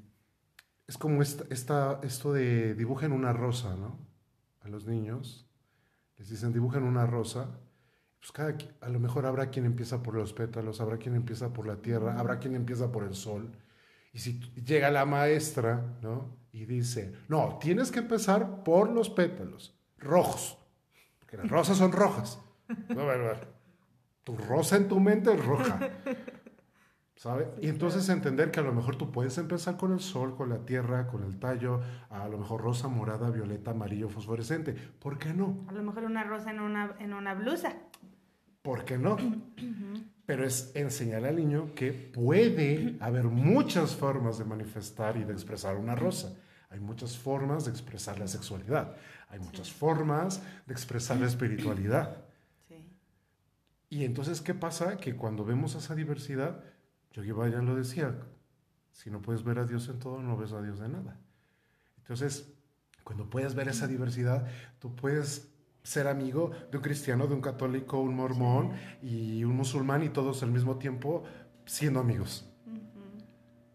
es 0.86 0.98
como 0.98 1.22
esta, 1.22 2.00
esto 2.04 2.34
de 2.34 2.76
dibujen 2.76 3.14
una 3.14 3.32
rosa, 3.32 3.76
¿no? 3.76 4.06
A 4.60 4.68
los 4.68 4.86
niños 4.86 5.51
les 6.22 6.30
dicen 6.30 6.54
dibujan 6.54 6.84
una 6.84 7.08
rosa, 7.08 7.48
pues 8.20 8.32
cada, 8.32 8.56
a 8.82 8.90
lo 8.90 9.00
mejor 9.00 9.26
habrá 9.26 9.50
quien 9.50 9.66
empieza 9.66 10.04
por 10.04 10.14
los 10.14 10.34
pétalos, 10.34 10.80
habrá 10.80 10.98
quien 10.98 11.16
empieza 11.16 11.52
por 11.52 11.66
la 11.66 11.78
tierra, 11.78 12.20
habrá 12.20 12.38
quien 12.38 12.54
empieza 12.54 12.92
por 12.92 13.06
el 13.06 13.16
sol. 13.16 13.52
Y 14.14 14.20
si 14.20 14.40
llega 14.54 14.92
la 14.92 15.04
maestra, 15.06 15.98
¿no? 16.04 16.38
Y 16.52 16.66
dice, 16.66 17.16
no, 17.28 17.58
tienes 17.60 17.90
que 17.90 18.00
empezar 18.00 18.64
por 18.64 18.92
los 18.92 19.10
pétalos, 19.10 19.76
rojos, 19.98 20.60
porque 21.18 21.38
las 21.38 21.50
rosas 21.50 21.78
son 21.78 21.92
rojas. 21.92 22.40
No, 22.88 23.06
tu 24.24 24.38
rosa 24.38 24.78
en 24.78 24.88
tu 24.88 25.00
mente 25.00 25.34
es 25.34 25.44
roja. 25.44 25.90
Y 27.62 27.70
entonces 27.70 28.10
entender 28.10 28.50
que 28.50 28.60
a 28.60 28.64
lo 28.64 28.74
mejor 28.74 28.96
tú 28.96 29.12
puedes 29.12 29.38
empezar 29.38 29.78
con 29.78 29.94
el 29.94 30.00
sol, 30.00 30.36
con 30.36 30.50
la 30.50 30.66
tierra, 30.66 31.08
con 31.08 31.24
el 31.24 31.38
tallo, 31.38 31.82
a 32.10 32.28
lo 32.28 32.40
mejor 32.40 32.62
rosa, 32.62 32.88
morada, 32.88 33.30
violeta, 33.30 33.72
amarillo, 33.72 34.10
fosforescente. 34.10 34.74
¿Por 34.74 35.20
qué 35.20 35.34
no? 35.34 35.66
A 35.68 35.72
lo 35.74 35.84
mejor 35.84 36.06
una 36.06 36.24
rosa 36.24 36.50
en 36.50 36.60
una, 36.60 36.96
en 37.00 37.14
una 37.14 37.36
blusa. 37.36 37.76
¿Por 38.64 38.86
qué 38.86 38.98
no? 38.98 39.18
Pero 40.26 40.46
es 40.46 40.72
enseñar 40.76 41.26
al 41.26 41.36
niño 41.36 41.76
que 41.76 41.92
puede 41.92 42.98
haber 43.00 43.26
muchas 43.26 43.96
formas 43.96 44.40
de 44.40 44.46
manifestar 44.46 45.16
y 45.18 45.24
de 45.24 45.34
expresar 45.34 45.78
una 45.78 45.96
rosa. 45.96 46.36
Hay 46.72 46.80
muchas 46.80 47.18
formas 47.18 47.66
de 47.66 47.72
expresar 47.72 48.18
la 48.18 48.28
sexualidad. 48.28 48.96
Hay 49.30 49.40
muchas 49.40 49.72
formas 49.72 50.42
de 50.66 50.74
expresar 50.74 51.18
la 51.18 51.28
espiritualidad. 51.28 52.18
Sí. 52.68 52.84
Y 53.90 54.06
entonces, 54.06 54.42
¿qué 54.42 54.56
pasa? 54.56 54.98
Que 54.98 55.16
cuando 55.16 55.44
vemos 55.44 55.76
esa 55.76 55.96
diversidad, 55.96 56.64
Yogi 57.14 57.30
ya 57.52 57.62
lo 57.62 57.76
decía, 57.76 58.16
si 58.92 59.10
no 59.10 59.22
puedes 59.22 59.44
ver 59.44 59.60
a 59.60 59.66
Dios 59.66 59.90
en 59.90 60.00
todo, 60.00 60.22
no 60.22 60.38
ves 60.38 60.54
a 60.54 60.62
Dios 60.62 60.80
en 60.82 60.94
nada. 60.94 61.20
Entonces, 61.98 62.54
cuando 63.04 63.30
puedes 63.30 63.56
ver 63.56 63.68
esa 63.68 63.88
diversidad, 63.88 64.48
tú 64.80 64.96
puedes 64.96 65.54
ser 65.84 66.08
amigo 66.08 66.52
de 66.70 66.78
un 66.78 66.84
cristiano, 66.84 67.28
de 67.28 67.34
un 67.34 67.42
católico, 67.42 68.00
un 68.00 68.16
mormón 68.16 68.74
y 69.02 69.44
un 69.44 69.56
musulmán 69.56 70.04
y 70.04 70.10
todos 70.10 70.44
al 70.44 70.52
mismo 70.52 70.78
tiempo 70.78 71.24
siendo 71.66 72.00
amigos. 72.00 72.48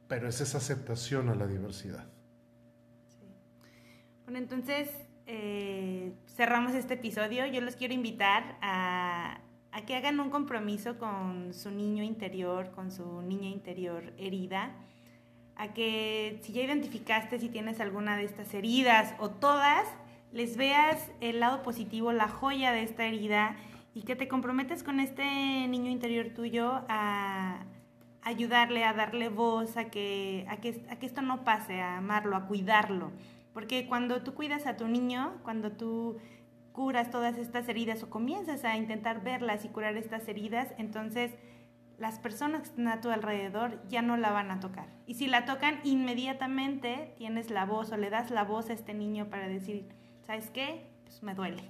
Pero 0.08 0.28
es 0.28 0.40
esa 0.40 0.58
aceptación 0.58 1.28
a 1.28 1.34
la 1.34 1.46
diversidad. 1.46 2.06
Bueno, 4.24 4.38
entonces 4.38 4.88
eh, 5.26 6.14
cerramos 6.28 6.74
este 6.74 6.94
episodio. 6.94 7.46
Yo 7.46 7.60
los 7.60 7.74
quiero 7.74 7.92
invitar 7.92 8.58
a 8.62 9.40
a 9.76 9.82
que 9.82 9.94
hagan 9.94 10.20
un 10.20 10.30
compromiso 10.30 10.96
con 10.96 11.52
su 11.52 11.70
niño 11.70 12.02
interior, 12.02 12.70
con 12.70 12.90
su 12.90 13.20
niña 13.20 13.50
interior 13.50 14.14
herida, 14.16 14.72
a 15.54 15.74
que 15.74 16.40
si 16.42 16.54
ya 16.54 16.62
identificaste 16.62 17.38
si 17.38 17.50
tienes 17.50 17.78
alguna 17.80 18.16
de 18.16 18.24
estas 18.24 18.54
heridas 18.54 19.14
o 19.18 19.28
todas, 19.28 19.86
les 20.32 20.56
veas 20.56 21.10
el 21.20 21.40
lado 21.40 21.62
positivo, 21.62 22.14
la 22.14 22.26
joya 22.26 22.72
de 22.72 22.84
esta 22.84 23.04
herida 23.04 23.54
y 23.92 24.04
que 24.04 24.16
te 24.16 24.28
comprometes 24.28 24.82
con 24.82 24.98
este 24.98 25.24
niño 25.68 25.90
interior 25.90 26.28
tuyo 26.34 26.80
a 26.88 27.66
ayudarle, 28.22 28.82
a 28.82 28.94
darle 28.94 29.28
voz, 29.28 29.76
a 29.76 29.90
que, 29.90 30.46
a 30.48 30.56
que, 30.56 30.86
a 30.88 30.96
que 30.96 31.04
esto 31.04 31.20
no 31.20 31.44
pase, 31.44 31.82
a 31.82 31.98
amarlo, 31.98 32.34
a 32.36 32.46
cuidarlo. 32.46 33.12
Porque 33.52 33.86
cuando 33.86 34.22
tú 34.22 34.32
cuidas 34.32 34.66
a 34.66 34.78
tu 34.78 34.88
niño, 34.88 35.34
cuando 35.42 35.72
tú 35.72 36.16
curas 36.76 37.10
todas 37.10 37.38
estas 37.38 37.66
heridas 37.70 38.02
o 38.02 38.10
comienzas 38.10 38.62
a 38.64 38.76
intentar 38.76 39.24
verlas 39.24 39.64
y 39.64 39.68
curar 39.68 39.96
estas 39.96 40.28
heridas, 40.28 40.68
entonces 40.76 41.32
las 41.98 42.18
personas 42.18 42.60
que 42.60 42.68
están 42.68 42.88
a 42.88 43.00
tu 43.00 43.08
alrededor 43.08 43.80
ya 43.88 44.02
no 44.02 44.18
la 44.18 44.30
van 44.30 44.50
a 44.50 44.60
tocar. 44.60 44.86
Y 45.06 45.14
si 45.14 45.26
la 45.26 45.46
tocan, 45.46 45.80
inmediatamente 45.84 47.14
tienes 47.16 47.50
la 47.50 47.64
voz 47.64 47.92
o 47.92 47.96
le 47.96 48.10
das 48.10 48.30
la 48.30 48.44
voz 48.44 48.68
a 48.68 48.74
este 48.74 48.92
niño 48.92 49.30
para 49.30 49.48
decir, 49.48 49.88
¿sabes 50.26 50.50
qué? 50.50 50.86
Pues 51.04 51.22
me 51.22 51.34
duele. 51.34 51.62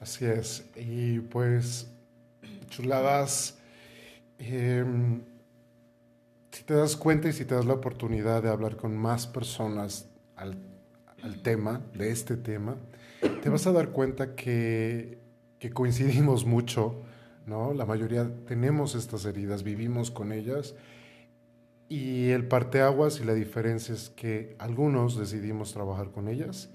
Así 0.00 0.24
es. 0.24 0.68
Y 0.74 1.20
pues, 1.20 1.88
chuladas, 2.68 3.60
em, 4.38 5.22
si 6.50 6.64
te 6.64 6.74
das 6.74 6.96
cuenta 6.96 7.28
y 7.28 7.32
si 7.32 7.44
te 7.44 7.54
das 7.54 7.64
la 7.64 7.74
oportunidad 7.74 8.42
de 8.42 8.48
hablar 8.48 8.76
con 8.76 8.96
más 8.96 9.28
personas 9.28 10.08
al, 10.34 10.58
al 11.22 11.40
tema, 11.42 11.80
de 11.94 12.10
este 12.10 12.36
tema, 12.36 12.76
te 13.42 13.48
vas 13.48 13.66
a 13.66 13.72
dar 13.72 13.90
cuenta 13.90 14.34
que, 14.34 15.18
coincidimos 15.72 16.44
mucho, 16.44 17.02
¿no? 17.46 17.72
La 17.72 17.86
mayoría 17.86 18.30
tenemos 18.46 18.94
estas 18.94 19.24
heridas, 19.24 19.62
vivimos 19.62 20.10
con 20.10 20.32
ellas. 20.32 20.74
Y 21.88 22.30
el 22.30 22.48
parteaguas 22.48 23.20
y 23.20 23.24
la 23.24 23.34
diferencia 23.34 23.94
es 23.94 24.10
que 24.10 24.56
algunos 24.58 25.18
decidimos 25.18 25.72
trabajar 25.72 26.10
con 26.10 26.28
ellas 26.28 26.70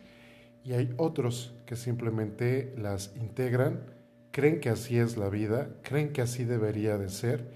y 0.64 0.74
hay 0.74 0.94
otros 0.98 1.56
que 1.66 1.76
simplemente 1.76 2.74
las 2.78 3.16
integran, 3.16 3.82
creen 4.32 4.60
que 4.60 4.70
así 4.70 4.98
es 5.00 5.18
la 5.18 5.30
vida, 5.30 5.70
creen 5.82 6.14
que 6.14 6.22
así 6.22 6.44
debería 6.44 6.98
de 6.98 7.10
ser 7.10 7.50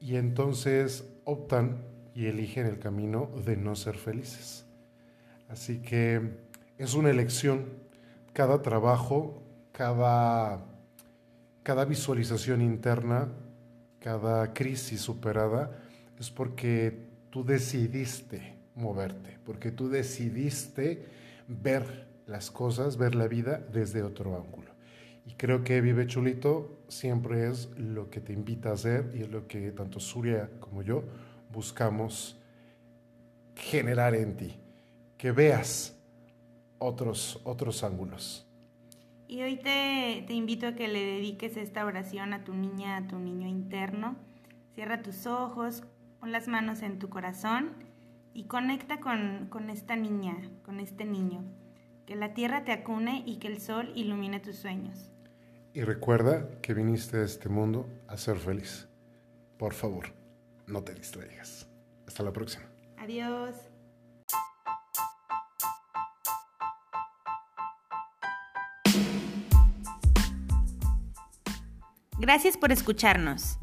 y 0.00 0.16
entonces 0.16 1.04
optan 1.24 1.84
y 2.14 2.26
eligen 2.26 2.66
el 2.66 2.78
camino 2.78 3.30
de 3.44 3.56
no 3.56 3.76
ser 3.76 3.96
felices. 3.96 4.64
Así 5.48 5.78
que 5.78 6.20
es 6.78 6.94
una 6.94 7.10
elección. 7.10 7.66
Cada 8.38 8.62
trabajo, 8.62 9.42
cada, 9.72 10.64
cada 11.64 11.84
visualización 11.84 12.62
interna, 12.62 13.26
cada 13.98 14.54
crisis 14.54 15.00
superada, 15.00 15.72
es 16.20 16.30
porque 16.30 16.96
tú 17.30 17.44
decidiste 17.44 18.54
moverte, 18.76 19.40
porque 19.44 19.72
tú 19.72 19.88
decidiste 19.88 21.04
ver 21.48 22.06
las 22.28 22.52
cosas, 22.52 22.96
ver 22.96 23.16
la 23.16 23.26
vida 23.26 23.60
desde 23.72 24.04
otro 24.04 24.36
ángulo. 24.36 24.70
Y 25.26 25.32
creo 25.32 25.64
que 25.64 25.80
Vive 25.80 26.06
Chulito 26.06 26.84
siempre 26.86 27.48
es 27.48 27.68
lo 27.76 28.08
que 28.08 28.20
te 28.20 28.32
invita 28.32 28.68
a 28.68 28.74
hacer 28.74 29.10
y 29.16 29.22
es 29.22 29.30
lo 29.30 29.48
que 29.48 29.72
tanto 29.72 29.98
Surya 29.98 30.48
como 30.60 30.82
yo 30.82 31.02
buscamos 31.52 32.38
generar 33.56 34.14
en 34.14 34.36
ti, 34.36 34.56
que 35.16 35.32
veas 35.32 35.97
otros, 36.78 37.40
otros 37.44 37.84
ángulos. 37.84 38.46
Y 39.26 39.42
hoy 39.42 39.56
te, 39.56 40.24
te 40.26 40.32
invito 40.32 40.68
a 40.68 40.72
que 40.74 40.88
le 40.88 41.04
dediques 41.04 41.56
esta 41.56 41.84
oración 41.84 42.32
a 42.32 42.44
tu 42.44 42.54
niña, 42.54 42.96
a 42.96 43.06
tu 43.06 43.18
niño 43.18 43.46
interno. 43.46 44.16
Cierra 44.74 45.02
tus 45.02 45.26
ojos, 45.26 45.82
pon 46.20 46.32
las 46.32 46.48
manos 46.48 46.82
en 46.82 46.98
tu 46.98 47.08
corazón 47.08 47.72
y 48.32 48.44
conecta 48.44 49.00
con, 49.00 49.48
con 49.50 49.68
esta 49.68 49.96
niña, 49.96 50.36
con 50.64 50.80
este 50.80 51.04
niño. 51.04 51.44
Que 52.06 52.16
la 52.16 52.32
tierra 52.32 52.64
te 52.64 52.72
acune 52.72 53.22
y 53.26 53.36
que 53.36 53.48
el 53.48 53.60
sol 53.60 53.92
ilumine 53.94 54.40
tus 54.40 54.56
sueños. 54.56 55.10
Y 55.74 55.82
recuerda 55.82 56.48
que 56.62 56.72
viniste 56.72 57.18
a 57.18 57.24
este 57.24 57.48
mundo 57.48 57.86
a 58.06 58.16
ser 58.16 58.38
feliz. 58.38 58.88
Por 59.58 59.74
favor, 59.74 60.06
no 60.66 60.82
te 60.82 60.94
distraigas. 60.94 61.68
Hasta 62.06 62.22
la 62.22 62.32
próxima. 62.32 62.64
Adiós. 62.96 63.67
Gracias 72.18 72.56
por 72.56 72.72
escucharnos. 72.72 73.58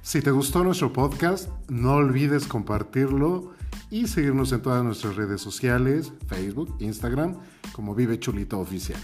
Si 0.00 0.20
te 0.20 0.30
gustó 0.30 0.64
nuestro 0.64 0.92
podcast, 0.92 1.48
no 1.68 1.94
olvides 1.94 2.46
compartirlo 2.46 3.54
y 3.90 4.06
seguirnos 4.06 4.52
en 4.52 4.62
todas 4.62 4.82
nuestras 4.82 5.16
redes 5.16 5.40
sociales, 5.40 6.12
Facebook, 6.26 6.74
Instagram, 6.80 7.36
como 7.72 7.94
Vive 7.94 8.18
Chulito 8.18 8.58
Oficial. 8.58 9.00